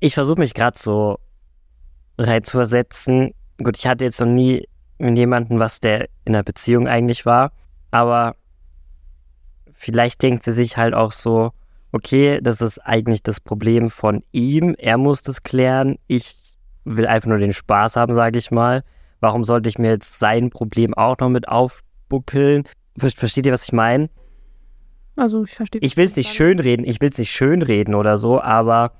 ich 0.00 0.14
versuche 0.14 0.38
mich 0.38 0.54
gerade 0.54 0.78
so 0.78 1.18
reinzuversetzen. 2.18 3.32
Gut, 3.62 3.78
ich 3.78 3.86
hatte 3.86 4.04
jetzt 4.04 4.20
noch 4.20 4.26
nie 4.26 4.68
mit 4.98 5.16
jemandem, 5.16 5.58
was 5.58 5.80
der 5.80 6.08
in 6.24 6.34
einer 6.34 6.42
Beziehung 6.42 6.88
eigentlich 6.88 7.24
war, 7.24 7.52
aber 7.90 8.34
vielleicht 9.78 10.22
denkt 10.22 10.42
sie 10.42 10.52
sich 10.52 10.76
halt 10.76 10.92
auch 10.92 11.12
so, 11.12 11.52
okay, 11.92 12.40
das 12.42 12.60
ist 12.60 12.78
eigentlich 12.80 13.22
das 13.22 13.40
Problem 13.40 13.90
von 13.90 14.22
ihm, 14.32 14.74
er 14.76 14.98
muss 14.98 15.22
das 15.22 15.42
klären, 15.42 15.96
ich 16.06 16.34
will 16.84 17.06
einfach 17.06 17.28
nur 17.28 17.38
den 17.38 17.52
Spaß 17.52 17.96
haben, 17.96 18.14
sage 18.14 18.38
ich 18.38 18.50
mal. 18.50 18.82
Warum 19.20 19.44
sollte 19.44 19.68
ich 19.68 19.78
mir 19.78 19.90
jetzt 19.90 20.18
sein 20.18 20.50
Problem 20.50 20.94
auch 20.94 21.16
noch 21.18 21.28
mit 21.28 21.48
aufbuckeln? 21.48 22.64
Versteht 22.96 23.46
ihr, 23.46 23.52
was 23.52 23.64
ich 23.64 23.72
meine? 23.72 24.10
Also 25.16 25.44
ich 25.44 25.54
verstehe. 25.54 25.80
Ich 25.80 25.96
will 25.96 26.04
es 26.04 26.16
nicht 26.16 26.32
schönreden, 26.32 26.86
ich 26.86 27.00
will 27.00 27.10
es 27.10 27.18
nicht 27.18 27.32
schönreden 27.32 27.94
oder 27.94 28.16
so, 28.16 28.40
aber 28.40 28.92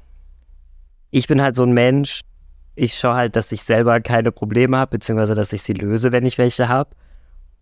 ich 1.11 1.27
bin 1.27 1.41
halt 1.41 1.57
so 1.57 1.63
ein 1.63 1.73
Mensch, 1.73 2.21
ich 2.75 2.95
schaue 2.95 3.15
halt, 3.15 3.37
dass 3.37 3.53
ich 3.53 3.63
selber 3.63 4.01
keine 4.01 4.33
Probleme 4.33 4.77
habe, 4.77 4.93
beziehungsweise 4.93 5.35
dass 5.35 5.53
ich 5.53 5.63
sie 5.63 5.73
löse, 5.73 6.13
wenn 6.13 6.25
ich 6.27 6.39
welche 6.39 6.69
habe. 6.69 6.91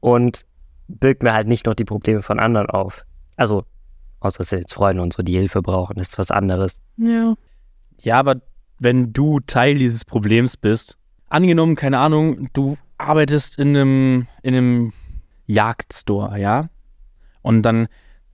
Und 0.01 0.45
birgt 0.89 1.23
mir 1.23 1.33
halt 1.33 1.49
nicht 1.49 1.67
noch 1.67 1.75
die 1.75 1.85
Probleme 1.85 2.23
von 2.23 2.39
anderen 2.39 2.69
auf. 2.69 3.05
Also, 3.37 3.65
außer 4.21 4.41
es 4.41 4.49
sind 4.49 4.61
jetzt 4.61 4.75
Freunde 4.75 5.03
und 5.03 5.13
so, 5.13 5.23
die 5.23 5.37
Hilfe 5.37 5.63
brauchen, 5.63 5.99
ist 5.99 6.19
was 6.19 6.31
anderes. 6.31 6.81
Ja. 6.97 7.35
Ja, 8.01 8.19
aber 8.19 8.37
wenn 8.79 9.13
du 9.13 9.41
Teil 9.41 9.77
dieses 9.77 10.05
Problems 10.05 10.57
bist, 10.57 10.97
angenommen, 11.29 11.77
keine 11.77 11.99
Ahnung, 11.99 12.49
du 12.53 12.77
arbeitest 12.99 13.59
in 13.59 13.77
einem, 13.77 14.29
in 14.43 14.55
einem 14.55 14.93
Jagdstore, 15.47 16.39
ja? 16.39 16.69
Und 17.43 17.63
dann 17.63 17.89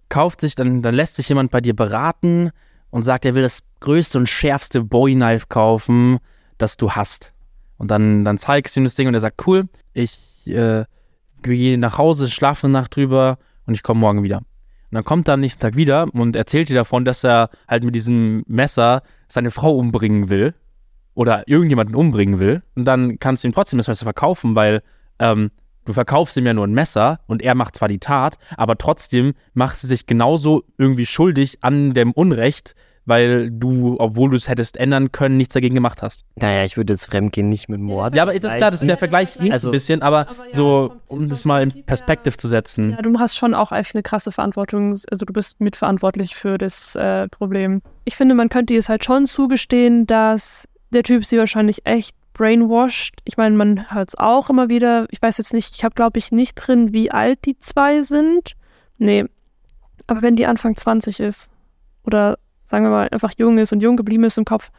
kauft 0.08 0.40
sich, 0.40 0.54
dann, 0.54 0.82
dann 0.82 0.94
lässt 0.94 1.16
sich 1.16 1.28
jemand 1.28 1.50
bei 1.50 1.60
dir 1.60 1.74
beraten 1.74 2.50
und 2.90 3.02
sagt, 3.02 3.24
er 3.24 3.34
will 3.34 3.42
das 3.42 3.60
größte 3.80 4.18
und 4.18 4.28
schärfste 4.28 4.82
Bowie-Knife 4.82 5.46
kaufen, 5.48 6.18
das 6.58 6.76
du 6.76 6.92
hast. 6.92 7.32
Und 7.78 7.90
dann, 7.90 8.24
dann 8.24 8.38
zeigst 8.38 8.76
du 8.76 8.80
ihm 8.80 8.84
das 8.84 8.94
Ding 8.94 9.08
und 9.08 9.14
er 9.14 9.20
sagt, 9.20 9.46
cool, 9.46 9.68
ich 9.92 10.46
äh, 10.46 10.84
gehe 11.42 11.78
nach 11.78 11.98
Hause, 11.98 12.30
schlafe 12.30 12.66
eine 12.66 12.72
Nacht 12.72 12.96
drüber 12.96 13.38
und 13.66 13.74
ich 13.74 13.82
komme 13.82 14.00
morgen 14.00 14.22
wieder. 14.22 14.38
Und 14.38 14.96
dann 14.96 15.04
kommt 15.04 15.28
er 15.28 15.34
am 15.34 15.40
nächsten 15.40 15.60
Tag 15.60 15.76
wieder 15.76 16.06
und 16.12 16.36
erzählt 16.36 16.68
dir 16.68 16.74
davon, 16.74 17.04
dass 17.04 17.24
er 17.24 17.50
halt 17.66 17.84
mit 17.84 17.94
diesem 17.94 18.44
Messer 18.46 19.02
seine 19.26 19.50
Frau 19.50 19.76
umbringen 19.76 20.28
will 20.28 20.54
oder 21.14 21.48
irgendjemanden 21.48 21.96
umbringen 21.96 22.38
will. 22.38 22.62
Und 22.74 22.84
dann 22.84 23.18
kannst 23.18 23.42
du 23.42 23.48
ihm 23.48 23.54
trotzdem 23.54 23.78
das 23.78 23.88
Messer 23.88 24.04
verkaufen, 24.04 24.54
weil 24.54 24.82
ähm, 25.18 25.50
du 25.84 25.92
verkaufst 25.92 26.36
ihm 26.36 26.46
ja 26.46 26.54
nur 26.54 26.66
ein 26.66 26.74
Messer 26.74 27.20
und 27.26 27.42
er 27.42 27.54
macht 27.54 27.76
zwar 27.76 27.88
die 27.88 27.98
Tat, 27.98 28.36
aber 28.56 28.76
trotzdem 28.76 29.34
macht 29.54 29.78
sie 29.78 29.86
sich 29.86 30.06
genauso 30.06 30.62
irgendwie 30.78 31.06
schuldig 31.06 31.58
an 31.62 31.94
dem 31.94 32.12
Unrecht, 32.12 32.74
weil 33.04 33.50
du, 33.50 33.96
obwohl 33.98 34.30
du 34.30 34.36
es 34.36 34.48
hättest 34.48 34.76
ändern 34.76 35.10
können, 35.12 35.36
nichts 35.36 35.54
dagegen 35.54 35.74
gemacht 35.74 36.02
hast. 36.02 36.24
Naja, 36.36 36.64
ich 36.64 36.76
würde 36.76 36.92
das 36.92 37.04
Fremdgehen 37.04 37.48
nicht 37.48 37.68
mit 37.68 37.80
Mord. 37.80 38.14
Ja, 38.14 38.22
aber 38.22 38.38
das 38.38 38.52
ist 38.52 38.56
klar, 38.58 38.70
das 38.70 38.82
ist 38.82 38.88
der 38.88 38.96
Vergleich 38.96 39.34
hinkt 39.34 39.52
Also- 39.52 39.68
ein 39.68 39.72
bisschen, 39.72 40.02
aber, 40.02 40.28
Aber 40.28 40.44
ja, 40.44 40.50
so, 40.54 40.94
um 41.08 41.28
das 41.28 41.44
mal 41.44 41.62
in 41.62 41.84
Perspektive 41.84 42.36
zu 42.36 42.46
setzen. 42.48 42.90
Ja, 42.92 43.02
du 43.02 43.18
hast 43.18 43.36
schon 43.36 43.54
auch 43.54 43.72
echt 43.72 43.94
eine 43.94 44.02
krasse 44.02 44.30
Verantwortung. 44.32 44.90
Also 45.10 45.24
du 45.26 45.32
bist 45.32 45.60
mitverantwortlich 45.60 46.34
für 46.36 46.58
das 46.58 46.94
äh, 46.94 47.28
Problem. 47.28 47.82
Ich 48.04 48.16
finde, 48.16 48.34
man 48.34 48.48
könnte 48.48 48.74
ihr 48.74 48.78
es 48.80 48.88
halt 48.88 49.04
schon 49.04 49.26
zugestehen, 49.26 50.06
dass 50.06 50.68
der 50.90 51.02
Typ 51.02 51.24
sie 51.24 51.38
wahrscheinlich 51.38 51.84
echt 51.86 52.14
brainwashed. 52.34 53.20
Ich 53.24 53.36
meine, 53.36 53.56
man 53.56 53.92
hört 53.92 54.10
es 54.10 54.14
auch 54.18 54.48
immer 54.48 54.68
wieder. 54.68 55.06
Ich 55.10 55.20
weiß 55.20 55.38
jetzt 55.38 55.52
nicht, 55.52 55.74
ich 55.76 55.84
habe, 55.84 55.94
glaube 55.94 56.18
ich, 56.18 56.32
nicht 56.32 56.54
drin, 56.54 56.92
wie 56.92 57.10
alt 57.10 57.40
die 57.44 57.58
zwei 57.58 58.02
sind. 58.02 58.52
Nee. 58.98 59.24
Aber 60.06 60.22
wenn 60.22 60.36
die 60.36 60.46
Anfang 60.46 60.76
20 60.76 61.20
ist 61.20 61.50
oder 62.04 62.38
sagen 62.72 62.86
wir 62.86 62.90
mal 62.90 63.08
einfach 63.12 63.32
jung 63.36 63.58
ist 63.58 63.72
und 63.74 63.82
jung 63.82 63.96
geblieben 63.98 64.24
ist 64.24 64.38
im 64.38 64.46
Kopf, 64.46 64.70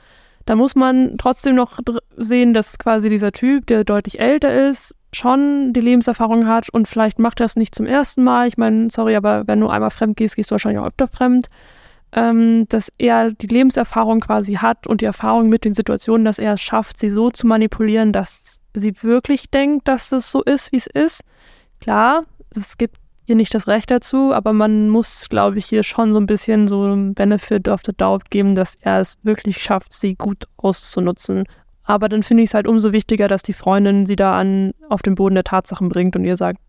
dann 0.45 0.57
muss 0.57 0.75
man 0.75 1.15
trotzdem 1.19 1.55
noch 1.55 1.79
sehen, 2.17 2.53
dass 2.53 2.79
quasi 2.79 3.07
dieser 3.07 3.31
Typ, 3.31 3.67
der 3.67 3.83
deutlich 3.83 4.19
älter 4.19 4.67
ist, 4.67 4.95
schon 5.13 5.73
die 5.73 5.79
Lebenserfahrung 5.79 6.47
hat 6.47 6.69
und 6.71 6.87
vielleicht 6.87 7.19
macht 7.19 7.39
er 7.39 7.45
es 7.45 7.55
nicht 7.55 7.75
zum 7.75 7.85
ersten 7.85 8.23
Mal. 8.23 8.47
Ich 8.47 8.57
meine, 8.57 8.89
sorry, 8.91 9.15
aber 9.15 9.43
wenn 9.45 9.59
du 9.59 9.69
einmal 9.69 9.91
fremd 9.91 10.17
gehst, 10.17 10.35
gehst 10.35 10.49
du 10.49 10.53
wahrscheinlich 10.53 10.81
auch 10.81 10.87
öfter 10.87 11.07
fremd. 11.07 11.47
Ähm, 12.15 12.67
dass 12.69 12.91
er 12.97 13.31
die 13.31 13.47
Lebenserfahrung 13.47 14.19
quasi 14.19 14.55
hat 14.55 14.85
und 14.85 15.01
die 15.01 15.05
Erfahrung 15.05 15.49
mit 15.49 15.65
den 15.65 15.73
Situationen, 15.73 16.25
dass 16.25 16.37
er 16.37 16.53
es 16.53 16.61
schafft, 16.61 16.97
sie 16.99 17.09
so 17.09 17.31
zu 17.31 17.47
manipulieren, 17.47 18.11
dass 18.11 18.59
sie 18.75 18.93
wirklich 19.01 19.49
denkt, 19.49 19.87
dass 19.87 20.11
es 20.11 20.31
so 20.31 20.43
ist, 20.43 20.71
wie 20.71 20.77
es 20.77 20.87
ist. 20.87 21.21
Klar, 21.79 22.23
es 22.55 22.77
gibt 22.77 22.97
ihr 23.25 23.35
nicht 23.35 23.53
das 23.53 23.67
Recht 23.67 23.91
dazu, 23.91 24.33
aber 24.33 24.53
man 24.53 24.89
muss, 24.89 25.27
glaube 25.29 25.57
ich, 25.57 25.65
hier 25.65 25.83
schon 25.83 26.13
so 26.13 26.19
ein 26.19 26.25
bisschen 26.25 26.67
so 26.67 26.83
einen 26.83 27.13
Benefit 27.13 27.67
of 27.67 27.81
the 27.85 27.93
doubt 27.95 28.29
geben, 28.29 28.55
dass 28.55 28.75
er 28.81 28.99
es 28.99 29.15
wirklich 29.23 29.61
schafft, 29.61 29.93
sie 29.93 30.15
gut 30.15 30.45
auszunutzen. 30.57 31.45
Aber 31.83 32.09
dann 32.09 32.23
finde 32.23 32.43
ich 32.43 32.49
es 32.49 32.53
halt 32.53 32.67
umso 32.67 32.91
wichtiger, 32.91 33.27
dass 33.27 33.41
die 33.41 33.53
Freundin 33.53 34.05
sie 34.05 34.15
da 34.15 34.39
an, 34.39 34.71
auf 34.89 35.01
den 35.01 35.15
Boden 35.15 35.35
der 35.35 35.43
Tatsachen 35.43 35.89
bringt 35.89 36.15
und 36.15 36.23
ihr 36.25 36.37
sagt, 36.37 36.59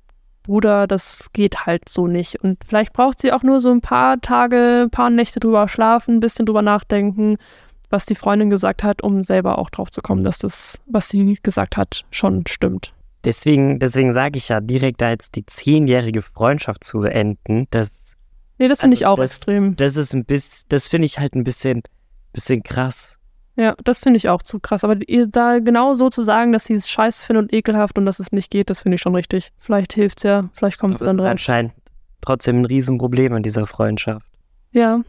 Bruder, 0.42 0.86
das 0.86 1.28
geht 1.32 1.64
halt 1.64 1.88
so 1.88 2.06
nicht. 2.06 2.42
Und 2.42 2.58
vielleicht 2.66 2.92
braucht 2.92 3.20
sie 3.20 3.32
auch 3.32 3.42
nur 3.42 3.60
so 3.60 3.70
ein 3.70 3.80
paar 3.80 4.20
Tage, 4.20 4.82
ein 4.84 4.90
paar 4.90 5.10
Nächte 5.10 5.40
drüber 5.40 5.68
schlafen, 5.68 6.16
ein 6.16 6.20
bisschen 6.20 6.44
drüber 6.44 6.62
nachdenken, 6.62 7.36
was 7.88 8.06
die 8.06 8.14
Freundin 8.14 8.50
gesagt 8.50 8.82
hat, 8.82 9.02
um 9.02 9.24
selber 9.24 9.58
auch 9.58 9.70
drauf 9.70 9.90
zu 9.90 10.02
kommen, 10.02 10.22
dass 10.22 10.38
das, 10.38 10.80
was 10.86 11.08
sie 11.08 11.38
gesagt 11.42 11.76
hat, 11.76 12.04
schon 12.10 12.46
stimmt. 12.46 12.92
Deswegen, 13.24 13.78
deswegen 13.78 14.12
sage 14.12 14.36
ich 14.38 14.48
ja, 14.48 14.60
direkt 14.60 15.00
da 15.00 15.10
jetzt 15.10 15.34
die 15.36 15.46
zehnjährige 15.46 16.22
Freundschaft 16.22 16.84
zu 16.84 17.00
beenden, 17.00 17.66
das, 17.70 18.16
Nee, 18.58 18.68
das 18.68 18.80
finde 18.82 18.94
Also 18.94 19.02
ich 19.02 19.06
auch 19.06 19.16
das- 19.16 19.30
extrem. 19.30 19.74
das 19.76 19.96
ist 19.96 20.14
ein 20.14 20.24
bisschen, 20.24 20.64
das 20.68 20.86
finde 20.88 21.06
ich 21.06 21.18
halt 21.18 21.34
ein 21.34 21.42
bisschen, 21.44 21.82
bisschen 22.32 22.62
krass. 22.62 23.18
Ja, 23.56 23.74
das 23.84 24.00
finde 24.00 24.16
ich 24.18 24.28
auch 24.28 24.42
zu 24.42 24.60
krass. 24.60 24.84
Aber 24.84 24.96
ihr 25.08 25.26
da 25.26 25.58
genau 25.60 25.94
so 25.94 26.10
zu 26.10 26.22
sagen, 26.22 26.52
dass 26.52 26.64
sie 26.66 26.74
es 26.74 26.88
scheiße 26.88 27.24
findet 27.26 27.44
und 27.44 27.52
ekelhaft 27.52 27.98
und 27.98 28.06
dass 28.06 28.18
es 28.20 28.30
nicht 28.32 28.50
geht, 28.50 28.68
das 28.70 28.82
finde 28.82 28.96
ich 28.96 29.00
schon 29.00 29.14
richtig. 29.14 29.50
Vielleicht 29.58 29.92
hilft's 29.94 30.22
ja, 30.24 30.48
vielleicht 30.54 30.78
kommt 30.78 30.96
es 30.96 31.02
Aber 31.02 31.10
es 31.10 31.16
dann 31.16 31.18
ist 31.18 31.24
rein. 31.24 31.30
anscheinend 31.32 31.72
trotzdem 32.20 32.60
ein 32.60 32.64
Riesenproblem 32.64 33.34
in 33.36 33.42
dieser 33.42 33.66
Freundschaft. 33.66 34.26
Ja, 34.72 35.00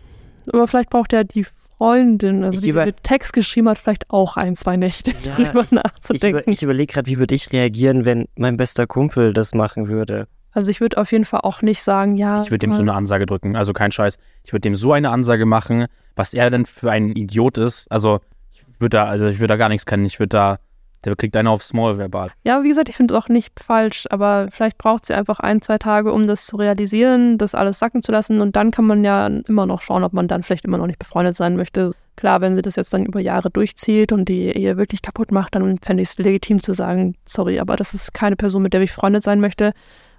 aber 0.51 0.67
vielleicht 0.67 0.89
braucht 0.89 1.13
ja 1.13 1.23
die 1.23 1.45
Freundin, 1.77 2.43
also 2.43 2.55
Ich 2.55 2.59
die, 2.61 2.65
die 2.65 2.69
über- 2.71 2.85
den 2.85 2.95
Text 3.03 3.33
geschrieben 3.33 3.67
hat, 3.69 3.77
vielleicht 3.77 4.09
auch 4.09 4.37
ein, 4.37 4.55
zwei 4.55 4.77
Nächte 4.77 5.11
Ja, 5.23 5.35
drüber 5.35 5.61
Ich, 5.63 5.71
über, 5.71 5.81
nachzudenken. 5.83 6.51
ich 6.51 6.63
überlege 6.63 6.93
gerade, 6.93 7.07
wie 7.07 7.19
würde 7.19 7.35
ich 7.35 7.51
reagieren, 7.51 8.05
wenn 8.05 8.27
mein 8.37 8.57
bester 8.57 8.87
Kumpel 8.87 9.33
das 9.33 9.53
machen 9.53 9.87
würde. 9.87 10.27
also 10.53 10.71
ich 10.71 10.79
würde 10.79 10.97
auf 10.97 11.11
jeden 11.11 11.25
Fall 11.25 11.41
auch 11.41 11.61
nicht 11.61 11.81
sagen, 11.83 12.15
ja. 12.17 12.41
Ich 12.41 12.47
würde 12.51 12.59
dem 12.59 12.73
so 12.73 12.81
eine 12.81 12.93
Ansage 12.93 13.25
drücken, 13.25 13.55
also 13.57 13.73
kein 13.73 13.91
Scheiß. 13.91 14.17
Ich 14.43 14.53
würde 14.53 14.61
dem 14.61 14.75
so 14.75 14.93
eine 14.93 15.09
Ansage 15.09 15.45
machen, 15.45 15.87
was 16.15 16.33
er 16.33 16.49
denn 16.49 16.65
für 16.65 16.91
ein 16.91 17.09
Idiot 17.11 17.57
ist. 17.57 17.91
Also 17.91 18.21
ich 18.53 18.63
würde 18.79 18.95
da, 18.97 19.05
also 19.05 19.27
ich 19.27 19.39
würde 19.39 19.49
da 19.49 19.57
gar 19.57 19.67
nichts 19.69 19.85
kennen. 19.85 20.05
Ich 20.05 20.17
würde 20.19 20.29
da, 20.29 20.57
der 21.05 21.15
kriegt 21.15 21.35
einen 21.37 21.47
auf 21.47 21.63
Small 21.63 21.97
verbal. 21.97 22.31
Ja, 22.43 22.63
wie 22.63 22.67
gesagt, 22.67 22.89
ich 22.89 22.95
finde 22.95 23.13
es 23.13 23.23
auch 23.23 23.29
nicht 23.29 23.59
falsch, 23.59 24.05
aber 24.09 24.47
vielleicht 24.51 24.77
braucht 24.77 25.05
sie 25.05 25.13
einfach 25.13 25.39
ein, 25.39 25.61
zwei 25.61 25.77
Tage, 25.77 26.11
um 26.11 26.27
das 26.27 26.47
zu 26.47 26.57
realisieren, 26.57 27.37
das 27.37 27.55
alles 27.55 27.79
sacken 27.79 28.01
zu 28.01 28.11
lassen 28.11 28.41
und 28.41 28.55
dann 28.55 28.71
kann 28.71 28.85
man 28.85 29.03
ja 29.03 29.27
immer 29.27 29.65
noch 29.65 29.81
schauen, 29.81 30.03
ob 30.03 30.13
man 30.13 30.27
dann 30.27 30.43
vielleicht 30.43 30.65
immer 30.65 30.77
noch 30.77 30.87
nicht 30.87 30.99
befreundet 30.99 31.35
sein 31.35 31.55
möchte. 31.55 31.91
Klar, 32.15 32.41
wenn 32.41 32.55
sie 32.55 32.61
das 32.61 32.75
jetzt 32.75 32.93
dann 32.93 33.05
über 33.05 33.19
Jahre 33.19 33.49
durchzieht 33.49 34.11
und 34.11 34.29
die 34.29 34.45
Ehe 34.45 34.77
wirklich 34.77 35.01
kaputt 35.01 35.31
macht, 35.31 35.55
dann 35.55 35.77
fände 35.79 36.01
ich 36.01 36.09
es 36.09 36.17
legitim 36.17 36.61
zu 36.61 36.73
sagen, 36.73 37.15
sorry, 37.25 37.59
aber 37.59 37.75
das 37.75 37.93
ist 37.93 38.13
keine 38.13 38.35
Person, 38.35 38.63
mit 38.63 38.73
der 38.73 38.81
ich 38.81 38.91
befreundet 38.91 39.21
sein 39.23 39.41
möchte. 39.41 39.73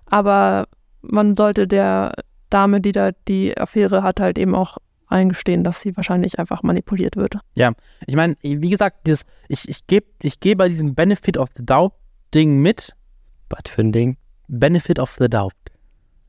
Aber 0.04 0.66
man 1.00 1.34
sollte 1.34 1.66
der 1.66 2.12
Dame, 2.50 2.80
die 2.80 2.92
da 2.92 3.10
die 3.28 3.56
Affäre 3.56 4.02
hat, 4.02 4.20
halt 4.20 4.38
eben 4.38 4.54
auch 4.54 4.76
eingestehen, 5.08 5.64
dass 5.64 5.80
sie 5.80 5.96
wahrscheinlich 5.96 6.38
einfach 6.38 6.62
manipuliert 6.62 7.16
wird. 7.16 7.38
Ich 8.06 8.16
meine, 8.16 8.36
wie 8.42 8.70
gesagt, 8.70 9.06
dieses, 9.06 9.24
ich, 9.48 9.68
ich 9.68 9.86
gebe 9.86 10.06
ich 10.22 10.40
geh 10.40 10.54
bei 10.54 10.68
diesem 10.68 10.94
Benefit 10.94 11.38
of 11.38 11.48
the 11.56 11.64
Doubt-Ding 11.64 12.58
mit. 12.58 12.92
Was 13.48 13.60
für 13.68 13.82
ein 13.82 13.92
Ding? 13.92 14.16
Benefit 14.48 14.98
of 14.98 15.16
the 15.18 15.28
Doubt. 15.28 15.54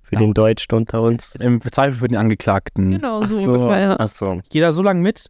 Für 0.01 0.15
den 0.15 0.33
Deutschen 0.33 0.73
unter 0.73 1.01
uns. 1.01 1.35
Im 1.35 1.59
Zweifel 1.61 1.99
für 1.99 2.07
den 2.07 2.17
Angeklagten. 2.17 2.91
Genau, 2.91 3.21
Ach 3.21 3.27
so, 3.27 3.39
so, 3.39 3.53
ungefähr, 3.53 3.79
ja. 3.79 3.95
ach 3.99 4.07
so. 4.07 4.39
Ich 4.41 4.49
gehe 4.49 4.61
da 4.61 4.71
so 4.71 4.81
lange 4.81 5.01
mit, 5.01 5.29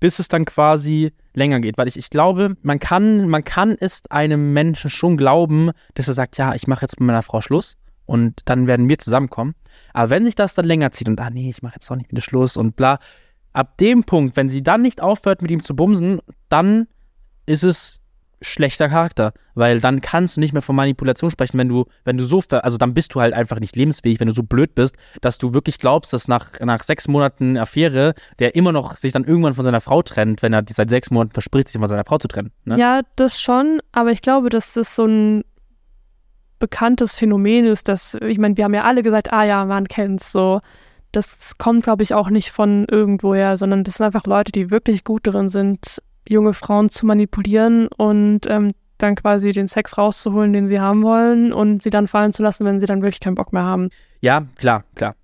bis 0.00 0.18
es 0.18 0.26
dann 0.26 0.44
quasi 0.44 1.12
länger 1.34 1.60
geht. 1.60 1.78
Weil 1.78 1.86
ich, 1.86 1.96
ich 1.96 2.10
glaube, 2.10 2.56
man 2.62 2.80
kann, 2.80 3.28
man 3.28 3.44
kann 3.44 3.76
es 3.78 4.02
einem 4.10 4.52
Menschen 4.52 4.90
schon 4.90 5.16
glauben, 5.16 5.70
dass 5.94 6.08
er 6.08 6.14
sagt, 6.14 6.38
ja, 6.38 6.54
ich 6.54 6.66
mache 6.66 6.82
jetzt 6.82 6.98
mit 6.98 7.06
meiner 7.06 7.22
Frau 7.22 7.40
Schluss 7.40 7.76
und 8.04 8.40
dann 8.46 8.66
werden 8.66 8.88
wir 8.88 8.98
zusammenkommen. 8.98 9.54
Aber 9.92 10.10
wenn 10.10 10.24
sich 10.24 10.34
das 10.34 10.54
dann 10.54 10.64
länger 10.64 10.92
zieht 10.92 11.08
und, 11.08 11.20
ah 11.20 11.30
nee, 11.30 11.50
ich 11.50 11.62
mache 11.62 11.74
jetzt 11.74 11.90
doch 11.90 11.96
nicht 11.96 12.12
mit 12.12 12.18
dir 12.18 12.22
Schluss 12.22 12.56
und 12.56 12.76
bla, 12.76 12.98
ab 13.52 13.78
dem 13.78 14.04
Punkt, 14.04 14.36
wenn 14.36 14.48
sie 14.48 14.62
dann 14.62 14.82
nicht 14.82 15.00
aufhört, 15.00 15.42
mit 15.42 15.50
ihm 15.50 15.62
zu 15.62 15.74
bumsen, 15.74 16.20
dann 16.48 16.86
ist 17.46 17.64
es 17.64 18.00
schlechter 18.42 18.88
Charakter, 18.88 19.32
weil 19.54 19.80
dann 19.80 20.00
kannst 20.00 20.36
du 20.36 20.40
nicht 20.40 20.52
mehr 20.52 20.62
von 20.62 20.76
Manipulation 20.76 21.30
sprechen, 21.30 21.58
wenn 21.58 21.68
du, 21.68 21.86
wenn 22.04 22.18
du 22.18 22.24
so, 22.24 22.42
also 22.50 22.76
dann 22.76 22.92
bist 22.92 23.14
du 23.14 23.20
halt 23.20 23.32
einfach 23.32 23.60
nicht 23.60 23.76
lebensfähig, 23.76 24.20
wenn 24.20 24.28
du 24.28 24.34
so 24.34 24.42
blöd 24.42 24.74
bist, 24.74 24.94
dass 25.22 25.38
du 25.38 25.54
wirklich 25.54 25.78
glaubst, 25.78 26.12
dass 26.12 26.28
nach, 26.28 26.60
nach 26.60 26.82
sechs 26.82 27.08
Monaten 27.08 27.56
Affäre 27.56 28.14
der 28.38 28.54
immer 28.54 28.72
noch 28.72 28.96
sich 28.96 29.12
dann 29.12 29.24
irgendwann 29.24 29.54
von 29.54 29.64
seiner 29.64 29.80
Frau 29.80 30.02
trennt, 30.02 30.42
wenn 30.42 30.52
er 30.52 30.62
die 30.62 30.74
seit 30.74 30.90
sechs 30.90 31.10
Monaten 31.10 31.32
verspricht, 31.32 31.68
sich 31.68 31.78
von 31.78 31.88
seiner 31.88 32.04
Frau 32.04 32.18
zu 32.18 32.28
trennen. 32.28 32.52
Ne? 32.64 32.78
Ja, 32.78 33.00
das 33.16 33.40
schon, 33.40 33.80
aber 33.92 34.10
ich 34.10 34.20
glaube, 34.20 34.50
dass 34.50 34.74
das 34.74 34.94
so 34.94 35.06
ein 35.06 35.42
bekanntes 36.58 37.14
Phänomen 37.14 37.66
ist, 37.66 37.88
dass, 37.88 38.14
ich 38.14 38.38
meine, 38.38 38.56
wir 38.56 38.64
haben 38.64 38.74
ja 38.74 38.84
alle 38.84 39.02
gesagt, 39.02 39.32
ah 39.32 39.44
ja, 39.44 39.64
man 39.64 39.88
kennt's 39.88 40.32
so. 40.32 40.60
Das 41.12 41.56
kommt, 41.58 41.84
glaube 41.84 42.02
ich, 42.02 42.14
auch 42.14 42.30
nicht 42.30 42.50
von 42.50 42.86
irgendwoher, 42.90 43.56
sondern 43.56 43.84
das 43.84 43.94
sind 43.94 44.06
einfach 44.06 44.26
Leute, 44.26 44.52
die 44.52 44.70
wirklich 44.70 45.04
gut 45.04 45.26
darin 45.26 45.48
sind, 45.48 46.02
junge 46.28 46.52
Frauen 46.52 46.90
zu 46.90 47.06
manipulieren 47.06 47.88
und 47.96 48.46
ähm, 48.48 48.72
dann 48.98 49.14
quasi 49.14 49.52
den 49.52 49.66
Sex 49.66 49.98
rauszuholen, 49.98 50.52
den 50.52 50.68
sie 50.68 50.80
haben 50.80 51.02
wollen 51.02 51.52
und 51.52 51.82
sie 51.82 51.90
dann 51.90 52.08
fallen 52.08 52.32
zu 52.32 52.42
lassen, 52.42 52.64
wenn 52.64 52.80
sie 52.80 52.86
dann 52.86 53.02
wirklich 53.02 53.20
keinen 53.20 53.34
Bock 53.34 53.52
mehr 53.52 53.64
haben. 53.64 53.90
Ja, 54.20 54.46
klar, 54.56 54.84
klar. 54.94 55.14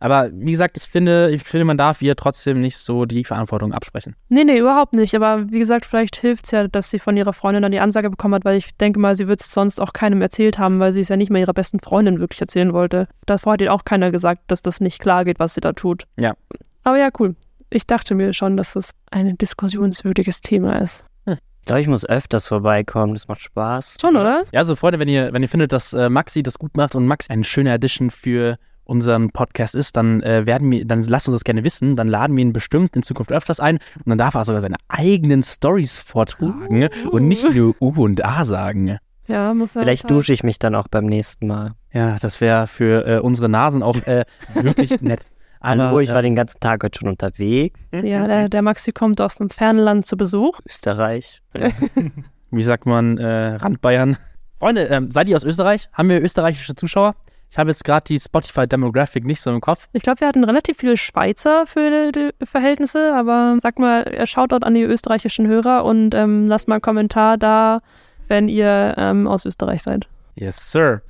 Aber 0.00 0.30
wie 0.32 0.52
gesagt, 0.52 0.76
ich 0.76 0.84
finde, 0.84 1.30
ich 1.30 1.42
finde, 1.42 1.64
man 1.64 1.76
darf 1.76 2.00
ihr 2.02 2.14
trotzdem 2.14 2.60
nicht 2.60 2.76
so 2.76 3.04
die 3.04 3.24
Verantwortung 3.24 3.72
absprechen. 3.72 4.14
Nee, 4.28 4.44
nee, 4.44 4.58
überhaupt 4.58 4.92
nicht. 4.92 5.14
Aber 5.14 5.50
wie 5.50 5.58
gesagt, 5.58 5.84
vielleicht 5.84 6.16
hilft 6.16 6.44
es 6.44 6.50
ja, 6.52 6.68
dass 6.68 6.90
sie 6.90 7.00
von 7.00 7.16
ihrer 7.16 7.32
Freundin 7.32 7.62
dann 7.62 7.72
die 7.72 7.80
Ansage 7.80 8.08
bekommen 8.08 8.34
hat, 8.34 8.44
weil 8.44 8.56
ich 8.56 8.76
denke 8.76 9.00
mal, 9.00 9.16
sie 9.16 9.26
wird 9.26 9.40
es 9.40 9.52
sonst 9.52 9.80
auch 9.80 9.92
keinem 9.92 10.22
erzählt 10.22 10.58
haben, 10.58 10.78
weil 10.78 10.92
sie 10.92 11.00
es 11.00 11.08
ja 11.08 11.16
nicht 11.16 11.30
mal 11.30 11.40
ihrer 11.40 11.54
besten 11.54 11.80
Freundin 11.80 12.20
wirklich 12.20 12.40
erzählen 12.40 12.72
wollte. 12.72 13.08
Davor 13.26 13.54
hat 13.54 13.60
ihr 13.60 13.74
auch 13.74 13.84
keiner 13.84 14.12
gesagt, 14.12 14.42
dass 14.46 14.62
das 14.62 14.80
nicht 14.80 15.00
klar 15.00 15.24
geht, 15.24 15.40
was 15.40 15.54
sie 15.54 15.60
da 15.60 15.72
tut. 15.72 16.04
Ja. 16.16 16.34
Aber 16.84 16.98
ja, 16.98 17.08
cool. 17.18 17.34
Ich 17.70 17.86
dachte 17.86 18.14
mir 18.14 18.32
schon, 18.32 18.56
dass 18.56 18.74
das 18.74 18.90
ein 19.10 19.36
diskussionswürdiges 19.36 20.40
Thema 20.40 20.80
ist. 20.80 21.04
Ich 21.26 21.70
glaube, 21.70 21.82
ich 21.82 21.88
muss 21.88 22.06
öfters 22.06 22.48
vorbeikommen. 22.48 23.12
Das 23.12 23.28
macht 23.28 23.42
Spaß. 23.42 23.96
Schon, 24.00 24.16
oder? 24.16 24.44
Ja, 24.52 24.60
also 24.60 24.74
Freunde, 24.74 24.98
wenn 25.00 25.08
ihr, 25.08 25.34
wenn 25.34 25.42
ihr 25.42 25.50
findet, 25.50 25.72
dass 25.72 25.92
äh, 25.92 26.08
Maxi 26.08 26.42
das 26.42 26.58
gut 26.58 26.76
macht 26.78 26.94
und 26.94 27.06
Maxi 27.06 27.30
eine 27.30 27.44
schöne 27.44 27.70
Addition 27.72 28.08
für 28.08 28.56
unseren 28.88 29.30
Podcast 29.30 29.74
ist, 29.74 29.96
dann 29.96 30.22
äh, 30.22 30.46
werden 30.46 30.70
wir, 30.70 30.84
dann 30.84 31.02
lasst 31.02 31.28
uns 31.28 31.36
das 31.36 31.44
gerne 31.44 31.62
wissen. 31.64 31.94
Dann 31.94 32.08
laden 32.08 32.36
wir 32.36 32.42
ihn 32.42 32.52
bestimmt 32.52 32.96
in 32.96 33.02
Zukunft 33.02 33.30
öfters 33.30 33.60
ein 33.60 33.76
und 33.96 34.06
dann 34.06 34.18
darf 34.18 34.34
er 34.34 34.44
sogar 34.44 34.60
seine 34.60 34.76
eigenen 34.88 35.42
Stories 35.42 35.98
vortragen 35.98 36.88
Uh. 37.04 37.08
und 37.10 37.28
nicht 37.28 37.44
nur 37.44 37.74
U 37.80 37.92
und 38.02 38.24
A 38.24 38.44
sagen. 38.44 38.98
Ja, 39.26 39.52
muss 39.52 39.76
er. 39.76 39.82
Vielleicht 39.82 40.10
dusche 40.10 40.32
ich 40.32 40.42
mich 40.42 40.58
dann 40.58 40.74
auch 40.74 40.88
beim 40.88 41.04
nächsten 41.04 41.46
Mal. 41.46 41.72
Ja, 41.92 42.16
das 42.18 42.40
wäre 42.40 42.66
für 42.66 43.06
äh, 43.06 43.18
unsere 43.18 43.48
Nasen 43.48 43.82
auch 43.82 43.96
äh, 44.06 44.24
wirklich 44.54 45.00
nett. 45.02 45.26
Hallo, 45.60 46.00
ich 46.00 46.10
äh, 46.10 46.14
war 46.14 46.22
den 46.22 46.34
ganzen 46.34 46.60
Tag 46.60 46.82
heute 46.82 46.98
schon 46.98 47.08
unterwegs. 47.08 47.78
Ja, 47.92 48.26
der, 48.26 48.48
der 48.48 48.62
Maxi 48.62 48.92
kommt 48.92 49.20
aus 49.20 49.38
einem 49.40 49.50
fernen 49.50 49.80
Land 49.80 50.06
zu 50.06 50.16
Besuch. 50.16 50.60
Österreich. 50.66 51.42
wie 52.50 52.62
sagt 52.62 52.86
man, 52.86 53.18
äh, 53.18 53.56
Randbayern. 53.56 54.16
Freunde, 54.58 54.84
ähm, 54.84 55.10
seid 55.10 55.28
ihr 55.28 55.36
aus 55.36 55.44
Österreich? 55.44 55.88
Haben 55.92 56.08
wir 56.08 56.22
österreichische 56.22 56.74
Zuschauer? 56.74 57.14
Ich 57.50 57.58
habe 57.58 57.70
jetzt 57.70 57.84
gerade 57.84 58.04
die 58.04 58.20
Spotify-Demographic 58.20 59.24
nicht 59.24 59.40
so 59.40 59.50
im 59.50 59.60
Kopf. 59.60 59.88
Ich 59.92 60.02
glaube, 60.02 60.20
wir 60.20 60.28
hatten 60.28 60.44
relativ 60.44 60.78
viele 60.78 60.96
Schweizer 60.96 61.66
für 61.66 62.12
die 62.12 62.30
Verhältnisse, 62.44 63.14
aber 63.14 63.56
sag 63.60 63.78
mal, 63.78 64.02
er 64.02 64.26
schaut 64.26 64.52
dort 64.52 64.64
an 64.64 64.74
die 64.74 64.82
österreichischen 64.82 65.46
Hörer 65.46 65.84
und 65.84 66.14
ähm, 66.14 66.46
lasst 66.46 66.68
mal 66.68 66.76
einen 66.76 66.82
Kommentar 66.82 67.38
da, 67.38 67.80
wenn 68.28 68.48
ihr 68.48 68.94
ähm, 68.98 69.26
aus 69.26 69.46
Österreich 69.46 69.82
seid. 69.82 70.08
Yes, 70.34 70.70
sir. 70.70 71.02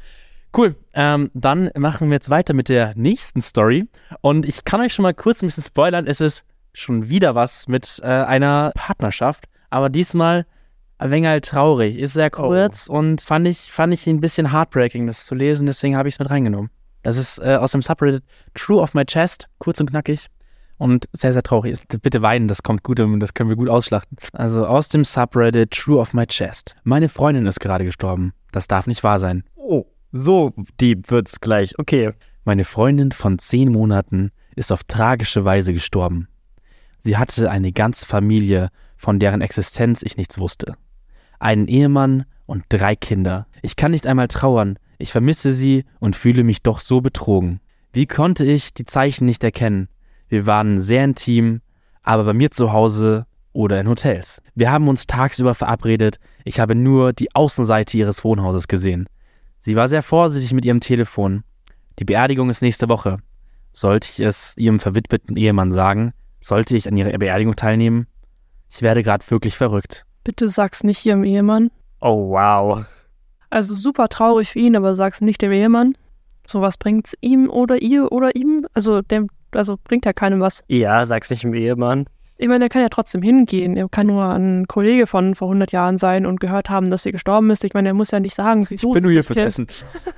Cool. 0.57 0.77
Ähm, 0.95 1.31
dann 1.35 1.71
machen 1.77 2.09
wir 2.09 2.15
jetzt 2.15 2.31
weiter 2.31 2.55
mit 2.55 2.69
der 2.69 2.95
nächsten 2.95 3.41
Story. 3.41 3.87
Und 4.21 4.47
ich 4.47 4.65
kann 4.65 4.81
euch 4.81 4.95
schon 4.95 5.03
mal 5.03 5.15
kurz 5.15 5.43
ein 5.43 5.47
bisschen 5.47 5.65
spoilern. 5.65 6.07
Es 6.07 6.21
ist 6.21 6.45
schon 6.73 7.09
wieder 7.09 7.35
was 7.35 7.69
mit 7.69 8.01
äh, 8.03 8.07
einer 8.07 8.73
Partnerschaft, 8.75 9.45
aber 9.71 9.89
diesmal 9.89 10.47
ein 10.99 11.11
wenig 11.11 11.29
halt 11.29 11.45
traurig. 11.45 11.99
Ist 11.99 12.13
sehr 12.13 12.31
kurz 12.31 12.89
und 12.89 13.21
fand 13.21 13.47
ich, 13.49 13.71
fand 13.71 13.95
ich 13.95 14.07
ein 14.07 14.21
bisschen 14.21 14.53
heartbreaking, 14.53 15.07
das 15.07 15.27
zu 15.27 15.35
lesen, 15.35 15.67
deswegen 15.67 15.97
habe 15.97 16.09
ich 16.09 16.17
es 16.17 16.19
mit 16.19 16.31
reingenommen. 16.31 16.71
Das 17.03 17.17
ist 17.17 17.39
äh, 17.39 17.57
aus 17.57 17.73
dem 17.73 17.83
Subreddit 17.83 18.25
True 18.55 18.83
of 18.83 18.95
My 18.95 19.05
Chest, 19.05 19.49
kurz 19.59 19.81
und 19.81 19.91
knackig 19.91 20.27
und 20.77 21.09
sehr, 21.13 21.33
sehr 21.33 21.43
traurig. 21.43 21.79
Bitte 22.03 22.23
weinen, 22.23 22.49
das 22.49 22.63
kommt 22.63 22.83
gut, 22.83 22.99
das 22.99 23.35
können 23.35 23.49
wir 23.49 23.57
gut 23.57 23.69
ausschlachten. 23.69 24.19
Also 24.33 24.67
aus 24.67 24.89
dem 24.89 25.05
Subreddit 25.05 25.71
True 25.71 26.01
of 26.01 26.13
My 26.13 26.27
Chest. 26.27 26.77
Meine 26.85 27.09
Freundin 27.09 27.47
ist 27.47 27.61
gerade 27.61 27.85
gestorben. 27.85 28.33
Das 28.53 28.67
darf 28.67 28.87
nicht 28.87 29.05
wahr 29.05 29.19
sein. 29.19 29.45
Oh, 29.55 29.87
so 30.13 30.53
deep 30.81 31.11
wird's 31.11 31.41
gleich. 31.41 31.79
Okay. 31.79 32.11
Meine 32.45 32.65
Freundin 32.65 33.13
von 33.13 33.39
zehn 33.39 33.71
Monaten 33.71 34.31
ist 34.57 34.73
auf 34.73 34.83
tragische 34.83 35.45
Weise 35.45 35.75
gestorben. 35.75 36.29
Sie 37.01 37.19
hatte 37.19 37.51
eine 37.51 37.73
ganze 37.73 38.07
Familie, 38.07 38.71
von 38.97 39.19
deren 39.19 39.43
Existenz 39.43 40.03
ich 40.03 40.17
nichts 40.17 40.39
wusste. 40.39 40.75
Einen 41.39 41.69
Ehemann 41.69 42.25
und 42.47 42.65
drei 42.69 42.97
Kinder. 42.97 43.47
Ich 43.63 43.77
kann 43.77 43.93
nicht 43.93 44.07
einmal 44.07 44.29
trauern. 44.29 44.79
Ich 44.99 45.13
vermisse 45.13 45.53
sie 45.53 45.85
und 46.01 46.17
fühle 46.17 46.45
mich 46.45 46.63
doch 46.63 46.81
so 46.81 47.01
betrogen. 47.01 47.61
Wie 47.93 48.07
konnte 48.07 48.45
ich 48.45 48.75
die 48.75 48.85
Zeichen 48.85 49.25
nicht 49.25 49.45
erkennen? 49.45 49.89
Wir 50.29 50.47
waren 50.47 50.79
sehr 50.79 51.05
intim, 51.05 51.61
aber 52.03 52.25
bei 52.25 52.33
mir 52.35 52.51
zu 52.51 52.73
Hause 52.73 53.27
oder 53.53 53.81
in 53.81 53.89
Hotels. 53.89 54.43
Wir 54.55 54.71
haben 54.71 54.89
uns 54.89 55.07
tagsüber 55.07 55.55
verabredet. 55.55 56.19
Ich 56.45 56.61
habe 56.61 56.75
nur 56.75 57.13
die 57.13 57.35
Außenseite 57.35 57.97
ihres 57.97 58.25
Wohnhauses 58.25 58.69
gesehen. 58.69 59.09
Sie 59.59 59.77
war 59.77 59.89
sehr 59.89 60.03
vorsichtig 60.03 60.53
mit 60.53 60.65
ihrem 60.65 60.81
Telefon. 60.81 61.45
Die 61.99 62.05
Beerdigung 62.05 62.51
ist 62.51 62.63
nächste 62.63 62.89
Woche. 62.89 63.19
Sollte 63.73 64.09
ich 64.11 64.21
es 64.21 64.55
ihrem 64.57 64.81
verwitweten 64.81 65.37
Ehemann 65.37 65.71
sagen? 65.71 66.13
Sollte 66.41 66.77
ich 66.77 66.89
an 66.89 66.97
ihrer 66.97 67.17
Beerdigung 67.19 67.57
teilnehmen? 67.57 68.07
Ich 68.71 68.83
werde 68.83 69.03
gerade 69.03 69.29
wirklich 69.31 69.57
verrückt. 69.57 70.05
Bitte 70.29 70.47
sag's 70.47 70.85
nicht 70.85 71.07
ihrem 71.07 71.25
Ehemann. 71.25 71.71
Oh, 72.03 72.29
wow. 72.33 72.85
Also 73.49 73.75
super 73.75 74.09
traurig 74.11 74.51
für 74.51 74.59
ihn, 74.59 74.77
aber 74.77 74.95
sag's 74.95 75.23
nicht 75.23 75.41
dem 75.41 75.53
Ehemann. 75.53 75.97
Sowas 76.47 76.77
bringt's 76.77 77.15
ihm 77.23 77.49
oder 77.49 77.81
ihr 77.81 78.13
oder 78.13 78.37
ihm. 78.37 78.67
Also 78.75 79.01
dem, 79.01 79.31
also 79.53 79.79
bringt 79.83 80.05
ja 80.05 80.13
keinem 80.13 80.41
was. 80.41 80.65
Ja, 80.69 81.07
sag's 81.07 81.31
nicht 81.31 81.45
dem 81.45 81.55
Ehemann. 81.55 82.05
Ich 82.37 82.47
meine, 82.47 82.67
er 82.67 82.69
kann 82.69 82.83
ja 82.83 82.91
trotzdem 82.91 83.23
hingehen. 83.23 83.75
Er 83.79 83.89
kann 83.89 84.09
nur 84.09 84.23
ein 84.23 84.69
Kollege 84.69 85.07
von 85.07 85.35
vor 85.35 85.49
100 85.49 85.73
Jahren 85.73 85.97
sein 85.97 86.27
und 86.27 86.41
gehört 86.41 86.69
haben, 86.69 86.91
dass 86.91 87.05
sie 87.05 87.11
gestorben 87.11 87.49
ist. 87.49 87.65
Ich 87.65 87.73
meine, 87.73 87.89
er 87.89 87.95
muss 87.95 88.11
ja 88.11 88.21
nicht 88.21 88.35
sagen, 88.35 88.67
wieso. 88.69 88.89
Ich 88.89 88.95
bin 88.97 89.05
nur 89.05 89.13
hier 89.13 89.25
fürs 89.25 89.39
Essen. 89.39 89.67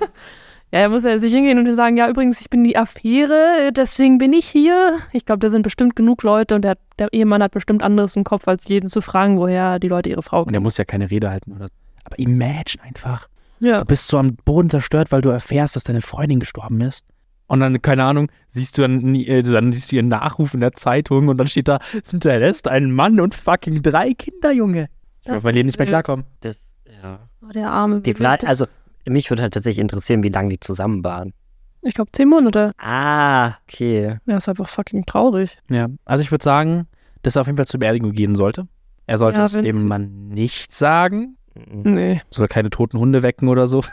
Ja, 0.71 0.79
er 0.79 0.89
muss 0.89 1.03
ja 1.03 1.17
sich 1.17 1.33
hingehen 1.33 1.59
und 1.59 1.67
ihm 1.67 1.75
sagen, 1.75 1.97
ja, 1.97 2.09
übrigens, 2.09 2.39
ich 2.39 2.49
bin 2.49 2.63
die 2.63 2.77
Affäre, 2.77 3.71
deswegen 3.75 4.17
bin 4.17 4.31
ich 4.31 4.45
hier. 4.45 4.99
Ich 5.11 5.25
glaube, 5.25 5.39
da 5.39 5.49
sind 5.49 5.63
bestimmt 5.63 5.97
genug 5.97 6.23
Leute 6.23 6.55
und 6.55 6.63
der, 6.63 6.77
der 6.97 7.11
Ehemann 7.11 7.43
hat 7.43 7.51
bestimmt 7.51 7.83
anderes 7.83 8.15
im 8.15 8.23
Kopf, 8.23 8.47
als 8.47 8.67
jeden 8.69 8.87
zu 8.87 9.01
fragen, 9.01 9.37
woher 9.37 9.79
die 9.79 9.89
Leute 9.89 10.09
ihre 10.09 10.23
Frau 10.23 10.43
Und 10.43 10.53
er 10.53 10.61
muss 10.61 10.77
ja 10.77 10.85
keine 10.85 11.11
Rede 11.11 11.29
halten, 11.29 11.51
oder? 11.51 11.67
Aber 12.05 12.17
imagine 12.17 12.83
einfach. 12.83 13.27
Ja. 13.59 13.79
Du 13.79 13.85
bist 13.85 14.07
so 14.07 14.17
am 14.17 14.35
Boden 14.45 14.69
zerstört, 14.69 15.11
weil 15.11 15.21
du 15.21 15.29
erfährst, 15.29 15.75
dass 15.75 15.83
deine 15.83 16.01
Freundin 16.01 16.39
gestorben 16.39 16.79
ist. 16.81 17.05
Und 17.47 17.59
dann, 17.59 17.81
keine 17.81 18.05
Ahnung, 18.05 18.31
siehst 18.47 18.77
du 18.77 18.83
dann, 18.83 19.13
äh, 19.13 19.43
dann 19.43 19.73
siehst 19.73 19.91
du 19.91 19.97
ihren 19.97 20.07
Nachruf 20.07 20.53
in 20.53 20.61
der 20.61 20.71
Zeitung 20.71 21.27
und 21.27 21.37
dann 21.37 21.47
steht 21.47 21.67
da, 21.67 21.79
es 22.01 22.11
hinterlässt 22.11 22.69
ein 22.69 22.91
Mann 22.91 23.19
und 23.19 23.35
fucking 23.35 23.81
drei 23.81 24.13
Kinder, 24.13 24.53
Junge. 24.53 24.87
Ich 25.23 25.29
Leben 25.29 25.57
ist 25.57 25.65
nicht 25.65 25.77
mehr 25.77 25.87
klarkommen. 25.87 26.25
Das, 26.39 26.75
ja. 27.03 27.27
Oh, 27.43 27.49
der 27.49 27.69
arme. 27.69 27.99
Die 27.99 28.13
vielleicht, 28.13 28.45
also, 28.45 28.67
mich 29.07 29.29
würde 29.29 29.43
halt 29.43 29.53
tatsächlich 29.53 29.81
interessieren, 29.81 30.23
wie 30.23 30.29
lange 30.29 30.49
die 30.49 30.59
zusammen 30.59 31.03
waren. 31.03 31.33
Ich 31.81 31.93
glaube, 31.95 32.11
zehn 32.11 32.29
Monate. 32.29 32.73
Ah, 32.77 33.53
okay. 33.67 34.17
Ja, 34.25 34.37
ist 34.37 34.47
einfach 34.47 34.67
fucking 34.67 35.05
traurig. 35.05 35.57
Ja, 35.69 35.87
also 36.05 36.23
ich 36.23 36.31
würde 36.31 36.43
sagen, 36.43 36.87
dass 37.23 37.35
er 37.35 37.41
auf 37.41 37.47
jeden 37.47 37.57
Fall 37.57 37.65
zur 37.67 37.79
Beerdigung 37.79 38.11
gehen 38.11 38.35
sollte. 38.35 38.67
Er 39.07 39.17
sollte 39.17 39.39
Ja, 39.39 39.45
es 39.45 39.53
dem 39.53 39.87
Mann 39.87 40.29
nicht 40.29 40.71
sagen. 40.71 41.37
Mhm. 41.55 41.93
Nee. 41.93 42.21
Soll 42.29 42.47
keine 42.47 42.69
toten 42.69 42.99
Hunde 42.99 43.23
wecken 43.23 43.47
oder 43.49 43.67
so. 43.67 43.83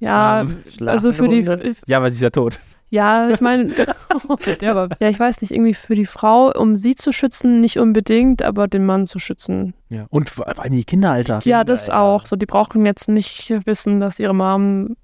Ja, 0.00 0.40
Ähm, 0.40 0.58
also 0.86 1.12
für 1.12 1.28
die. 1.28 1.42
Ja, 1.86 2.02
weil 2.02 2.10
sie 2.10 2.16
ist 2.16 2.22
ja 2.22 2.30
tot. 2.30 2.58
Ja, 2.90 3.28
ich 3.30 3.40
meine. 3.40 3.70
war, 4.28 4.88
ja, 5.00 5.08
ich 5.08 5.18
weiß 5.18 5.40
nicht, 5.40 5.52
irgendwie 5.52 5.74
für 5.74 5.94
die 5.94 6.06
Frau, 6.06 6.52
um 6.52 6.76
sie 6.76 6.96
zu 6.96 7.12
schützen, 7.12 7.60
nicht 7.60 7.78
unbedingt, 7.78 8.42
aber 8.42 8.66
den 8.66 8.84
Mann 8.84 9.06
zu 9.06 9.20
schützen. 9.20 9.74
Ja. 9.88 10.06
Und 10.10 10.28
vor 10.28 10.48
allem 10.48 10.72
die 10.72 10.84
Kinder, 10.84 11.12
Alter. 11.12 11.40
Ja, 11.44 11.62
das 11.62 11.86
ja. 11.86 12.00
auch. 12.00 12.26
So, 12.26 12.34
die 12.34 12.46
brauchen 12.46 12.84
jetzt 12.84 13.08
nicht 13.08 13.50
wissen, 13.64 14.00
dass 14.00 14.18
ihre 14.18 14.34
Mom 14.34 14.96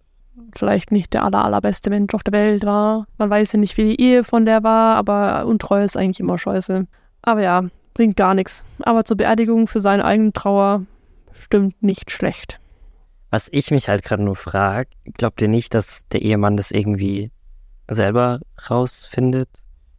vielleicht 0.54 0.90
nicht 0.90 1.14
der 1.14 1.24
aller, 1.24 1.44
allerbeste 1.44 1.90
Mensch 1.90 2.12
auf 2.12 2.24
der 2.24 2.32
Welt 2.32 2.66
war. 2.66 3.06
Man 3.18 3.30
weiß 3.30 3.52
ja 3.52 3.58
nicht, 3.60 3.76
wie 3.76 3.94
die 3.94 4.00
Ehe 4.00 4.24
von 4.24 4.44
der 4.44 4.64
war, 4.64 4.96
aber 4.96 5.46
Untreue 5.46 5.84
ist 5.84 5.96
eigentlich 5.96 6.20
immer 6.20 6.38
scheiße. 6.38 6.86
Aber 7.22 7.42
ja, 7.42 7.62
bringt 7.94 8.16
gar 8.16 8.34
nichts. 8.34 8.64
Aber 8.82 9.04
zur 9.04 9.16
Beerdigung 9.16 9.68
für 9.68 9.80
seine 9.80 10.04
eigene 10.04 10.32
Trauer 10.32 10.84
stimmt 11.32 11.82
nicht 11.82 12.10
schlecht. 12.10 12.60
Was 13.30 13.48
ich 13.50 13.70
mich 13.70 13.88
halt 13.88 14.02
gerade 14.02 14.22
nur 14.22 14.36
frage, 14.36 14.88
glaubt 15.18 15.42
ihr 15.42 15.48
nicht, 15.48 15.74
dass 15.74 16.06
der 16.08 16.22
Ehemann 16.22 16.56
das 16.56 16.70
irgendwie 16.70 17.30
selber 17.88 18.40
rausfindet? 18.70 19.48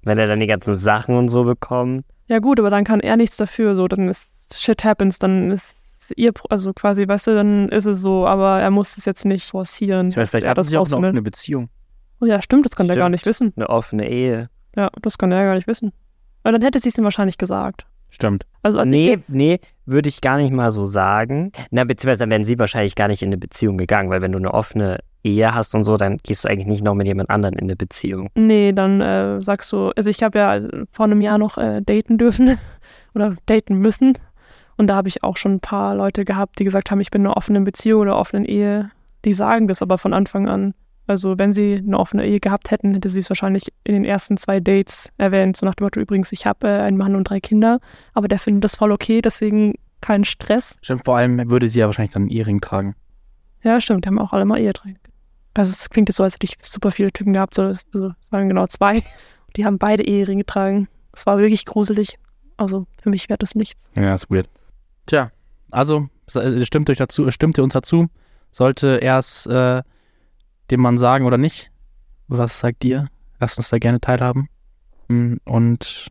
Wenn 0.04 0.18
er 0.18 0.28
dann 0.28 0.40
die 0.40 0.48
ganzen 0.48 0.78
Sachen 0.78 1.16
und 1.18 1.30
so 1.30 1.44
bekommt? 1.44 2.06
Ja 2.28 2.40
gut, 2.40 2.60
aber 2.60 2.70
dann 2.70 2.84
kann 2.84 3.00
er 3.00 3.18
nichts 3.18 3.38
dafür. 3.38 3.76
So, 3.76 3.88
dann 3.88 4.08
ist 4.08 4.60
shit 4.60 4.84
happens, 4.84 5.20
dann 5.20 5.52
ist 5.52 6.14
ihr, 6.16 6.32
also 6.50 6.74
quasi, 6.74 7.08
weißt 7.08 7.28
du, 7.28 7.36
dann 7.36 7.70
ist 7.70 7.86
es 7.86 8.02
so, 8.02 8.26
aber 8.28 8.60
er 8.62 8.72
muss 8.72 8.98
es 8.98 9.06
jetzt 9.06 9.26
nicht 9.26 9.50
forcieren. 9.50 10.10
Ich 10.10 10.16
meine, 10.16 10.28
vielleicht 10.28 10.46
er 10.46 10.52
hatten 10.52 10.64
sie 10.64 10.78
auch 10.78 10.86
eine 10.86 10.98
offene 10.98 11.22
Beziehung. 11.22 11.70
Oh 12.20 12.26
ja, 12.26 12.42
stimmt, 12.42 12.66
das 12.66 12.76
kann 12.76 12.88
der 12.88 12.96
gar 12.96 13.06
Stimmt. 13.06 13.14
nicht 13.14 13.26
wissen. 13.26 13.54
Eine 13.56 13.70
offene 13.70 14.10
Ehe? 14.10 14.50
Ja, 14.76 14.90
das 15.02 15.18
kann 15.18 15.32
er 15.32 15.44
gar 15.44 15.56
nicht 15.56 15.68
wissen. 15.68 15.94
Weil 16.44 16.54
dann 16.54 16.62
hätte 16.62 16.80
sie 16.80 16.90
es 16.90 16.98
ihm 16.98 17.04
wahrscheinlich 17.04 17.38
gesagt. 17.38 17.86
Stimmt. 18.10 18.46
Also 18.64 18.80
als 18.80 18.90
nee, 18.90 19.20
nee, 19.28 19.60
würde 19.86 20.10
ich 20.10 20.22
gar 20.22 20.38
nicht 20.38 20.52
mal 20.52 20.72
so 20.72 20.86
sagen. 20.86 21.52
Na, 21.72 21.84
beziehungsweise 21.84 22.20
dann 22.20 22.32
wären 22.32 22.44
sie 22.44 22.60
wahrscheinlich 22.60 22.96
gar 22.96 23.08
nicht 23.08 23.22
in 23.22 23.30
eine 23.30 23.38
Beziehung 23.38 23.78
gegangen, 23.78 24.10
weil 24.10 24.22
wenn 24.22 24.32
du 24.32 24.38
eine 24.38 24.54
offene 24.54 25.00
Ehe 25.24 25.54
hast 25.54 25.76
und 25.76 25.84
so, 25.84 25.98
dann 25.98 26.18
gehst 26.18 26.44
du 26.44 26.50
eigentlich 26.50 26.68
nicht 26.68 26.84
noch 26.84 26.96
mit 26.96 27.08
jemand 27.08 27.30
anderem 27.30 27.56
in 27.56 27.66
eine 27.66 27.76
Beziehung. 27.76 28.30
Nee, 28.36 28.72
dann 28.74 29.02
äh, 29.02 29.42
sagst 29.42 29.72
du, 29.72 29.92
also 29.96 30.10
ich 30.10 30.24
habe 30.24 30.40
ja 30.40 30.60
vor 30.92 31.06
einem 31.06 31.22
Jahr 31.22 31.38
noch 31.38 31.58
äh, 31.58 31.82
daten 31.82 32.18
dürfen 32.18 32.58
oder 33.16 33.36
daten 33.46 33.78
müssen. 33.80 34.14
Und 34.78 34.88
da 34.88 34.96
habe 34.96 35.10
ich 35.10 35.24
auch 35.24 35.38
schon 35.38 35.56
ein 35.56 35.60
paar 35.60 35.96
Leute 35.96 36.24
gehabt, 36.24 36.60
die 36.60 36.64
gesagt 36.64 36.92
haben, 36.92 37.02
ich 37.02 37.12
bin 37.12 37.22
in 37.22 37.28
einer 37.28 37.38
offenen 37.38 37.64
Beziehung 37.64 38.02
oder 38.02 38.18
offenen 38.18 38.46
Ehe. 38.46 38.92
Die 39.26 39.34
sagen 39.34 39.68
das 39.68 39.82
aber 39.82 39.98
von 39.98 40.14
Anfang 40.14 40.48
an. 40.48 40.74
Also 41.08 41.40
wenn 41.40 41.54
sie 41.54 41.76
eine 41.76 41.98
offene 41.98 42.26
Ehe 42.26 42.40
gehabt 42.40 42.70
hätten, 42.70 42.94
hätte 42.94 43.10
sie 43.10 43.20
es 43.20 43.30
wahrscheinlich 43.30 43.68
in 43.86 43.94
den 43.94 44.06
ersten 44.06 44.38
zwei 44.38 44.60
Dates 44.60 45.10
erwähnt. 45.18 45.56
So 45.56 45.66
nach 45.66 45.76
dem 45.76 45.86
Motto, 45.86 46.00
übrigens, 46.00 46.32
ich 46.34 46.46
habe 46.46 46.68
äh, 46.68 46.82
einen 46.82 46.98
Mann 46.98 47.16
und 47.16 47.24
drei 47.30 47.40
Kinder, 47.40 47.80
aber 48.14 48.28
der 48.28 48.40
findet 48.40 48.66
das 48.66 48.76
voll 48.76 48.92
okay, 48.92 49.22
deswegen 49.22 49.76
kein 50.02 50.26
Stress. 50.26 50.78
Stimmt, 50.82 51.06
vor 51.06 51.18
allem 51.18 51.50
würde 51.50 51.70
sie 51.70 51.80
ja 51.80 51.86
wahrscheinlich 51.86 52.14
dann 52.14 52.24
einen 52.24 52.32
Ehering 52.32 52.62
tragen. 52.62 52.96
Ja, 53.64 53.82
stimmt, 53.82 54.06
die 54.06 54.10
haben 54.10 54.20
auch 54.20 54.34
alle 54.34 54.46
mal 54.46 54.60
Ehe 54.60 54.74
drin. 54.74 54.98
Also 55.54 55.72
es 55.72 55.90
klingt 55.90 56.10
jetzt 56.10 56.18
so, 56.18 56.24
als 56.24 56.36
hätte 56.36 56.46
ich 56.46 56.58
super 56.62 56.92
viele 56.92 57.12
Typen 57.12 57.34
gehabt. 57.34 57.56
So, 57.56 57.64
also, 57.64 58.12
es 58.22 58.32
waren 58.32 58.48
genau 58.48 58.68
zwei. 58.68 59.04
Die 59.56 59.66
haben 59.66 59.80
beide 59.80 60.04
Eheringe 60.04 60.44
getragen. 60.44 60.88
Es 61.14 61.26
war 61.26 61.40
wirklich 61.40 61.66
gruselig. 61.66 62.20
Also 62.58 62.86
für 63.02 63.10
mich 63.10 63.28
wäre 63.28 63.40
das 63.40 63.56
nichts. 63.56 63.90
Ja, 63.96 64.14
ist 64.14 64.30
weird. 64.30 64.48
Tja, 65.08 65.32
also 65.72 66.10
stimmt 66.64 66.90
euch 66.90 66.98
dazu, 66.98 67.30
stimmt 67.32 67.58
ihr 67.58 67.64
uns 67.64 67.74
dazu? 67.74 68.08
Sollte 68.52 69.02
er 69.02 69.18
es 69.18 69.48
äh, 69.48 69.82
dem 70.72 70.82
Mann 70.82 70.98
sagen 70.98 71.26
oder 71.26 71.38
nicht? 71.38 71.72
Was 72.28 72.60
sagt 72.60 72.84
ihr? 72.84 73.08
Lasst 73.40 73.58
uns 73.58 73.70
da 73.70 73.78
gerne 73.78 74.00
teilhaben. 74.02 74.50
Hm, 75.10 75.38
Und 75.46 76.08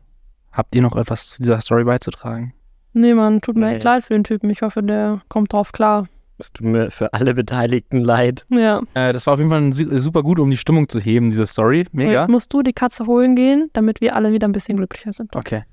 habt 0.51 0.75
ihr 0.75 0.81
noch 0.81 0.95
etwas 0.95 1.29
zu 1.29 1.41
dieser 1.43 1.59
Story 1.61 1.83
beizutragen? 1.83 2.53
Nee, 2.93 3.13
Mann, 3.13 3.41
tut 3.41 3.55
mir 3.57 3.69
echt 3.69 3.83
leid 3.83 4.03
für 4.05 4.13
den 4.13 4.23
Typen. 4.23 4.49
Ich 4.49 4.61
hoffe, 4.63 4.81
der 4.81 5.21
kommt 5.27 5.53
drauf 5.53 5.71
klar. 5.71 6.07
Es 6.39 6.51
tut 6.51 6.65
mir 6.65 6.89
für 6.91 7.13
alle 7.13 7.33
Beteiligten 7.33 7.99
leid. 7.99 8.45
Ja. 8.49 8.81
Äh, 8.93 9.11
das 9.13 9.25
war 9.27 9.33
auf 9.33 9.39
jeden 9.39 9.49
Fall 9.51 9.71
super 9.99 10.23
gut, 10.23 10.39
um 10.39 10.49
die 10.49 10.57
Stimmung 10.57 10.87
zu 10.87 10.99
heben, 10.99 11.29
diese 11.29 11.45
Story. 11.45 11.83
So, 11.85 11.89
Mega. 11.97 12.11
jetzt 12.21 12.29
musst 12.29 12.53
du 12.53 12.61
die 12.61 12.73
Katze 12.73 13.05
holen 13.07 13.35
gehen, 13.35 13.69
damit 13.73 14.01
wir 14.01 14.15
alle 14.15 14.31
wieder 14.31 14.47
ein 14.47 14.51
bisschen 14.51 14.77
glücklicher 14.77 15.13
sind. 15.13 15.35
Okay. 15.35 15.63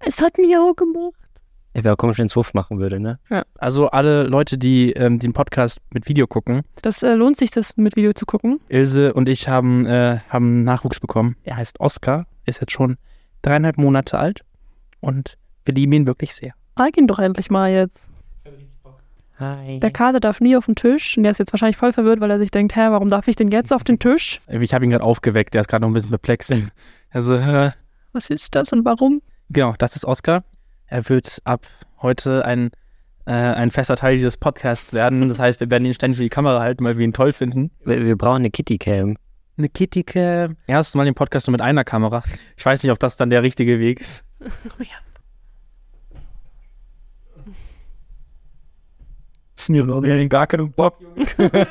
Es 0.00 0.20
hat 0.22 0.38
mir 0.38 0.60
auch 0.62 0.74
gemacht. 0.74 1.14
Ey, 1.72 1.84
wäre 1.84 1.96
komisch, 1.96 2.18
wenn 2.18 2.26
es 2.26 2.34
Wuff 2.34 2.52
machen 2.52 2.80
würde, 2.80 2.98
ne? 2.98 3.20
Also 3.58 3.90
alle 3.90 4.24
Leute, 4.24 4.58
die 4.58 4.92
ähm, 4.92 5.20
den 5.20 5.32
Podcast 5.32 5.78
mit 5.94 6.08
Video 6.08 6.26
gucken, 6.26 6.62
Das 6.82 7.02
äh, 7.04 7.14
lohnt 7.14 7.36
sich, 7.36 7.52
das 7.52 7.76
mit 7.76 7.94
Video 7.94 8.12
zu 8.12 8.26
gucken. 8.26 8.60
Ilse 8.68 9.12
und 9.14 9.28
ich 9.28 9.48
haben, 9.48 9.86
äh, 9.86 10.18
haben 10.28 10.64
Nachwuchs 10.64 10.98
bekommen. 10.98 11.36
Er 11.44 11.56
heißt 11.56 11.78
Oscar, 11.80 12.26
ist 12.44 12.60
jetzt 12.60 12.72
schon 12.72 12.96
dreieinhalb 13.42 13.78
Monate 13.78 14.18
alt 14.18 14.40
und 14.98 15.38
wir 15.64 15.74
lieben 15.74 15.92
ihn 15.92 16.06
wirklich 16.08 16.34
sehr. 16.34 16.54
Zeig 16.76 16.96
ihn 16.96 17.06
doch 17.06 17.20
endlich 17.20 17.50
mal 17.50 17.70
jetzt. 17.70 18.10
Hi. 19.38 19.80
Der 19.80 19.90
Kater 19.90 20.20
darf 20.20 20.40
nie 20.40 20.56
auf 20.56 20.66
den 20.66 20.74
Tisch 20.74 21.16
und 21.16 21.22
der 21.22 21.30
ist 21.30 21.38
jetzt 21.38 21.52
wahrscheinlich 21.52 21.76
voll 21.76 21.92
verwirrt, 21.92 22.20
weil 22.20 22.30
er 22.30 22.38
sich 22.38 22.50
denkt, 22.50 22.76
hä, 22.76 22.88
warum 22.90 23.08
darf 23.08 23.26
ich 23.28 23.36
denn 23.36 23.48
jetzt 23.50 23.72
auf 23.72 23.84
den 23.84 23.98
Tisch? 23.98 24.40
Ich 24.48 24.74
habe 24.74 24.84
ihn 24.84 24.90
gerade 24.90 25.04
aufgeweckt, 25.04 25.54
der 25.54 25.62
ist 25.62 25.68
gerade 25.68 25.82
noch 25.82 25.88
ein 25.88 25.94
bisschen 25.94 26.10
perplex. 26.10 26.52
Also, 27.10 27.36
äh, 27.36 27.70
Was 28.12 28.28
ist 28.28 28.54
das 28.54 28.72
und 28.72 28.84
warum? 28.84 29.22
genau, 29.48 29.74
das 29.78 29.96
ist 29.96 30.04
Oscar. 30.04 30.42
Er 30.90 31.08
wird 31.08 31.40
ab 31.44 31.66
heute 32.02 32.44
ein, 32.44 32.70
äh, 33.24 33.32
ein 33.32 33.70
fester 33.70 33.94
Teil 33.94 34.16
dieses 34.16 34.36
Podcasts 34.36 34.92
werden. 34.92 35.28
Das 35.28 35.38
heißt, 35.38 35.60
wir 35.60 35.70
werden 35.70 35.84
ihn 35.84 35.94
ständig 35.94 36.18
für 36.18 36.24
die 36.24 36.30
Kamera 36.30 36.60
halten, 36.60 36.84
weil 36.84 36.98
wir 36.98 37.04
ihn 37.04 37.12
toll 37.12 37.32
finden. 37.32 37.70
Wir, 37.84 38.04
wir 38.04 38.18
brauchen 38.18 38.38
eine 38.38 38.50
Kitty-Cam. 38.50 39.16
eine 39.56 39.68
Kittycam. 39.68 40.56
Erstes 40.66 40.96
Mal 40.96 41.04
den 41.04 41.14
Podcast 41.14 41.46
nur 41.46 41.52
mit 41.52 41.60
einer 41.60 41.84
Kamera. 41.84 42.24
Ich 42.56 42.66
weiß 42.66 42.82
nicht, 42.82 42.90
ob 42.90 42.98
das 42.98 43.16
dann 43.16 43.30
der 43.30 43.44
richtige 43.44 43.78
Weg 43.78 44.00
ist. 44.00 44.24
Oh 44.40 44.46
ja. 44.82 44.86
Mir 49.68 50.16
ja 50.16 50.26
gar 50.26 50.46
keinen 50.48 50.72
Bock. 50.72 50.98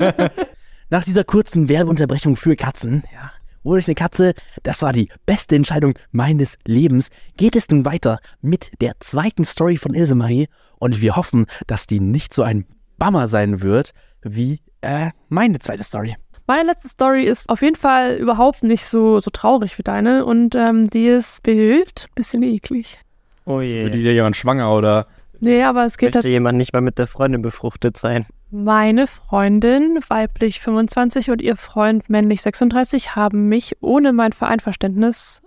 Nach 0.91 1.03
dieser 1.03 1.23
kurzen 1.25 1.67
Werbeunterbrechung 1.67 2.35
für 2.35 2.55
Katzen, 2.55 3.03
ja, 3.13 3.31
wurde 3.69 3.81
ich 3.81 3.87
eine 3.87 3.95
Katze, 3.95 4.33
das 4.63 4.81
war 4.81 4.91
die 4.91 5.09
beste 5.25 5.55
Entscheidung 5.55 5.93
meines 6.11 6.57
Lebens, 6.65 7.09
geht 7.37 7.55
es 7.55 7.69
nun 7.69 7.85
weiter 7.85 8.19
mit 8.41 8.71
der 8.81 8.93
zweiten 8.99 9.45
Story 9.45 9.77
von 9.77 9.93
Ilse 9.93 10.15
Marie 10.15 10.47
und 10.79 11.01
wir 11.01 11.15
hoffen, 11.15 11.45
dass 11.67 11.85
die 11.85 11.99
nicht 11.99 12.33
so 12.33 12.41
ein 12.41 12.65
Bummer 12.97 13.27
sein 13.27 13.61
wird 13.61 13.93
wie 14.23 14.59
äh, 14.81 15.11
meine 15.29 15.59
zweite 15.59 15.83
Story. 15.83 16.15
Meine 16.47 16.71
letzte 16.71 16.89
Story 16.89 17.25
ist 17.25 17.47
auf 17.47 17.61
jeden 17.61 17.75
Fall 17.75 18.15
überhaupt 18.15 18.63
nicht 18.63 18.83
so, 18.85 19.19
so 19.19 19.29
traurig 19.29 19.77
wie 19.77 19.83
deine 19.83 20.25
und 20.25 20.55
ähm, 20.55 20.89
die 20.89 21.05
ist 21.05 21.45
wild, 21.45 22.07
bisschen 22.15 22.41
eklig. 22.41 22.97
Oh 23.45 23.59
Wird 23.59 23.93
die 23.93 23.99
je. 23.99 24.05
da 24.05 24.11
jemand 24.11 24.35
schwanger 24.35 24.73
oder? 24.73 25.05
Nee, 25.39 25.61
aber 25.63 25.85
es 25.85 25.97
geht 25.97 26.15
Möchte 26.15 26.27
jemand 26.27 26.57
nicht 26.57 26.73
mal 26.73 26.81
mit 26.81 26.97
der 26.97 27.05
Freundin 27.05 27.43
befruchtet 27.43 27.97
sein? 27.97 28.25
Meine 28.51 29.05
Freundin, 29.05 29.99
weiblich 30.07 30.59
25 30.59 31.29
und 31.29 31.39
ihr 31.39 31.55
Freund, 31.55 32.09
männlich 32.09 32.41
36, 32.41 33.15
haben 33.15 33.47
mich 33.47 33.77
ohne 33.79 34.11
mein 34.11 34.33
Vereinverständnis 34.33 35.43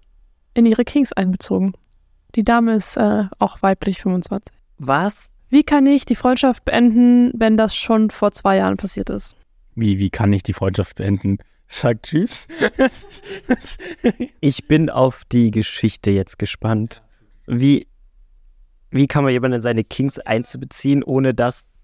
in 0.55 0.67
ihre 0.67 0.85
Kings 0.85 1.13
einbezogen. 1.13 1.73
Die 2.37 2.45
Dame 2.45 2.75
ist 2.75 2.97
äh, 2.97 3.25
auch 3.41 3.61
weiblich 3.61 4.01
25. 4.01 4.55
Was? 4.79 5.35
Wie 5.49 5.65
kann 5.65 5.85
ich 5.87 6.05
die 6.05 6.15
Freundschaft 6.15 6.65
beenden, 6.65 7.33
wenn 7.35 7.57
das 7.57 7.75
schon 7.75 8.11
vor 8.11 8.31
zwei 8.31 8.59
Jahren 8.59 8.77
passiert 8.77 9.11
ist? 9.11 9.35
Wie, 9.75 9.99
wie 9.99 10.11
kann 10.11 10.33
ich 10.33 10.45
die 10.45 10.53
Freundschaft 10.53 10.97
beenden? 10.97 11.39
Sag 11.67 12.05
Tschüss. 12.05 12.47
Ich 14.41 14.69
bin 14.69 14.91
auf 14.91 15.25
die 15.25 15.51
Geschichte 15.51 16.11
jetzt 16.11 16.39
gespannt. 16.39 17.03
Wie, 17.47 17.89
wie 18.91 19.09
kann 19.09 19.25
man 19.25 19.33
jemanden 19.33 19.57
in 19.57 19.61
seine 19.63 19.83
Kings 19.83 20.19
einzubeziehen, 20.19 21.03
ohne 21.03 21.35
dass 21.35 21.82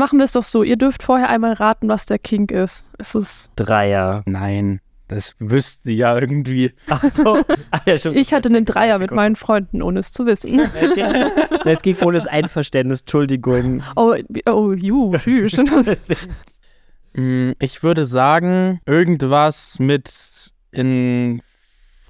Machen 0.00 0.18
wir 0.18 0.24
es 0.24 0.32
doch 0.32 0.42
so, 0.44 0.62
ihr 0.62 0.76
dürft 0.76 1.02
vorher 1.02 1.28
einmal 1.28 1.52
raten, 1.52 1.86
was 1.90 2.06
der 2.06 2.18
King 2.18 2.48
ist. 2.48 2.86
Es 2.96 3.14
ist 3.14 3.50
Dreier. 3.56 4.22
Nein, 4.24 4.80
das 5.08 5.34
wüsste 5.38 5.88
sie 5.88 5.96
ja 5.96 6.18
irgendwie. 6.18 6.72
Ach 6.88 7.04
so. 7.04 7.36
Ah, 7.70 7.80
ja, 7.84 7.98
schon. 7.98 8.16
ich 8.16 8.32
hatte 8.32 8.48
einen 8.48 8.64
Dreier 8.64 8.98
mit 8.98 9.10
meinen 9.10 9.36
Freunden, 9.36 9.82
ohne 9.82 10.00
es 10.00 10.10
zu 10.14 10.24
wissen. 10.24 10.58
Es 11.66 11.82
ging 11.82 11.96
ohne 12.00 12.16
das 12.16 12.26
Einverständnis, 12.26 13.00
Entschuldigung. 13.00 13.82
Oh, 13.94 14.14
oh, 14.46 14.72
ju, 14.72 15.14
tschüss. 15.18 15.58
Mm, 17.12 17.52
Ich 17.58 17.82
würde 17.82 18.06
sagen, 18.06 18.80
irgendwas 18.86 19.78
mit 19.80 20.52
in 20.70 21.42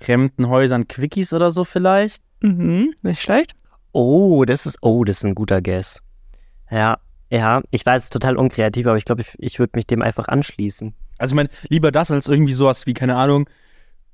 fremden 0.01 0.49
Häusern 0.49 0.87
Quickies 0.87 1.33
oder 1.33 1.51
so 1.51 1.65
vielleicht. 1.65 2.23
mhm, 2.41 2.93
nicht 3.03 3.21
schlecht. 3.21 3.53
Oh, 3.91 4.45
das 4.45 4.67
ist, 4.67 4.79
oh, 4.83 5.03
das 5.03 5.17
ist 5.17 5.25
ein 5.25 5.35
guter 5.35 5.61
Guess. 5.61 6.01
Ja, 6.71 6.99
ja, 7.31 7.63
ich 7.71 7.87
weiß, 7.87 8.03
es 8.03 8.05
ist 8.05 8.13
total 8.13 8.37
unkreativ, 8.37 8.87
aber 8.87 8.97
ich 8.97 9.05
glaube, 9.05 9.23
ich, 9.23 9.35
ich 9.39 9.59
würde 9.59 9.73
mich 9.77 9.87
dem 9.87 10.03
einfach 10.03 10.29
anschließen. 10.29 10.95
Also 11.19 11.33
ich 11.33 11.37
meine, 11.37 11.49
lieber 11.69 11.93
das 11.93 12.11
als 12.11 12.29
irgendwie 12.29 12.53
sowas 12.53 12.87
wie, 12.87 12.95
keine 12.95 13.17
Ahnung, 13.17 13.49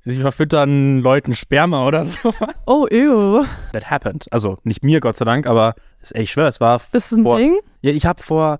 sie 0.01 0.19
verfüttern 0.19 0.99
Leuten 0.99 1.33
Sperma 1.33 1.85
oder 1.87 2.05
so. 2.05 2.31
Oh, 2.67 2.87
ew. 2.91 3.43
That 3.73 3.89
happened. 3.89 4.25
Also 4.31 4.59
nicht 4.63 4.83
mir, 4.83 4.99
Gott 4.99 5.17
sei 5.17 5.25
Dank, 5.25 5.47
aber 5.47 5.73
ist 5.99 6.15
echt 6.15 6.31
schwer. 6.31 6.47
Es 6.47 6.61
war 6.61 6.75
Ist 6.77 6.93
das 6.93 7.11
ein 7.11 7.23
vor, 7.23 7.37
Ding? 7.37 7.57
Ja, 7.81 7.91
ich 7.91 8.05
habe 8.05 8.21
vor, 8.21 8.59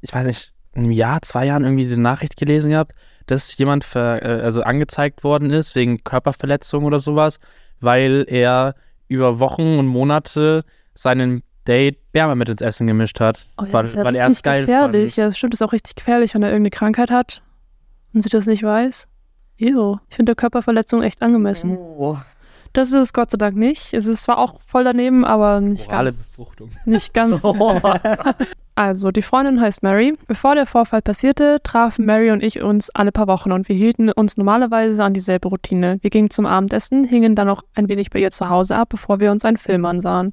ich 0.00 0.12
weiß 0.12 0.26
nicht, 0.26 0.52
einem 0.74 0.90
Jahr, 0.90 1.22
zwei 1.22 1.46
Jahren 1.46 1.64
irgendwie 1.64 1.84
diese 1.84 2.00
Nachricht 2.00 2.36
gelesen 2.36 2.70
gehabt, 2.70 2.94
dass 3.26 3.56
jemand 3.56 3.84
ver, 3.84 4.22
äh, 4.24 4.42
also 4.42 4.62
angezeigt 4.62 5.22
worden 5.22 5.50
ist 5.50 5.76
wegen 5.76 6.02
Körperverletzung 6.02 6.84
oder 6.84 6.98
sowas, 6.98 7.38
weil 7.80 8.24
er 8.26 8.74
über 9.06 9.38
Wochen 9.38 9.78
und 9.78 9.86
Monate 9.86 10.64
seinen 10.94 11.42
Date 11.66 11.98
Sperma 12.08 12.34
mit 12.34 12.48
ins 12.48 12.60
Essen 12.60 12.86
gemischt 12.86 13.20
hat, 13.20 13.46
Oh, 13.58 13.64
ja, 13.64 13.72
weil, 13.72 13.82
das 13.82 13.90
ist 13.90 13.96
ja 13.96 14.04
weil 14.04 14.16
er 14.16 14.26
es 14.26 14.42
geil 14.42 14.62
gefährlich. 14.66 15.12
fand. 15.12 15.16
Ja, 15.16 15.24
das 15.26 15.38
stimmt, 15.38 15.52
das 15.54 15.60
ist 15.60 15.66
auch 15.66 15.72
richtig 15.72 15.94
gefährlich, 15.94 16.34
wenn 16.34 16.42
er 16.42 16.50
irgendeine 16.50 16.70
Krankheit 16.70 17.10
hat 17.10 17.42
und 18.12 18.22
sie 18.22 18.28
das 18.28 18.46
nicht 18.46 18.62
weiß. 18.62 19.08
Ew. 19.58 19.98
Ich 20.08 20.16
finde 20.16 20.30
der 20.30 20.36
Körperverletzung 20.36 21.02
echt 21.02 21.22
angemessen. 21.22 21.76
Oh. 21.78 22.18
Das 22.72 22.88
ist 22.88 22.94
es 22.94 23.12
Gott 23.12 23.30
sei 23.30 23.36
Dank 23.36 23.56
nicht. 23.56 23.92
Es 23.92 24.06
ist 24.06 24.22
zwar 24.22 24.38
auch 24.38 24.60
voll 24.66 24.82
daneben, 24.82 25.24
aber 25.26 25.60
nicht 25.60 25.88
Orale 25.88 26.08
ganz. 26.10 26.30
Befruchtung. 26.30 26.70
Nicht 26.84 27.14
ganz. 27.14 27.42
Also, 28.74 29.10
die 29.10 29.20
Freundin 29.20 29.60
heißt 29.60 29.82
Mary. 29.82 30.16
Bevor 30.26 30.54
der 30.54 30.64
Vorfall 30.64 31.02
passierte, 31.02 31.58
trafen 31.62 32.06
Mary 32.06 32.30
und 32.30 32.42
ich 32.42 32.62
uns 32.62 32.88
alle 32.88 33.12
paar 33.12 33.26
Wochen 33.26 33.52
und 33.52 33.68
wir 33.68 33.76
hielten 33.76 34.10
uns 34.10 34.38
normalerweise 34.38 35.04
an 35.04 35.12
dieselbe 35.12 35.48
Routine. 35.48 35.98
Wir 36.00 36.08
gingen 36.08 36.30
zum 36.30 36.46
Abendessen, 36.46 37.04
hingen 37.04 37.34
dann 37.36 37.48
noch 37.48 37.62
ein 37.74 37.90
wenig 37.90 38.08
bei 38.08 38.18
ihr 38.20 38.30
zu 38.30 38.48
Hause 38.48 38.76
ab, 38.76 38.88
bevor 38.88 39.20
wir 39.20 39.30
uns 39.30 39.44
einen 39.44 39.58
Film 39.58 39.84
ansahen. 39.84 40.32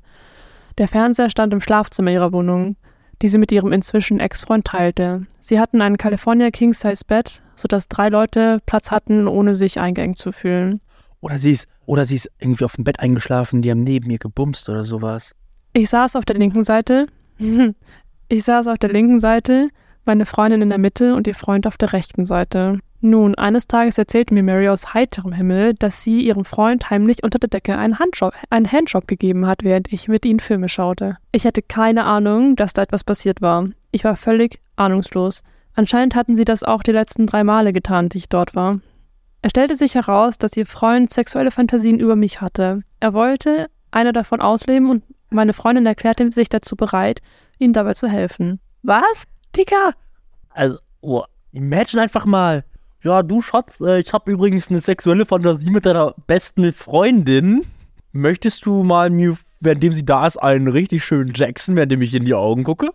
Der 0.80 0.88
Fernseher 0.88 1.30
stand 1.30 1.54
im 1.54 1.60
Schlafzimmer 1.60 2.10
ihrer 2.10 2.32
Wohnung, 2.32 2.78
die 3.22 3.28
sie 3.28 3.38
mit 3.38 3.52
ihrem 3.52 3.74
inzwischen 3.74 4.22
Ex-Freund 4.22 4.64
teilte. 4.64 5.28
Sie 5.42 5.60
hatten 5.60 5.82
ein 5.82 5.98
California 5.98 6.52
King-Size-Bett, 6.52 7.44
sodass 7.54 7.90
drei 7.90 8.08
Leute 8.08 8.60
Platz 8.66 8.90
hatten, 8.90 9.28
ohne 9.28 9.56
sich 9.56 9.82
eingeengt 9.82 10.20
zu 10.20 10.32
fühlen. 10.32 10.80
Oder 11.20 11.38
sie 11.38 11.52
ist, 11.52 11.68
oder 11.86 12.06
sie 12.06 12.16
ist 12.16 12.32
irgendwie 12.40 12.64
auf 12.64 12.78
dem 12.78 12.86
Bett 12.86 13.02
eingeschlafen, 13.02 13.62
die 13.62 13.70
haben 13.70 13.84
neben 13.84 14.08
mir 14.08 14.20
gebumst 14.20 14.70
oder 14.70 14.86
sowas. 14.86 15.36
Ich 15.74 15.90
saß 15.90 16.16
auf 16.16 16.24
der 16.24 16.38
linken 16.38 16.64
Seite. 16.64 17.08
Ich 18.32 18.44
saß 18.44 18.68
auf 18.68 18.78
der 18.78 18.92
linken 18.92 19.20
Seite, 19.20 19.70
meine 20.06 20.28
Freundin 20.28 20.62
in 20.62 20.70
der 20.70 20.78
Mitte 20.78 21.16
und 21.16 21.26
ihr 21.26 21.34
Freund 21.34 21.66
auf 21.66 21.78
der 21.78 21.94
rechten 21.94 22.28
Seite. 22.28 22.78
Nun, 23.02 23.36
eines 23.36 23.68
Tages 23.68 23.98
erzählte 23.98 24.34
mir 24.34 24.44
Mary 24.44 24.68
aus 24.68 24.94
heiterem 24.94 25.32
Himmel, 25.32 25.74
dass 25.74 26.04
sie 26.04 26.22
ihrem 26.22 26.44
Freund 26.44 26.90
heimlich 26.90 27.24
unter 27.24 27.40
der 27.40 27.50
Decke 27.50 27.78
einen 27.78 27.98
Handjob, 27.98 28.34
einen 28.50 28.70
Handjob 28.70 29.08
gegeben 29.08 29.48
hat, 29.48 29.64
während 29.64 29.92
ich 29.94 30.10
mit 30.10 30.26
ihnen 30.26 30.42
Filme 30.42 30.68
schaute. 30.68 31.18
Ich 31.32 31.46
hatte 31.46 31.62
keine 31.62 32.04
Ahnung, 32.04 32.58
dass 32.58 32.74
da 32.74 32.82
etwas 32.82 33.06
passiert 33.06 33.42
war. 33.42 33.70
Ich 33.92 34.04
war 34.04 34.18
völlig 34.18 34.60
ahnungslos. 34.76 35.44
Anscheinend 35.76 36.14
hatten 36.14 36.36
sie 36.36 36.44
das 36.44 36.64
auch 36.64 36.84
die 36.84 36.92
letzten 36.92 37.26
drei 37.26 37.46
Male 37.46 37.72
getan, 37.72 38.10
die 38.10 38.18
ich 38.18 38.28
dort 38.28 38.54
war. 38.54 38.82
Es 39.42 39.52
stellte 39.52 39.78
sich 39.78 39.96
heraus, 39.96 40.38
dass 40.38 40.58
ihr 40.58 40.66
Freund 40.66 41.12
sexuelle 41.14 41.52
Fantasien 41.52 42.00
über 42.00 42.18
mich 42.18 42.42
hatte. 42.42 42.82
Er 43.00 43.14
wollte 43.14 43.70
eine 43.92 44.12
davon 44.12 44.42
ausleben 44.42 44.90
und 44.90 45.04
meine 45.30 45.54
Freundin 45.54 45.86
erklärte 45.86 46.30
sich 46.34 46.50
dazu 46.50 46.76
bereit, 46.76 47.22
ihm 47.60 47.72
dabei 47.72 47.94
zu 47.94 48.10
helfen. 48.10 48.60
Was? 48.84 49.26
Digga! 49.56 49.94
Also, 50.50 50.80
oh, 51.00 51.24
Imagine 51.52 52.04
einfach 52.04 52.26
mal. 52.26 52.64
Ja, 53.02 53.24
du 53.24 53.42
Schatz, 53.42 53.76
äh, 53.80 54.02
ich 54.02 54.12
habe 54.12 54.30
übrigens 54.30 54.70
eine 54.70 54.82
sexuelle 54.82 55.26
Fantasie 55.26 55.70
mit 55.70 55.86
deiner 55.86 56.14
besten 56.28 56.74
Freundin. 56.74 57.66
Möchtest 58.12 58.66
du 58.66 58.84
mal 58.84 59.10
mir, 59.10 59.38
währenddem 59.62 59.94
sie 59.94 60.04
da 60.04 60.28
ist, 60.28 60.36
einen 60.36 60.68
richtig 60.68 61.06
schönen 61.06 61.32
Jackson, 61.34 61.78
währenddem 61.78 62.02
ich 62.02 62.14
in 62.14 62.26
die 62.26 62.34
Augen 62.34 62.66
gucke? 62.66 62.90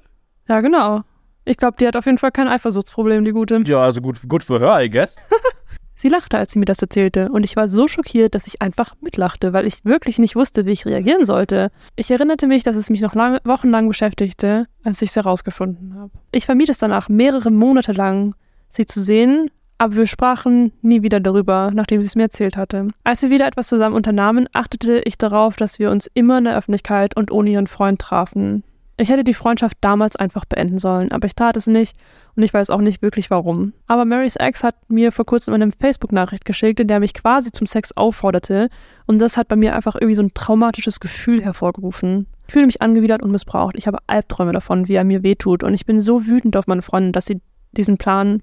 Ja, 0.47 0.61
genau. 0.61 1.03
Ich 1.47 1.57
glaube, 1.57 1.77
die 1.81 1.87
hat 1.87 1.97
auf 1.97 2.05
jeden 2.05 2.19
Fall 2.19 2.33
kein 2.33 2.49
Eifersuchtsproblem, 2.49 3.25
die 3.25 3.33
Gute. 3.33 3.63
Ja, 3.65 3.79
also 3.79 4.03
gut, 4.03 4.21
gut 4.29 4.45
für 4.45 4.61
her, 4.61 4.83
I 4.83 4.91
guess. 4.91 5.23
Sie 5.97 6.09
lachte, 6.11 6.37
als 6.37 6.53
sie 6.53 6.59
mir 6.59 6.65
das 6.67 6.83
erzählte, 6.83 7.31
und 7.31 7.45
ich 7.45 7.57
war 7.57 7.67
so 7.67 7.89
schockiert, 7.89 8.35
dass 8.35 8.47
ich 8.47 8.61
einfach 8.61 8.95
mitlachte, 9.01 9.55
weil 9.55 9.67
ich 9.67 9.85
wirklich 9.85 10.19
nicht 10.19 10.37
wusste, 10.37 10.67
wie 10.67 10.73
ich 10.73 10.85
reagieren 10.85 11.25
sollte. 11.25 11.71
Ich 11.97 12.11
erinnerte 12.11 12.47
mich, 12.47 12.63
dass 12.63 12.77
es 12.77 12.91
mich 12.91 13.01
noch 13.01 13.15
lange, 13.15 13.41
wochenlang 13.45 13.89
beschäftigte, 13.89 14.67
als 14.83 15.01
ich 15.01 15.11
es 15.11 15.17
herausgefunden 15.17 15.95
habe. 15.95 16.11
Ich 16.33 16.45
vermied 16.45 16.69
es 16.69 16.79
danach, 16.79 17.09
mehrere 17.09 17.51
Monate 17.51 17.93
lang, 17.93 18.35
sie 18.69 18.85
zu 18.85 19.01
sehen, 19.01 19.51
aber 19.79 19.97
wir 19.97 20.07
sprachen 20.07 20.73
nie 20.83 21.03
wieder 21.03 21.21
darüber, 21.21 21.71
nachdem 21.73 22.03
sie 22.03 22.07
es 22.07 22.17
mir 22.17 22.25
erzählt 22.25 22.57
hatte. 22.57 22.89
Als 23.03 23.23
wir 23.23 23.31
wieder 23.31 23.47
etwas 23.47 23.69
zusammen 23.69 23.97
unternahmen, 23.97 24.49
achtete 24.53 25.01
ich 25.05 25.19
darauf, 25.19 25.57
dass 25.57 25.79
wir 25.79 25.91
uns 25.91 26.09
immer 26.15 26.39
in 26.39 26.45
der 26.45 26.57
Öffentlichkeit 26.57 27.17
und 27.17 27.31
ohne 27.31 27.51
ihren 27.51 27.67
Freund 27.67 27.99
trafen. 27.99 28.63
Ich 28.97 29.09
hätte 29.09 29.25
die 29.25 29.35
Freundschaft 29.35 29.77
damals 29.81 30.15
einfach 30.15 30.45
beenden 30.45 30.79
sollen, 30.79 31.11
aber 31.11 31.27
ich 31.27 31.35
tat 31.35 31.57
es 31.57 31.67
nicht 31.67 31.97
und 32.37 32.45
ich 32.45 32.55
weiß 32.55 32.71
auch 32.71 32.81
nicht 32.81 33.03
wirklich 33.03 33.29
warum. 33.29 33.73
Aber 33.89 34.05
Marys 34.05 34.37
Ex 34.37 34.63
hat 34.63 34.77
mir 34.89 35.11
vor 35.11 35.27
kurzem 35.27 35.53
eine 35.53 35.73
Facebook-Nachricht 35.73 36.45
geschickt, 36.45 36.79
in 36.79 36.87
der 36.87 36.99
er 36.99 37.01
mich 37.01 37.13
quasi 37.13 37.51
zum 37.51 37.67
Sex 37.67 37.91
aufforderte 37.97 38.69
und 39.07 39.19
das 39.19 39.37
hat 39.37 39.49
bei 39.49 39.57
mir 39.57 39.75
einfach 39.75 39.97
irgendwie 39.97 40.15
so 40.15 40.23
ein 40.23 40.33
traumatisches 40.33 41.01
Gefühl 41.01 41.43
hervorgerufen. 41.43 42.29
Ich 42.47 42.53
fühle 42.53 42.67
mich 42.67 42.83
angewidert 42.83 43.23
und 43.23 43.33
missbraucht. 43.33 43.75
Ich 43.77 43.89
habe 43.89 43.99
Albträume 44.07 44.53
davon, 44.53 44.87
wie 44.87 44.95
er 44.95 45.05
mir 45.05 45.25
wehtut 45.25 45.65
und 45.65 45.75
ich 45.75 45.87
bin 45.87 46.01
so 46.01 46.27
wütend 46.27 46.57
auf 46.57 46.69
meine 46.69 46.83
Freundin, 46.83 47.11
dass 47.11 47.27
sie 47.27 47.41
diesen 47.73 47.99
Plan 47.99 48.43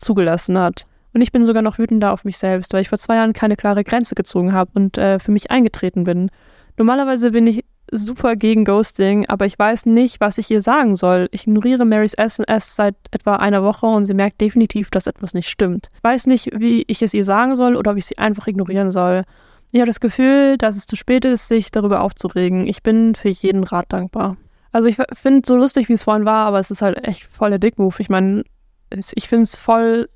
zugelassen 0.00 0.58
hat. 0.58 0.86
Und 1.12 1.20
ich 1.20 1.32
bin 1.32 1.44
sogar 1.44 1.62
noch 1.62 1.78
wütender 1.78 2.12
auf 2.12 2.24
mich 2.24 2.38
selbst, 2.38 2.72
weil 2.72 2.82
ich 2.82 2.88
vor 2.88 2.98
zwei 2.98 3.16
Jahren 3.16 3.32
keine 3.32 3.56
klare 3.56 3.84
Grenze 3.84 4.14
gezogen 4.14 4.52
habe 4.52 4.70
und 4.74 4.96
äh, 4.96 5.18
für 5.18 5.32
mich 5.32 5.50
eingetreten 5.50 6.04
bin. 6.04 6.30
Normalerweise 6.76 7.32
bin 7.32 7.46
ich 7.46 7.64
super 7.92 8.36
gegen 8.36 8.64
Ghosting, 8.64 9.26
aber 9.26 9.46
ich 9.46 9.58
weiß 9.58 9.86
nicht, 9.86 10.20
was 10.20 10.38
ich 10.38 10.50
ihr 10.50 10.62
sagen 10.62 10.94
soll. 10.94 11.28
Ich 11.32 11.46
ignoriere 11.46 11.84
Marys 11.84 12.14
SMS 12.14 12.76
seit 12.76 12.94
etwa 13.10 13.36
einer 13.36 13.62
Woche 13.62 13.86
und 13.86 14.04
sie 14.04 14.14
merkt 14.14 14.40
definitiv, 14.40 14.90
dass 14.90 15.06
etwas 15.06 15.34
nicht 15.34 15.48
stimmt. 15.48 15.88
Ich 15.96 16.04
weiß 16.04 16.26
nicht, 16.26 16.50
wie 16.58 16.84
ich 16.86 17.02
es 17.02 17.14
ihr 17.14 17.24
sagen 17.24 17.56
soll 17.56 17.76
oder 17.76 17.90
ob 17.90 17.96
ich 17.96 18.06
sie 18.06 18.18
einfach 18.18 18.46
ignorieren 18.46 18.90
soll. 18.90 19.24
Ich 19.72 19.80
habe 19.80 19.88
das 19.88 20.00
Gefühl, 20.00 20.56
dass 20.58 20.76
es 20.76 20.86
zu 20.86 20.96
spät 20.96 21.24
ist, 21.24 21.48
sich 21.48 21.70
darüber 21.70 22.00
aufzuregen. 22.02 22.66
Ich 22.66 22.82
bin 22.82 23.14
für 23.14 23.28
jeden 23.28 23.64
Rat 23.64 23.86
dankbar. 23.88 24.36
Also 24.72 24.88
ich 24.88 24.96
finde 25.12 25.42
so 25.44 25.56
lustig, 25.56 25.88
wie 25.88 25.94
es 25.94 26.04
vorhin 26.04 26.24
war, 26.24 26.46
aber 26.46 26.58
es 26.58 26.70
ist 26.70 26.82
halt 26.82 27.04
echt 27.06 27.24
voll 27.24 27.50
der 27.50 27.58
Dickmove. 27.58 27.98
Ich 28.00 28.08
meine, 28.08 28.44
ich 28.90 29.28
finde 29.28 29.44
es 29.44 29.56
voll 29.56 30.08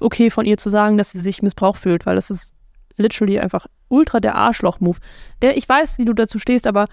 okay 0.00 0.30
von 0.30 0.46
ihr 0.46 0.56
zu 0.56 0.68
sagen, 0.68 0.98
dass 0.98 1.10
sie 1.10 1.20
sich 1.20 1.42
missbraucht 1.42 1.80
fühlt, 1.80 2.06
weil 2.06 2.16
das 2.16 2.30
ist 2.30 2.54
literally 2.96 3.38
einfach 3.38 3.66
ultra 3.88 4.20
der 4.20 4.34
Arschloch-Move. 4.34 4.98
Ich 5.40 5.68
weiß, 5.68 5.98
wie 5.98 6.04
du 6.04 6.12
dazu 6.12 6.38
stehst, 6.38 6.66
aber 6.66 6.86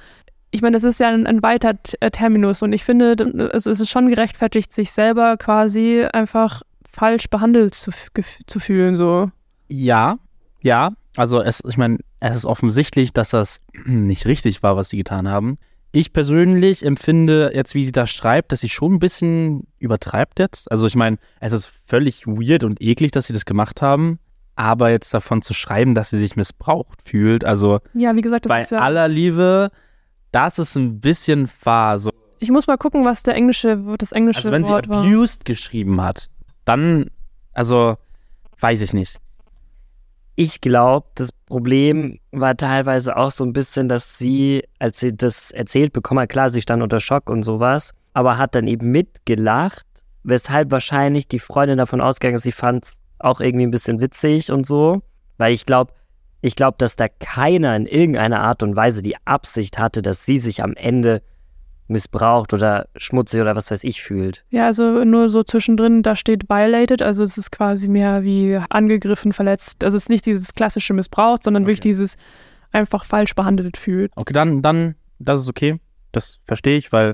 ich 0.51 0.61
meine, 0.61 0.75
das 0.75 0.83
ist 0.83 0.99
ja 0.99 1.09
ein, 1.09 1.25
ein 1.25 1.41
weiter 1.41 1.73
äh, 1.99 2.11
Terminus 2.11 2.61
und 2.61 2.73
ich 2.73 2.83
finde, 2.83 3.13
es, 3.53 3.65
ist 3.65 3.89
schon 3.89 4.07
gerechtfertigt, 4.09 4.71
sich 4.71 4.91
selber 4.91 5.37
quasi 5.37 6.05
einfach 6.13 6.61
falsch 6.89 7.27
behandelt 7.29 7.73
zu, 7.73 7.91
zu 8.45 8.59
fühlen, 8.59 8.95
so. 8.95 9.31
Ja, 9.67 10.19
ja. 10.61 10.91
Also 11.17 11.41
es, 11.41 11.63
ich 11.67 11.77
meine, 11.77 11.97
es 12.19 12.35
ist 12.35 12.45
offensichtlich, 12.45 13.13
dass 13.13 13.31
das 13.31 13.61
nicht 13.85 14.27
richtig 14.27 14.61
war, 14.61 14.77
was 14.77 14.89
sie 14.89 14.97
getan 14.97 15.27
haben. 15.27 15.57
Ich 15.95 16.11
persönlich 16.11 16.83
empfinde 16.83 17.51
jetzt, 17.53 17.75
wie 17.75 17.85
sie 17.85 17.91
da 17.91 18.07
schreibt, 18.07 18.51
dass 18.51 18.61
sie 18.61 18.69
schon 18.69 18.93
ein 18.95 18.99
bisschen 18.99 19.67
übertreibt 19.77 20.39
jetzt. 20.39 20.71
Also 20.71 20.87
ich 20.87 20.95
meine, 20.95 21.17
es 21.39 21.53
ist 21.53 21.71
völlig 21.85 22.25
weird 22.25 22.63
und 22.63 22.81
eklig, 22.81 23.11
dass 23.11 23.27
sie 23.27 23.33
das 23.33 23.45
gemacht 23.45 23.81
haben. 23.83 24.19
Aber 24.55 24.89
jetzt 24.89 25.13
davon 25.13 25.43
zu 25.43 25.53
schreiben, 25.53 25.93
dass 25.93 26.09
sie 26.09 26.17
sich 26.17 26.35
missbraucht 26.35 27.01
fühlt, 27.03 27.45
also 27.45 27.79
Ja, 27.93 28.15
wie 28.15 28.21
gesagt, 28.21 28.45
das 28.45 28.49
bei 28.49 28.61
ist 28.63 28.71
ja. 28.71 28.79
aller 28.79 29.07
Liebe, 29.07 29.69
das 30.31 30.57
ist 30.59 30.75
ein 30.75 30.99
bisschen 30.99 31.45
fahr. 31.45 31.99
So. 31.99 32.11
Ich 32.39 32.49
muss 32.49 32.65
mal 32.67 32.77
gucken, 32.77 33.05
was 33.05 33.21
der 33.23 33.35
englische, 33.35 33.77
das 33.99 34.11
englische 34.11 34.39
Also 34.39 34.51
wenn 34.51 34.63
sie 34.63 34.71
Wort 34.73 34.89
war. 34.89 35.03
abused 35.05 35.45
geschrieben 35.45 36.01
hat, 36.01 36.29
dann, 36.65 37.11
also 37.53 37.97
weiß 38.59 38.81
ich 38.81 38.93
nicht. 38.93 39.17
Ich 40.35 40.59
glaube, 40.61 41.05
das 41.15 41.29
Problem 41.53 42.17
war 42.31 42.57
teilweise 42.57 43.15
auch 43.15 43.29
so 43.29 43.43
ein 43.43 43.53
bisschen, 43.53 43.87
dass 43.87 44.17
sie, 44.17 44.63
als 44.79 44.99
sie 44.99 45.15
das 45.15 45.51
erzählt 45.51 45.93
bekommen 45.93 46.21
hat, 46.21 46.29
klar, 46.29 46.49
sie 46.49 46.63
stand 46.63 46.81
unter 46.81 46.99
Schock 46.99 47.29
und 47.29 47.43
sowas, 47.43 47.93
aber 48.13 48.39
hat 48.39 48.55
dann 48.55 48.65
eben 48.65 48.89
mitgelacht, 48.89 49.85
weshalb 50.23 50.71
wahrscheinlich 50.71 51.27
die 51.27 51.37
Freundin 51.37 51.77
davon 51.77 52.01
ausgegangen 52.01 52.37
ist, 52.37 52.41
sie 52.41 52.51
fand 52.51 52.85
es 52.85 52.97
auch 53.19 53.39
irgendwie 53.39 53.67
ein 53.67 53.69
bisschen 53.69 54.01
witzig 54.01 54.51
und 54.51 54.65
so. 54.65 55.03
Weil 55.37 55.53
ich 55.53 55.67
glaube, 55.67 55.93
ich 56.41 56.55
glaube, 56.55 56.77
dass 56.79 56.95
da 56.95 57.07
keiner 57.07 57.75
in 57.75 57.85
irgendeiner 57.85 58.41
Art 58.41 58.63
und 58.63 58.75
Weise 58.75 59.03
die 59.03 59.17
Absicht 59.25 59.77
hatte, 59.77 60.01
dass 60.01 60.25
sie 60.25 60.39
sich 60.39 60.63
am 60.63 60.73
Ende 60.73 61.21
missbraucht 61.87 62.53
oder 62.53 62.87
schmutzig 62.95 63.41
oder 63.41 63.55
was 63.55 63.69
weiß 63.69 63.83
ich 63.83 64.01
fühlt. 64.01 64.43
Ja, 64.49 64.65
also 64.67 65.03
nur 65.03 65.29
so 65.29 65.43
zwischendrin, 65.43 66.01
da 66.01 66.15
steht 66.15 66.49
violated, 66.49 67.01
also 67.01 67.23
es 67.23 67.37
ist 67.37 67.51
quasi 67.51 67.87
mehr 67.87 68.23
wie 68.23 68.59
angegriffen, 68.69 69.33
verletzt. 69.33 69.83
Also 69.83 69.97
es 69.97 70.03
ist 70.03 70.09
nicht 70.09 70.25
dieses 70.25 70.53
klassische 70.53 70.93
Missbrauch, 70.93 71.37
sondern 71.41 71.63
wirklich 71.63 71.79
Okay. 71.79 71.89
dieses 71.89 72.15
einfach 72.71 73.05
falsch 73.05 73.35
behandelt 73.35 73.77
fühlt. 73.77 74.11
Okay, 74.15 74.33
dann, 74.33 74.61
dann, 74.61 74.95
das 75.19 75.41
ist 75.41 75.49
okay. 75.49 75.79
Das 76.11 76.39
verstehe 76.45 76.77
ich, 76.77 76.91
weil 76.91 77.13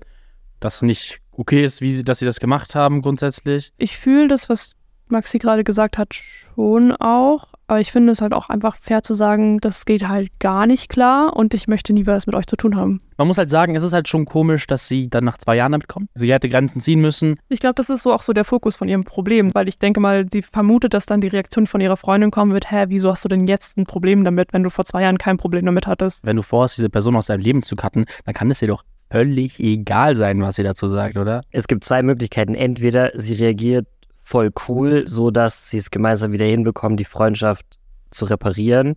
das 0.59 0.81
nicht 0.81 1.19
okay 1.31 1.63
ist, 1.63 1.81
wie 1.81 1.93
sie, 1.93 2.03
dass 2.03 2.19
sie 2.19 2.25
das 2.25 2.39
gemacht 2.39 2.75
haben 2.75 3.01
grundsätzlich. 3.01 3.73
Ich 3.77 3.97
fühle 3.97 4.27
das, 4.27 4.49
was 4.49 4.75
Maxi 5.11 5.39
gerade 5.39 5.63
gesagt 5.63 5.97
hat, 5.97 6.13
schon 6.13 6.91
auch. 6.93 7.45
Aber 7.67 7.79
ich 7.79 7.91
finde 7.91 8.11
es 8.11 8.21
halt 8.21 8.33
auch 8.33 8.49
einfach 8.49 8.75
fair 8.75 9.03
zu 9.03 9.13
sagen, 9.13 9.59
das 9.59 9.85
geht 9.85 10.07
halt 10.07 10.29
gar 10.39 10.65
nicht 10.65 10.89
klar 10.89 11.35
und 11.35 11.53
ich 11.53 11.67
möchte 11.67 11.93
nie 11.93 12.07
was 12.07 12.25
mit 12.25 12.35
euch 12.35 12.47
zu 12.47 12.55
tun 12.55 12.75
haben. 12.75 13.01
Man 13.17 13.27
muss 13.27 13.37
halt 13.37 13.49
sagen, 13.49 13.75
es 13.75 13.83
ist 13.83 13.93
halt 13.93 14.07
schon 14.07 14.25
komisch, 14.25 14.65
dass 14.65 14.87
sie 14.87 15.09
dann 15.09 15.23
nach 15.23 15.37
zwei 15.37 15.55
Jahren 15.55 15.71
damit 15.73 15.87
kommt. 15.87 16.09
Sie 16.15 16.33
hätte 16.33 16.49
Grenzen 16.49 16.81
ziehen 16.81 16.99
müssen. 16.99 17.37
Ich 17.47 17.59
glaube, 17.59 17.75
das 17.75 17.89
ist 17.89 18.03
so 18.03 18.13
auch 18.13 18.23
so 18.23 18.33
der 18.33 18.45
Fokus 18.45 18.75
von 18.75 18.89
ihrem 18.89 19.03
Problem, 19.03 19.53
weil 19.53 19.67
ich 19.67 19.77
denke 19.77 19.99
mal, 19.99 20.25
sie 20.31 20.41
vermutet, 20.41 20.93
dass 20.93 21.05
dann 21.05 21.21
die 21.21 21.27
Reaktion 21.27 21.67
von 21.67 21.81
ihrer 21.81 21.97
Freundin 21.97 22.31
kommen 22.31 22.53
wird, 22.53 22.71
hä, 22.71 22.85
wieso 22.87 23.11
hast 23.11 23.23
du 23.23 23.29
denn 23.29 23.47
jetzt 23.47 23.77
ein 23.77 23.85
Problem 23.85 24.23
damit, 24.23 24.53
wenn 24.53 24.63
du 24.63 24.69
vor 24.69 24.85
zwei 24.85 25.03
Jahren 25.03 25.17
kein 25.17 25.37
Problem 25.37 25.65
damit 25.65 25.85
hattest? 25.85 26.25
Wenn 26.25 26.37
du 26.37 26.41
vorhast, 26.41 26.77
diese 26.77 26.89
Person 26.89 27.15
aus 27.15 27.27
deinem 27.27 27.41
Leben 27.41 27.61
zu 27.61 27.75
cutten, 27.75 28.05
dann 28.25 28.33
kann 28.33 28.49
es 28.49 28.59
dir 28.59 28.67
doch 28.67 28.83
völlig 29.11 29.59
egal 29.59 30.15
sein, 30.15 30.41
was 30.41 30.55
sie 30.55 30.63
dazu 30.63 30.87
sagt, 30.87 31.17
oder? 31.17 31.41
Es 31.51 31.67
gibt 31.67 31.83
zwei 31.83 32.03
Möglichkeiten. 32.03 32.55
Entweder 32.55 33.11
sie 33.15 33.33
reagiert 33.33 33.87
voll 34.29 34.51
cool, 34.67 35.07
so 35.07 35.31
dass 35.31 35.71
sie 35.71 35.79
es 35.79 35.89
gemeinsam 35.89 36.31
wieder 36.31 36.45
hinbekommen, 36.45 36.97
die 36.97 37.05
Freundschaft 37.05 37.65
zu 38.11 38.25
reparieren. 38.25 38.93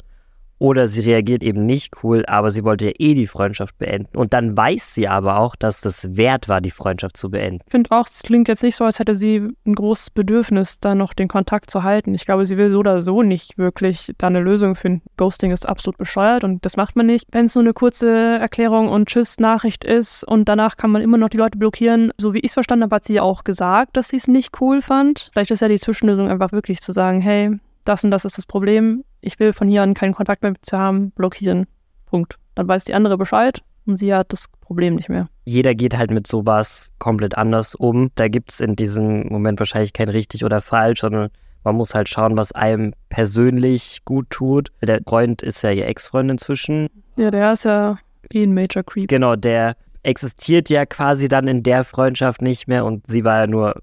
Oder 0.62 0.86
sie 0.86 1.00
reagiert 1.00 1.42
eben 1.42 1.66
nicht 1.66 2.04
cool, 2.04 2.24
aber 2.26 2.50
sie 2.50 2.62
wollte 2.62 2.84
ja 2.84 2.92
eh 2.96 3.14
die 3.14 3.26
Freundschaft 3.26 3.76
beenden. 3.78 4.16
Und 4.16 4.32
dann 4.32 4.56
weiß 4.56 4.94
sie 4.94 5.08
aber 5.08 5.40
auch, 5.40 5.56
dass 5.56 5.80
das 5.80 6.16
wert 6.16 6.48
war, 6.48 6.60
die 6.60 6.70
Freundschaft 6.70 7.16
zu 7.16 7.30
beenden. 7.30 7.62
Ich 7.66 7.72
finde 7.72 7.90
auch, 7.90 8.06
es 8.06 8.22
klingt 8.22 8.46
jetzt 8.46 8.62
nicht 8.62 8.76
so, 8.76 8.84
als 8.84 9.00
hätte 9.00 9.16
sie 9.16 9.48
ein 9.66 9.74
großes 9.74 10.10
Bedürfnis, 10.10 10.78
da 10.78 10.94
noch 10.94 11.14
den 11.14 11.26
Kontakt 11.26 11.68
zu 11.68 11.82
halten. 11.82 12.14
Ich 12.14 12.26
glaube, 12.26 12.46
sie 12.46 12.58
will 12.58 12.68
so 12.68 12.78
oder 12.78 13.00
so 13.00 13.24
nicht 13.24 13.58
wirklich 13.58 14.12
da 14.18 14.28
eine 14.28 14.38
Lösung 14.38 14.76
finden. 14.76 15.02
Ghosting 15.16 15.50
ist 15.50 15.68
absolut 15.68 15.98
bescheuert 15.98 16.44
und 16.44 16.64
das 16.64 16.76
macht 16.76 16.94
man 16.94 17.06
nicht. 17.06 17.26
Wenn 17.32 17.46
es 17.46 17.56
nur 17.56 17.64
eine 17.64 17.72
kurze 17.72 18.38
Erklärung 18.38 18.88
und 18.88 19.08
Tschüss-Nachricht 19.08 19.82
ist 19.82 20.22
und 20.22 20.48
danach 20.48 20.76
kann 20.76 20.92
man 20.92 21.02
immer 21.02 21.18
noch 21.18 21.30
die 21.30 21.38
Leute 21.38 21.58
blockieren, 21.58 22.12
so 22.18 22.34
wie 22.34 22.38
ich 22.38 22.50
es 22.50 22.54
verstanden 22.54 22.84
habe, 22.84 22.94
hat 22.94 23.04
sie 23.04 23.18
auch 23.18 23.42
gesagt, 23.42 23.96
dass 23.96 24.10
sie 24.10 24.16
es 24.16 24.28
nicht 24.28 24.60
cool 24.60 24.80
fand. 24.80 25.30
Vielleicht 25.32 25.50
ist 25.50 25.60
ja 25.60 25.66
die 25.66 25.80
Zwischenlösung 25.80 26.28
einfach 26.28 26.52
wirklich 26.52 26.80
zu 26.82 26.92
sagen, 26.92 27.20
hey, 27.20 27.50
das 27.84 28.04
und 28.04 28.12
das 28.12 28.24
ist 28.24 28.38
das 28.38 28.46
Problem. 28.46 29.02
Ich 29.22 29.38
will 29.38 29.52
von 29.52 29.68
hier 29.68 29.82
an 29.82 29.94
keinen 29.94 30.14
Kontakt 30.14 30.42
mehr 30.42 30.50
mit 30.50 30.64
zu 30.66 30.76
haben, 30.76 31.12
blockieren. 31.12 31.66
Punkt. 32.06 32.38
Dann 32.56 32.68
weiß 32.68 32.84
die 32.84 32.94
andere 32.94 33.16
Bescheid 33.16 33.62
und 33.86 33.96
sie 33.96 34.12
hat 34.12 34.32
das 34.32 34.46
Problem 34.60 34.96
nicht 34.96 35.08
mehr. 35.08 35.28
Jeder 35.44 35.74
geht 35.74 35.96
halt 35.96 36.10
mit 36.10 36.26
sowas 36.26 36.90
komplett 36.98 37.38
anders 37.38 37.74
um. 37.76 38.10
Da 38.16 38.28
gibt 38.28 38.52
es 38.52 38.60
in 38.60 38.74
diesem 38.76 39.28
Moment 39.28 39.60
wahrscheinlich 39.60 39.92
kein 39.92 40.08
richtig 40.08 40.44
oder 40.44 40.60
falsch, 40.60 41.00
sondern 41.00 41.30
man 41.62 41.76
muss 41.76 41.94
halt 41.94 42.08
schauen, 42.08 42.36
was 42.36 42.52
einem 42.52 42.92
persönlich 43.08 44.00
gut 44.04 44.28
tut. 44.30 44.72
Der 44.82 45.00
Freund 45.08 45.40
ist 45.42 45.62
ja 45.62 45.70
ihr 45.70 45.86
Ex-Freund 45.86 46.30
inzwischen. 46.30 46.88
Ja, 47.16 47.30
der 47.30 47.52
ist 47.52 47.64
ja 47.64 47.98
eh 48.32 48.42
ein 48.42 48.52
Major 48.52 48.82
Creep. 48.82 49.08
Genau, 49.08 49.36
der 49.36 49.76
existiert 50.02 50.68
ja 50.68 50.84
quasi 50.84 51.28
dann 51.28 51.46
in 51.46 51.62
der 51.62 51.84
Freundschaft 51.84 52.42
nicht 52.42 52.66
mehr 52.66 52.84
und 52.84 53.06
sie 53.06 53.22
war 53.22 53.38
ja 53.38 53.46
nur 53.46 53.80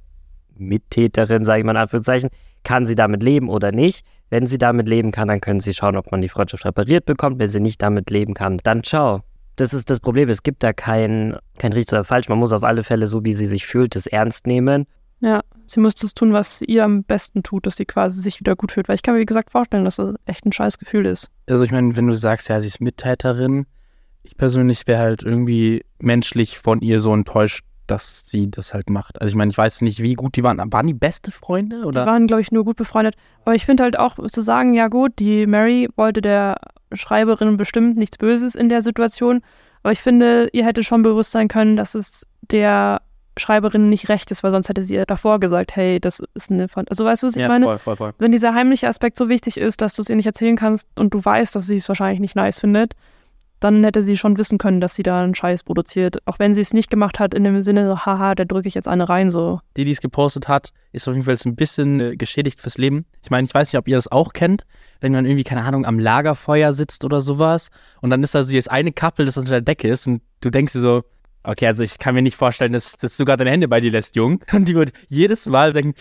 Mittäterin, 0.58 1.46
sage 1.46 1.60
ich 1.60 1.66
mal 1.66 1.72
in 1.72 1.78
Anführungszeichen. 1.78 2.30
Kann 2.64 2.86
sie 2.86 2.96
damit 2.96 3.24
leben 3.24 3.50
oder 3.50 3.72
nicht? 3.72 4.06
Wenn 4.30 4.46
sie 4.46 4.58
damit 4.58 4.88
leben 4.88 5.12
kann, 5.12 5.28
dann 5.28 5.42
können 5.42 5.60
sie 5.60 5.74
schauen, 5.74 5.96
ob 5.96 6.12
man 6.12 6.22
die 6.22 6.30
Freundschaft 6.30 6.66
repariert 6.66 7.06
bekommt. 7.06 7.40
Wenn 7.40 7.48
sie 7.48 7.60
nicht 7.60 7.82
damit 7.82 8.10
leben 8.10 8.34
kann, 8.34 8.60
dann 8.64 8.84
ciao. 8.84 9.22
Das 9.56 9.74
ist 9.74 9.90
das 9.90 10.00
Problem. 10.00 10.30
Es 10.30 10.44
gibt 10.44 10.64
da 10.64 10.72
kein, 10.72 11.38
kein 11.58 11.74
richtig 11.74 11.94
oder 11.94 12.04
falsch. 12.04 12.30
Man 12.30 12.40
muss 12.40 12.54
auf 12.54 12.64
alle 12.64 12.84
Fälle, 12.84 13.08
so 13.08 13.26
wie 13.26 13.34
sie 13.34 13.48
sich 13.48 13.66
fühlt, 13.66 13.96
das 13.96 14.08
ernst 14.08 14.48
nehmen. 14.48 14.86
Ja, 15.22 15.42
sie 15.66 15.82
muss 15.82 15.96
das 15.96 16.14
tun, 16.14 16.32
was 16.32 16.62
ihr 16.62 16.86
am 16.86 17.04
besten 17.04 17.44
tut, 17.44 17.66
dass 17.66 17.76
sie 17.76 17.86
quasi 17.86 18.22
sich 18.22 18.40
wieder 18.40 18.56
gut 18.56 18.72
fühlt. 18.72 18.88
Weil 18.88 18.96
ich 18.96 19.02
kann 19.02 19.16
mir, 19.16 19.20
wie 19.20 19.26
gesagt, 19.26 19.52
vorstellen, 19.52 19.84
dass 19.84 19.98
das 19.98 20.16
echt 20.26 20.46
ein 20.46 20.54
scheiß 20.54 20.78
Gefühl 20.78 21.06
ist. 21.06 21.30
Also 21.48 21.64
ich 21.64 21.72
meine, 21.72 21.96
wenn 21.98 22.08
du 22.08 22.14
sagst, 22.14 22.48
ja, 22.48 22.62
sie 22.62 22.68
ist 22.68 22.80
Mittäterin, 22.80 23.66
ich 24.24 24.38
persönlich 24.38 24.88
wäre 24.88 25.00
halt 25.00 25.24
irgendwie 25.24 25.84
menschlich 26.00 26.58
von 26.60 26.82
ihr 26.82 27.02
so 27.02 27.14
enttäuscht, 27.14 27.66
dass 27.90 28.30
sie 28.30 28.50
das 28.50 28.74
halt 28.74 28.90
macht. 28.90 29.22
Also 29.22 29.32
ich 29.32 29.36
meine, 29.36 29.52
ich 29.52 29.58
weiß 29.58 29.82
nicht, 29.82 30.02
wie 30.02 30.14
gut 30.14 30.36
die 30.36 30.44
waren. 30.44 30.60
Waren 30.72 30.88
die 30.88 30.94
beste 30.94 31.32
Freunde 31.32 31.82
Die 31.82 31.88
oder? 31.88 32.06
waren, 32.06 32.28
glaube 32.28 32.42
ich, 32.42 32.52
nur 32.52 32.66
gut 32.66 32.78
befreundet. 32.78 33.16
Aber 33.46 33.56
ich 33.56 33.66
finde 33.66 33.84
halt 33.84 33.98
auch 33.98 34.18
zu 34.28 34.42
sagen, 34.42 34.74
ja 34.74 34.88
gut, 34.88 35.14
die 35.20 35.48
Mary 35.48 35.90
wollte 35.96 36.22
der 36.22 36.58
Schreiberin 36.94 37.58
bestimmt 37.58 37.98
nichts 37.98 38.18
Böses 38.18 38.56
in 38.56 38.70
der 38.70 38.82
Situation. 38.82 39.42
Aber 39.84 39.92
ich 39.92 40.02
finde, 40.02 40.50
ihr 40.54 40.66
hätte 40.66 40.84
schon 40.84 41.02
bewusst 41.02 41.32
sein 41.32 41.48
können, 41.48 41.76
dass 41.76 41.96
es 41.96 42.28
der 42.42 43.02
Schreiberin 43.38 43.90
nicht 43.90 44.10
recht 44.10 44.30
ist, 44.32 44.44
weil 44.44 44.52
sonst 44.52 44.70
hätte 44.70 44.84
sie 44.84 44.96
ihr 44.96 45.06
davor 45.06 45.40
gesagt, 45.40 45.76
hey, 45.76 46.00
das 46.00 46.22
ist 46.34 46.52
eine... 46.52 46.68
Fan 46.68 46.86
also 46.90 47.06
weißt 47.06 47.24
du, 47.24 47.28
was 47.28 47.36
ich 47.36 47.42
ja, 47.42 47.48
meine? 47.48 47.66
voll, 47.66 47.78
voll, 47.80 47.96
voll. 47.96 48.14
wenn 48.20 48.32
dieser 48.32 48.54
heimliche 48.54 48.88
Aspekt 48.88 49.18
so 49.18 49.30
wichtig 49.30 49.58
ist, 49.58 49.82
dass 49.82 49.96
du 49.96 50.02
es 50.02 50.10
ihr 50.10 50.16
nicht 50.16 50.26
erzählen 50.26 50.56
kannst 50.56 50.88
und 50.98 51.14
du 51.14 51.24
weißt, 51.24 51.56
dass 51.56 51.66
sie 51.66 51.76
es 51.76 51.88
wahrscheinlich 51.88 52.20
nicht 52.20 52.36
nice 52.36 52.60
findet, 52.60 52.94
dann 53.60 53.84
hätte 53.84 54.02
sie 54.02 54.18
schon 54.18 54.38
wissen 54.38 54.58
können, 54.58 54.82
dass 54.82 54.96
sie 54.96 55.04
da 55.04 55.22
einen 55.22 55.36
Scheiß 55.36 55.64
produziert. 55.64 56.18
Auch 56.26 56.40
wenn 56.40 56.54
sie 56.54 56.62
es 56.62 56.74
nicht 56.74 56.90
gemacht 56.90 57.20
hat, 57.20 57.34
in 57.34 57.44
dem 57.44 57.62
Sinne, 57.62 57.86
so, 57.86 58.06
haha, 58.06 58.36
da 58.36 58.46
drücke 58.46 58.68
ich 58.68 58.74
jetzt 58.74 58.88
eine 58.88 59.10
rein, 59.10 59.30
so. 59.30 59.60
Die, 59.78 59.86
die 59.86 59.92
es 59.92 60.02
gepostet 60.02 60.48
hat, 60.48 60.72
ist 60.92 61.08
auf 61.08 61.14
jeden 61.14 61.26
Fall 61.26 61.34
jetzt 61.34 61.46
ein 61.46 61.56
bisschen 61.56 62.00
äh, 62.00 62.16
geschädigt 62.16 62.62
fürs 62.62 62.78
Leben. 62.78 63.06
Ich 63.24 63.30
meine, 63.30 63.46
ich 63.46 63.54
weiß 63.54 63.72
nicht, 63.72 63.80
ob 63.80 63.88
ihr 63.88 63.98
das 63.98 64.12
auch 64.12 64.34
kennt, 64.34 64.66
wenn 65.02 65.12
man 65.12 65.26
irgendwie, 65.26 65.44
keine 65.44 65.64
Ahnung, 65.64 65.86
am 65.86 66.00
Lagerfeuer 66.00 66.74
sitzt 66.74 67.04
oder 67.04 67.22
sowas 67.22 67.70
und 68.02 68.10
dann 68.10 68.24
ist 68.24 68.36
da 68.36 68.44
so 68.44 68.54
jetzt 68.54 68.72
eine 68.72 68.92
Kappel, 68.92 69.26
das 69.26 69.38
unter 69.38 69.52
der 69.52 69.62
Decke 69.62 69.88
ist 69.88 70.08
und 70.08 70.22
du 70.42 70.50
denkst 70.50 70.74
dir 70.74 70.82
so, 70.82 71.04
okay, 71.44 71.68
also 71.68 71.84
ich 71.84 71.98
kann 72.00 72.16
mir 72.16 72.22
nicht 72.22 72.36
vorstellen, 72.36 72.74
dass, 72.74 72.98
dass 72.98 73.18
du 73.18 73.26
gerade 73.26 73.40
deine 73.40 73.52
Hände 73.52 73.68
bei 73.68 73.80
dir 73.80 73.92
lässt, 73.92 74.16
Jung. 74.16 74.42
Und 74.52 74.68
die 74.68 74.76
wird 74.76 74.92
jedes 75.08 75.48
Mal 75.48 75.74
denken, 75.74 75.94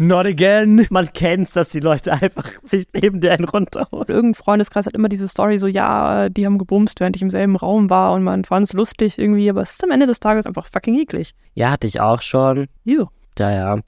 not 0.00 0.26
again. 0.26 0.86
Man 0.90 1.12
kennt's, 1.12 1.52
dass 1.52 1.68
die 1.68 1.80
Leute 1.80 2.12
einfach 2.12 2.50
sich 2.62 2.86
neben 2.92 3.20
der 3.20 3.34
einen 3.34 3.44
runterholen. 3.44 4.02
Und 4.02 4.08
irgendein 4.08 4.42
Freundeskreis 4.42 4.86
hat 4.86 4.94
immer 4.94 5.08
diese 5.08 5.28
Story 5.28 5.58
so, 5.58 5.66
ja, 5.66 6.28
die 6.28 6.46
haben 6.46 6.58
gebumst, 6.58 7.00
während 7.00 7.16
ich 7.16 7.22
im 7.22 7.30
selben 7.30 7.56
Raum 7.56 7.90
war 7.90 8.12
und 8.12 8.24
man 8.24 8.44
fand 8.44 8.66
es 8.66 8.72
lustig 8.72 9.18
irgendwie, 9.18 9.48
aber 9.50 9.60
es 9.60 9.72
ist 9.72 9.84
am 9.84 9.90
Ende 9.90 10.06
des 10.06 10.20
Tages 10.20 10.46
einfach 10.46 10.66
fucking 10.66 10.94
eklig. 10.96 11.32
Ja, 11.54 11.70
hatte 11.70 11.86
ich 11.86 12.00
auch 12.00 12.22
schon. 12.22 12.66
Ew. 12.84 13.06
Ja, 13.38 13.50
ja. 13.50 13.78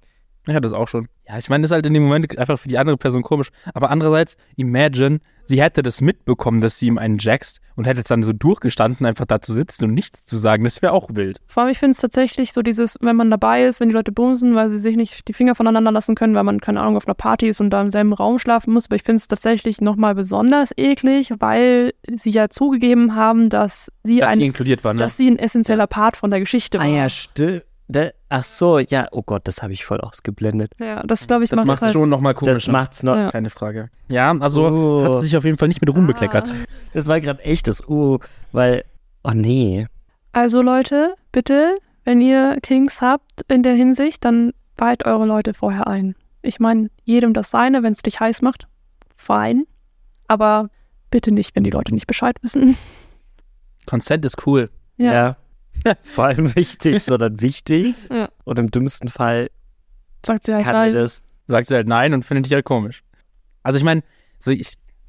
Ja, 0.47 0.59
das 0.59 0.73
auch 0.73 0.89
schon. 0.89 1.07
Ja, 1.29 1.39
ich 1.39 1.49
meine, 1.49 1.63
das 1.63 1.71
ist 1.71 1.75
halt 1.75 1.87
in 1.87 1.95
dem 1.95 2.03
Moment 2.03 2.37
einfach 2.37 2.59
für 2.59 2.69
die 2.69 2.77
andere 2.77 2.97
Person 2.97 3.23
komisch. 3.23 3.51
Aber 3.75 3.91
andererseits, 3.91 4.37
imagine, 4.57 5.21
sie 5.45 5.63
hätte 5.63 5.83
das 5.85 6.01
mitbekommen, 6.01 6.61
dass 6.61 6.81
sie 6.81 6.87
ihm 6.87 6.99
einen 6.99 7.19
jackst 7.19 7.61
und 7.77 7.87
hätte 7.87 7.99
jetzt 7.99 8.11
dann 8.11 8.25
so 8.25 8.33
durchgestanden, 8.33 9.07
einfach 9.07 9.25
da 9.25 9.41
zu 9.41 9.55
sitzen 9.55 9.85
und 9.85 9.95
nichts 9.95 10.27
zu 10.27 10.37
sagen. 10.37 10.65
Das 10.65 10.83
wäre 10.83 10.93
auch 10.93 11.11
wild. 11.13 11.39
Vor 11.47 11.63
allem, 11.63 11.71
ich 11.71 11.79
finde 11.79 11.93
es 11.93 12.01
tatsächlich 12.01 12.53
so 12.53 12.63
dieses, 12.63 12.97
wenn 13.01 13.15
man 13.15 13.31
dabei 13.31 13.65
ist, 13.65 13.79
wenn 13.79 13.89
die 13.89 13.95
Leute 13.95 14.11
bumsen, 14.11 14.57
weil 14.57 14.69
sie 14.69 14.79
sich 14.79 14.97
nicht 14.97 15.29
die 15.29 15.33
Finger 15.33 15.55
voneinander 15.55 15.93
lassen 15.93 16.17
können, 16.17 16.35
weil 16.35 16.45
man, 16.45 16.61
keine 16.61 16.81
Ahnung, 16.81 16.97
auf 16.97 17.07
einer 17.07 17.15
Party 17.15 17.47
ist 17.47 17.61
und 17.61 17.71
da 17.71 17.81
im 17.81 17.91
selben 17.91 18.13
Raum 18.13 18.41
schlafen 18.41 18.73
muss. 18.73 18.87
Aber 18.87 18.97
ich 18.97 19.05
finde 19.05 19.21
es 19.21 19.29
tatsächlich 19.29 19.81
nochmal 19.81 20.17
besonders 20.17 20.73
eklig, 20.77 21.33
weil 21.39 21.93
sie 22.17 22.31
ja 22.31 22.49
zugegeben 22.49 23.15
haben, 23.15 23.49
dass 23.49 23.93
sie 24.03 24.19
Dass 24.19 24.31
ein, 24.31 24.39
sie 24.39 24.47
inkludiert 24.47 24.83
war, 24.83 24.93
ne? 24.93 24.99
dass 24.99 25.17
sie 25.17 25.31
ein 25.31 25.39
essentieller 25.39 25.87
Part 25.87 26.17
von 26.17 26.31
der 26.31 26.41
Geschichte 26.41 26.79
war. 26.79 26.85
Ah 26.85 26.89
ja, 26.89 27.09
stimmt. 27.09 27.63
Ach 28.29 28.45
so, 28.45 28.79
ja, 28.79 29.09
oh 29.13 29.23
Gott, 29.23 29.43
das 29.47 29.63
habe 29.63 29.73
ich 29.73 29.85
voll 29.85 30.01
ausgeblendet. 30.01 30.73
Ja, 30.79 31.03
das 31.03 31.27
glaube 31.27 31.45
ich 31.45 31.51
Das 31.51 31.57
macht 31.59 31.67
macht 31.67 31.83
es 31.83 31.93
schon 31.93 32.09
nochmal 32.09 32.33
Das 32.35 32.41
komischer. 32.41 32.73
macht's 32.73 33.03
noch. 33.03 33.17
Ja. 33.17 33.31
Keine 33.31 33.51
Frage. 33.51 33.91
Ja, 34.09 34.33
also 34.39 34.67
Oh. 34.69 35.05
hat 35.05 35.15
sie 35.17 35.27
sich 35.29 35.37
auf 35.37 35.45
jeden 35.45 35.59
Fall 35.59 35.69
nicht 35.69 35.81
mit 35.81 35.95
Ruhm 35.95 36.07
bekleckert. 36.07 36.51
Ah. 36.51 36.55
Das 36.95 37.07
war 37.07 37.21
gerade 37.21 37.43
echtes 37.43 37.87
Uh, 37.89 38.19
weil, 38.53 38.85
oh 39.25 39.33
nee. 39.35 39.87
Also 40.33 40.63
Leute, 40.63 41.15
bitte, 41.31 41.77
wenn 42.05 42.21
ihr 42.21 42.59
Kings 42.63 43.03
habt 43.03 43.43
in 43.49 43.63
der 43.63 43.75
Hinsicht, 43.75 44.25
dann 44.25 44.53
weiht 44.79 45.05
eure 45.07 45.27
Leute 45.27 45.53
vorher 45.55 45.87
ein. 45.87 46.15
Ich 46.41 46.59
meine, 46.59 46.89
jedem 47.05 47.35
das 47.35 47.51
seine, 47.51 47.83
wenn 47.83 47.93
es 47.93 48.03
dich 48.03 48.19
heiß 48.19 48.43
macht, 48.43 48.67
fein. 49.17 49.65
Aber 50.29 50.71
bitte 51.11 51.31
nicht, 51.33 51.55
wenn 51.55 51.65
die 51.65 51.71
Leute 51.71 51.93
nicht 51.95 52.07
Bescheid 52.07 52.37
wissen. 52.43 52.77
Consent 53.87 54.25
ist 54.25 54.47
cool. 54.47 54.71
Ja, 54.97 55.13
Ja. 55.13 55.37
Vor 56.03 56.27
allem 56.27 56.55
wichtig, 56.55 57.03
sondern 57.03 57.41
wichtig. 57.41 57.95
Ja. 58.11 58.29
Und 58.45 58.59
im 58.59 58.71
dümmsten 58.71 59.09
Fall 59.09 59.51
sagt 60.25 60.45
sie 60.45 60.55
halt 60.55 60.65
kann 60.65 60.75
nein. 60.75 60.93
das. 60.93 61.43
Sagt 61.47 61.69
sie 61.69 61.75
halt 61.75 61.89
nein 61.89 62.15
und 62.15 62.25
findet 62.25 62.47
dich 62.47 62.53
halt 62.53 62.65
komisch. 62.65 63.03
Also 63.63 63.77
ich 63.77 63.85
meine, 63.85 64.03
so, 64.39 64.53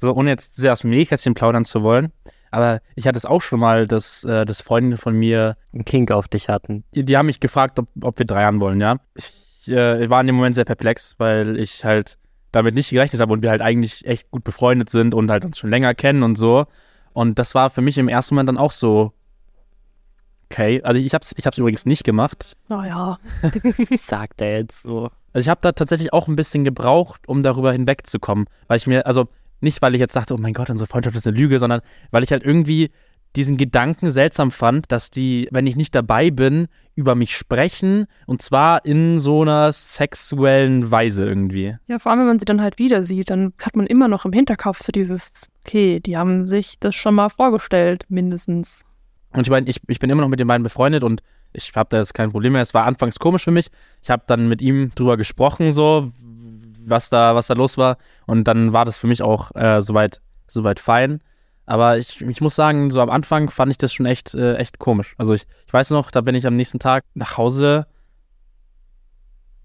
so 0.00 0.12
ohne 0.12 0.30
jetzt 0.30 0.56
sehr 0.56 0.72
aus 0.72 0.80
dem 0.80 0.90
Nähkästchen 0.90 1.34
plaudern 1.34 1.64
zu 1.64 1.82
wollen, 1.82 2.12
aber 2.50 2.80
ich 2.94 3.06
hatte 3.06 3.16
es 3.16 3.24
auch 3.24 3.42
schon 3.42 3.60
mal, 3.60 3.86
dass, 3.86 4.24
äh, 4.24 4.44
dass 4.44 4.60
Freunde 4.60 4.96
von 4.96 5.16
mir, 5.16 5.56
einen 5.72 5.84
Kink 5.84 6.10
auf 6.10 6.28
dich 6.28 6.48
hatten. 6.48 6.84
die, 6.94 7.04
die 7.04 7.16
haben 7.16 7.26
mich 7.26 7.40
gefragt, 7.40 7.78
ob, 7.78 7.88
ob 8.00 8.18
wir 8.18 8.26
dreiern 8.26 8.60
wollen, 8.60 8.80
ja. 8.80 8.96
Ich 9.14 9.68
äh, 9.68 10.08
war 10.10 10.20
in 10.20 10.26
dem 10.26 10.36
Moment 10.36 10.54
sehr 10.54 10.64
perplex, 10.64 11.14
weil 11.18 11.58
ich 11.58 11.84
halt 11.84 12.18
damit 12.52 12.74
nicht 12.74 12.90
gerechnet 12.90 13.20
habe 13.20 13.32
und 13.32 13.42
wir 13.42 13.50
halt 13.50 13.62
eigentlich 13.62 14.06
echt 14.06 14.30
gut 14.30 14.44
befreundet 14.44 14.90
sind 14.90 15.14
und 15.14 15.30
halt 15.30 15.44
uns 15.44 15.58
schon 15.58 15.70
länger 15.70 15.94
kennen 15.94 16.22
und 16.22 16.36
so. 16.36 16.66
Und 17.12 17.38
das 17.38 17.54
war 17.54 17.70
für 17.70 17.80
mich 17.80 17.98
im 17.98 18.08
ersten 18.08 18.34
Moment 18.34 18.48
dann 18.48 18.58
auch 18.58 18.70
so, 18.70 19.12
okay. 20.54 20.82
Also 20.82 21.00
ich 21.00 21.14
hab's, 21.14 21.34
ich 21.36 21.46
hab's 21.46 21.58
übrigens 21.58 21.86
nicht 21.86 22.04
gemacht. 22.04 22.56
Naja, 22.68 23.18
Sagt 23.96 24.40
er 24.40 24.58
jetzt 24.58 24.82
so. 24.82 25.10
Also 25.32 25.44
ich 25.44 25.48
habe 25.48 25.60
da 25.62 25.72
tatsächlich 25.72 26.12
auch 26.12 26.28
ein 26.28 26.36
bisschen 26.36 26.64
gebraucht, 26.64 27.28
um 27.28 27.42
darüber 27.42 27.72
hinwegzukommen. 27.72 28.46
Weil 28.68 28.76
ich 28.76 28.86
mir, 28.86 29.06
also 29.06 29.28
nicht, 29.60 29.82
weil 29.82 29.94
ich 29.94 30.00
jetzt 30.00 30.14
dachte, 30.14 30.34
oh 30.34 30.38
mein 30.38 30.52
Gott, 30.52 30.70
unsere 30.70 30.88
Freundschaft 30.88 31.16
ist 31.16 31.26
eine 31.26 31.36
Lüge, 31.36 31.58
sondern 31.58 31.80
weil 32.10 32.22
ich 32.22 32.30
halt 32.30 32.44
irgendwie 32.44 32.90
diesen 33.34 33.56
Gedanken 33.56 34.12
seltsam 34.12 34.52
fand, 34.52 34.92
dass 34.92 35.10
die, 35.10 35.48
wenn 35.50 35.66
ich 35.66 35.74
nicht 35.74 35.92
dabei 35.92 36.30
bin, 36.30 36.68
über 36.94 37.16
mich 37.16 37.36
sprechen 37.36 38.06
und 38.26 38.42
zwar 38.42 38.84
in 38.84 39.18
so 39.18 39.42
einer 39.42 39.72
sexuellen 39.72 40.92
Weise 40.92 41.24
irgendwie. 41.24 41.76
ja, 41.88 41.98
vor 41.98 42.12
allem, 42.12 42.20
wenn 42.20 42.28
man 42.28 42.38
sie 42.38 42.44
dann 42.44 42.62
halt 42.62 42.78
wieder 42.78 43.02
sieht, 43.02 43.30
dann 43.30 43.52
hat 43.60 43.74
man 43.74 43.86
immer 43.86 44.06
noch 44.06 44.24
im 44.24 44.32
Hinterkopf 44.32 44.80
so 44.80 44.92
dieses, 44.92 45.48
okay, 45.64 45.98
die 45.98 46.16
haben 46.16 46.46
sich 46.46 46.78
das 46.78 46.94
schon 46.94 47.16
mal 47.16 47.28
vorgestellt, 47.28 48.04
mindestens. 48.08 48.84
Und 49.34 49.46
ich 49.46 49.50
meine, 49.50 49.68
ich, 49.68 49.80
ich 49.88 49.98
bin 49.98 50.10
immer 50.10 50.22
noch 50.22 50.28
mit 50.28 50.38
den 50.38 50.46
beiden 50.46 50.62
befreundet 50.62 51.02
und 51.02 51.22
ich 51.52 51.72
habe 51.74 51.88
da 51.90 51.98
jetzt 51.98 52.14
kein 52.14 52.30
Problem 52.30 52.52
mehr. 52.52 52.62
Es 52.62 52.72
war 52.72 52.86
anfangs 52.86 53.18
komisch 53.18 53.44
für 53.44 53.50
mich. 53.50 53.68
Ich 54.00 54.10
habe 54.10 54.22
dann 54.26 54.48
mit 54.48 54.62
ihm 54.62 54.92
drüber 54.94 55.16
gesprochen, 55.16 55.72
so, 55.72 56.12
was 56.86 57.10
da, 57.10 57.34
was 57.34 57.48
da 57.48 57.54
los 57.54 57.76
war. 57.76 57.98
Und 58.26 58.44
dann 58.44 58.72
war 58.72 58.84
das 58.84 58.96
für 58.96 59.08
mich 59.08 59.22
auch 59.22 59.54
äh, 59.56 59.82
soweit, 59.82 60.20
soweit 60.46 60.78
fein. 60.78 61.20
Aber 61.66 61.98
ich, 61.98 62.20
ich 62.20 62.40
muss 62.40 62.54
sagen, 62.54 62.90
so 62.90 63.00
am 63.00 63.10
Anfang 63.10 63.50
fand 63.50 63.72
ich 63.72 63.78
das 63.78 63.92
schon 63.92 64.06
echt, 64.06 64.34
äh, 64.34 64.54
echt 64.56 64.78
komisch. 64.78 65.14
Also 65.18 65.34
ich, 65.34 65.46
ich 65.66 65.72
weiß 65.72 65.90
noch, 65.90 66.10
da 66.10 66.20
bin 66.20 66.34
ich 66.34 66.46
am 66.46 66.56
nächsten 66.56 66.78
Tag 66.78 67.04
nach 67.14 67.36
Hause. 67.36 67.86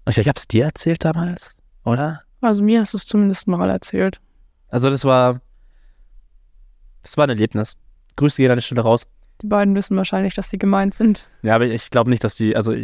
Ich, 0.08 0.18
ich 0.18 0.26
habe 0.26 0.38
es 0.38 0.48
dir 0.48 0.64
erzählt 0.64 1.04
damals, 1.04 1.52
oder? 1.84 2.22
Also 2.40 2.62
mir 2.62 2.80
hast 2.80 2.94
du 2.94 2.96
es 2.96 3.06
zumindest 3.06 3.46
mal 3.46 3.70
erzählt. 3.70 4.20
Also 4.68 4.90
das 4.90 5.04
war, 5.04 5.40
das 7.02 7.16
war 7.16 7.26
ein 7.26 7.30
Erlebnis. 7.30 7.76
Grüße 8.16 8.38
gehen 8.38 8.50
an 8.50 8.56
der 8.56 8.62
Stelle 8.62 8.80
raus. 8.80 9.06
Die 9.42 9.46
beiden 9.46 9.74
wissen 9.74 9.96
wahrscheinlich, 9.96 10.34
dass 10.34 10.50
sie 10.50 10.58
gemeint 10.58 10.94
sind. 10.94 11.26
Ja, 11.42 11.54
aber 11.54 11.66
ich 11.66 11.90
glaube 11.90 12.10
nicht, 12.10 12.22
dass 12.24 12.34
die, 12.34 12.54
also 12.56 12.74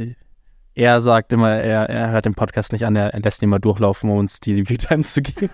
er 0.74 1.00
sagt 1.00 1.32
immer, 1.32 1.50
er, 1.52 1.88
er 1.88 2.10
hört 2.10 2.24
den 2.26 2.34
Podcast 2.34 2.72
nicht 2.72 2.84
an, 2.84 2.96
er, 2.96 3.14
er 3.14 3.20
lässt 3.20 3.42
ihn 3.42 3.48
mal 3.48 3.58
durchlaufen, 3.58 4.10
um 4.10 4.18
uns 4.18 4.40
die 4.40 4.68
Viewtime 4.68 5.02
zu 5.04 5.22
geben. 5.22 5.50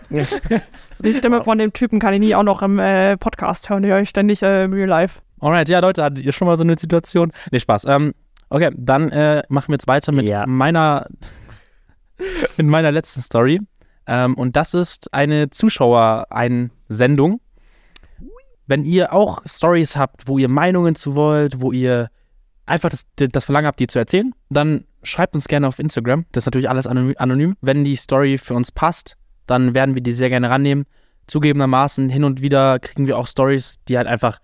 Die 1.05 1.15
Stimme 1.15 1.43
von 1.43 1.59
dem 1.59 1.73
Typen 1.73 1.99
kann 2.01 2.15
ich 2.15 2.21
nie 2.21 2.35
auch 2.35 2.43
noch 2.43 2.63
im 2.63 2.79
äh, 2.79 3.17
Podcast 3.17 3.71
hören, 3.71 3.83
die 3.83 3.89
höre 3.91 4.01
ich 4.01 4.09
ständig 4.09 4.43
äh, 4.43 4.65
im 4.65 4.73
Real 4.73 4.89
Life. 4.89 5.21
Alright, 5.41 5.69
ja 5.69 5.81
Leute, 5.81 6.03
hattet 6.05 6.25
ihr 6.25 6.33
schon 6.33 6.47
mal 6.47 6.57
so 6.57 6.63
eine 6.63 6.77
Situation? 6.79 7.33
Nee, 7.51 7.61
Spaß. 7.61 7.85
Ähm, 7.87 8.15
okay, 8.49 8.71
dann 8.77 9.11
äh, 9.11 9.43
machen 9.49 9.69
wir 9.69 9.75
jetzt 9.75 9.89
weiter 9.89 10.13
mit 10.13 10.29
Ja. 10.29 10.45
meiner 10.47 11.07
mit 12.57 12.67
meiner 12.67 12.93
letzten 12.93 13.21
Story. 13.23 13.61
Ähm, 14.07 14.35
und 14.35 14.55
das 14.57 14.75
ist 14.75 15.13
eine 15.13 15.51
Zuschauereinsendung. 15.51 17.41
Wenn 18.73 18.85
ihr 18.85 19.13
auch 19.13 19.43
Stories 19.45 19.99
habt, 19.99 20.29
wo 20.29 20.39
ihr 20.39 20.49
Meinungen 20.49 20.95
zu 20.95 21.15
wollt, 21.15 21.61
wo 21.61 21.73
ihr 21.73 22.09
einfach 22.65 22.89
das, 22.89 23.05
das 23.17 23.45
Verlangen 23.45 23.67
habt, 23.67 23.79
die 23.81 23.87
zu 23.87 23.99
erzählen, 23.99 24.33
dann 24.49 24.87
schreibt 25.03 25.35
uns 25.35 25.47
gerne 25.47 25.69
auf 25.69 25.79
Instagram. 25.79 26.25
Das 26.33 26.45
ist 26.45 26.47
natürlich 26.47 26.71
alles 26.71 26.87
anonym. 26.87 27.55
Wenn 27.61 27.85
die 27.85 27.97
Story 27.97 28.39
für 28.39 28.55
uns 28.55 28.73
passt, 28.73 29.19
dann 29.47 29.75
werden 29.75 29.95
wir 29.95 30.01
die 30.01 30.15
sehr 30.15 30.31
gerne 30.31 30.49
rannehmen. 30.49 30.87
Zugegebenermaßen 31.27 32.09
hin 32.09 32.25
und 32.25 32.41
wieder 32.41 32.79
kriegen 32.79 33.07
wir 33.07 33.19
auch 33.19 33.27
Stories, 33.27 33.75
die 33.89 33.99
halt 33.99 34.07
einfach 34.07 34.39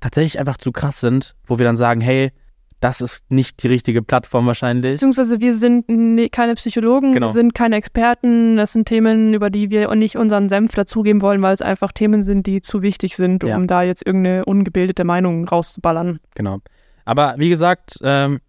tatsächlich 0.00 0.40
einfach 0.40 0.56
zu 0.56 0.72
krass 0.72 0.98
sind, 0.98 1.36
wo 1.46 1.60
wir 1.60 1.64
dann 1.64 1.76
sagen, 1.76 2.00
hey, 2.00 2.32
das 2.80 3.00
ist 3.00 3.30
nicht 3.30 3.62
die 3.62 3.68
richtige 3.68 4.02
Plattform 4.02 4.46
wahrscheinlich. 4.46 4.92
Beziehungsweise 4.92 5.40
wir 5.40 5.54
sind 5.54 5.88
ne- 5.88 6.28
keine 6.30 6.54
Psychologen, 6.54 7.12
Genau. 7.12 7.26
wir 7.28 7.32
sind 7.32 7.54
keine 7.54 7.76
Experten. 7.76 8.56
Das 8.56 8.72
sind 8.72 8.86
Themen, 8.88 9.34
über 9.34 9.50
die 9.50 9.70
wir 9.70 9.94
nicht 9.94 10.16
unseren 10.16 10.48
Senf 10.48 10.74
dazugeben 10.74 11.20
wollen, 11.22 11.42
weil 11.42 11.52
es 11.52 11.62
einfach 11.62 11.92
Themen 11.92 12.22
sind, 12.22 12.46
die 12.46 12.62
zu 12.62 12.80
wichtig 12.82 13.16
sind, 13.16 13.44
um 13.44 13.50
Ja. 13.50 13.60
da 13.60 13.82
jetzt 13.82 14.06
irgendeine 14.06 14.44
ungebildete 14.46 15.04
Meinung 15.04 15.46
rauszuballern. 15.46 16.20
Genau. 16.34 16.58
Aber 17.04 17.34
wie 17.38 17.48
gesagt, 17.50 17.98
ähm, 18.02 18.40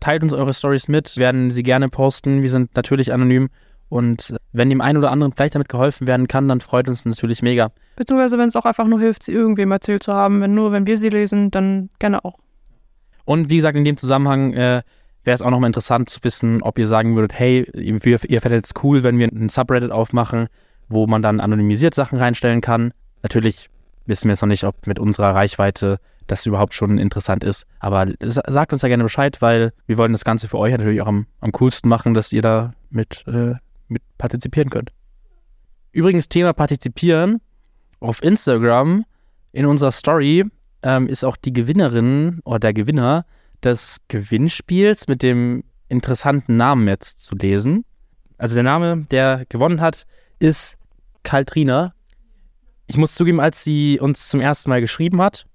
teilt 0.00 0.22
uns 0.22 0.32
eure 0.32 0.52
Stories 0.54 0.88
mit, 0.88 1.16
werden 1.16 1.50
sie 1.50 1.62
gerne 1.62 1.88
posten. 1.88 2.42
Wir 2.42 2.50
sind 2.50 2.76
natürlich 2.76 3.12
anonym. 3.12 3.48
Und 3.88 4.30
äh, 4.30 4.36
wenn 4.52 4.68
dem 4.68 4.82
einen 4.82 4.98
oder 4.98 5.10
anderen 5.10 5.32
vielleicht 5.32 5.54
damit 5.54 5.70
geholfen 5.70 6.06
werden 6.06 6.28
kann, 6.28 6.46
dann 6.46 6.60
freut 6.60 6.88
uns 6.90 7.06
natürlich 7.06 7.40
mega. 7.42 7.70
Beziehungsweise 7.96 8.36
wenn 8.36 8.48
es 8.48 8.56
auch 8.56 8.66
einfach 8.66 8.86
nur 8.86 9.00
hilft, 9.00 9.22
sie 9.22 9.32
irgendwem 9.32 9.72
erzählt 9.72 10.02
zu 10.02 10.12
haben. 10.12 10.42
Wenn 10.42 10.52
nur, 10.52 10.72
wenn 10.72 10.86
wir 10.86 10.98
sie 10.98 11.08
lesen, 11.08 11.50
dann 11.50 11.88
gerne 11.98 12.22
auch. 12.24 12.34
Und 13.28 13.50
wie 13.50 13.56
gesagt, 13.56 13.76
in 13.76 13.84
dem 13.84 13.98
Zusammenhang 13.98 14.54
äh, 14.54 14.80
wäre 15.22 15.34
es 15.34 15.42
auch 15.42 15.50
nochmal 15.50 15.68
interessant 15.68 16.08
zu 16.08 16.18
wissen, 16.22 16.62
ob 16.62 16.78
ihr 16.78 16.86
sagen 16.86 17.14
würdet, 17.14 17.38
hey, 17.38 17.70
ihr, 17.74 18.00
ihr 18.24 18.40
fändet 18.40 18.64
es 18.64 18.72
cool, 18.82 19.02
wenn 19.02 19.18
wir 19.18 19.28
ein 19.28 19.50
Subreddit 19.50 19.90
aufmachen, 19.90 20.46
wo 20.88 21.06
man 21.06 21.20
dann 21.20 21.38
anonymisiert 21.38 21.94
Sachen 21.94 22.18
reinstellen 22.18 22.62
kann. 22.62 22.94
Natürlich 23.22 23.68
wissen 24.06 24.28
wir 24.28 24.32
jetzt 24.32 24.40
noch 24.40 24.48
nicht, 24.48 24.64
ob 24.64 24.86
mit 24.86 24.98
unserer 24.98 25.34
Reichweite 25.34 26.00
das 26.26 26.46
überhaupt 26.46 26.72
schon 26.72 26.96
interessant 26.96 27.44
ist. 27.44 27.66
Aber 27.80 28.06
sa- 28.22 28.44
sagt 28.46 28.72
uns 28.72 28.80
da 28.80 28.88
gerne 28.88 29.02
Bescheid, 29.02 29.42
weil 29.42 29.74
wir 29.86 29.98
wollen 29.98 30.12
das 30.12 30.24
Ganze 30.24 30.48
für 30.48 30.56
euch 30.58 30.72
natürlich 30.72 31.02
auch 31.02 31.06
am, 31.06 31.26
am 31.40 31.52
coolsten 31.52 31.86
machen, 31.90 32.14
dass 32.14 32.32
ihr 32.32 32.40
da 32.40 32.72
mit, 32.88 33.26
äh, 33.26 33.56
mit 33.88 34.00
partizipieren 34.16 34.70
könnt. 34.70 34.90
Übrigens, 35.92 36.30
Thema 36.30 36.54
Partizipieren. 36.54 37.42
Auf 38.00 38.22
Instagram 38.22 39.04
in 39.52 39.66
unserer 39.66 39.92
Story 39.92 40.46
ähm, 40.82 41.08
ist 41.08 41.24
auch 41.24 41.36
die 41.36 41.52
Gewinnerin 41.52 42.40
oder 42.44 42.58
der 42.58 42.72
Gewinner 42.72 43.24
des 43.62 43.98
Gewinnspiels 44.08 45.08
mit 45.08 45.22
dem 45.22 45.64
interessanten 45.88 46.56
Namen 46.56 46.86
jetzt 46.86 47.24
zu 47.24 47.34
lesen. 47.36 47.84
Also 48.36 48.54
der 48.54 48.64
Name, 48.64 49.06
der 49.10 49.44
gewonnen 49.48 49.80
hat, 49.80 50.04
ist 50.38 50.76
Kaltrina. 51.24 51.92
Ich 52.86 52.96
muss 52.96 53.14
zugeben, 53.14 53.40
als 53.40 53.64
sie 53.64 53.98
uns 54.00 54.28
zum 54.28 54.40
ersten 54.40 54.70
Mal 54.70 54.80
geschrieben 54.80 55.20
hat, 55.20 55.46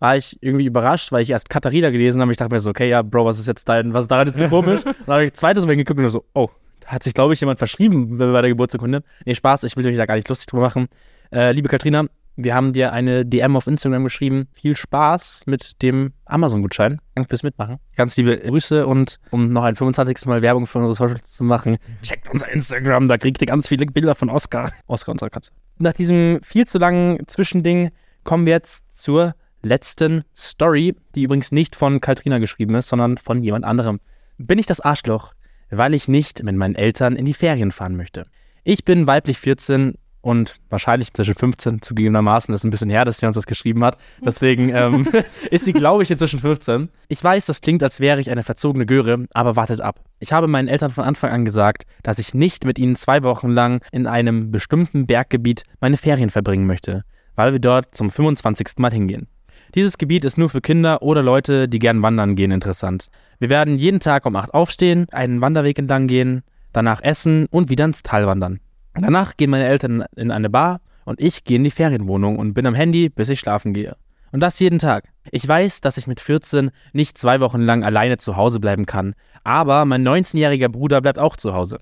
war 0.00 0.16
ich 0.16 0.36
irgendwie 0.42 0.66
überrascht, 0.66 1.12
weil 1.12 1.22
ich 1.22 1.30
erst 1.30 1.48
Katharina 1.48 1.90
gelesen 1.90 2.20
habe. 2.20 2.32
Ich 2.32 2.36
dachte 2.36 2.52
mir 2.52 2.60
so, 2.60 2.70
okay, 2.70 2.88
ja, 2.88 3.02
Bro, 3.02 3.24
was 3.24 3.38
ist 3.38 3.46
jetzt 3.46 3.68
dein, 3.68 3.94
was 3.94 4.02
ist 4.02 4.10
daran 4.10 4.26
jetzt 4.26 4.38
so 4.38 4.48
komisch? 4.48 4.82
Dann 5.06 5.14
habe 5.14 5.24
ich 5.24 5.32
zweites 5.34 5.64
Mal 5.64 5.76
geguckt 5.76 6.00
und 6.00 6.08
so, 6.08 6.24
oh, 6.34 6.50
da 6.80 6.88
hat 6.88 7.02
sich, 7.02 7.14
glaube 7.14 7.32
ich, 7.32 7.40
jemand 7.40 7.58
verschrieben 7.58 8.18
bei 8.18 8.40
der 8.42 8.50
Geburtsurkunde. 8.50 9.02
Nee, 9.24 9.34
Spaß, 9.34 9.64
ich 9.64 9.76
will 9.76 9.84
mich 9.84 9.96
da 9.96 10.04
gar 10.04 10.16
nicht 10.16 10.28
lustig 10.28 10.46
drüber 10.46 10.64
machen. 10.64 10.88
Äh, 11.32 11.52
liebe 11.52 11.68
Katrina, 11.68 12.04
wir 12.36 12.54
haben 12.54 12.72
dir 12.72 12.92
eine 12.92 13.24
DM 13.24 13.56
auf 13.56 13.66
Instagram 13.66 14.04
geschrieben. 14.04 14.48
Viel 14.52 14.76
Spaß 14.76 15.42
mit 15.46 15.82
dem 15.82 16.12
Amazon-Gutschein. 16.24 17.00
Danke 17.14 17.28
fürs 17.28 17.42
Mitmachen. 17.42 17.78
Ganz 17.96 18.16
liebe 18.16 18.36
Grüße 18.36 18.86
und 18.86 19.18
um 19.30 19.50
noch 19.50 19.62
ein 19.62 19.76
25. 19.76 20.26
Mal 20.26 20.42
Werbung 20.42 20.66
für 20.66 20.78
unsere 20.78 20.94
Socials 20.94 21.34
zu 21.34 21.44
machen, 21.44 21.78
checkt 22.02 22.28
unser 22.30 22.50
Instagram, 22.50 23.08
da 23.08 23.18
kriegt 23.18 23.40
ihr 23.40 23.46
ganz 23.46 23.68
viele 23.68 23.86
Bilder 23.86 24.14
von 24.14 24.30
Oscar. 24.30 24.72
Oscar, 24.86 25.12
unsere 25.12 25.30
Katze. 25.30 25.52
Nach 25.78 25.92
diesem 25.92 26.40
viel 26.42 26.66
zu 26.66 26.78
langen 26.78 27.18
Zwischending 27.26 27.90
kommen 28.24 28.46
wir 28.46 28.54
jetzt 28.54 28.92
zur 28.92 29.34
letzten 29.62 30.24
Story, 30.36 30.96
die 31.14 31.22
übrigens 31.22 31.52
nicht 31.52 31.76
von 31.76 32.00
Katrina 32.00 32.38
geschrieben 32.38 32.74
ist, 32.74 32.88
sondern 32.88 33.16
von 33.16 33.42
jemand 33.42 33.64
anderem. 33.64 34.00
Bin 34.38 34.58
ich 34.58 34.66
das 34.66 34.80
Arschloch, 34.80 35.34
weil 35.70 35.94
ich 35.94 36.08
nicht 36.08 36.42
mit 36.42 36.56
meinen 36.56 36.74
Eltern 36.74 37.16
in 37.16 37.24
die 37.24 37.34
Ferien 37.34 37.70
fahren 37.70 37.96
möchte? 37.96 38.26
Ich 38.64 38.84
bin 38.84 39.06
weiblich 39.06 39.38
14 39.38 39.94
und 40.24 40.56
wahrscheinlich 40.70 41.08
inzwischen 41.08 41.34
15 41.34 41.82
zugegebenermaßen. 41.82 42.50
Das 42.50 42.62
ist 42.62 42.64
ein 42.64 42.70
bisschen 42.70 42.88
her, 42.88 43.04
dass 43.04 43.18
sie 43.18 43.26
uns 43.26 43.36
das 43.36 43.46
geschrieben 43.46 43.84
hat. 43.84 43.98
Deswegen 44.24 44.70
ähm, 44.70 45.06
ist 45.50 45.66
sie, 45.66 45.74
glaube 45.74 46.02
ich, 46.02 46.10
inzwischen 46.10 46.38
15. 46.38 46.88
Ich 47.08 47.22
weiß, 47.22 47.44
das 47.44 47.60
klingt, 47.60 47.82
als 47.82 48.00
wäre 48.00 48.20
ich 48.20 48.30
eine 48.30 48.42
verzogene 48.42 48.86
Göre, 48.86 49.26
aber 49.32 49.54
wartet 49.54 49.82
ab. 49.82 50.00
Ich 50.20 50.32
habe 50.32 50.48
meinen 50.48 50.68
Eltern 50.68 50.90
von 50.90 51.04
Anfang 51.04 51.30
an 51.30 51.44
gesagt, 51.44 51.84
dass 52.02 52.18
ich 52.18 52.32
nicht 52.32 52.64
mit 52.64 52.78
ihnen 52.78 52.96
zwei 52.96 53.22
Wochen 53.22 53.50
lang 53.50 53.82
in 53.92 54.06
einem 54.06 54.50
bestimmten 54.50 55.06
Berggebiet 55.06 55.64
meine 55.80 55.98
Ferien 55.98 56.30
verbringen 56.30 56.66
möchte, 56.66 57.04
weil 57.34 57.52
wir 57.52 57.60
dort 57.60 57.94
zum 57.94 58.10
25. 58.10 58.78
Mal 58.78 58.92
hingehen. 58.92 59.28
Dieses 59.74 59.98
Gebiet 59.98 60.24
ist 60.24 60.38
nur 60.38 60.48
für 60.48 60.62
Kinder 60.62 61.02
oder 61.02 61.22
Leute, 61.22 61.68
die 61.68 61.78
gern 61.78 62.00
wandern 62.00 62.34
gehen, 62.34 62.50
interessant. 62.50 63.08
Wir 63.40 63.50
werden 63.50 63.76
jeden 63.76 64.00
Tag 64.00 64.24
um 64.24 64.36
8 64.36 64.54
aufstehen, 64.54 65.06
einen 65.10 65.42
Wanderweg 65.42 65.78
entlang 65.78 66.06
gehen, 66.06 66.42
danach 66.72 67.02
essen 67.02 67.46
und 67.50 67.68
wieder 67.68 67.84
ins 67.84 68.02
Tal 68.02 68.26
wandern. 68.26 68.60
Danach 68.94 69.36
gehen 69.36 69.50
meine 69.50 69.66
Eltern 69.66 70.04
in 70.16 70.30
eine 70.30 70.50
Bar 70.50 70.80
und 71.04 71.20
ich 71.20 71.44
gehe 71.44 71.56
in 71.56 71.64
die 71.64 71.70
Ferienwohnung 71.70 72.38
und 72.38 72.54
bin 72.54 72.66
am 72.66 72.74
Handy, 72.74 73.08
bis 73.08 73.28
ich 73.28 73.40
schlafen 73.40 73.74
gehe. 73.74 73.96
Und 74.32 74.40
das 74.40 74.58
jeden 74.58 74.78
Tag. 74.78 75.04
Ich 75.30 75.46
weiß, 75.46 75.80
dass 75.80 75.96
ich 75.96 76.06
mit 76.06 76.20
14 76.20 76.70
nicht 76.92 77.16
zwei 77.16 77.40
Wochen 77.40 77.60
lang 77.60 77.84
alleine 77.84 78.16
zu 78.16 78.36
Hause 78.36 78.58
bleiben 78.58 78.86
kann, 78.86 79.14
aber 79.44 79.84
mein 79.84 80.06
19-jähriger 80.06 80.68
Bruder 80.68 81.00
bleibt 81.00 81.18
auch 81.18 81.36
zu 81.36 81.54
Hause. 81.54 81.78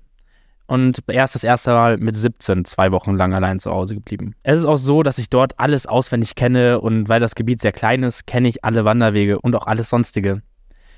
Und 0.67 0.99
er 1.07 1.25
ist 1.25 1.35
das 1.35 1.43
erste 1.43 1.71
Mal 1.71 1.97
mit 1.97 2.15
17 2.15 2.65
zwei 2.65 2.91
Wochen 2.91 3.15
lang 3.15 3.33
allein 3.33 3.59
zu 3.59 3.71
Hause 3.71 3.95
geblieben. 3.95 4.33
Es 4.43 4.59
ist 4.59 4.65
auch 4.65 4.77
so, 4.77 5.03
dass 5.03 5.17
ich 5.17 5.29
dort 5.29 5.59
alles 5.59 5.87
auswendig 5.87 6.35
kenne 6.35 6.79
und 6.79 7.09
weil 7.09 7.19
das 7.19 7.35
Gebiet 7.35 7.59
sehr 7.59 7.73
klein 7.73 8.03
ist, 8.03 8.27
kenne 8.27 8.47
ich 8.47 8.63
alle 8.63 8.85
Wanderwege 8.85 9.39
und 9.41 9.55
auch 9.55 9.67
alles 9.67 9.89
sonstige. 9.89 10.41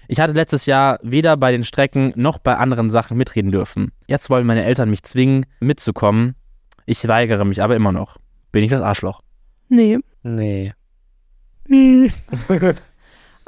Ich 0.07 0.19
hatte 0.19 0.33
letztes 0.33 0.65
Jahr 0.65 0.99
weder 1.01 1.37
bei 1.37 1.51
den 1.51 1.63
Strecken 1.63 2.13
noch 2.15 2.37
bei 2.37 2.57
anderen 2.57 2.89
Sachen 2.89 3.17
mitreden 3.17 3.51
dürfen. 3.51 3.91
Jetzt 4.07 4.29
wollen 4.29 4.45
meine 4.45 4.63
Eltern 4.63 4.89
mich 4.89 5.03
zwingen, 5.03 5.45
mitzukommen. 5.59 6.35
Ich 6.85 7.07
weigere 7.07 7.45
mich 7.45 7.61
aber 7.61 7.75
immer 7.75 7.91
noch. 7.91 8.17
Bin 8.51 8.63
ich 8.63 8.69
das 8.69 8.81
Arschloch? 8.81 9.21
Nee. 9.69 9.99
Nee. 10.23 10.73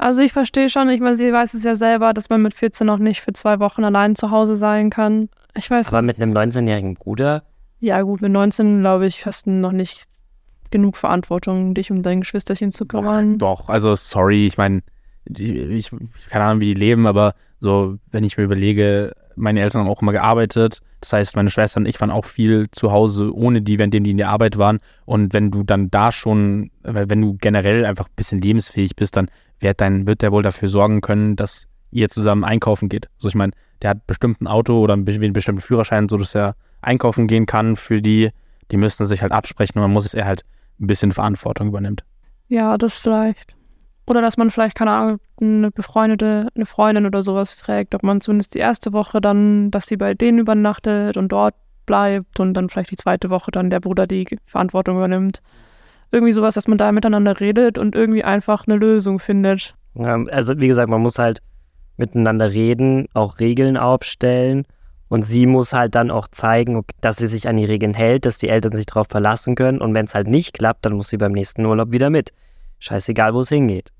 Also 0.00 0.20
ich 0.20 0.32
verstehe 0.32 0.68
schon, 0.68 0.88
ich 0.90 1.00
meine, 1.00 1.16
sie 1.16 1.32
weiß 1.32 1.54
es 1.54 1.64
ja 1.64 1.74
selber, 1.74 2.14
dass 2.14 2.30
man 2.30 2.40
mit 2.40 2.54
14 2.54 2.86
noch 2.86 2.98
nicht 2.98 3.20
für 3.20 3.32
zwei 3.32 3.58
Wochen 3.58 3.82
allein 3.82 4.14
zu 4.14 4.30
Hause 4.30 4.54
sein 4.54 4.90
kann. 4.90 5.28
Ich 5.56 5.68
weiß. 5.68 5.88
Aber 5.92 6.02
mit 6.02 6.22
einem 6.22 6.32
19-jährigen 6.32 6.94
Bruder? 6.94 7.42
Ja, 7.80 8.00
gut, 8.02 8.22
mit 8.22 8.30
19, 8.30 8.78
glaube 8.80 9.06
ich, 9.06 9.26
hast 9.26 9.46
du 9.46 9.50
noch 9.50 9.72
nicht 9.72 10.04
genug 10.70 10.96
Verantwortung, 10.96 11.74
dich 11.74 11.90
um 11.90 12.02
dein 12.04 12.20
Geschwisterchen 12.20 12.70
zu 12.70 12.86
kümmern. 12.86 13.38
Doch, 13.38 13.68
also 13.68 13.96
sorry, 13.96 14.46
ich 14.46 14.56
meine, 14.56 14.82
ich, 15.28 15.92
ich 15.92 16.28
keine 16.28 16.44
Ahnung, 16.44 16.60
wie 16.60 16.74
die 16.74 16.80
leben, 16.80 17.06
aber 17.06 17.34
so, 17.60 17.96
wenn 18.10 18.24
ich 18.24 18.36
mir 18.36 18.44
überlege, 18.44 19.12
meine 19.36 19.60
Eltern 19.60 19.82
haben 19.82 19.88
auch 19.88 20.02
immer 20.02 20.12
gearbeitet. 20.12 20.80
Das 21.00 21.12
heißt, 21.12 21.36
meine 21.36 21.50
Schwester 21.50 21.78
und 21.78 21.86
ich 21.86 22.00
waren 22.00 22.10
auch 22.10 22.24
viel 22.24 22.70
zu 22.70 22.90
Hause 22.90 23.32
ohne 23.34 23.62
die, 23.62 23.78
währenddem 23.78 24.04
die 24.04 24.10
in 24.10 24.16
der 24.16 24.30
Arbeit 24.30 24.58
waren. 24.58 24.80
Und 25.04 25.32
wenn 25.32 25.50
du 25.50 25.62
dann 25.62 25.90
da 25.90 26.10
schon, 26.10 26.70
wenn 26.82 27.20
du 27.20 27.36
generell 27.40 27.84
einfach 27.84 28.06
ein 28.06 28.16
bisschen 28.16 28.40
lebensfähig 28.40 28.96
bist, 28.96 29.16
dann 29.16 29.30
wird, 29.60 29.80
dein, 29.80 30.06
wird 30.06 30.22
der 30.22 30.32
wohl 30.32 30.42
dafür 30.42 30.68
sorgen 30.68 31.00
können, 31.00 31.36
dass 31.36 31.66
ihr 31.90 32.08
zusammen 32.08 32.44
einkaufen 32.44 32.88
geht. 32.88 33.08
Also 33.16 33.28
ich 33.28 33.34
meine, 33.34 33.52
der 33.82 33.90
hat 33.90 34.06
bestimmt 34.06 34.40
ein 34.40 34.46
Auto 34.46 34.80
oder 34.80 34.94
einen 34.94 35.04
bestimmten 35.04 35.60
Führerschein, 35.60 36.08
sodass 36.08 36.34
er 36.34 36.56
einkaufen 36.82 37.28
gehen 37.28 37.46
kann 37.46 37.76
für 37.76 38.02
die. 38.02 38.30
Die 38.70 38.76
müssen 38.76 39.06
sich 39.06 39.22
halt 39.22 39.32
absprechen 39.32 39.78
und 39.78 39.82
man 39.82 39.92
muss 39.92 40.04
es 40.04 40.14
eher 40.14 40.26
halt 40.26 40.44
ein 40.80 40.86
bisschen 40.86 41.12
Verantwortung 41.12 41.68
übernimmt. 41.68 42.04
Ja, 42.48 42.76
das 42.76 42.98
vielleicht. 42.98 43.57
Oder 44.08 44.22
dass 44.22 44.38
man 44.38 44.50
vielleicht, 44.50 44.74
keine 44.74 44.92
Ahnung, 44.92 45.18
eine 45.38 45.70
befreundete, 45.70 46.48
eine 46.54 46.64
Freundin 46.64 47.04
oder 47.04 47.20
sowas 47.20 47.56
trägt, 47.56 47.94
ob 47.94 48.02
man 48.02 48.22
zumindest 48.22 48.54
die 48.54 48.58
erste 48.58 48.94
Woche 48.94 49.20
dann, 49.20 49.70
dass 49.70 49.86
sie 49.86 49.98
bei 49.98 50.14
denen 50.14 50.38
übernachtet 50.38 51.18
und 51.18 51.28
dort 51.28 51.54
bleibt 51.84 52.40
und 52.40 52.54
dann 52.54 52.70
vielleicht 52.70 52.90
die 52.90 52.96
zweite 52.96 53.28
Woche 53.28 53.50
dann 53.50 53.68
der 53.68 53.80
Bruder 53.80 54.06
die 54.06 54.26
Verantwortung 54.46 54.96
übernimmt. 54.96 55.42
Irgendwie 56.10 56.32
sowas, 56.32 56.54
dass 56.54 56.68
man 56.68 56.78
da 56.78 56.90
miteinander 56.90 57.38
redet 57.38 57.76
und 57.76 57.94
irgendwie 57.94 58.24
einfach 58.24 58.66
eine 58.66 58.76
Lösung 58.76 59.18
findet. 59.18 59.74
Also 59.94 60.58
wie 60.58 60.68
gesagt, 60.68 60.88
man 60.88 61.02
muss 61.02 61.18
halt 61.18 61.40
miteinander 61.98 62.50
reden, 62.50 63.08
auch 63.12 63.40
Regeln 63.40 63.76
aufstellen 63.76 64.64
und 65.08 65.24
sie 65.24 65.44
muss 65.44 65.74
halt 65.74 65.94
dann 65.94 66.10
auch 66.10 66.28
zeigen, 66.28 66.82
dass 67.02 67.16
sie 67.16 67.26
sich 67.26 67.46
an 67.46 67.58
die 67.58 67.66
Regeln 67.66 67.92
hält, 67.92 68.24
dass 68.24 68.38
die 68.38 68.48
Eltern 68.48 68.74
sich 68.74 68.86
darauf 68.86 69.08
verlassen 69.08 69.54
können 69.54 69.82
und 69.82 69.92
wenn 69.92 70.06
es 70.06 70.14
halt 70.14 70.28
nicht 70.28 70.54
klappt, 70.54 70.86
dann 70.86 70.94
muss 70.94 71.08
sie 71.08 71.18
beim 71.18 71.32
nächsten 71.32 71.66
Urlaub 71.66 71.92
wieder 71.92 72.08
mit. 72.08 72.32
Scheißegal, 72.78 73.34
wo 73.34 73.40
es 73.40 73.48
hingeht. 73.48 73.90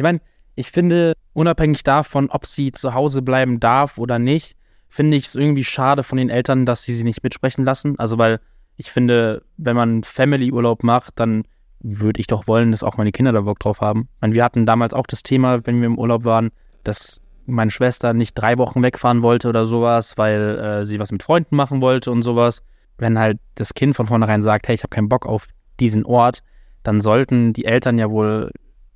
Ich 0.00 0.02
meine, 0.02 0.22
ich 0.54 0.70
finde, 0.70 1.12
unabhängig 1.34 1.82
davon, 1.82 2.30
ob 2.30 2.46
sie 2.46 2.72
zu 2.72 2.94
Hause 2.94 3.20
bleiben 3.20 3.60
darf 3.60 3.98
oder 3.98 4.18
nicht, 4.18 4.56
finde 4.88 5.18
ich 5.18 5.26
es 5.26 5.34
irgendwie 5.34 5.62
schade 5.62 6.02
von 6.02 6.16
den 6.16 6.30
Eltern, 6.30 6.64
dass 6.64 6.84
sie 6.84 6.94
sie 6.94 7.04
nicht 7.04 7.22
mitsprechen 7.22 7.66
lassen. 7.66 7.98
Also, 7.98 8.16
weil 8.16 8.40
ich 8.78 8.90
finde, 8.90 9.42
wenn 9.58 9.76
man 9.76 10.02
Family-Urlaub 10.02 10.84
macht, 10.84 11.20
dann 11.20 11.44
würde 11.80 12.18
ich 12.18 12.28
doch 12.28 12.46
wollen, 12.46 12.70
dass 12.70 12.82
auch 12.82 12.96
meine 12.96 13.12
Kinder 13.12 13.32
da 13.32 13.42
Bock 13.42 13.58
drauf 13.58 13.82
haben. 13.82 14.08
Ich 14.14 14.20
meine, 14.22 14.32
wir 14.32 14.42
hatten 14.42 14.64
damals 14.64 14.94
auch 14.94 15.06
das 15.06 15.22
Thema, 15.22 15.66
wenn 15.66 15.80
wir 15.80 15.86
im 15.86 15.98
Urlaub 15.98 16.24
waren, 16.24 16.50
dass 16.82 17.20
meine 17.44 17.70
Schwester 17.70 18.14
nicht 18.14 18.32
drei 18.32 18.56
Wochen 18.56 18.82
wegfahren 18.82 19.22
wollte 19.22 19.50
oder 19.50 19.66
sowas, 19.66 20.16
weil 20.16 20.58
äh, 20.58 20.86
sie 20.86 20.98
was 20.98 21.12
mit 21.12 21.22
Freunden 21.22 21.56
machen 21.56 21.82
wollte 21.82 22.10
und 22.10 22.22
sowas. 22.22 22.62
Wenn 22.96 23.18
halt 23.18 23.38
das 23.54 23.74
Kind 23.74 23.96
von 23.96 24.06
vornherein 24.06 24.40
sagt, 24.40 24.66
hey, 24.66 24.76
ich 24.76 24.82
habe 24.82 24.94
keinen 24.94 25.10
Bock 25.10 25.26
auf 25.26 25.48
diesen 25.78 26.06
Ort, 26.06 26.42
dann 26.84 27.02
sollten 27.02 27.52
die 27.52 27.66
Eltern 27.66 27.98
ja 27.98 28.10
wohl 28.10 28.50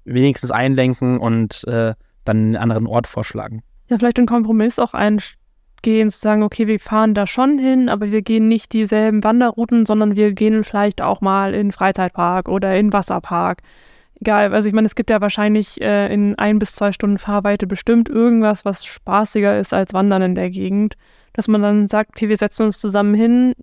wenigstens 0.04 0.50
einlenken 0.50 1.18
und 1.18 1.64
äh, 1.66 1.94
dann 2.24 2.36
einen 2.36 2.56
anderen 2.56 2.86
Ort 2.86 3.06
vorschlagen. 3.06 3.62
Ja, 3.88 3.98
vielleicht 3.98 4.18
einen 4.18 4.26
Kompromiss 4.26 4.78
auch 4.78 4.94
eingehen, 4.94 6.08
zu 6.08 6.18
sagen, 6.18 6.42
okay, 6.42 6.66
wir 6.66 6.80
fahren 6.80 7.14
da 7.14 7.26
schon 7.26 7.58
hin, 7.58 7.88
aber 7.88 8.10
wir 8.10 8.22
gehen 8.22 8.48
nicht 8.48 8.72
dieselben 8.72 9.22
Wanderrouten, 9.22 9.84
sondern 9.84 10.16
wir 10.16 10.32
gehen 10.32 10.64
vielleicht 10.64 11.02
auch 11.02 11.20
mal 11.20 11.54
in 11.54 11.72
Freizeitpark 11.72 12.48
oder 12.48 12.76
in 12.76 12.92
Wasserpark. 12.92 13.62
Egal, 14.20 14.54
also 14.54 14.68
ich 14.68 14.74
meine, 14.74 14.86
es 14.86 14.94
gibt 14.94 15.10
ja 15.10 15.20
wahrscheinlich 15.20 15.80
äh, 15.82 16.12
in 16.12 16.38
ein 16.38 16.58
bis 16.58 16.74
zwei 16.74 16.92
Stunden 16.92 17.18
Fahrweite 17.18 17.66
bestimmt 17.66 18.08
irgendwas, 18.08 18.64
was 18.64 18.84
spaßiger 18.84 19.58
ist 19.58 19.74
als 19.74 19.92
Wandern 19.92 20.22
in 20.22 20.34
der 20.34 20.50
Gegend. 20.50 20.94
Dass 21.34 21.48
man 21.48 21.60
dann 21.60 21.88
sagt, 21.88 22.10
okay, 22.10 22.28
wir 22.28 22.36
setzen 22.36 22.62
uns 22.62 22.80
zusammen 22.80 23.12
hin, 23.14 23.54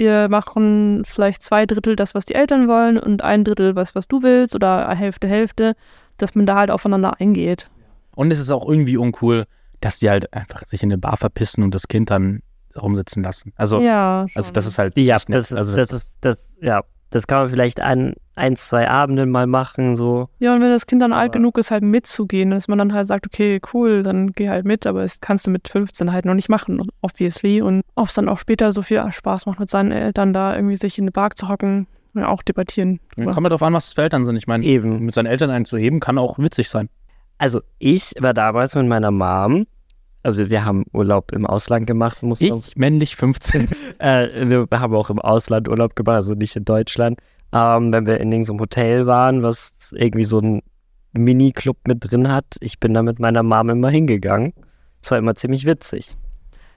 wir 0.00 0.28
machen 0.30 1.04
vielleicht 1.04 1.42
zwei 1.42 1.66
Drittel 1.66 1.94
das, 1.94 2.14
was 2.14 2.24
die 2.24 2.34
Eltern 2.34 2.66
wollen 2.66 2.98
und 2.98 3.22
ein 3.22 3.44
Drittel 3.44 3.76
was, 3.76 3.94
was 3.94 4.08
du 4.08 4.22
willst 4.22 4.56
oder 4.56 4.88
Hälfte, 4.88 5.28
Hälfte, 5.28 5.74
dass 6.16 6.34
man 6.34 6.46
da 6.46 6.56
halt 6.56 6.70
aufeinander 6.70 7.20
eingeht. 7.20 7.70
Und 8.16 8.32
es 8.32 8.40
ist 8.40 8.50
auch 8.50 8.66
irgendwie 8.66 8.96
uncool, 8.96 9.44
dass 9.80 9.98
die 9.98 10.10
halt 10.10 10.32
einfach 10.32 10.64
sich 10.66 10.82
in 10.82 10.90
eine 10.90 10.98
Bar 10.98 11.18
verpissen 11.18 11.62
und 11.62 11.74
das 11.74 11.86
Kind 11.86 12.10
dann 12.10 12.40
rumsitzen 12.80 13.22
lassen. 13.22 13.52
Also, 13.56 13.80
ja, 13.80 14.26
also 14.34 14.52
das 14.52 14.66
ist 14.66 14.78
halt. 14.78 14.96
Ja, 14.96 15.18
das 15.28 15.50
ist, 15.50 15.56
also 15.56 15.76
das, 15.76 15.88
das 15.88 16.02
ist, 16.02 16.18
das, 16.22 16.58
ja, 16.62 16.82
das 17.10 17.26
kann 17.26 17.40
man 17.40 17.48
vielleicht 17.48 17.80
an 17.80 18.14
ein, 18.36 18.56
zwei 18.56 18.88
Abenden 18.88 19.30
mal 19.30 19.46
machen, 19.46 19.96
so. 19.96 20.28
Ja, 20.38 20.54
und 20.54 20.60
wenn 20.62 20.70
das 20.70 20.86
Kind 20.86 21.02
dann 21.02 21.12
alt 21.12 21.32
genug 21.32 21.58
ist, 21.58 21.70
halt 21.70 21.82
mitzugehen, 21.82 22.50
dass 22.50 22.68
man 22.68 22.78
dann 22.78 22.94
halt 22.94 23.06
sagt, 23.06 23.26
okay, 23.26 23.60
cool, 23.74 24.02
dann 24.02 24.32
geh 24.32 24.48
halt 24.48 24.64
mit, 24.64 24.86
aber 24.86 25.02
das 25.02 25.20
kannst 25.20 25.46
du 25.46 25.50
mit 25.50 25.68
15 25.68 26.12
halt 26.12 26.24
noch 26.24 26.34
nicht 26.34 26.48
machen, 26.48 26.80
obviously. 27.02 27.60
Und 27.60 27.82
ob 27.96 28.08
es 28.08 28.14
dann 28.14 28.28
auch 28.28 28.38
später 28.38 28.72
so 28.72 28.82
viel 28.82 29.04
Spaß 29.10 29.46
macht, 29.46 29.60
mit 29.60 29.68
seinen 29.68 29.92
Eltern 29.92 30.32
da 30.32 30.54
irgendwie 30.54 30.76
sich 30.76 30.98
in 30.98 31.06
den 31.06 31.12
Park 31.12 31.36
zu 31.36 31.48
hocken, 31.48 31.86
auch 32.14 32.42
debattieren. 32.42 33.00
Kommt 33.16 33.36
halt 33.36 33.52
drauf 33.52 33.62
an, 33.62 33.74
was 33.74 33.88
es 33.88 33.92
für 33.92 34.02
Eltern 34.02 34.24
sind. 34.24 34.36
Ich 34.36 34.46
meine, 34.46 34.64
eben 34.64 35.00
mit 35.04 35.14
seinen 35.14 35.26
Eltern 35.26 35.50
einzuheben, 35.50 36.00
kann 36.00 36.18
auch 36.18 36.38
witzig 36.38 36.68
sein. 36.68 36.88
Also 37.38 37.60
ich 37.78 38.12
war 38.20 38.34
damals 38.34 38.74
mit 38.74 38.86
meiner 38.86 39.10
Mom 39.10 39.66
also 40.22 40.50
wir 40.50 40.64
haben 40.64 40.84
Urlaub 40.92 41.32
im 41.32 41.46
Ausland 41.46 41.86
gemacht. 41.86 42.22
Muss 42.22 42.40
ich, 42.40 42.50
man, 42.50 42.62
männlich 42.76 43.16
15. 43.16 43.68
äh, 43.98 44.48
wir 44.48 44.66
haben 44.72 44.94
auch 44.94 45.10
im 45.10 45.18
Ausland 45.18 45.68
Urlaub 45.68 45.96
gemacht, 45.96 46.16
also 46.16 46.34
nicht 46.34 46.56
in 46.56 46.64
Deutschland. 46.64 47.18
Ähm, 47.52 47.92
wenn 47.92 48.06
wir 48.06 48.20
in 48.20 48.30
irgendeinem 48.30 48.60
Hotel 48.60 49.06
waren, 49.06 49.42
was 49.42 49.92
irgendwie 49.96 50.24
so 50.24 50.40
ein 50.40 50.62
Mini-Club 51.12 51.78
mit 51.88 52.10
drin 52.10 52.30
hat, 52.30 52.44
ich 52.60 52.78
bin 52.78 52.94
da 52.94 53.02
mit 53.02 53.18
meiner 53.18 53.42
Mom 53.42 53.70
immer 53.70 53.90
hingegangen. 53.90 54.52
Es 55.02 55.10
war 55.10 55.18
immer 55.18 55.34
ziemlich 55.34 55.64
witzig. 55.66 56.16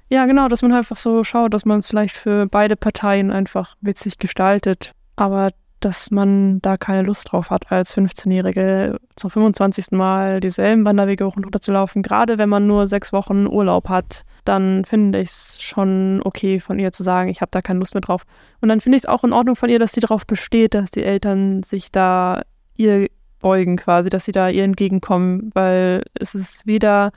Ja, 0.10 0.26
genau, 0.26 0.48
dass 0.48 0.62
man 0.62 0.72
einfach 0.74 0.98
so 0.98 1.24
schaut, 1.24 1.54
dass 1.54 1.66
man 1.66 1.80
es 1.80 1.88
vielleicht 1.88 2.16
für 2.16 2.48
beide 2.48 2.76
Parteien 2.76 3.32
einfach 3.32 3.76
witzig 3.82 4.18
gestaltet. 4.18 4.94
Aber 5.16 5.50
dass 5.84 6.12
man 6.12 6.62
da 6.62 6.78
keine 6.78 7.04
Lust 7.04 7.32
drauf 7.32 7.50
hat, 7.50 7.72
als 7.72 7.96
15-Jährige 7.98 9.00
zum 9.16 9.30
25. 9.30 9.92
Mal 9.92 10.40
dieselben 10.40 10.86
Wanderwege 10.86 11.26
hoch 11.26 11.36
und 11.36 11.44
runter 11.44 11.60
zu 11.60 11.72
laufen. 11.72 12.04
Gerade 12.04 12.38
wenn 12.38 12.50
man 12.50 12.68
nur 12.68 12.88
sechs 12.88 13.12
Wochen 13.12 13.48
Urlaub 13.48 13.90
hat, 13.90 14.24
dann 14.46 14.86
finde 14.86 15.20
ich 15.20 15.30
es 15.30 15.58
schon 15.60 16.22
okay 16.24 16.60
von 16.60 16.80
ihr 16.80 16.92
zu 16.92 17.04
sagen, 17.04 17.30
ich 17.30 17.42
habe 17.42 17.52
da 17.52 17.62
keine 17.62 17.80
Lust 17.80 17.96
mehr 17.96 18.02
drauf. 18.02 18.24
Und 18.62 18.70
dann 18.70 18.80
finde 18.80 18.96
ich 18.96 19.04
es 19.04 19.10
auch 19.10 19.24
in 19.24 19.34
Ordnung 19.34 19.56
von 19.56 19.70
ihr, 19.70 19.80
dass 19.80 19.92
sie 19.92 20.00
darauf 20.00 20.26
besteht, 20.26 20.74
dass 20.74 20.92
die 20.92 21.04
Eltern 21.04 21.64
sich 21.64 21.92
da 21.92 22.44
ihr 22.76 23.08
beugen 23.40 23.76
quasi, 23.76 24.10
dass 24.10 24.26
sie 24.26 24.32
da 24.32 24.50
ihr 24.50 24.64
entgegenkommen, 24.64 25.52
weil 25.54 26.04
es 26.14 26.34
ist 26.34 26.66
weder 26.66 27.12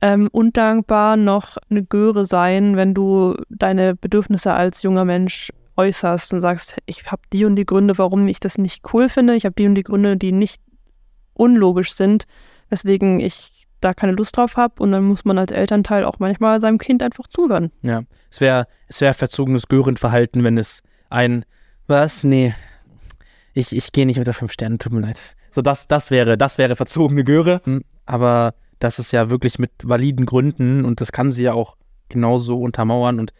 ähm, 0.00 0.28
undankbar 0.32 1.16
noch 1.16 1.56
eine 1.70 1.82
Göre 1.82 2.24
sein, 2.24 2.76
wenn 2.76 2.94
du 2.94 3.34
deine 3.48 3.94
Bedürfnisse 3.96 4.52
als 4.52 4.82
junger 4.82 5.04
Mensch 5.04 5.50
äußerst 5.76 6.32
und 6.34 6.40
sagst, 6.40 6.76
ich 6.86 7.10
habe 7.10 7.22
die 7.32 7.44
und 7.44 7.56
die 7.56 7.66
Gründe, 7.66 7.98
warum 7.98 8.28
ich 8.28 8.40
das 8.40 8.58
nicht 8.58 8.92
cool 8.92 9.08
finde, 9.08 9.34
ich 9.34 9.44
habe 9.44 9.54
die 9.54 9.66
und 9.66 9.74
die 9.74 9.82
Gründe, 9.82 10.16
die 10.16 10.32
nicht 10.32 10.60
unlogisch 11.34 11.94
sind, 11.94 12.24
weswegen 12.68 13.20
ich 13.20 13.66
da 13.80 13.94
keine 13.94 14.12
Lust 14.12 14.36
drauf 14.36 14.56
habe 14.56 14.82
und 14.82 14.92
dann 14.92 15.04
muss 15.04 15.24
man 15.24 15.38
als 15.38 15.52
Elternteil 15.52 16.04
auch 16.04 16.18
manchmal 16.18 16.60
seinem 16.60 16.78
Kind 16.78 17.02
einfach 17.02 17.26
zuhören. 17.26 17.72
Ja, 17.82 18.02
es 18.30 18.40
wäre 18.40 18.66
es 18.86 19.00
wär 19.00 19.14
verzogenes 19.14 19.68
Görenverhalten, 19.68 20.44
wenn 20.44 20.56
es 20.56 20.82
ein, 21.10 21.44
was, 21.86 22.22
nee, 22.24 22.54
ich, 23.54 23.74
ich 23.74 23.92
gehe 23.92 24.06
nicht 24.06 24.18
unter 24.18 24.34
fünf 24.34 24.52
Sternen, 24.52 24.78
tut 24.78 24.92
mir 24.92 25.00
leid. 25.00 25.36
So, 25.50 25.62
das, 25.62 25.88
das 25.88 26.10
wäre, 26.10 26.38
das 26.38 26.58
wäre 26.58 26.76
verzogene 26.76 27.24
Göre, 27.24 27.60
hm, 27.64 27.82
aber 28.06 28.54
das 28.78 28.98
ist 28.98 29.12
ja 29.12 29.30
wirklich 29.30 29.58
mit 29.58 29.72
validen 29.82 30.26
Gründen 30.26 30.84
und 30.84 31.00
das 31.00 31.12
kann 31.12 31.32
sie 31.32 31.44
ja 31.44 31.52
auch 31.52 31.76
genauso 32.08 32.60
untermauern 32.60 33.20
und 33.20 33.32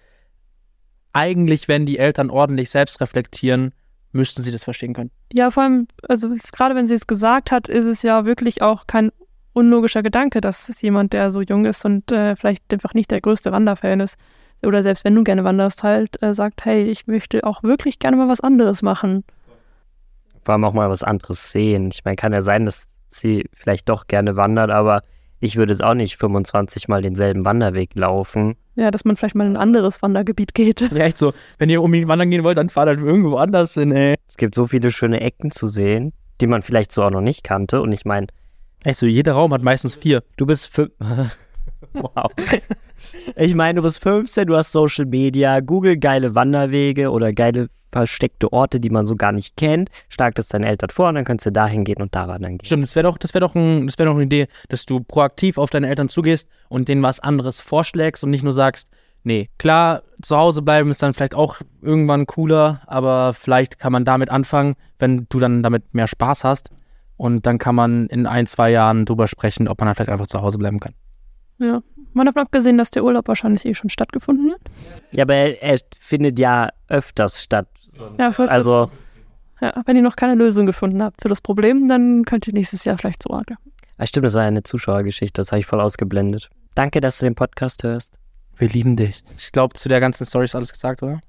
eigentlich, 1.13 1.69
wenn 1.69 1.87
die 1.87 1.99
Eltern 1.99 2.31
ordentlich 2.31 2.71
selbst 2.71 3.01
reflektieren, 3.01 3.73
müssten 4.13 4.43
sie 4.43 4.53
das 4.53 4.65
verstehen 4.65 4.95
können. 4.95 5.11
Ja, 5.33 5.51
vor 5.51 5.63
allem, 5.63 5.89
also 6.09 6.31
gerade 6.53 6.75
wenn 6.75 6.87
sie 6.87 6.95
es 6.95 7.07
gesagt 7.07 7.51
hat, 7.51 7.69
ist 7.69 7.85
es 7.85 8.03
ja 8.03 8.25
wirklich 8.25 8.63
auch 8.63 8.87
kein 8.87 9.11
unlogischer 9.55 10.03
Gedanke, 10.03 10.41
dass 10.41 10.69
es 10.69 10.81
jemand, 10.83 11.13
der 11.13 11.31
so 11.31 11.41
jung 11.41 11.65
ist 11.65 11.85
und 11.85 12.11
äh, 12.13 12.37
vielleicht 12.37 12.73
einfach 12.73 12.95
nicht 12.95 13.11
der 13.11 13.21
größte 13.21 13.53
Wanderfan 13.53 14.01
ist, 14.01 14.17
oder 14.65 14.83
selbst 14.83 15.05
wenn 15.05 15.15
du 15.15 15.25
gerne 15.25 15.45
wanderst, 15.45 15.83
halt 15.83 16.23
äh, 16.23 16.35
sagt, 16.35 16.65
hey, 16.65 16.83
ich 16.83 17.07
möchte 17.07 17.45
auch 17.45 17.63
wirklich 17.63 17.99
gerne 17.99 18.17
mal 18.17 18.29
was 18.29 18.41
anderes 18.41 18.83
machen. 18.83 19.25
Vor 20.45 20.53
allem 20.53 20.65
auch 20.65 20.73
mal 20.73 20.89
was 20.89 21.03
anderes 21.03 21.51
sehen. 21.51 21.91
Ich 21.93 22.05
meine, 22.05 22.17
kann 22.17 22.33
ja 22.33 22.41
sein, 22.41 22.65
dass 22.65 23.01
sie 23.09 23.49
vielleicht 23.53 23.89
doch 23.89 24.07
gerne 24.07 24.37
wandert, 24.37 24.71
aber 24.71 25.03
ich 25.43 25.57
würde 25.57 25.73
jetzt 25.73 25.83
auch 25.83 25.95
nicht 25.95 26.17
25 26.17 26.89
Mal 26.89 27.03
denselben 27.03 27.45
Wanderweg 27.45 27.91
laufen. 27.95 28.55
Ja, 28.77 28.91
dass 28.91 29.05
man 29.05 29.17
vielleicht 29.17 29.35
mal 29.35 29.47
in 29.47 29.55
ein 29.55 29.63
anderes 29.63 30.01
Wandergebiet 30.01 30.55
geht. 30.55 30.81
Vielleicht 30.89 31.19
so, 31.19 31.35
wenn 31.59 31.69
ihr 31.69 31.83
unbedingt 31.83 32.09
wandern 32.09 32.31
gehen 32.31 32.43
wollt, 32.45 32.57
dann 32.57 32.71
fahrt 32.71 32.87
halt 32.89 33.01
irgendwo 33.01 33.37
anders 33.37 33.75
hin, 33.75 33.93
ey. 33.93 34.15
Es 34.29 34.37
gibt 34.39 34.55
so 34.55 34.67
viele 34.67 34.91
schöne 34.91 35.21
Ecken 35.21 35.51
zu 35.51 35.67
sehen, 35.67 36.13
die 36.41 36.47
man 36.47 36.63
vielleicht 36.63 36.91
so 36.91 37.03
auch 37.03 37.11
noch 37.11 37.21
nicht 37.21 37.45
kannte. 37.45 37.83
Und 37.83 37.93
ich 37.93 38.07
meine, 38.07 38.29
Echt 38.85 38.99
so, 38.99 39.07
jeder 39.07 39.33
Raum 39.33 39.53
hat 39.53 39.63
meistens 39.63 39.97
vier. 39.97 40.23
du 40.37 40.47
bist 40.47 40.69
fünf. 40.69 40.91
wow. 41.95 42.31
Ich 43.37 43.55
meine, 43.55 43.77
du 43.77 43.83
bist 43.83 44.03
15, 44.03 44.47
du 44.47 44.57
hast 44.57 44.73
Social 44.73 45.07
Media, 45.07 45.61
Google 45.61 45.97
geile 45.97 46.35
Wanderwege 46.35 47.11
oder 47.11 47.33
geile 47.33 47.69
versteckte 47.93 48.53
Orte, 48.53 48.81
die 48.81 48.91
man 48.91 49.07
so 49.07 49.17
gar 49.17 49.33
nicht 49.33 49.57
kennt. 49.57 49.91
Schlag 50.09 50.35
das 50.35 50.49
deinen 50.49 50.65
Eltern 50.65 50.91
vor 50.91 51.09
und 51.09 51.17
dann 51.17 51.25
kannst 51.25 51.47
du 51.47 51.53
dahin 51.53 51.85
gehen 51.85 52.01
und 52.01 52.15
da 52.15 52.27
wandern 52.27 52.59
gehen. 52.59 52.65
Stimmt, 52.65 52.85
das 52.85 52.97
wäre 52.97 53.05
doch, 53.05 53.19
das 53.19 53.35
wäre 53.35 53.41
doch, 53.41 53.55
ein, 53.55 53.87
das 53.87 53.99
wäre 53.99 54.09
doch 54.09 54.15
eine 54.15 54.25
Idee, 54.25 54.49
dass 54.69 54.87
du 54.87 55.01
proaktiv 55.01 55.59
auf 55.59 55.71
deine 55.71 55.89
Eltern 55.89 56.09
zugehst 56.09 56.49
und 56.69 56.89
denen 56.89 57.03
was 57.03 57.21
anderes 57.21 57.61
vorschlägst 57.61 58.25
und 58.25 58.31
nicht 58.31 58.43
nur 58.43 58.55
sagst, 58.55 58.91
nee, 59.25 59.51
klar, 59.59 60.03
zu 60.23 60.37
Hause 60.37 60.63
bleiben 60.63 60.91
ist 60.91 61.03
dann 61.03 61.13
vielleicht 61.13 61.35
auch 61.35 61.57
irgendwann 61.83 62.27
cooler, 62.27 62.81
aber 62.87 63.35
vielleicht 63.35 63.79
kann 63.79 63.93
man 63.93 64.05
damit 64.05 64.31
anfangen, 64.31 64.75
wenn 64.99 65.27
du 65.29 65.39
dann 65.39 65.63
damit 65.63 65.95
mehr 65.95 66.09
Spaß 66.09 66.45
hast. 66.45 66.71
Und 67.17 67.47
dann 67.47 67.59
kann 67.59 67.77
man 67.77 68.07
in 68.07 68.27
ein, 68.27 68.47
zwei 68.47 68.71
Jahren 68.71 69.05
drüber 69.05 69.29
sprechen, 69.29 69.69
ob 69.69 69.79
man 69.81 69.87
dann 69.87 69.95
vielleicht 69.95 70.11
einfach 70.11 70.27
zu 70.27 70.43
Hause 70.43 70.59
bleiben 70.59 70.81
kann. 70.81 70.95
Ja. 71.63 71.83
Mal 72.13 72.25
davon 72.25 72.43
abgesehen, 72.43 72.77
dass 72.77 72.91
der 72.91 73.05
Urlaub 73.05 73.29
wahrscheinlich 73.29 73.65
eh 73.65 73.75
schon 73.75 73.89
stattgefunden 73.91 74.53
hat. 74.53 74.61
Ja, 75.13 75.25
aber 75.25 75.35
er, 75.35 75.63
er 75.63 75.79
findet 75.99 76.39
ja 76.39 76.69
öfters 76.89 77.43
statt. 77.43 77.69
Ja, 78.19 78.33
für 78.33 78.51
Also, 78.51 78.91
Ja, 79.61 79.73
wenn 79.87 79.97
ihr 79.97 80.03
noch 80.03 80.17
keine 80.17 80.35
Lösung 80.35 80.67
gefunden 80.67 81.03
habt 81.03 81.23
für 81.23 81.29
das 81.29 81.41
Problem, 81.41 81.89
dann 81.89 82.25
könnt 82.25 82.47
ihr 82.47 82.53
nächstes 82.53 82.85
Jahr 82.85 82.99
vielleicht 82.99 83.23
so 83.23 83.31
arg. 83.31 83.53
ah, 83.99 84.07
stimmt, 84.07 84.27
das 84.27 84.35
war 84.35 84.43
ja 84.43 84.49
eine 84.49 84.63
Zuschauergeschichte, 84.63 85.41
das 85.41 85.53
habe 85.53 85.61
ich 85.61 85.67
voll 85.67 85.81
ausgeblendet. 85.81 86.51
Danke, 86.75 87.01
dass 87.01 87.19
du 87.19 87.27
den 87.27 87.35
Podcast 87.35 87.83
hörst. 87.83 88.19
Wir 88.59 88.69
lieben 88.69 88.97
dich. 88.97 89.23
Ich 89.39 89.53
glaube, 89.53 89.75
zu 89.75 89.89
der 89.89 90.01
ganzen 90.01 90.25
Story 90.27 90.45
ist 90.45 90.55
alles 90.55 90.73
gesagt, 90.73 91.03
oder? 91.03 91.21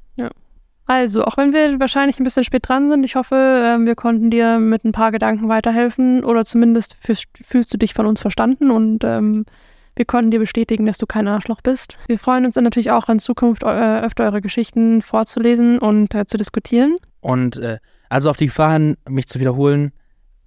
Also, 0.85 1.23
auch 1.23 1.37
wenn 1.37 1.53
wir 1.53 1.79
wahrscheinlich 1.79 2.19
ein 2.19 2.25
bisschen 2.25 2.43
spät 2.43 2.67
dran 2.67 2.89
sind, 2.89 3.05
ich 3.05 3.15
hoffe, 3.15 3.35
ähm, 3.35 3.85
wir 3.85 3.95
konnten 3.95 4.29
dir 4.29 4.59
mit 4.59 4.83
ein 4.83 4.91
paar 4.91 5.13
Gedanken 5.13 5.47
weiterhelfen 5.47 6.25
oder 6.25 6.43
zumindest 6.43 6.97
fühlst, 6.99 7.27
fühlst 7.41 7.73
du 7.73 7.77
dich 7.77 7.93
von 7.93 8.05
uns 8.05 8.19
verstanden 8.19 8.69
und 8.69 9.03
ähm, 9.05 9.45
wir 9.95 10.05
konnten 10.05 10.31
dir 10.31 10.39
bestätigen, 10.39 10.85
dass 10.85 10.97
du 10.97 11.05
kein 11.05 11.27
Arschloch 11.27 11.61
bist. 11.61 11.99
Wir 12.07 12.17
freuen 12.17 12.45
uns 12.45 12.55
dann 12.55 12.63
natürlich 12.63 12.91
auch 12.91 13.09
in 13.09 13.19
Zukunft 13.19 13.63
äh, 13.63 14.01
öfter 14.01 14.25
eure 14.25 14.41
Geschichten 14.41 15.01
vorzulesen 15.01 15.79
und 15.79 16.13
äh, 16.15 16.25
zu 16.25 16.37
diskutieren. 16.37 16.97
Und 17.21 17.57
äh, 17.57 17.79
also 18.09 18.29
auf 18.29 18.37
die 18.37 18.47
Gefahr 18.47 18.73
hin, 18.73 18.97
mich 19.07 19.27
zu 19.27 19.39
wiederholen, 19.39 19.91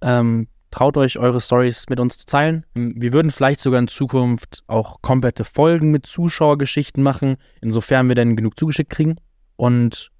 ähm, 0.01 0.47
traut 0.71 0.97
euch, 0.97 1.17
eure 1.17 1.41
Stories 1.41 1.85
mit 1.89 1.99
uns 1.99 2.17
zu 2.17 2.25
teilen. 2.25 2.65
Wir 2.73 3.13
würden 3.13 3.31
vielleicht 3.31 3.59
sogar 3.59 3.79
in 3.79 3.87
Zukunft 3.87 4.63
auch 4.67 5.01
komplette 5.01 5.43
Folgen 5.43 5.91
mit 5.91 6.05
Zuschauergeschichten 6.05 7.01
machen, 7.01 7.37
insofern 7.61 8.07
wir 8.07 8.15
denn 8.15 8.35
genug 8.35 8.59
zugeschickt 8.59 8.89
kriegen. 8.89 9.15
Und 9.55 10.11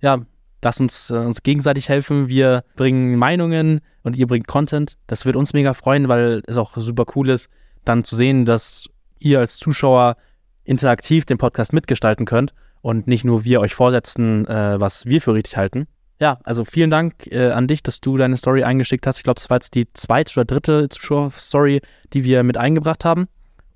ja, 0.00 0.18
lasst 0.62 0.80
uns 0.80 1.10
äh, 1.10 1.16
uns 1.16 1.42
gegenseitig 1.42 1.88
helfen. 1.88 2.28
Wir 2.28 2.64
bringen 2.76 3.16
Meinungen 3.16 3.80
und 4.02 4.16
ihr 4.16 4.26
bringt 4.26 4.48
Content. 4.48 4.98
Das 5.06 5.24
wird 5.24 5.36
uns 5.36 5.52
mega 5.52 5.74
freuen, 5.74 6.08
weil 6.08 6.42
es 6.46 6.56
auch 6.56 6.76
super 6.76 7.04
cool 7.14 7.30
ist, 7.30 7.48
dann 7.84 8.04
zu 8.04 8.16
sehen, 8.16 8.44
dass 8.44 8.88
ihr 9.18 9.38
als 9.38 9.56
Zuschauer 9.56 10.16
interaktiv 10.64 11.24
den 11.24 11.38
Podcast 11.38 11.72
mitgestalten 11.72 12.26
könnt 12.26 12.54
und 12.82 13.06
nicht 13.06 13.24
nur 13.24 13.44
wir 13.44 13.60
euch 13.60 13.74
vorsetzen, 13.74 14.46
äh, 14.46 14.80
was 14.80 15.06
wir 15.06 15.20
für 15.20 15.34
richtig 15.34 15.56
halten. 15.56 15.86
Ja, 16.20 16.38
also 16.44 16.64
vielen 16.64 16.90
Dank 16.90 17.26
äh, 17.32 17.50
an 17.50 17.66
dich, 17.66 17.82
dass 17.82 18.00
du 18.00 18.16
deine 18.16 18.36
Story 18.36 18.62
eingeschickt 18.62 19.06
hast. 19.06 19.18
Ich 19.18 19.24
glaube, 19.24 19.40
das 19.40 19.50
war 19.50 19.56
jetzt 19.56 19.74
die 19.74 19.92
zweite 19.92 20.32
oder 20.34 20.44
dritte 20.44 20.88
Zuschauer-Story, 20.88 21.80
die 22.12 22.22
wir 22.24 22.44
mit 22.44 22.56
eingebracht 22.56 23.04
haben. 23.04 23.26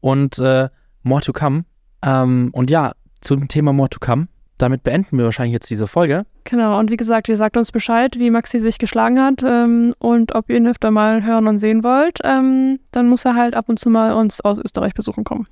Und 0.00 0.38
äh, 0.38 0.68
more 1.02 1.22
to 1.22 1.32
come. 1.32 1.64
Ähm, 2.02 2.50
und 2.52 2.70
ja, 2.70 2.92
zum 3.20 3.48
Thema 3.48 3.72
more 3.72 3.88
to 3.88 3.98
come. 3.98 4.28
Damit 4.58 4.84
beenden 4.84 5.18
wir 5.18 5.26
wahrscheinlich 5.26 5.52
jetzt 5.52 5.68
diese 5.68 5.86
Folge. 5.86 6.24
Genau, 6.44 6.78
und 6.78 6.90
wie 6.90 6.96
gesagt, 6.96 7.28
ihr 7.28 7.36
sagt 7.36 7.56
uns 7.56 7.72
Bescheid, 7.72 8.18
wie 8.18 8.30
Maxi 8.30 8.58
sich 8.58 8.78
geschlagen 8.78 9.20
hat 9.20 9.42
ähm, 9.42 9.94
und 9.98 10.34
ob 10.34 10.48
ihr 10.48 10.56
ihn 10.56 10.66
öfter 10.66 10.90
mal 10.90 11.24
hören 11.24 11.46
und 11.46 11.58
sehen 11.58 11.84
wollt. 11.84 12.20
Ähm, 12.24 12.80
dann 12.90 13.08
muss 13.08 13.26
er 13.26 13.34
halt 13.34 13.54
ab 13.54 13.68
und 13.68 13.78
zu 13.78 13.90
mal 13.90 14.14
uns 14.14 14.40
aus 14.40 14.58
Österreich 14.58 14.94
besuchen 14.94 15.24
kommen. 15.24 15.46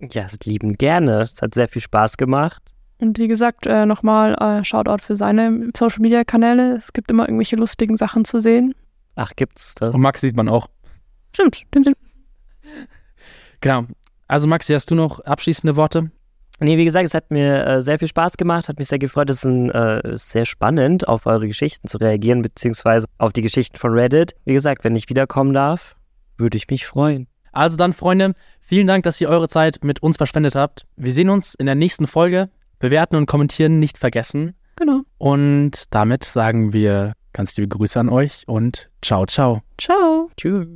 Ja, 0.00 0.22
es 0.22 0.38
lieben 0.44 0.74
gerne. 0.74 1.22
Es 1.22 1.42
hat 1.42 1.54
sehr 1.54 1.66
viel 1.66 1.82
Spaß 1.82 2.16
gemacht. 2.16 2.62
Und 2.98 3.18
wie 3.18 3.26
gesagt, 3.26 3.66
äh, 3.66 3.86
nochmal 3.86 4.34
äh, 4.34 4.64
Shoutout 4.64 5.02
für 5.02 5.16
seine 5.16 5.70
Social 5.76 6.00
Media 6.00 6.22
Kanäle. 6.22 6.76
Es 6.76 6.92
gibt 6.92 7.10
immer 7.10 7.28
irgendwelche 7.28 7.56
lustigen 7.56 7.96
Sachen 7.96 8.24
zu 8.24 8.40
sehen. 8.40 8.74
Ach, 9.16 9.32
gibt's 9.34 9.74
das? 9.74 9.94
Und 9.94 10.00
Max 10.00 10.20
sieht 10.20 10.36
man 10.36 10.48
auch. 10.48 10.68
Stimmt, 11.32 11.62
den 11.74 11.82
sind. 11.82 11.96
Genau. 13.60 13.86
Also 14.28 14.46
Maxi, 14.46 14.72
hast 14.72 14.90
du 14.90 14.94
noch 14.94 15.20
abschließende 15.20 15.76
Worte? 15.76 16.10
Nee, 16.60 16.78
wie 16.78 16.84
gesagt, 16.84 17.06
es 17.06 17.14
hat 17.14 17.30
mir 17.30 17.66
äh, 17.66 17.80
sehr 17.80 17.98
viel 17.98 18.08
Spaß 18.08 18.36
gemacht, 18.36 18.68
hat 18.68 18.78
mich 18.78 18.86
sehr 18.86 18.98
gefreut. 18.98 19.28
Es 19.28 19.38
ist 19.38 19.44
ein, 19.44 19.70
äh, 19.70 20.16
sehr 20.16 20.44
spannend, 20.44 21.08
auf 21.08 21.26
eure 21.26 21.46
Geschichten 21.46 21.88
zu 21.88 21.98
reagieren, 21.98 22.42
beziehungsweise 22.42 23.06
auf 23.18 23.32
die 23.32 23.42
Geschichten 23.42 23.76
von 23.76 23.92
Reddit. 23.92 24.34
Wie 24.44 24.54
gesagt, 24.54 24.84
wenn 24.84 24.94
ich 24.94 25.08
wiederkommen 25.08 25.52
darf, 25.52 25.96
würde 26.38 26.56
ich 26.56 26.68
mich 26.68 26.86
freuen. 26.86 27.26
Also 27.52 27.76
dann, 27.76 27.92
Freunde, 27.92 28.34
vielen 28.60 28.86
Dank, 28.86 29.04
dass 29.04 29.20
ihr 29.20 29.28
eure 29.28 29.48
Zeit 29.48 29.82
mit 29.82 30.02
uns 30.02 30.16
verschwendet 30.16 30.54
habt. 30.54 30.86
Wir 30.96 31.12
sehen 31.12 31.30
uns 31.30 31.54
in 31.54 31.66
der 31.66 31.74
nächsten 31.76 32.06
Folge. 32.06 32.50
Bewerten 32.78 33.16
und 33.16 33.26
kommentieren 33.26 33.78
nicht 33.78 33.98
vergessen. 33.98 34.54
Genau. 34.76 35.02
Und 35.18 35.84
damit 35.94 36.24
sagen 36.24 36.72
wir 36.72 37.14
ganz 37.32 37.56
liebe 37.56 37.68
Grüße 37.68 37.98
an 37.98 38.08
euch 38.08 38.42
und 38.46 38.90
ciao, 39.02 39.26
ciao. 39.26 39.62
Ciao. 39.78 40.30
Tschüss. 40.36 40.66